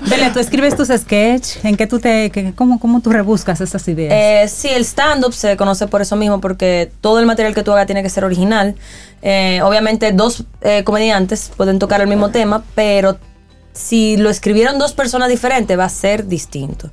Bella, 0.09 0.33
tú 0.33 0.39
escribes 0.39 0.75
tus 0.75 0.87
sketches, 0.89 1.63
¿en 1.63 1.77
qué 1.77 1.87
tú 1.87 1.99
te, 1.99 2.29
que- 2.31 2.53
cómo, 2.53 2.79
cómo 2.79 2.99
tú 3.01 3.11
rebuscas 3.11 3.61
esas 3.61 3.87
ideas? 3.87 4.11
Eh, 4.13 4.47
sí, 4.53 4.67
el 4.69 4.83
stand-up 4.83 5.33
se 5.33 5.55
conoce 5.55 5.87
por 5.87 6.01
eso 6.01 6.15
mismo, 6.15 6.41
porque 6.41 6.91
todo 7.01 7.19
el 7.19 7.25
material 7.25 7.53
que 7.55 7.63
tú 7.63 7.71
hagas 7.71 7.85
tiene 7.85 8.03
que 8.03 8.09
ser 8.09 8.25
original. 8.25 8.75
Eh, 9.21 9.61
obviamente, 9.63 10.11
dos 10.11 10.43
eh, 10.61 10.83
comediantes 10.83 11.51
pueden 11.55 11.79
tocar 11.79 12.01
el 12.01 12.07
mismo 12.07 12.29
tema, 12.29 12.63
pero 12.75 13.17
si 13.71 14.17
lo 14.17 14.29
escribieron 14.29 14.77
dos 14.77 14.91
personas 14.93 15.29
diferentes, 15.29 15.77
va 15.79 15.85
a 15.85 15.89
ser 15.89 16.27
distinto. 16.27 16.89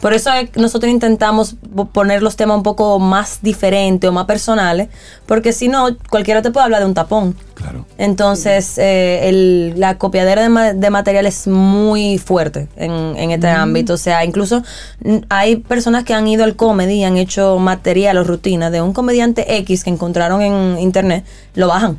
Por 0.00 0.14
eso 0.14 0.32
es 0.32 0.48
que 0.50 0.60
nosotros 0.60 0.90
intentamos 0.90 1.56
poner 1.92 2.22
los 2.22 2.36
temas 2.36 2.56
un 2.56 2.62
poco 2.62 2.98
más 2.98 3.40
diferentes 3.42 4.08
o 4.08 4.12
más 4.12 4.24
personales, 4.24 4.88
porque 5.26 5.52
si 5.52 5.68
no, 5.68 5.88
cualquiera 6.08 6.40
te 6.40 6.50
puede 6.50 6.64
hablar 6.64 6.80
de 6.80 6.86
un 6.86 6.94
tapón. 6.94 7.36
Claro. 7.54 7.84
Entonces, 7.98 8.78
eh, 8.78 9.28
el- 9.28 9.74
la 9.78 9.98
copiadera 9.98 10.40
de, 10.42 10.48
ma- 10.48 10.72
de 10.72 10.88
material 10.90 11.26
es 11.26 11.46
muy 11.46 12.16
fuerte 12.16 12.68
en, 12.76 12.90
en 13.18 13.30
este 13.32 13.48
ámbito. 13.48 13.94
O 13.94 13.98
sea, 13.98 14.24
incluso 14.24 14.62
mm, 15.04 15.16
hay 15.28 15.56
personas 15.56 16.04
que 16.04 16.14
han 16.14 16.26
ido 16.26 16.44
al 16.44 16.56
comedy 16.56 16.94
y 16.94 17.04
han 17.04 17.18
hecho 17.18 17.58
material 17.58 18.16
o 18.16 18.24
rutina 18.24 18.70
de 18.70 18.80
un 18.80 18.94
comediante 18.94 19.56
X 19.58 19.84
que 19.84 19.90
encontraron 19.90 20.40
en 20.40 20.78
internet, 20.78 21.24
lo 21.54 21.68
bajan. 21.68 21.98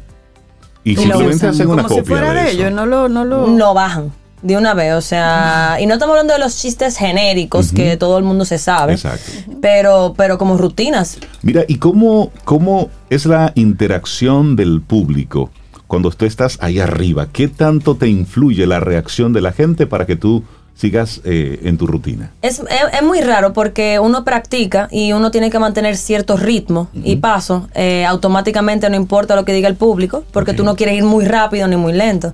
Y 0.84 0.94
Y 0.94 0.96
lo 0.96 1.02
simplemente 1.04 1.36
usan 1.36 1.50
hacen 1.52 1.68
una 1.70 1.84
Como 1.84 1.94
si 1.96 2.02
copia 2.02 2.18
fuera 2.18 2.34
de 2.34 2.42
de 2.42 2.50
eso. 2.50 2.60
ellos, 2.62 2.72
no 2.72 2.86
lo, 2.88 3.08
no 3.08 3.24
lo. 3.24 3.46
Lo 3.46 3.74
bajan 3.76 4.12
de 4.42 4.58
una 4.58 4.74
vez. 4.74 4.94
O 4.94 5.02
sea, 5.02 5.78
y 5.80 5.86
no 5.86 5.94
estamos 5.94 6.14
hablando 6.14 6.34
de 6.34 6.40
los 6.40 6.58
chistes 6.58 6.98
genéricos 6.98 7.72
que 7.72 7.98
todo 7.98 8.18
el 8.18 8.24
mundo 8.24 8.46
se 8.46 8.58
sabe, 8.58 8.94
Exacto. 8.94 9.32
pero, 9.62 10.14
pero 10.18 10.38
como 10.38 10.58
rutinas. 10.58 11.18
Mira, 11.42 11.64
¿y 11.68 11.76
cómo, 11.76 12.32
cómo 12.44 12.90
es 13.10 13.26
la 13.26 13.52
interacción 13.56 14.56
del 14.56 14.82
público 14.82 15.50
cuando 15.88 16.10
tú 16.12 16.26
estás 16.26 16.58
ahí 16.62 16.80
arriba? 16.80 17.28
¿Qué 17.32 17.48
tanto 17.48 17.96
te 17.96 18.08
influye 18.08 18.66
la 18.66 18.80
reacción 18.80 19.34
de 19.34 19.42
la 19.42 19.52
gente 19.52 19.86
para 19.88 20.06
que 20.06 20.16
tú 20.16 20.44
sigas 20.76 21.22
eh, 21.26 21.60
en 21.64 21.78
tu 21.78 21.86
rutina? 21.86 22.32
Es, 22.42 22.60
es- 22.60 22.66
es 22.94 23.04
muy 23.04 23.20
raro 23.22 23.54
porque 23.54 24.00
uno 24.00 24.24
practica 24.24 24.88
y 24.92 25.12
uno 25.14 25.30
tiene 25.30 25.50
que 25.50 25.60
mantener 25.60 25.98
cierto 25.98 26.38
ritmo 26.38 26.88
y 26.94 27.18
paso. 27.18 27.68
eh, 27.76 28.06
automáticamente 28.06 28.90
no 28.90 28.96
importa 28.96 29.36
lo 29.36 29.44
que 29.46 29.54
diga 29.54 29.68
el 29.68 29.76
público, 29.76 30.24
porque 30.32 30.54
tú 30.54 30.64
no 30.64 30.76
quieres 30.76 30.96
ir 30.96 31.04
muy 31.04 31.26
rápido 31.26 31.68
ni 31.68 31.76
muy 31.76 31.94
lento. 31.94 32.34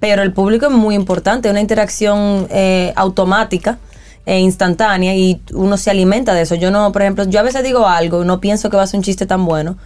Pero 0.00 0.22
el 0.22 0.32
público 0.32 0.66
es 0.66 0.72
muy 0.72 0.94
importante, 0.94 1.50
una 1.50 1.60
interacción 1.60 2.46
eh, 2.50 2.92
automática 2.96 3.78
e 4.26 4.38
instantánea 4.38 5.14
y 5.16 5.40
uno 5.52 5.76
se 5.76 5.90
alimenta 5.90 6.34
de 6.34 6.42
eso. 6.42 6.54
Yo 6.54 6.70
no, 6.70 6.92
por 6.92 7.02
ejemplo, 7.02 7.24
yo 7.24 7.40
a 7.40 7.42
veces 7.42 7.64
digo 7.64 7.86
algo 7.86 8.22
y 8.22 8.26
no 8.26 8.40
pienso 8.40 8.70
que 8.70 8.76
va 8.76 8.82
a 8.82 8.86
ser 8.86 8.98
un 8.98 9.04
chiste 9.04 9.26
tan 9.26 9.44
bueno 9.44 9.76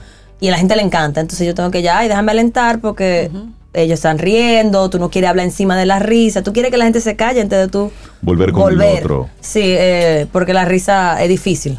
y 0.41 0.49
a 0.49 0.51
la 0.51 0.59
gente 0.59 0.75
le 0.77 0.83
encanta. 0.83 1.21
Entonces 1.21 1.47
yo 1.47 1.55
tengo 1.55 1.71
que 1.71 1.83
ya, 1.83 1.99
ay, 1.99 2.09
déjame 2.09 2.33
alentar 2.33 2.81
porque 2.81 3.31
ellos 3.73 3.95
están 3.95 4.19
riendo, 4.19 4.91
tú 4.91 4.99
no 4.99 5.11
quieres 5.11 5.31
hablar 5.31 5.47
encima 5.47 5.77
de 5.77 5.87
la 5.87 5.99
risa, 5.99 6.43
tú 6.43 6.53
quieres 6.53 6.71
que 6.71 6.77
la 6.77 6.85
gente 6.85 7.01
se 7.01 7.17
calle 7.17 7.41
antes 7.41 7.59
de 7.59 7.69
tú 7.69 7.91
Volver 8.21 8.53
con 8.53 8.73
el 8.73 8.99
otro. 8.99 9.29
Sí, 9.41 9.63
eh, 9.63 10.27
porque 10.33 10.53
la 10.53 10.65
risa 10.65 11.23
es 11.23 11.29
difícil. 11.29 11.79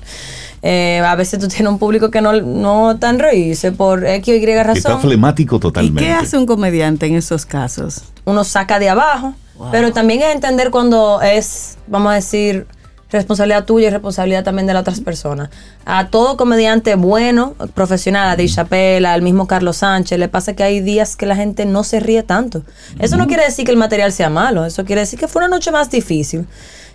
Eh, 0.65 1.01
a 1.05 1.15
veces 1.15 1.39
tú 1.41 1.49
tienes 1.49 1.67
un 1.67 1.77
público 1.77 2.09
que 2.09 2.21
no, 2.21 2.31
no 2.41 2.97
en 3.01 3.19
reírse 3.19 3.73
por 3.73 4.05
X 4.05 4.33
o 4.33 4.37
Y 4.37 4.41
Que 4.41 4.51
está 4.53 4.63
razón. 4.63 5.01
flemático 5.01 5.57
¿Y 5.57 5.59
totalmente. 5.59 6.03
qué 6.05 6.11
hace 6.13 6.37
un 6.37 6.45
comediante 6.45 7.05
en 7.05 7.15
esos 7.15 7.45
casos? 7.45 8.03
Uno 8.23 8.45
saca 8.45 8.79
de 8.79 8.87
abajo, 8.87 9.35
pero 9.71 9.91
también 9.91 10.21
es 10.21 10.33
entender 10.33 10.71
cuando 10.71 11.21
es, 11.21 11.77
vamos 11.87 12.13
a 12.13 12.15
decir, 12.15 12.65
responsabilidad 13.11 13.65
tuya 13.65 13.87
y 13.87 13.89
responsabilidad 13.89 14.45
también 14.45 14.65
de 14.65 14.73
las 14.73 14.81
otras 14.81 15.01
personas. 15.01 15.49
A 15.85 16.07
todo 16.07 16.37
comediante 16.37 16.95
bueno, 16.95 17.55
profesional, 17.73 18.29
a 18.29 18.37
Dave 18.37 18.47
Chappelle, 18.47 19.05
al 19.05 19.21
mismo 19.21 19.47
Carlos 19.47 19.77
Sánchez, 19.77 20.17
le 20.17 20.29
pasa 20.29 20.53
que 20.53 20.63
hay 20.63 20.79
días 20.79 21.17
que 21.17 21.25
la 21.25 21.35
gente 21.35 21.65
no 21.65 21.83
se 21.83 21.99
ríe 21.99 22.23
tanto. 22.23 22.63
Eso 22.99 23.17
no 23.17 23.27
quiere 23.27 23.43
decir 23.43 23.65
que 23.65 23.71
el 23.71 23.77
material 23.77 24.13
sea 24.13 24.29
malo, 24.29 24.65
eso 24.65 24.85
quiere 24.85 25.01
decir 25.01 25.19
que 25.19 25.27
fue 25.27 25.41
una 25.41 25.49
noche 25.49 25.71
más 25.71 25.91
difícil. 25.91 26.47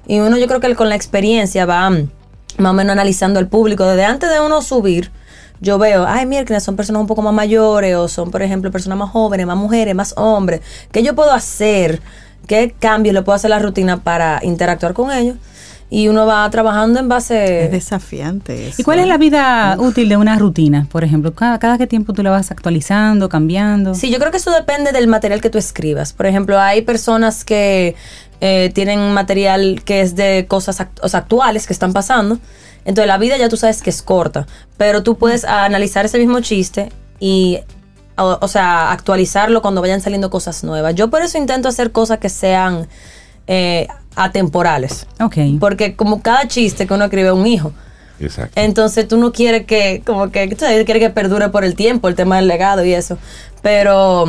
Y 0.07 0.21
uno 0.21 0.39
yo 0.39 0.47
creo 0.47 0.61
que 0.61 0.75
con 0.75 0.89
la 0.89 0.95
experiencia 0.97 1.67
va 1.67 1.91
mm, 1.91 2.09
más 2.57 2.71
o 2.71 2.75
menos 2.75 2.93
analizando 2.93 3.39
al 3.39 3.49
público. 3.49 3.85
Desde 3.85 4.05
antes 4.05 4.31
de 4.31 4.41
uno 4.41 4.63
subir, 4.63 5.11
yo 5.61 5.79
veo, 5.79 6.07
ay, 6.07 6.27
mira, 6.27 6.61
son 6.61 6.77
personas 6.77 7.01
un 7.01 7.07
poco 7.07 7.23
más 7.23 7.35
mayores 7.35 7.97
o 7.97 8.09
son, 8.09 8.31
por 8.31 8.43
ejemplo, 8.43 8.71
personas 8.71 8.99
más 8.99 9.11
jóvenes, 9.11 9.47
más 9.47 9.57
mujeres, 9.57 9.95
más 9.95 10.15
hombres. 10.17 10.61
¿Qué 10.93 11.03
yo 11.03 11.15
puedo 11.15 11.33
hacer? 11.33 12.01
¿Qué 12.47 12.75
cambios 12.79 13.15
le 13.15 13.23
puedo 13.23 13.37
hacer 13.37 13.53
a 13.53 13.57
la 13.57 13.63
rutina 13.63 14.03
para 14.03 14.41
interactuar 14.43 14.95
con 14.95 15.11
ellos? 15.13 15.37
Y 15.91 16.09
uno 16.09 16.27
va 16.27 16.49
trabajando 16.51 17.01
en 17.01 17.09
base... 17.09 17.65
Es 17.65 17.71
desafiante 17.71 18.69
eso. 18.69 18.81
¿Y 18.81 18.85
cuál 18.85 18.99
es 18.99 19.07
la 19.07 19.17
vida 19.17 19.75
útil 19.79 20.11
de 20.11 20.19
una 20.19 20.39
rutina? 20.39 20.87
Por 20.91 21.03
ejemplo, 21.03 21.33
cada, 21.35 21.59
cada 21.59 21.79
qué 21.79 21.87
tiempo 21.87 22.13
tú 22.13 22.23
la 22.23 22.31
vas 22.31 22.51
actualizando, 22.51 23.31
cambiando. 23.31 23.95
Sí, 23.95 24.11
yo 24.11 24.19
creo 24.19 24.31
que 24.31 24.37
eso 24.37 24.51
depende 24.51 24.93
del 24.93 25.09
material 25.09 25.41
que 25.41 25.49
tú 25.49 25.57
escribas. 25.57 26.13
Por 26.13 26.27
ejemplo, 26.27 26.61
hay 26.61 26.83
personas 26.83 27.43
que 27.43 27.97
eh, 28.41 28.71
tienen 28.75 29.13
material 29.13 29.83
que 29.85 30.01
es 30.01 30.15
de 30.17 30.47
cosas 30.49 30.81
act- 30.81 31.01
o 31.03 31.09
sea, 31.09 31.21
actuales 31.21 31.67
que 31.67 31.73
están 31.73 31.93
pasando. 31.93 32.39
Entonces 32.85 33.07
la 33.09 33.19
vida 33.19 33.37
ya 33.37 33.49
tú 33.49 33.57
sabes 33.57 33.83
que 33.83 33.91
es 33.91 34.03
corta, 34.03 34.47
pero 34.77 35.03
tú 35.03 35.17
puedes 35.19 35.45
analizar 35.45 36.05
ese 36.07 36.19
mismo 36.19 36.41
chiste 36.41 36.91
y, 37.21 37.59
o, 38.17 38.39
o 38.41 38.49
sea, 38.49 38.93
actualizarlo 38.93 39.61
cuando 39.61 39.81
vayan 39.81 40.01
saliendo 40.01 40.31
cosas 40.31 40.65
nuevas. 40.65 40.95
Yo 40.95 41.11
por 41.11 41.23
eso 41.23 41.37
intento 41.37 41.69
hacer 41.69 41.93
cosas 41.93 42.19
que 42.19 42.29
sean 42.29 42.89
eh, 43.47 43.89
atemporales. 44.17 45.07
Ok. 45.21 45.37
Porque 45.61 45.97
como 45.97 46.23
cada 46.23 46.49
chiste 46.49 46.87
que 46.87 46.95
uno 46.95 47.05
escribe 47.05 47.29
es 47.29 47.35
un 47.35 47.47
hijo. 47.47 47.73
Exacto. 48.21 48.61
Entonces 48.61 49.07
tú 49.07 49.17
no 49.17 49.33
quieres 49.33 49.65
que, 49.67 50.03
como 50.05 50.31
que, 50.31 50.49
tú 50.49 50.57
sabes, 50.61 50.85
quieres 50.85 51.03
que 51.03 51.11
perdure 51.11 51.51
por 51.51 51.65
el 51.65 51.75
tiempo, 51.75 52.09
el 52.09 52.15
tema 52.15 52.37
del 52.37 52.49
legado 52.49 52.85
y 52.85 52.93
eso. 52.95 53.19
Pero 53.63 54.25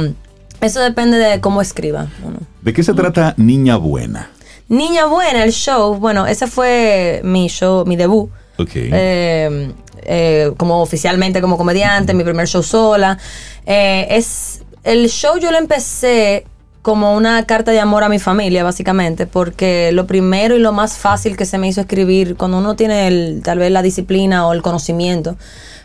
eso 0.61 0.79
depende 0.81 1.17
de 1.17 1.39
cómo 1.39 1.61
escriba 1.61 2.07
uno. 2.23 2.37
¿De 2.61 2.73
qué 2.73 2.83
se 2.83 2.93
trata 2.93 3.33
Niña 3.37 3.77
Buena? 3.77 4.29
Niña 4.67 5.05
Buena, 5.05 5.43
el 5.43 5.51
show, 5.51 5.95
bueno, 5.95 6.27
ese 6.27 6.45
fue 6.47 7.21
mi 7.23 7.47
show, 7.47 7.85
mi 7.85 7.95
debut. 7.95 8.29
Ok. 8.57 8.71
Eh, 8.75 9.71
eh, 10.03 10.51
como 10.57 10.81
oficialmente 10.81 11.41
como 11.41 11.57
comediante, 11.57 12.13
mi 12.13 12.23
primer 12.23 12.47
show 12.47 12.61
sola. 12.63 13.17
Eh, 13.65 14.07
es 14.11 14.61
el 14.83 15.09
show 15.09 15.37
yo 15.37 15.51
lo 15.51 15.57
empecé 15.57 16.45
como 16.81 17.15
una 17.15 17.45
carta 17.45 17.71
de 17.71 17.79
amor 17.79 18.03
a 18.03 18.09
mi 18.09 18.19
familia, 18.19 18.63
básicamente, 18.63 19.27
porque 19.27 19.91
lo 19.91 20.07
primero 20.07 20.55
y 20.55 20.59
lo 20.59 20.71
más 20.71 20.97
fácil 20.97 21.35
que 21.35 21.45
se 21.45 21.57
me 21.57 21.67
hizo 21.67 21.81
escribir 21.81 22.35
cuando 22.37 22.57
uno 22.57 22.75
tiene 22.75 23.07
el, 23.07 23.41
tal 23.43 23.59
vez 23.59 23.71
la 23.71 23.81
disciplina 23.81 24.47
o 24.47 24.53
el 24.53 24.61
conocimiento 24.61 25.35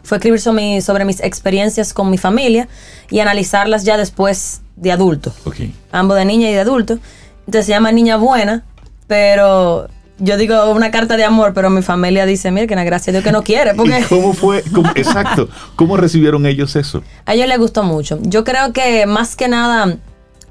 fue 0.05 0.19
escribir 0.19 0.41
sobre, 0.41 0.63
mi- 0.63 0.81
sobre 0.83 1.05
mis 1.05 1.21
experiencias 1.21 1.93
con 1.95 2.11
mi 2.11 2.19
familia 2.19 2.69
y 3.11 3.19
analizarlas 3.21 3.85
ya 3.85 3.97
después 3.97 4.61
de 4.77 4.93
adulto 4.93 5.33
ok. 5.45 5.57
ambos 5.93 6.17
de 6.17 6.25
niña 6.25 6.51
y 6.51 6.53
de 6.55 6.61
adulto. 6.61 6.99
Entonces 7.47 7.67
se 7.67 7.73
llama 7.73 7.93
Niña 7.93 8.17
Buena, 8.17 8.65
pero 9.07 9.89
yo 10.19 10.37
digo 10.37 10.71
una 10.71 10.91
carta 10.91 11.17
de 11.17 11.25
amor, 11.25 11.53
pero 11.55 11.71
mi 11.71 11.83
familia 11.83 12.25
dice, 12.27 12.51
mira, 12.51 12.67
que 12.67 12.75
gracias 12.75 13.09
a 13.09 13.13
Dios 13.13 13.25
que 13.25 13.33
no 13.33 13.43
quiere, 13.43 13.75
porque 13.75 14.01
¿Y 14.01 14.03
cómo 14.05 14.33
fue? 14.33 14.63
cómo- 14.75 14.91
exacto. 14.95 15.49
¿Cómo 15.77 15.97
recibieron 15.97 16.47
ellos 16.47 16.75
eso? 16.77 17.03
a 17.27 17.35
ellos 17.35 17.47
les 17.49 17.59
gustó 17.59 17.83
mucho. 17.83 18.19
Yo 18.23 18.45
creo 18.45 18.73
que 18.73 19.07
más 19.07 19.37
que 19.37 19.49
nada 19.49 19.97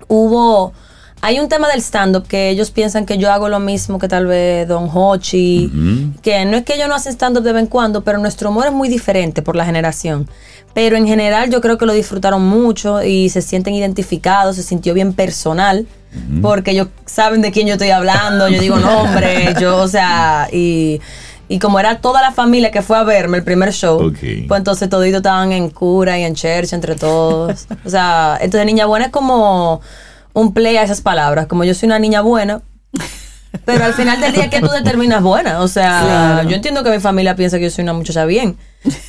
hubo... 0.08 0.74
Hay 1.26 1.40
un 1.40 1.48
tema 1.48 1.70
del 1.70 1.80
stand-up 1.80 2.28
que 2.28 2.50
ellos 2.50 2.70
piensan 2.72 3.06
que 3.06 3.18
yo 3.18 3.32
hago 3.32 3.48
lo 3.48 3.62
mismo 3.62 3.98
que 3.98 4.10
tal 4.10 4.26
vez 4.26 4.68
Don 4.68 4.90
Hochi, 4.94 6.12
que 6.22 6.44
no 6.44 6.58
es 6.58 6.64
que 6.66 6.74
ellos 6.76 6.90
no 6.90 6.96
hacen 6.96 7.14
stand-up 7.14 7.44
de 7.44 7.54
vez 7.54 7.62
en 7.62 7.68
cuando, 7.68 8.04
pero 8.04 8.18
nuestro 8.18 8.50
humor 8.50 8.66
es 8.68 8.74
muy 8.74 8.90
diferente 8.90 9.42
por 9.42 9.56
la 9.56 9.64
generación. 9.66 10.28
Pero 10.74 10.98
en 10.98 11.06
general 11.08 11.52
yo 11.52 11.62
creo 11.62 11.78
que 11.78 11.86
lo 11.86 11.94
disfrutaron 11.94 12.42
mucho 12.46 13.04
y 13.04 13.30
se 13.30 13.42
sienten 13.42 13.76
identificados, 13.76 14.56
se 14.56 14.64
sintió 14.64 14.94
bien 14.94 15.14
personal, 15.14 15.86
porque 16.42 16.72
ellos 16.72 16.88
saben 17.06 17.42
de 17.42 17.52
quién 17.52 17.68
yo 17.68 17.74
estoy 17.74 17.90
hablando, 17.92 18.48
yo 18.48 18.60
digo 18.60 18.78
nombre, 18.78 19.54
yo, 19.60 19.78
o 19.78 19.88
sea, 19.88 20.48
y, 20.52 21.00
y 21.48 21.60
como 21.60 21.80
era 21.80 22.00
toda 22.00 22.22
la 22.22 22.32
familia 22.32 22.72
que 22.72 22.82
fue 22.82 22.98
a 22.98 23.04
verme 23.04 23.38
el 23.38 23.44
primer 23.44 23.72
show, 23.72 24.08
Ok. 24.08 24.18
pues 24.48 24.58
entonces 24.60 24.90
toditos 24.90 25.18
estaban 25.18 25.52
en 25.52 25.70
cura 25.70 26.18
y 26.20 26.24
en 26.24 26.34
church 26.36 26.74
entre 26.74 26.96
todos. 26.96 27.68
O 27.86 27.90
sea, 27.90 28.38
entonces 28.42 28.66
niña 28.66 28.86
buena 28.88 29.06
es 29.06 29.12
como 29.12 29.82
un 30.34 30.54
play 30.54 30.78
a 30.78 30.84
esas 30.84 31.02
palabras. 31.02 31.46
Como 31.48 31.64
yo 31.64 31.74
soy 31.76 31.88
una 31.88 32.00
niña 32.00 32.22
buena, 32.22 32.62
pero 33.66 33.86
al 33.86 33.94
final 33.94 34.20
del 34.20 34.34
día 34.34 34.50
que 34.50 34.60
tú 34.60 34.70
determinas 34.70 35.22
buena. 35.22 35.62
O 35.62 35.68
sea, 35.68 36.44
yo 36.48 36.56
entiendo 36.56 36.84
que 36.84 36.92
mi 36.92 37.00
familia 37.00 37.36
piensa 37.36 37.58
que 37.58 37.66
yo 37.66 37.70
soy 37.70 37.84
una 37.84 37.94
muchacha 37.94 38.26
bien. 38.26 38.58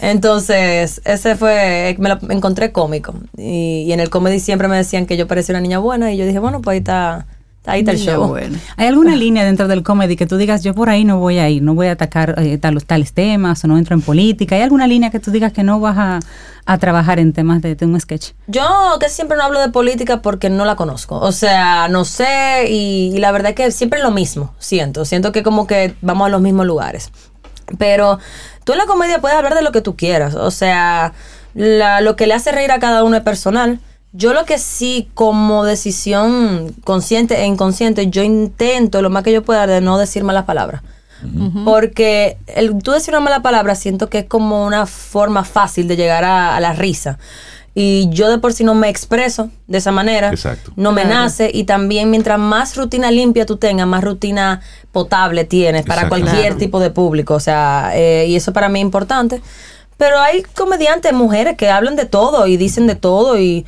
Entonces, 0.01 1.01
ese 1.05 1.37
fue, 1.37 1.97
me 1.99 2.09
lo 2.09 2.19
encontré 2.31 2.73
cómico. 2.73 3.15
Y, 3.37 3.85
y 3.87 3.93
en 3.93 4.01
el 4.01 4.11
comedy 4.11 4.41
siempre 4.41 4.69
me 4.69 4.77
decían 4.77 5.07
que 5.07 5.17
yo 5.17 5.27
parecía 5.27 5.53
una 5.53 5.61
niña 5.61 5.79
buena 5.79 6.13
y 6.13 6.17
yo 6.17 6.27
dije, 6.27 6.39
bueno, 6.39 6.63
pues 6.63 6.75
ahí 6.75 6.79
está, 6.79 7.27
ahí 7.67 7.81
está 7.81 7.93
el 7.93 7.99
show. 7.99 8.29
buena. 8.29 8.59
¿Hay 8.77 8.87
alguna 8.87 9.17
línea 9.17 9.45
dentro 9.45 9.69
del 9.69 9.83
comedy 9.83 10.17
que 10.17 10.27
tú 10.27 10.37
digas, 10.37 10.63
yo 10.63 10.75
por 10.75 10.89
ahí 10.91 11.05
no 11.05 11.19
voy 11.19 11.39
a 11.39 11.49
ir, 11.49 11.63
no 11.63 11.75
voy 11.75 11.87
a 11.89 11.93
atacar 11.93 12.35
eh, 12.39 12.59
tal- 12.59 12.85
tales 12.85 13.13
temas 13.13 13.65
o 13.65 13.69
no 13.69 13.79
entro 13.79 13.95
en 13.95 14.03
política? 14.03 14.57
¿Hay 14.57 14.63
alguna 14.63 14.87
línea 14.87 15.11
que 15.11 15.21
tú 15.21 15.31
digas 15.31 15.53
que 15.53 15.63
no 15.63 15.81
vas 15.81 15.97
a, 15.99 16.21
a 16.67 16.79
trabajar 16.79 17.19
en 17.19 17.33
temas 17.33 17.63
de, 17.63 17.75
de 17.75 17.87
un 17.87 17.99
sketch? 18.01 18.33
Yo 18.47 18.63
casi 19.01 19.15
siempre 19.15 19.37
no 19.37 19.45
hablo 19.45 19.61
de 19.61 19.71
política 19.71 20.21
porque 20.23 20.51
no 20.51 20.65
la 20.65 20.77
conozco. 20.77 21.19
O 21.21 21.33
sea, 21.33 21.89
no 21.89 22.05
sé 22.05 22.67
y, 22.69 23.13
y 23.15 23.19
la 23.19 23.33
verdad 23.33 23.51
es 23.51 23.57
que 23.57 23.71
siempre 23.71 23.99
es 24.01 24.05
lo 24.05 24.11
mismo, 24.11 24.55
siento. 24.59 25.05
Siento 25.05 25.33
que 25.33 25.43
como 25.43 25.67
que 25.67 25.95
vamos 26.03 26.27
a 26.27 26.31
los 26.31 26.41
mismos 26.41 26.67
lugares. 26.67 27.11
Pero 27.79 28.19
tú 28.65 28.73
en 28.73 28.79
la 28.79 28.87
comedia 28.87 29.21
puedes 29.21 29.37
hablar 29.37 29.55
de 29.55 29.63
lo 29.63 29.73
que 29.73 29.81
tú 29.81 29.97
quieras. 29.97 30.35
O 30.35 30.51
sea, 30.51 31.13
la- 31.55 32.01
lo 32.03 32.15
que 32.17 32.27
le 32.27 32.35
hace 32.35 32.53
reír 32.53 32.71
a 32.73 32.79
cada 32.79 33.05
uno 33.05 33.17
es 33.17 33.23
personal. 33.23 33.81
Yo 34.17 34.33
lo 34.33 34.45
que 34.45 34.59
sí, 34.59 35.09
como 35.15 35.65
decisión 35.65 36.73
consciente 36.85 37.41
e 37.43 37.47
inconsciente, 37.47 38.07
yo 38.09 38.23
intento 38.23 39.03
lo 39.03 39.11
más 39.11 39.25
que 39.25 39.33
yo 39.33 39.43
pueda 39.43 39.67
de 39.67 39.81
no 39.81 39.99
decir 39.99 40.23
malas 40.23 40.45
palabras. 40.45 40.83
Porque 41.65 42.37
el, 42.47 42.77
tú 42.83 42.93
decir 42.93 43.15
una 43.15 43.21
mala 43.21 43.41
palabra 43.43 43.75
siento 43.75 44.09
que 44.11 44.19
es 44.21 44.25
como 44.27 44.65
una 44.65 44.85
forma 44.87 45.43
fácil 45.45 45.89
de 45.89 45.97
llegar 45.97 46.23
a, 46.25 46.55
a 46.55 46.61
la 46.61 46.75
risa. 46.75 47.19
Y 47.75 48.09
yo 48.11 48.31
de 48.31 48.39
por 48.39 48.53
sí 48.53 48.63
no 48.63 48.75
me 48.75 48.89
expreso 48.89 49.51
de 49.67 49.79
esa 49.79 49.91
manera. 49.91 50.29
Exacto. 50.29 50.71
No 50.77 50.93
me 50.93 51.05
nace. 51.05 51.51
Y 51.53 51.65
también 51.65 52.11
mientras 52.11 52.39
más 52.39 52.77
rutina 52.77 53.11
limpia 53.11 53.47
tú 53.47 53.57
tengas, 53.57 53.87
más 53.87 54.05
rutina 54.05 54.61
potable 54.93 55.45
tienes 55.45 55.83
para 55.83 56.03
Exacto. 56.03 56.11
cualquier 56.21 56.43
Claro. 56.53 56.57
tipo 56.59 56.79
de 56.79 56.91
público. 56.91 57.35
O 57.35 57.41
sea, 57.41 57.91
eh, 57.95 58.27
y 58.29 58.37
eso 58.37 58.53
para 58.53 58.69
mí 58.69 58.79
es 58.79 58.85
importante. 58.85 59.41
Pero 59.97 60.21
hay 60.21 60.43
comediantes, 60.55 61.13
mujeres 61.15 61.57
que 61.57 61.71
hablan 61.71 61.97
de 61.97 62.05
todo 62.05 62.47
y 62.47 62.57
dicen 62.57 62.87
de 62.87 62.95
todo 62.97 63.39
y... 63.41 63.65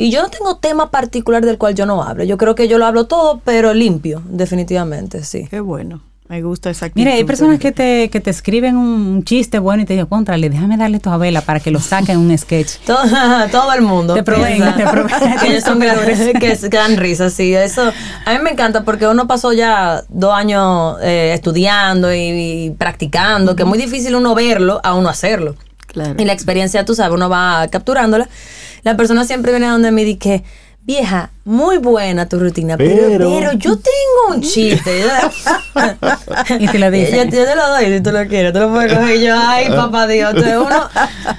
Y 0.00 0.12
yo 0.12 0.22
no 0.22 0.30
tengo 0.30 0.58
tema 0.58 0.92
particular 0.92 1.44
del 1.44 1.58
cual 1.58 1.74
yo 1.74 1.84
no 1.84 2.04
hablo. 2.04 2.22
Yo 2.22 2.38
creo 2.38 2.54
que 2.54 2.68
yo 2.68 2.78
lo 2.78 2.86
hablo 2.86 3.06
todo, 3.06 3.40
pero 3.44 3.74
limpio, 3.74 4.22
definitivamente, 4.26 5.24
sí. 5.24 5.48
Qué 5.50 5.58
bueno. 5.58 6.00
Me 6.28 6.40
gusta 6.40 6.70
esa 6.70 6.86
actitud. 6.86 7.00
Mira, 7.04 7.16
hay 7.16 7.24
personas 7.24 7.58
que 7.58 7.72
te, 7.72 8.08
que 8.08 8.20
te 8.20 8.30
escriben 8.30 8.76
un 8.76 9.24
chiste 9.24 9.58
bueno 9.58 9.82
y 9.82 9.86
te 9.86 9.94
dicen, 9.94 10.06
contrale, 10.06 10.50
déjame 10.50 10.76
darle 10.76 10.98
esto 10.98 11.10
a 11.10 11.16
Vela 11.16 11.40
para 11.40 11.58
que 11.58 11.72
lo 11.72 11.80
saque 11.80 12.12
en 12.12 12.18
un 12.18 12.38
sketch. 12.38 12.76
Todo, 12.86 12.98
todo 13.50 13.72
el 13.72 13.82
mundo. 13.82 14.14
Te 14.14 14.22
proveen, 14.22 14.62
te 14.76 14.86
proveen. 14.86 15.36
que 15.40 15.48
ellos 15.48 15.64
son 15.64 15.80
que, 15.80 16.38
que 16.38 16.76
dan 16.76 16.96
risa, 16.96 17.28
sí. 17.28 17.52
Eso, 17.52 17.90
a 18.24 18.32
mí 18.34 18.38
me 18.40 18.50
encanta 18.50 18.84
porque 18.84 19.08
uno 19.08 19.26
pasó 19.26 19.52
ya 19.52 20.04
dos 20.10 20.32
años 20.32 20.98
eh, 21.02 21.32
estudiando 21.34 22.14
y, 22.14 22.18
y 22.18 22.70
practicando, 22.70 23.56
que 23.56 23.64
es 23.64 23.68
muy 23.68 23.78
difícil 23.78 24.14
uno 24.14 24.36
verlo 24.36 24.80
a 24.84 24.94
uno 24.94 25.08
hacerlo. 25.08 25.56
Claro. 25.88 26.14
Y 26.18 26.24
la 26.24 26.34
experiencia, 26.34 26.84
tú 26.84 26.94
sabes, 26.94 27.12
uno 27.12 27.28
va 27.28 27.66
capturándola. 27.68 28.28
La 28.82 28.96
persona 28.96 29.24
siempre 29.24 29.52
viene 29.52 29.66
a 29.66 29.72
donde 29.72 29.90
me 29.90 30.04
dice 30.04 30.18
que, 30.18 30.44
vieja, 30.82 31.30
muy 31.44 31.76
buena 31.78 32.28
tu 32.28 32.38
rutina, 32.38 32.76
pero, 32.78 32.94
Pero- 33.08 33.30
pero 33.30 33.52
yo 33.52 33.76
tengo 33.76 34.34
un 34.36 34.40
chiste. 34.42 35.02
Y 36.58 36.66
te 36.68 36.78
lo 36.78 36.90
dice. 36.90 37.16
Yo, 37.16 37.24
yo 37.24 37.44
te 37.44 37.54
lo 37.56 37.68
doy 37.68 37.86
si 37.86 38.00
tú 38.02 38.10
lo 38.10 38.26
quieres, 38.26 38.52
tú 38.52 38.58
lo 38.60 38.70
puedes 38.70 38.92
coger 38.92 39.16
y 39.16 39.24
yo, 39.26 39.34
ay, 39.38 39.68
papá 39.76 40.06
Dios. 40.06 40.30
Entonces 40.34 40.56
uno, 40.56 40.88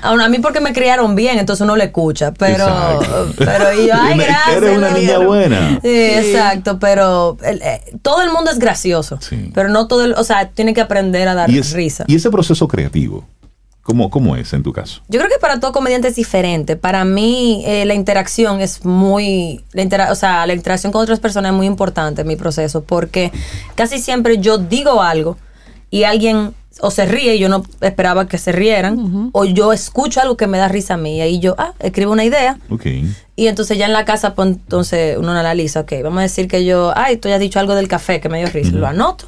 a, 0.01 0.13
uno- 0.13 0.23
a 0.23 0.29
mí 0.29 0.39
porque 0.39 0.59
me 0.59 0.73
criaron 0.73 1.15
bien, 1.15 1.37
entonces 1.39 1.63
uno 1.63 1.75
le 1.75 1.85
escucha, 1.85 2.31
pero, 2.33 2.65
Exacto. 2.67 3.33
pero 3.37 3.73
y 3.73 3.87
yo, 3.87 3.93
ay, 3.99 4.17
gracias. 4.17 4.57
eres 4.57 4.77
una 4.77 4.89
niña 4.91 5.19
buena. 5.19 5.79
Sí, 5.81 5.89
exacto, 5.93 6.79
pero 6.79 7.37
el- 7.43 7.61
eh, 7.61 7.81
todo 8.01 8.21
el 8.23 8.31
mundo 8.31 8.51
es 8.51 8.59
gracioso, 8.59 9.19
Sí. 9.21 9.51
pero 9.53 9.69
no 9.69 9.87
todo 9.87 10.05
el, 10.05 10.13
o 10.13 10.23
sea, 10.23 10.49
tiene 10.49 10.73
que 10.73 10.81
aprender 10.81 11.27
a 11.27 11.35
dar 11.35 11.49
Y, 11.49 11.59
es- 11.59 11.73
risa. 11.73 12.05
y 12.07 12.15
ese 12.15 12.29
proceso 12.29 12.67
creativo, 12.67 13.25
¿cómo, 13.89 14.11
¿cómo 14.11 14.35
es 14.35 14.53
en 14.53 14.61
tu 14.61 14.71
caso? 14.71 15.01
Yo 15.07 15.19
creo 15.19 15.31
que 15.31 15.39
para 15.39 15.59
todo 15.59 15.71
comediante 15.71 16.07
es 16.09 16.15
diferente. 16.15 16.75
Para 16.75 17.05
mí 17.05 17.63
eh, 17.65 17.85
la 17.85 17.95
interacción 17.95 18.61
es 18.61 18.85
muy, 18.85 19.63
la 19.73 19.81
intera- 19.81 20.11
o 20.11 20.15
sea, 20.15 20.45
la 20.45 20.53
interacción 20.53 20.91
con 20.91 21.01
otras 21.01 21.19
personas 21.19 21.51
es 21.51 21.57
muy 21.57 21.65
importante 21.65 22.21
en 22.21 22.27
mi 22.27 22.35
proceso 22.35 22.83
porque 22.83 23.31
casi 23.73 23.97
siempre 23.99 24.37
yo 24.37 24.59
digo 24.59 25.01
algo 25.01 25.37
y 25.89 26.03
alguien 26.03 26.53
o 26.81 26.91
se 26.91 27.05
ríe 27.07 27.35
y 27.35 27.39
yo 27.39 27.49
no 27.49 27.63
esperaba 27.81 28.27
que 28.27 28.37
se 28.37 28.51
rieran 28.51 29.31
o 29.33 29.43
yo 29.43 29.73
escucho 29.73 30.21
algo 30.21 30.37
que 30.37 30.45
me 30.45 30.59
da 30.59 30.67
risa 30.67 30.93
a 30.93 30.97
mí 30.97 31.17
y 31.17 31.21
ahí 31.21 31.39
yo, 31.39 31.55
ah, 31.57 31.73
escribo 31.79 32.11
una 32.11 32.23
idea 32.23 32.57
Ok. 32.69 32.85
y 33.35 33.47
entonces 33.47 33.77
ya 33.77 33.85
en 33.87 33.93
la 33.93 34.05
casa 34.05 34.35
pues 34.35 34.49
entonces 34.49 35.17
uno 35.17 35.31
analiza, 35.31 35.79
ok, 35.81 35.93
vamos 36.03 36.19
a 36.19 36.21
decir 36.21 36.47
que 36.47 36.63
yo, 36.63 36.93
ay, 36.95 37.17
tú 37.17 37.27
ya 37.27 37.35
has 37.35 37.41
dicho 37.41 37.59
algo 37.59 37.73
del 37.75 37.87
café 37.87 38.21
que 38.21 38.29
me 38.29 38.37
dio 38.37 38.47
risa, 38.49 38.71
lo 38.73 38.85
anoto. 38.87 39.25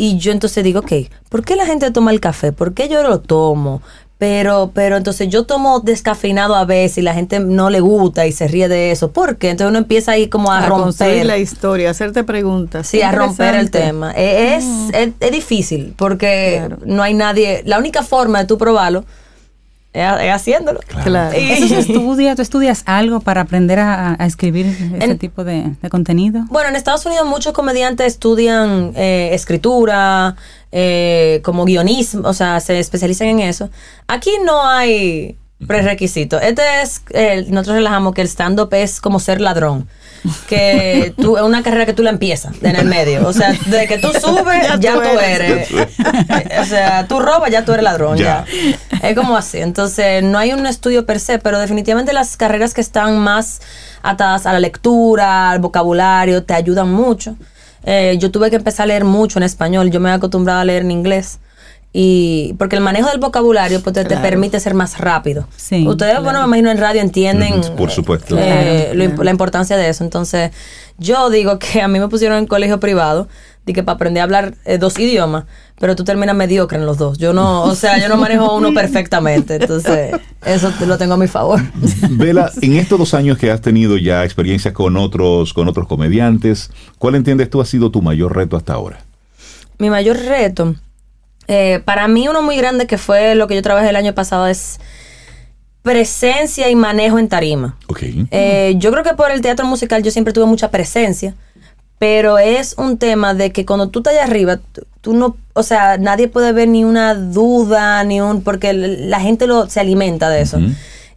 Y 0.00 0.16
yo 0.18 0.32
entonces 0.32 0.64
digo, 0.64 0.80
ok, 0.80 0.92
¿por 1.28 1.44
qué 1.44 1.56
la 1.56 1.66
gente 1.66 1.90
toma 1.90 2.10
el 2.10 2.20
café? 2.20 2.52
¿Por 2.52 2.72
qué 2.72 2.88
yo 2.88 3.02
lo 3.02 3.20
tomo? 3.20 3.82
Pero, 4.16 4.70
pero 4.74 4.96
entonces 4.96 5.28
yo 5.28 5.44
tomo 5.44 5.80
descafeinado 5.80 6.54
a 6.54 6.64
veces 6.64 6.98
y 6.98 7.02
la 7.02 7.14
gente 7.14 7.40
no 7.40 7.70
le 7.70 7.80
gusta 7.80 8.26
y 8.26 8.32
se 8.32 8.48
ríe 8.48 8.68
de 8.68 8.90
eso. 8.90 9.12
¿Por 9.12 9.36
qué? 9.36 9.50
Entonces 9.50 9.70
uno 9.70 9.78
empieza 9.78 10.12
ahí 10.12 10.28
como 10.28 10.52
a, 10.52 10.58
A 10.58 10.66
romper. 10.68 11.24
la 11.26 11.38
historia, 11.38 11.90
hacerte 11.90 12.22
preguntas. 12.24 12.86
Sí, 12.86 13.00
a 13.02 13.12
romper 13.12 13.54
el 13.54 13.70
tema. 13.70 14.12
Eh, 14.16 14.56
Es, 14.56 14.64
es, 14.94 15.12
es 15.20 15.30
difícil 15.32 15.94
porque 15.96 16.56
Claro. 16.66 16.78
no 16.84 17.02
hay 17.02 17.14
nadie. 17.14 17.62
La 17.64 17.78
única 17.78 18.02
forma 18.02 18.40
de 18.40 18.44
tú 18.46 18.58
probarlo 18.58 19.04
es, 19.92 20.12
es 20.22 20.32
haciéndolo. 20.32 20.80
Claro. 21.04 21.36
Y- 21.38 21.50
¿Eso 21.52 21.68
se 21.68 21.80
estudia? 21.80 22.34
¿Tú 22.36 22.42
estudias 22.42 22.82
algo 22.86 23.20
para 23.20 23.40
aprender 23.42 23.78
a, 23.78 24.16
a 24.22 24.26
escribir 24.26 24.66
ese 24.66 25.04
En- 25.04 25.18
tipo 25.18 25.44
de, 25.44 25.72
de 25.80 25.88
contenido? 25.90 26.44
Bueno, 26.48 26.68
en 26.68 26.76
Estados 26.76 27.04
Unidos 27.06 27.26
muchos 27.26 27.52
comediantes 27.52 28.06
estudian 28.06 28.92
eh, 28.96 29.30
escritura, 29.32 30.36
eh, 30.72 31.40
como 31.44 31.64
guionismo, 31.64 32.28
o 32.28 32.32
sea, 32.32 32.60
se 32.60 32.78
especializan 32.78 33.28
en 33.28 33.40
eso. 33.40 33.70
Aquí 34.06 34.30
no 34.44 34.64
hay 34.66 35.36
prerequisito. 35.66 36.40
Este 36.40 36.62
es, 36.82 37.02
eh, 37.10 37.44
nosotros 37.48 37.76
relajamos 37.76 38.14
que 38.14 38.22
el 38.22 38.28
stand-up 38.28 38.72
es 38.72 39.00
como 39.00 39.20
ser 39.20 39.40
ladrón. 39.40 39.88
Que 40.48 41.14
tú, 41.16 41.36
es 41.36 41.42
una 41.42 41.62
carrera 41.62 41.86
que 41.86 41.92
tú 41.92 42.02
la 42.02 42.10
empiezas 42.10 42.54
en 42.62 42.76
el 42.76 42.86
medio. 42.86 43.26
O 43.26 43.32
sea, 43.32 43.52
de 43.52 43.86
que 43.86 43.98
tú 43.98 44.08
subes, 44.20 44.62
ya, 44.62 44.78
Ya 44.78 44.94
tú 44.94 45.18
eres. 45.18 45.68
o 46.60 46.64
sea, 46.64 47.06
tú 47.08 47.20
robas, 47.20 47.50
ya 47.50 47.64
tú 47.64 47.72
eres 47.72 47.84
ladrón. 47.84 48.16
Ya. 48.18 48.44
Ya. 48.44 49.08
Es 49.08 49.16
como 49.16 49.36
así. 49.36 49.58
Entonces, 49.58 50.22
no 50.22 50.38
hay 50.38 50.52
un 50.52 50.66
estudio 50.66 51.06
per 51.06 51.20
se, 51.20 51.38
pero 51.38 51.58
definitivamente 51.58 52.12
las 52.12 52.36
carreras 52.36 52.74
que 52.74 52.80
están 52.80 53.18
más 53.18 53.60
atadas 54.02 54.46
a 54.46 54.52
la 54.52 54.60
lectura, 54.60 55.50
al 55.50 55.58
vocabulario, 55.58 56.42
te 56.42 56.54
ayudan 56.54 56.90
mucho. 56.90 57.36
Eh, 57.84 58.16
yo 58.18 58.30
tuve 58.30 58.50
que 58.50 58.56
empezar 58.56 58.84
a 58.84 58.86
leer 58.88 59.04
mucho 59.04 59.38
en 59.38 59.42
español. 59.44 59.90
Yo 59.90 60.00
me 60.00 60.10
he 60.10 60.12
acostumbrado 60.12 60.60
a 60.60 60.64
leer 60.64 60.82
en 60.82 60.90
inglés. 60.90 61.38
Y 61.92 62.54
porque 62.56 62.76
el 62.76 62.82
manejo 62.82 63.08
del 63.10 63.18
vocabulario 63.18 63.80
pues, 63.82 63.94
te, 63.94 64.04
te 64.04 64.16
permite 64.16 64.60
ser 64.60 64.74
más 64.74 64.98
rápido. 64.98 65.48
Sí, 65.56 65.86
Ustedes, 65.88 66.22
bueno, 66.22 66.38
me 66.40 66.46
imagino 66.46 66.70
en 66.70 66.78
radio 66.78 67.00
entienden 67.00 67.60
por 67.76 67.90
supuesto. 67.90 68.36
eh, 68.38 68.90
Claro, 68.92 68.94
lo 68.94 69.04
imp- 69.04 69.24
la 69.24 69.30
importancia 69.32 69.76
de 69.76 69.88
eso. 69.88 70.04
Entonces, 70.04 70.52
yo 70.98 71.30
digo 71.30 71.58
que 71.58 71.82
a 71.82 71.88
mí 71.88 71.98
me 71.98 72.06
pusieron 72.08 72.38
en 72.38 72.46
colegio 72.46 72.78
privado, 72.78 73.26
de 73.66 73.72
que 73.72 73.82
para 73.82 73.96
aprender 73.96 74.20
a 74.20 74.24
hablar 74.24 74.54
eh, 74.64 74.78
dos 74.78 74.98
idiomas, 75.00 75.44
pero 75.80 75.96
tú 75.96 76.04
terminas 76.04 76.36
mediocre 76.36 76.78
en 76.78 76.86
los 76.86 76.96
dos. 76.96 77.18
Yo 77.18 77.32
no, 77.32 77.64
o 77.64 77.74
sea, 77.74 77.98
yo 77.98 78.08
no 78.08 78.16
manejo 78.16 78.54
uno 78.54 78.72
perfectamente. 78.74 79.56
Entonces, 79.56 80.12
eso 80.46 80.70
te- 80.78 80.86
lo 80.86 80.96
tengo 80.96 81.14
a 81.14 81.16
mi 81.16 81.26
favor. 81.26 81.60
Vela, 82.10 82.52
en 82.62 82.76
estos 82.76 83.00
dos 83.00 83.14
años 83.14 83.36
que 83.36 83.50
has 83.50 83.60
tenido 83.62 83.96
ya 83.98 84.24
experiencia 84.24 84.72
con 84.72 84.96
otros, 84.96 85.52
con 85.52 85.66
otros 85.66 85.88
comediantes, 85.88 86.70
¿cuál 86.98 87.16
entiendes 87.16 87.50
tú 87.50 87.60
ha 87.60 87.64
sido 87.66 87.90
tu 87.90 88.00
mayor 88.00 88.36
reto 88.36 88.56
hasta 88.56 88.74
ahora? 88.74 89.00
Mi 89.78 89.90
mayor 89.90 90.16
reto, 90.18 90.76
eh, 91.52 91.80
para 91.84 92.06
mí 92.06 92.28
uno 92.28 92.42
muy 92.42 92.56
grande 92.56 92.86
que 92.86 92.96
fue 92.96 93.34
lo 93.34 93.48
que 93.48 93.56
yo 93.56 93.62
trabajé 93.62 93.88
el 93.88 93.96
año 93.96 94.14
pasado 94.14 94.46
es 94.46 94.78
presencia 95.82 96.70
y 96.70 96.76
manejo 96.76 97.18
en 97.18 97.28
tarima. 97.28 97.76
Eh, 98.30 98.74
yo 98.76 98.92
creo 98.92 99.02
que 99.02 99.14
por 99.14 99.32
el 99.32 99.40
teatro 99.40 99.66
musical 99.66 100.04
yo 100.04 100.12
siempre 100.12 100.32
tuve 100.32 100.46
mucha 100.46 100.70
presencia, 100.70 101.34
pero 101.98 102.38
es 102.38 102.76
un 102.78 102.98
tema 102.98 103.34
de 103.34 103.50
que 103.50 103.66
cuando 103.66 103.88
tú 103.88 103.98
estás 103.98 104.14
allá 104.14 104.26
arriba, 104.26 104.60
tú, 105.00 105.12
no, 105.12 105.36
o 105.54 105.64
sea, 105.64 105.98
nadie 105.98 106.28
puede 106.28 106.52
ver 106.52 106.68
ni 106.68 106.84
una 106.84 107.16
duda, 107.16 108.04
ni 108.04 108.20
un, 108.20 108.42
porque 108.42 108.72
la 108.72 109.18
gente 109.18 109.48
lo, 109.48 109.68
se 109.68 109.80
alimenta 109.80 110.30
de 110.30 110.42
eso. 110.42 110.60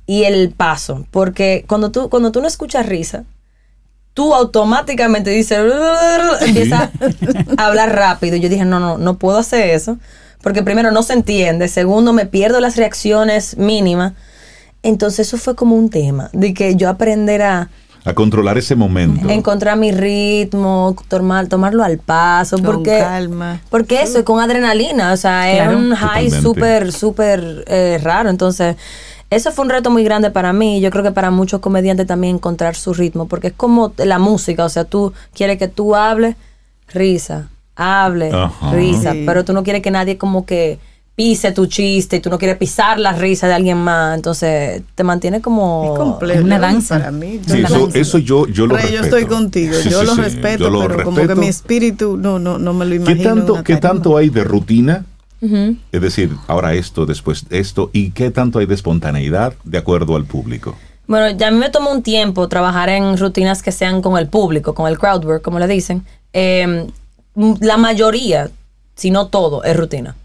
Y 0.08 0.24
el 0.24 0.50
paso, 0.50 1.06
porque 1.12 1.64
cuando 1.68 1.92
tú, 1.92 2.10
cuando 2.10 2.32
tú 2.32 2.42
no 2.42 2.48
escuchas 2.48 2.88
risa, 2.88 3.24
tú 4.16 4.34
automáticamente 4.34 5.30
dices, 5.30 5.60
empieza 6.42 6.90
a 7.56 7.68
hablar 7.68 7.96
rápido. 7.96 8.36
Y 8.36 8.40
yo 8.40 8.50
dije, 8.50 8.66
no, 8.66 8.80
no, 8.80 8.98
no 8.98 9.20
puedo 9.20 9.38
hacer 9.38 9.70
eso. 9.70 10.00
Porque 10.44 10.62
primero 10.62 10.92
no 10.92 11.02
se 11.02 11.14
entiende, 11.14 11.68
segundo 11.68 12.14
me 12.14 12.28
pierdo 12.28 12.60
las 12.60 12.76
reacciones 12.76 13.58
mínimas. 13.58 14.14
Entonces 14.84 15.28
eso 15.28 15.38
fue 15.38 15.56
como 15.56 15.76
un 15.76 15.90
tema, 15.90 16.30
de 16.34 16.54
que 16.54 16.76
yo 16.76 16.90
aprender 16.90 17.42
a 17.42 17.70
A 18.06 18.14
controlar 18.14 18.58
ese 18.58 18.76
momento. 18.76 19.30
encontrar 19.30 19.78
mi 19.78 19.94
ritmo, 19.94 20.94
tomar, 21.08 21.48
tomarlo 21.48 21.82
al 21.86 21.98
paso, 22.00 22.58
Con 22.58 22.66
porque, 22.66 23.00
calma. 23.00 23.62
porque 23.70 24.02
eso 24.02 24.18
es 24.20 24.26
con 24.26 24.42
adrenalina, 24.42 25.14
o 25.14 25.18
sea, 25.18 25.50
es 25.50 25.62
Claro. 25.62 25.78
un 25.78 25.96
high 25.96 26.30
súper, 26.30 26.92
súper 26.92 27.64
eh, 27.68 27.98
raro. 28.04 28.30
Entonces, 28.30 28.76
eso 29.30 29.54
fue 29.54 29.64
un 29.64 29.72
reto 29.72 29.90
muy 29.90 30.04
grande 30.04 30.30
para 30.32 30.52
mí. 30.52 30.80
y 30.80 30.82
Yo 30.82 30.92
creo 30.92 31.04
que 31.06 31.12
para 31.14 31.32
muchos 31.32 31.62
comediantes 31.62 32.06
también 32.06 32.36
encontrar 32.36 32.76
su 32.76 32.94
ritmo, 32.94 33.30
porque 33.30 33.48
es 33.48 33.54
como 33.54 33.94
la 33.98 34.20
música, 34.20 34.66
o 34.66 34.70
sea, 34.70 34.84
tú 34.84 35.14
quieres 35.34 35.58
que 35.58 35.70
tú 35.70 35.96
hables, 35.96 36.36
risa, 36.90 37.48
hable, 37.76 38.32
Ajá. 38.32 38.72
risa, 38.74 39.12
Sí. 39.14 39.24
pero 39.26 39.44
tú 39.46 39.54
no 39.54 39.64
quieres 39.64 39.82
que 39.82 39.92
nadie 39.92 40.18
como 40.18 40.46
que 40.46 40.80
pise 41.16 41.52
tu 41.52 41.68
chiste 41.68 42.16
y 42.16 42.20
tú 42.22 42.30
no 42.32 42.40
quieres 42.40 42.58
pisar 42.58 43.00
la 43.00 43.14
risa 43.14 43.48
de 43.48 43.54
alguien 43.54 43.78
más, 43.78 44.16
entonces 44.16 44.82
te 44.96 45.04
mantiene 45.04 45.42
como 45.42 45.92
Es 45.94 46.00
complejo. 46.00 46.44
Una 46.44 46.58
danza. 46.58 46.98
Para 46.98 47.12
mí. 47.12 47.40
Sí, 47.46 47.60
Una 47.60 47.68
eso, 47.68 47.80
danza. 47.82 48.00
eso 48.00 48.18
yo, 48.18 48.48
yo 48.48 48.66
lo 48.66 48.76
Rey, 48.76 48.86
respeto. 48.86 49.02
yo 49.02 49.04
estoy 49.18 49.26
contigo, 49.26 49.74
Sí, 49.76 49.90
yo 49.92 50.00
sí, 50.02 50.06
lo 50.08 50.16
sí, 50.16 50.22
respeto, 50.22 50.64
yo 50.64 50.70
lo 50.72 50.88
pero 50.88 51.04
como 51.04 51.18
que 51.28 51.36
mi 51.36 51.48
espíritu 51.48 52.18
no, 52.18 52.40
no, 52.40 52.58
no 52.58 52.74
me 52.74 52.86
lo 52.86 52.92
¿Qué 52.92 52.96
imagino. 52.98 53.30
en 53.30 53.36
tanto, 53.38 53.64
¿Qué 53.64 53.78
tanto 53.78 54.18
hay 54.18 54.30
de 54.30 54.44
rutina? 54.44 55.06
Es 55.92 56.02
decir, 56.02 56.32
ahora 56.48 56.74
esto, 56.74 57.06
después 57.06 57.46
esto, 57.50 57.90
y 57.92 58.12
qué 58.12 58.32
tanto 58.32 58.60
hay 58.60 58.66
de 58.66 58.76
espontaneidad 58.76 59.54
de 59.66 59.78
acuerdo 59.78 60.16
al 60.16 60.24
público. 60.24 60.74
Bueno, 61.06 61.38
ya 61.38 61.50
a 61.50 61.52
mí 61.52 61.58
me 61.58 61.70
tomó 61.70 61.92
un 61.92 62.02
tiempo 62.02 62.48
trabajar 62.48 62.88
en 62.88 63.18
rutinas 63.18 63.62
que 63.62 63.74
sean 63.74 64.02
con 64.02 64.18
el 64.18 64.28
público, 64.30 64.74
con 64.74 64.88
el 64.90 64.98
crowd 64.98 65.26
work, 65.26 65.42
como 65.42 65.60
le 65.60 65.68
dicen. 65.68 66.06
Eh, 66.32 66.62
m- 66.62 66.88
la 67.36 67.78
mayoría, 67.78 68.50
si 68.96 69.12
no 69.12 69.28
todo, 69.28 69.64
es 69.64 69.76
rutina. 69.76 70.16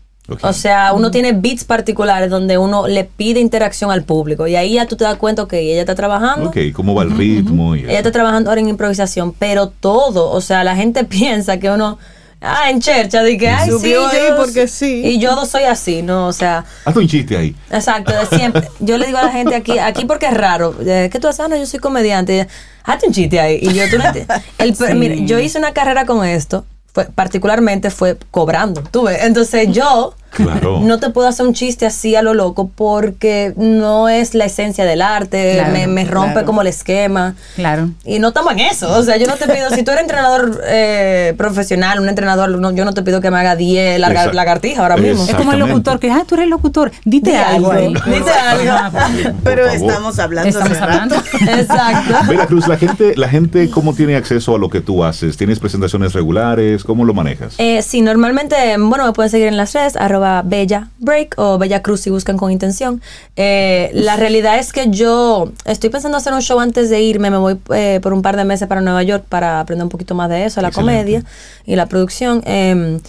O 0.42 0.52
sea, 0.52 0.92
uno 0.92 1.10
tiene 1.10 1.32
beats 1.32 1.64
particulares 1.64 2.28
donde 2.28 2.58
uno 2.58 2.86
le 2.86 3.04
pide 3.04 3.40
interacción 3.40 3.90
al 3.90 4.04
público 4.04 4.46
y 4.46 4.56
ahí 4.56 4.74
ya 4.74 4.86
tú 4.86 4.94
te 4.94 5.04
das 5.04 5.16
cuenta 5.16 5.46
que 5.48 5.58
ella 5.58 5.80
está 5.80 5.94
trabajando. 5.94 6.50
Ok, 6.50 6.58
¿cómo 6.74 6.94
va 6.94 7.04
el 7.04 7.16
ritmo? 7.16 7.74
Y 7.74 7.84
Ella 7.84 7.96
está 7.96 8.12
trabajando 8.12 8.50
ahora 8.50 8.60
en 8.60 8.68
improvisación, 8.68 9.32
pero 9.32 9.68
todo, 9.70 10.30
o 10.30 10.40
sea, 10.42 10.64
la 10.64 10.76
gente 10.76 11.04
piensa 11.04 11.58
que 11.58 11.70
uno, 11.70 11.96
ah, 12.42 12.68
en 12.68 12.78
chercha, 12.82 13.22
de 13.22 13.38
que, 13.38 13.48
ay, 13.48 13.70
Subió 13.70 14.06
sí, 14.10 14.16
ahí 14.16 14.28
yo- 14.28 14.36
porque 14.36 14.68
sí. 14.68 15.00
Y 15.02 15.18
yo 15.18 15.46
soy 15.46 15.62
así, 15.62 16.02
¿no? 16.02 16.26
O 16.26 16.32
sea, 16.34 16.62
Hazte 16.84 17.00
un 17.00 17.08
chiste 17.08 17.34
ahí. 17.34 17.56
Exacto, 17.70 18.12
de 18.12 18.36
siempre. 18.36 18.68
Yo 18.80 18.98
le 18.98 19.06
digo 19.06 19.16
a 19.16 19.22
la 19.24 19.32
gente 19.32 19.54
aquí, 19.54 19.78
aquí 19.78 20.04
porque 20.04 20.26
es 20.26 20.34
raro, 20.34 20.76
que 20.76 21.18
tú 21.18 21.28
haces, 21.28 21.40
ah, 21.40 21.48
no, 21.48 21.56
yo 21.56 21.64
soy 21.64 21.80
comediante. 21.80 22.46
Hazte 22.84 23.06
un 23.06 23.14
chiste 23.14 23.40
ahí. 23.40 23.60
Y 23.62 23.72
yo, 23.72 23.88
tú 23.90 23.96
no 23.96 24.04
entiendes. 24.04 24.42
El, 24.58 24.96
mira, 24.98 25.14
yo 25.14 25.38
hice 25.38 25.58
una 25.58 25.72
carrera 25.72 26.04
con 26.04 26.22
esto, 26.26 26.66
particularmente 27.06 27.90
fue 27.90 28.16
cobrando, 28.30 28.82
tú 28.90 29.04
ves. 29.04 29.18
Entonces 29.22 29.70
yo 29.72 30.14
Claro. 30.30 30.80
no 30.80 30.98
te 31.00 31.10
puedo 31.10 31.26
hacer 31.28 31.46
un 31.46 31.54
chiste 31.54 31.86
así 31.86 32.14
a 32.14 32.22
lo 32.22 32.34
loco 32.34 32.70
porque 32.74 33.52
no 33.56 34.08
es 34.08 34.34
la 34.34 34.44
esencia 34.44 34.84
del 34.84 35.02
arte, 35.02 35.54
Claro, 35.54 35.72
me, 35.72 35.86
me 35.86 36.04
rompe 36.04 36.32
claro. 36.32 36.46
como 36.46 36.60
el 36.62 36.68
esquema. 36.68 37.34
Claro. 37.56 37.90
Y 38.04 38.18
no 38.18 38.28
estamos 38.28 38.52
en 38.52 38.60
eso. 38.60 38.90
O 38.96 39.02
sea, 39.02 39.16
yo 39.16 39.26
no 39.26 39.34
te 39.36 39.46
pido, 39.46 39.70
si 39.70 39.82
tú 39.82 39.90
eres 39.90 40.02
entrenador 40.02 40.60
eh, 40.66 41.34
profesional, 41.36 41.98
un 42.00 42.08
entrenador, 42.08 42.50
no, 42.50 42.70
yo 42.72 42.84
no 42.84 42.92
te 42.94 43.02
pido 43.02 43.20
que 43.20 43.30
me 43.30 43.38
haga 43.38 43.56
10 43.56 43.98
larga- 44.00 44.20
Exacto. 44.20 44.36
lagartijas 44.36 44.78
ahora 44.80 44.96
mismo. 44.96 45.24
Es 45.24 45.34
como 45.34 45.52
el 45.52 45.58
locutor 45.58 45.98
que, 45.98 46.10
ah, 46.10 46.24
tú 46.26 46.34
eres 46.34 46.48
locutor, 46.48 46.90
dite 47.04 47.30
Di 47.30 47.36
algo. 47.36 47.70
algo, 47.72 47.72
ahí. 47.72 48.12
dite 48.14 48.30
algo. 48.30 48.70
Ajá, 48.72 49.08
Pero 49.44 49.66
estamos 49.68 50.18
hablando 50.18 50.48
Estamos 50.48 50.70
hace 50.72 50.82
hablando. 50.82 51.14
rato. 51.16 51.26
Exacto. 51.60 52.14
Veracruz, 52.28 52.68
la 52.68 52.76
gente, 52.76 53.14
la 53.16 53.28
gente, 53.28 53.70
¿cómo 53.70 53.94
tiene 53.94 54.16
acceso 54.16 54.54
a 54.54 54.58
lo 54.58 54.68
que 54.68 54.80
tú 54.80 55.04
haces? 55.04 55.36
¿Tienes 55.36 55.58
presentaciones 55.58 56.12
regulares? 56.12 56.84
¿Cómo 56.84 57.04
lo 57.04 57.14
manejas? 57.14 57.54
Eh, 57.58 57.82
sí, 57.82 58.02
normalmente, 58.02 58.56
bueno, 58.78 59.06
me 59.06 59.12
pueden 59.12 59.30
seguir 59.30 59.46
en 59.48 59.56
las 59.56 59.72
redes, 59.72 59.96
arroba 59.96 60.17
Bella 60.44 60.88
Break 60.98 61.34
o 61.36 61.58
Bella 61.58 61.82
Cruz 61.82 62.00
si 62.00 62.10
buscan 62.10 62.36
con 62.36 62.50
intención. 62.50 63.00
Eh, 63.36 63.90
la 63.92 64.16
realidad 64.16 64.58
es 64.58 64.72
que 64.72 64.88
yo 64.90 65.52
estoy 65.64 65.90
pensando 65.90 66.18
hacer 66.18 66.32
un 66.32 66.42
show 66.42 66.60
antes 66.60 66.90
de 66.90 67.00
irme, 67.00 67.30
me 67.30 67.38
voy 67.38 67.58
eh, 67.74 68.00
por 68.02 68.12
un 68.12 68.22
par 68.22 68.36
de 68.36 68.44
meses 68.44 68.68
para 68.68 68.80
Nueva 68.80 69.02
York 69.02 69.24
para 69.28 69.60
aprender 69.60 69.84
un 69.84 69.90
poquito 69.90 70.14
más 70.14 70.28
de 70.28 70.44
eso, 70.44 70.60
la 70.60 70.68
Excelente. 70.68 71.00
comedia 71.00 71.24
y 71.64 71.76
la 71.76 71.86
producción. 71.86 72.42
Eh, 72.44 73.00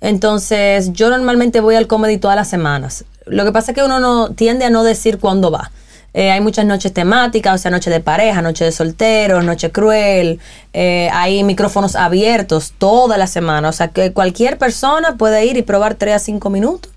entonces, 0.00 0.92
yo 0.92 1.08
normalmente 1.08 1.60
voy 1.60 1.76
al 1.76 1.86
comedy 1.86 2.18
todas 2.18 2.36
las 2.36 2.48
semanas. 2.48 3.04
Lo 3.26 3.44
que 3.44 3.52
pasa 3.52 3.72
es 3.72 3.74
que 3.74 3.82
uno 3.82 4.00
no 4.00 4.30
tiende 4.30 4.66
a 4.66 4.70
no 4.70 4.84
decir 4.84 5.18
cuándo 5.18 5.50
va. 5.50 5.70
Eh, 6.14 6.30
hay 6.30 6.40
muchas 6.40 6.64
noches 6.64 6.92
temáticas, 6.92 7.54
o 7.56 7.58
sea, 7.58 7.70
noche 7.70 7.90
de 7.90 8.00
pareja, 8.00 8.40
noche 8.40 8.64
de 8.64 8.72
solteros, 8.72 9.44
noche 9.44 9.70
cruel. 9.72 10.40
eh, 10.72 11.10
hay 11.12 11.42
micrófonos 11.44 11.96
abiertos 11.96 12.72
toda 12.78 13.18
la 13.18 13.26
semana. 13.26 13.68
O 13.68 13.72
sea, 13.72 13.88
que 13.88 14.12
cualquier 14.12 14.56
persona 14.58 15.16
puede 15.18 15.44
ir 15.44 15.56
y 15.56 15.62
probar 15.62 15.96
3 15.96 16.14
a 16.14 16.18
5 16.20 16.50
minutos. 16.50 16.93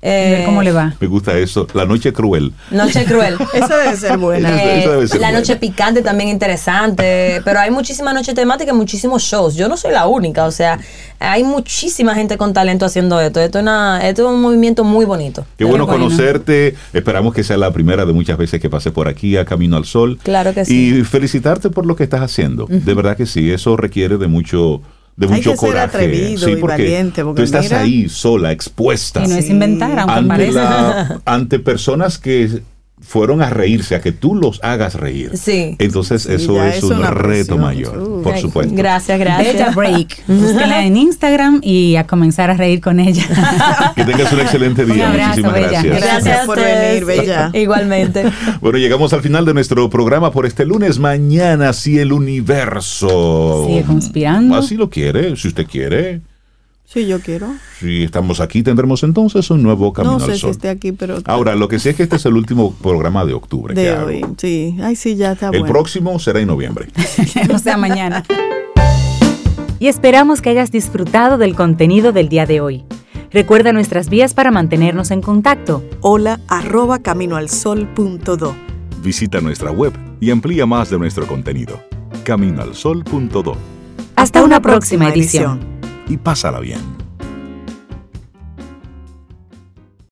Y 0.00 0.06
ver 0.06 0.40
Eh, 0.40 0.42
cómo 0.46 0.62
le 0.62 0.70
va. 0.72 0.94
Me 1.00 1.06
gusta 1.08 1.36
eso. 1.36 1.66
La 1.74 1.84
noche 1.84 2.12
cruel. 2.12 2.52
Noche 2.70 3.04
cruel. 3.04 3.36
Esa 3.54 3.76
debe 3.76 3.96
ser 3.96 4.16
buena. 4.18 4.50
Eh, 4.62 4.80
esa 4.80 4.90
debe 4.92 5.08
ser 5.08 5.20
la 5.20 5.26
buena. 5.28 5.38
noche 5.40 5.56
picante 5.56 6.02
también 6.02 6.28
interesante, 6.30 7.40
pero 7.44 7.58
hay 7.60 7.70
muchísimas 7.70 8.14
noches 8.14 8.34
temáticas 8.34 8.74
y 8.74 8.76
muchísimos 8.76 9.22
shows. 9.22 9.54
Yo 9.56 9.68
no 9.68 9.76
soy 9.76 9.92
la 9.92 10.06
única, 10.06 10.44
o 10.44 10.50
sea, 10.50 10.78
hay 11.18 11.42
muchísima 11.42 12.14
gente 12.14 12.36
con 12.38 12.52
talento 12.52 12.84
haciendo 12.84 13.20
esto. 13.20 13.40
Esto 13.40 13.58
es, 13.58 13.62
una, 13.62 14.06
esto 14.08 14.22
es 14.28 14.34
un 14.34 14.40
movimiento 14.40 14.84
muy 14.84 15.04
bonito. 15.04 15.44
Qué 15.56 15.64
bueno 15.64 15.86
bueno. 15.86 16.04
conocerte. 16.04 16.74
Esperamos 16.92 17.34
que 17.34 17.42
sea 17.42 17.56
la 17.56 17.72
primera 17.72 18.04
de 18.06 18.12
muchas 18.12 18.38
veces 18.38 18.60
que 18.60 18.70
pase 18.70 18.90
por 18.92 19.08
aquí 19.08 19.36
a 19.36 19.44
Camino 19.44 19.76
al 19.76 19.84
Sol. 19.84 20.18
Claro 20.22 20.54
que 20.54 20.64
sí. 20.64 20.98
Y 20.98 21.04
felicitarte 21.04 21.70
por 21.70 21.86
lo 21.86 21.96
que 21.96 22.04
estás 22.04 22.20
haciendo. 22.20 22.66
De 22.68 22.94
verdad 22.94 23.16
que 23.16 23.26
sí, 23.26 23.50
eso 23.50 23.76
requiere 23.76 24.16
de 24.18 24.26
mucho 24.28 24.80
de 25.18 25.26
Hay 25.26 25.32
mucho 25.32 25.50
que 25.50 25.56
ser 25.58 25.68
coraje. 25.70 25.86
atrevido 25.86 26.48
y 26.48 26.56
porque 26.56 26.76
valiente, 26.82 27.24
porque 27.24 27.40
tú 27.40 27.44
estás 27.44 27.64
mira- 27.64 27.80
ahí 27.80 28.08
sola, 28.08 28.52
expuesta. 28.52 29.24
Y 29.24 29.28
no 29.28 29.34
es 29.34 29.46
Sí. 29.46 29.50
inventar, 29.52 29.98
aunque 29.98 30.14
ante, 30.14 30.28
parezca. 30.28 30.60
la- 30.62 31.20
ante 31.24 31.58
personas 31.58 32.18
que 32.18 32.62
fueron 33.00 33.40
a 33.42 33.48
reírse, 33.50 33.94
a 33.94 34.00
que 34.00 34.12
tú 34.12 34.34
los 34.34 34.60
hagas 34.62 34.94
reír. 34.94 35.30
Sí. 35.36 35.76
Entonces 35.78 36.26
eso 36.26 36.62
es 36.64 36.76
es 36.78 36.82
un 36.82 37.02
reto 37.02 37.16
presión. 37.56 37.60
mayor, 37.60 37.98
Uh. 37.98 38.22
por 38.22 38.36
supuesto. 38.38 38.74
Gracias, 38.76 39.18
Bella 39.18 39.38
gracias. 39.42 39.74
Break. 39.74 40.22
Búsquela 40.28 40.84
en 40.84 40.96
Instagram 40.96 41.60
y 41.62 41.96
a 41.96 42.06
comenzar 42.06 42.50
a 42.50 42.54
reír 42.54 42.80
con 42.80 43.00
ella. 43.00 43.24
Que 43.96 44.04
tengas 44.04 44.32
un 44.32 44.40
excelente 44.40 44.84
Un 44.84 44.92
día. 44.94 45.08
abrazo, 45.10 45.28
Muchísimas 45.42 45.52
Bella. 45.54 45.82
gracias. 45.82 46.00
Gracias 46.24 46.46
por 46.46 46.56
venir, 46.60 47.04
Bella. 47.04 47.50
Igualmente. 47.54 48.24
Bueno, 48.60 48.78
llegamos 48.78 49.12
al 49.12 49.22
final 49.22 49.44
de 49.44 49.54
nuestro 49.54 49.88
programa 49.90 50.30
por 50.30 50.44
este 50.46 50.64
lunes. 50.66 50.98
Mañana, 50.98 51.72
si 51.72 51.98
el 51.98 52.12
universo 52.12 53.64
Sigue 53.66 53.82
conspirando. 53.84 54.56
así 54.56 54.76
lo 54.76 54.90
quiere, 54.90 55.36
si 55.36 55.48
usted 55.48 55.66
quiere. 55.66 56.20
Sí, 56.90 57.06
yo 57.06 57.20
quiero. 57.20 57.48
Si 57.80 58.02
estamos 58.04 58.40
aquí, 58.40 58.62
tendremos 58.62 59.02
entonces 59.02 59.50
un 59.50 59.62
nuevo 59.62 59.92
Camino 59.92 60.14
No 60.14 60.20
sé 60.20 60.30
al 60.32 60.34
si 60.36 60.40
Sol. 60.40 60.50
esté 60.52 60.70
aquí, 60.70 60.92
pero 60.92 61.18
Ahora, 61.26 61.54
lo 61.54 61.68
que 61.68 61.78
sé 61.78 61.90
es 61.90 61.96
que 61.96 62.02
este 62.04 62.16
es 62.16 62.24
el 62.24 62.32
último 62.34 62.72
programa 62.72 63.26
de 63.26 63.34
octubre. 63.34 63.74
que 63.74 63.80
de 63.82 63.90
hago. 63.90 64.06
hoy. 64.06 64.24
Sí, 64.38 64.74
ay, 64.82 64.96
sí, 64.96 65.14
ya 65.16 65.32
está 65.32 65.46
El 65.48 65.58
bueno. 65.60 65.66
próximo 65.66 66.18
será 66.18 66.40
en 66.40 66.46
noviembre. 66.46 66.88
o 67.54 67.58
sea, 67.58 67.76
mañana. 67.76 68.24
y 69.78 69.88
esperamos 69.88 70.40
que 70.40 70.48
hayas 70.48 70.70
disfrutado 70.72 71.36
del 71.36 71.54
contenido 71.54 72.12
del 72.12 72.30
día 72.30 72.46
de 72.46 72.62
hoy. 72.62 72.84
Recuerda 73.30 73.74
nuestras 73.74 74.08
vías 74.08 74.32
para 74.32 74.50
mantenernos 74.50 75.10
en 75.10 75.20
contacto. 75.20 75.84
Hola 76.00 76.40
arroba 76.48 77.00
caminoalsol.do. 77.00 78.54
Visita 79.02 79.42
nuestra 79.42 79.70
web 79.72 79.92
y 80.20 80.30
amplía 80.30 80.64
más 80.64 80.88
de 80.88 80.98
nuestro 80.98 81.26
contenido. 81.26 81.78
Caminoalsol.do 82.24 83.56
Hasta 84.16 84.42
una 84.42 84.62
próxima 84.62 85.10
edición 85.10 85.77
y 86.08 86.16
pásala 86.16 86.60
bien. 86.60 87.07